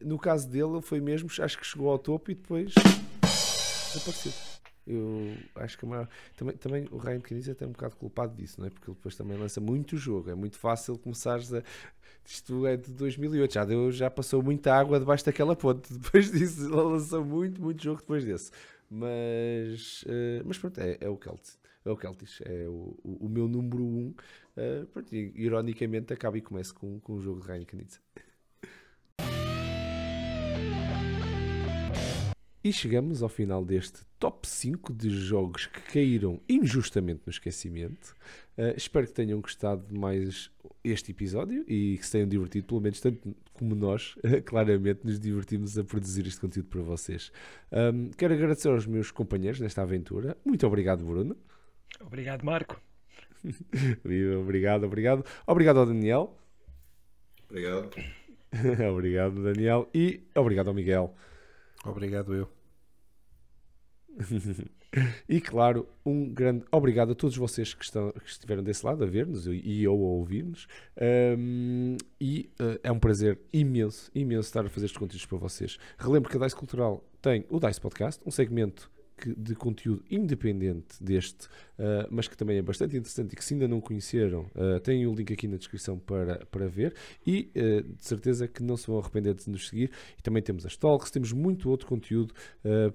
no 0.00 0.18
caso 0.18 0.48
dele, 0.48 0.72
ele 0.72 0.82
foi 0.82 1.00
mesmo, 1.00 1.28
acho 1.40 1.58
que 1.58 1.66
chegou 1.66 1.90
ao 1.90 1.98
topo 1.98 2.30
e 2.30 2.34
depois 2.34 2.74
desapareceu. 3.92 4.32
Eu 4.86 5.36
acho 5.56 5.78
que 5.78 5.86
maior... 5.86 6.08
também, 6.36 6.56
também 6.56 6.88
o 6.90 6.96
Ryan 6.96 7.20
Canizia 7.20 7.54
tem 7.54 7.68
um 7.68 7.72
bocado 7.72 7.96
culpado 7.96 8.34
disso, 8.34 8.60
não 8.60 8.66
é? 8.66 8.70
Porque 8.70 8.90
ele 8.90 8.96
depois 8.96 9.14
também 9.14 9.36
lança 9.36 9.60
muito 9.60 9.96
jogo. 9.96 10.30
É 10.30 10.34
muito 10.34 10.58
fácil 10.58 10.98
começares 10.98 11.52
a. 11.52 11.62
Isto 12.24 12.66
é 12.66 12.76
de 12.76 12.92
2008, 12.92 13.52
já, 13.52 13.64
deu, 13.64 13.90
já 13.90 14.10
passou 14.10 14.42
muita 14.42 14.74
água 14.74 14.98
debaixo 14.98 15.24
daquela 15.24 15.56
ponte. 15.56 15.90
Depois 15.92 16.30
disso, 16.30 16.66
ele 16.66 16.74
lançou 16.74 17.24
muito, 17.24 17.60
muito 17.60 17.82
jogo 17.82 18.00
depois 18.00 18.24
desse. 18.24 18.52
Mas, 18.88 20.02
uh, 20.02 20.42
mas 20.44 20.56
pronto, 20.56 20.78
é, 20.80 20.98
é 21.00 21.08
o 21.08 21.18
Celtics. 21.20 21.58
É 21.84 21.90
o 21.90 21.96
Celtics, 21.96 22.40
é 22.42 22.68
o, 22.68 22.96
o, 23.02 23.26
o 23.26 23.28
meu 23.28 23.48
número 23.48 23.82
1. 23.82 23.86
Um, 23.86 24.14
uh, 24.56 25.14
ironicamente, 25.34 26.12
acaba 26.12 26.38
e 26.38 26.40
começa 26.40 26.72
com, 26.72 27.00
com 27.00 27.14
o 27.14 27.20
jogo 27.20 27.40
de 27.40 27.48
Ryan 27.48 27.64
Canizia. 27.64 28.00
E 32.64 32.72
chegamos 32.72 33.24
ao 33.24 33.28
final 33.28 33.64
deste 33.64 34.04
top 34.20 34.48
5 34.48 34.92
de 34.92 35.10
jogos 35.10 35.66
que 35.66 35.80
caíram 35.80 36.40
injustamente 36.48 37.22
no 37.26 37.30
esquecimento. 37.30 38.14
Uh, 38.56 38.76
espero 38.76 39.04
que 39.04 39.12
tenham 39.12 39.40
gostado 39.40 39.84
de 39.84 39.98
mais 39.98 40.48
este 40.84 41.10
episódio 41.10 41.64
e 41.66 41.98
que 41.98 42.06
se 42.06 42.12
tenham 42.12 42.28
divertido, 42.28 42.68
pelo 42.68 42.80
menos 42.80 43.00
tanto 43.00 43.34
como 43.52 43.74
nós, 43.74 44.14
claramente, 44.46 45.00
nos 45.04 45.18
divertimos 45.18 45.76
a 45.76 45.82
produzir 45.82 46.24
este 46.24 46.40
conteúdo 46.40 46.68
para 46.68 46.82
vocês. 46.82 47.32
Um, 47.72 48.10
quero 48.10 48.32
agradecer 48.32 48.68
aos 48.68 48.86
meus 48.86 49.10
companheiros 49.10 49.58
nesta 49.58 49.82
aventura. 49.82 50.36
Muito 50.44 50.64
obrigado, 50.64 51.04
Bruno. 51.04 51.36
Obrigado, 52.00 52.44
Marco. 52.44 52.80
Viva, 54.04 54.38
obrigado, 54.38 54.84
obrigado. 54.84 55.24
Obrigado 55.48 55.80
ao 55.80 55.86
Daniel. 55.86 56.38
Obrigado. 57.50 57.90
obrigado, 58.88 59.42
Daniel. 59.42 59.88
E 59.92 60.22
obrigado 60.36 60.68
ao 60.68 60.74
Miguel. 60.74 61.12
Obrigado, 61.84 62.34
eu. 62.34 62.48
e 65.28 65.40
claro, 65.40 65.88
um 66.04 66.28
grande 66.32 66.64
obrigado 66.70 67.12
a 67.12 67.14
todos 67.14 67.36
vocês 67.36 67.72
que, 67.72 67.84
estão, 67.84 68.12
que 68.12 68.28
estiveram 68.28 68.62
desse 68.62 68.84
lado 68.84 69.02
a 69.02 69.06
ver-nos 69.06 69.46
e 69.46 69.82
eu 69.82 69.92
a 69.92 69.96
ouvir-nos. 69.96 70.68
Um, 71.38 71.96
e 72.20 72.50
uh, 72.60 72.78
é 72.82 72.92
um 72.92 72.98
prazer 72.98 73.40
imenso, 73.52 74.10
imenso 74.14 74.48
estar 74.48 74.64
a 74.64 74.68
fazer 74.68 74.86
estes 74.86 74.98
conteúdos 74.98 75.26
para 75.26 75.38
vocês. 75.38 75.78
Relembro 75.98 76.30
que 76.30 76.36
a 76.36 76.40
Dice 76.40 76.54
Cultural 76.54 77.02
tem 77.20 77.46
o 77.48 77.58
Dice 77.58 77.80
Podcast, 77.80 78.22
um 78.26 78.30
segmento 78.30 78.90
que, 79.22 79.32
de 79.36 79.54
conteúdo 79.54 80.02
independente 80.10 81.00
deste, 81.00 81.46
uh, 81.78 82.08
mas 82.10 82.26
que 82.26 82.36
também 82.36 82.58
é 82.58 82.62
bastante 82.62 82.96
interessante 82.96 83.34
e 83.34 83.36
que 83.36 83.44
se 83.44 83.54
ainda 83.54 83.68
não 83.68 83.80
conheceram, 83.80 84.46
uh, 84.56 84.80
têm 84.80 85.06
o 85.06 85.14
link 85.14 85.32
aqui 85.32 85.46
na 85.46 85.56
descrição 85.56 85.96
para, 85.96 86.44
para 86.46 86.66
ver 86.66 86.92
e 87.24 87.48
uh, 87.54 87.82
de 87.82 88.04
certeza 88.04 88.48
que 88.48 88.64
não 88.64 88.76
se 88.76 88.88
vão 88.88 88.98
arrepender 88.98 89.34
de 89.34 89.48
nos 89.48 89.68
seguir. 89.68 89.92
E 90.18 90.22
também 90.22 90.42
temos 90.42 90.66
as 90.66 90.76
talks, 90.76 91.08
temos 91.12 91.32
muito 91.32 91.70
outro 91.70 91.86
conteúdo 91.86 92.34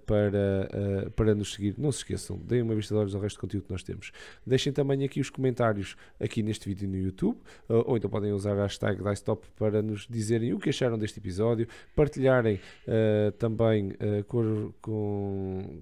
para, 0.05 1.11
para 1.15 1.33
nos 1.35 1.53
seguir. 1.53 1.75
Não 1.77 1.91
se 1.91 1.99
esqueçam, 1.99 2.37
deem 2.37 2.61
uma 2.61 2.75
vista 2.75 2.93
de 2.93 2.99
olhos 2.99 3.15
ao 3.15 3.21
resto 3.21 3.37
do 3.37 3.41
conteúdo 3.41 3.65
que 3.65 3.71
nós 3.71 3.83
temos. 3.83 4.11
Deixem 4.45 4.73
também 4.73 5.03
aqui 5.03 5.21
os 5.21 5.29
comentários 5.29 5.95
aqui 6.19 6.43
neste 6.43 6.67
vídeo 6.67 6.89
no 6.89 6.97
YouTube, 6.97 7.37
ou 7.67 7.95
então 7.95 8.09
podem 8.09 8.31
usar 8.31 8.57
a 8.57 8.63
hashtag 8.63 9.01
DiceTop 9.03 9.47
para 9.55 9.81
nos 9.81 10.07
dizerem 10.09 10.53
o 10.53 10.59
que 10.59 10.69
acharam 10.69 10.97
deste 10.97 11.19
episódio, 11.19 11.67
partilharem 11.95 12.59
também 13.37 13.93
com, 14.27 14.73
com 14.81 15.81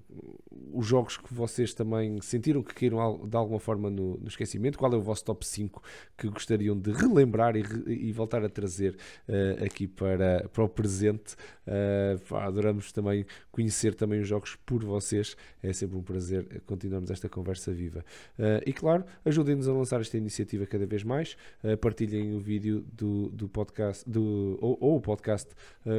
os 0.72 0.86
jogos 0.86 1.16
que 1.16 1.32
vocês 1.32 1.72
também 1.74 2.20
sentiram 2.20 2.62
que 2.62 2.74
caíram 2.74 3.26
de 3.26 3.36
alguma 3.36 3.58
forma 3.58 3.90
no, 3.90 4.16
no 4.18 4.28
esquecimento, 4.28 4.78
qual 4.78 4.92
é 4.92 4.96
o 4.96 5.00
vosso 5.00 5.24
top 5.24 5.46
5 5.46 5.82
que 6.16 6.28
gostariam 6.28 6.78
de 6.78 6.92
relembrar 6.92 7.56
e, 7.56 7.62
e 7.86 8.12
voltar 8.12 8.44
a 8.44 8.48
trazer 8.48 8.96
uh, 9.28 9.64
aqui 9.64 9.86
para, 9.86 10.48
para 10.52 10.64
o 10.64 10.68
presente. 10.68 11.34
Uh, 11.66 12.36
adoramos 12.36 12.92
também 12.92 13.26
conhecer 13.50 13.94
também 13.94 14.20
os 14.20 14.28
jogos 14.28 14.56
por 14.66 14.84
vocês, 14.84 15.36
é 15.62 15.72
sempre 15.72 15.96
um 15.96 16.02
prazer 16.02 16.62
continuarmos 16.66 17.10
esta 17.10 17.28
conversa 17.28 17.72
viva. 17.72 18.04
Uh, 18.38 18.62
e 18.66 18.72
claro, 18.72 19.04
ajudem-nos 19.24 19.68
a 19.68 19.72
lançar 19.72 20.00
esta 20.00 20.16
iniciativa 20.16 20.66
cada 20.66 20.86
vez 20.86 21.02
mais, 21.02 21.36
partilhem 21.80 22.34
o 22.34 22.40
vídeo 22.40 22.84
do, 22.92 23.28
do 23.30 23.48
podcast 23.48 24.08
do, 24.08 24.58
ou, 24.60 24.76
ou 24.80 24.96
o 24.96 25.00
podcast 25.00 25.54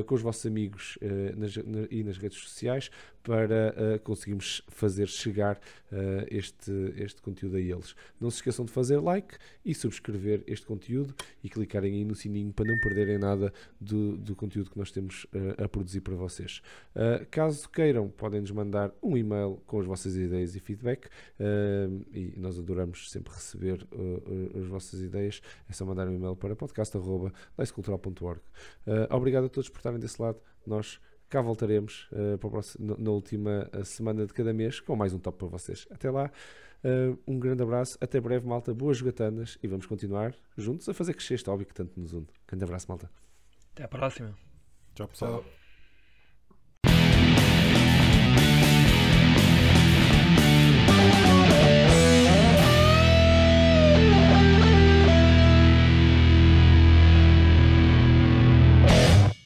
com 0.06 0.16
os 0.16 0.22
vossos 0.22 0.46
amigos 0.46 0.98
nas, 1.36 1.56
na, 1.58 1.88
e 1.90 2.04
nas 2.04 2.18
redes 2.18 2.40
sociais 2.40 2.90
para 3.24 4.00
conseguirmos 4.28 4.62
fazer 4.68 5.08
chegar 5.08 5.56
uh, 5.56 6.26
este, 6.30 6.72
este 6.98 7.22
conteúdo 7.22 7.56
a 7.56 7.60
eles. 7.60 7.96
Não 8.20 8.30
se 8.30 8.38
esqueçam 8.38 8.66
de 8.66 8.72
fazer 8.72 9.00
like 9.00 9.38
e 9.64 9.74
subscrever 9.74 10.44
este 10.46 10.66
conteúdo 10.66 11.16
e 11.44 11.50
clicarem 11.50 11.94
aí 11.94 12.04
no 12.04 12.16
sininho 12.16 12.52
para 12.52 12.66
não 12.66 12.78
perderem 12.80 13.18
nada 13.18 13.54
do, 13.80 14.18
do 14.18 14.36
conteúdo 14.36 14.70
que 14.70 14.78
nós 14.78 14.92
temos 14.92 15.24
uh, 15.26 15.64
a 15.64 15.70
produzir 15.70 16.02
para 16.02 16.16
vocês. 16.16 16.62
Uh, 16.96 17.26
caso 17.32 17.70
queiram, 17.70 18.10
podem 18.10 18.42
nos 18.42 18.52
mandar 18.52 18.92
um 19.02 19.18
e-mail 19.18 19.62
com 19.66 19.80
as 19.80 19.86
vossas 19.86 20.16
ideias 20.16 20.56
e 20.56 20.60
feedback 20.60 21.08
e 22.14 22.34
nós 22.38 22.58
adoramos 22.60 23.12
sempre 23.12 23.34
receber 23.34 23.88
as 24.60 24.66
vossas 24.66 25.00
ideias. 25.02 25.42
É 25.70 25.74
só 25.74 25.86
mandar 25.86 26.08
um 26.08 26.14
e-mail 26.14 26.36
para 26.36 26.56
podcast.dicecultural.org. 26.56 28.42
obrigado 29.10 29.46
a 29.46 29.50
todos 29.50 29.70
por 29.70 29.78
estarem 29.78 30.00
desse 30.00 30.22
lado. 30.22 30.40
Nós 30.66 31.00
Cá 31.30 31.42
voltaremos 31.42 32.08
uh, 32.12 32.38
próximo, 32.38 32.96
na 32.98 33.12
última 33.12 33.70
eh, 33.74 33.84
semana 33.84 34.26
de 34.26 34.34
cada 34.34 34.54
mês 34.54 34.80
com 34.80 34.96
mais 34.96 35.14
um 35.14 35.20
top 35.20 35.38
para 35.38 35.48
vocês. 35.50 35.86
Até 35.92 36.10
lá, 36.10 36.32
uh, 36.86 37.20
um 37.28 37.38
grande 37.38 37.62
abraço, 37.62 37.98
até 38.00 38.22
breve, 38.22 38.48
malta. 38.48 38.74
Boas 38.74 38.98
jogatanas 38.98 39.58
e 39.62 39.68
vamos 39.68 39.86
continuar 39.86 40.34
juntos 40.58 40.88
a 40.88 40.94
fazer 40.94 41.14
crescer 41.14 41.34
este 41.34 41.50
hobby 41.50 41.66
que 41.66 41.74
tanto 41.74 42.00
nos 42.00 42.14
une. 42.14 42.28
Grande 42.48 42.64
abraço, 42.64 42.86
malta. 42.88 43.12
Até 43.74 43.84
a 43.84 43.88
próxima. 43.90 44.34
Tchau, 44.96 45.08
pessoal. 45.10 45.44
Tchau. 45.44 45.67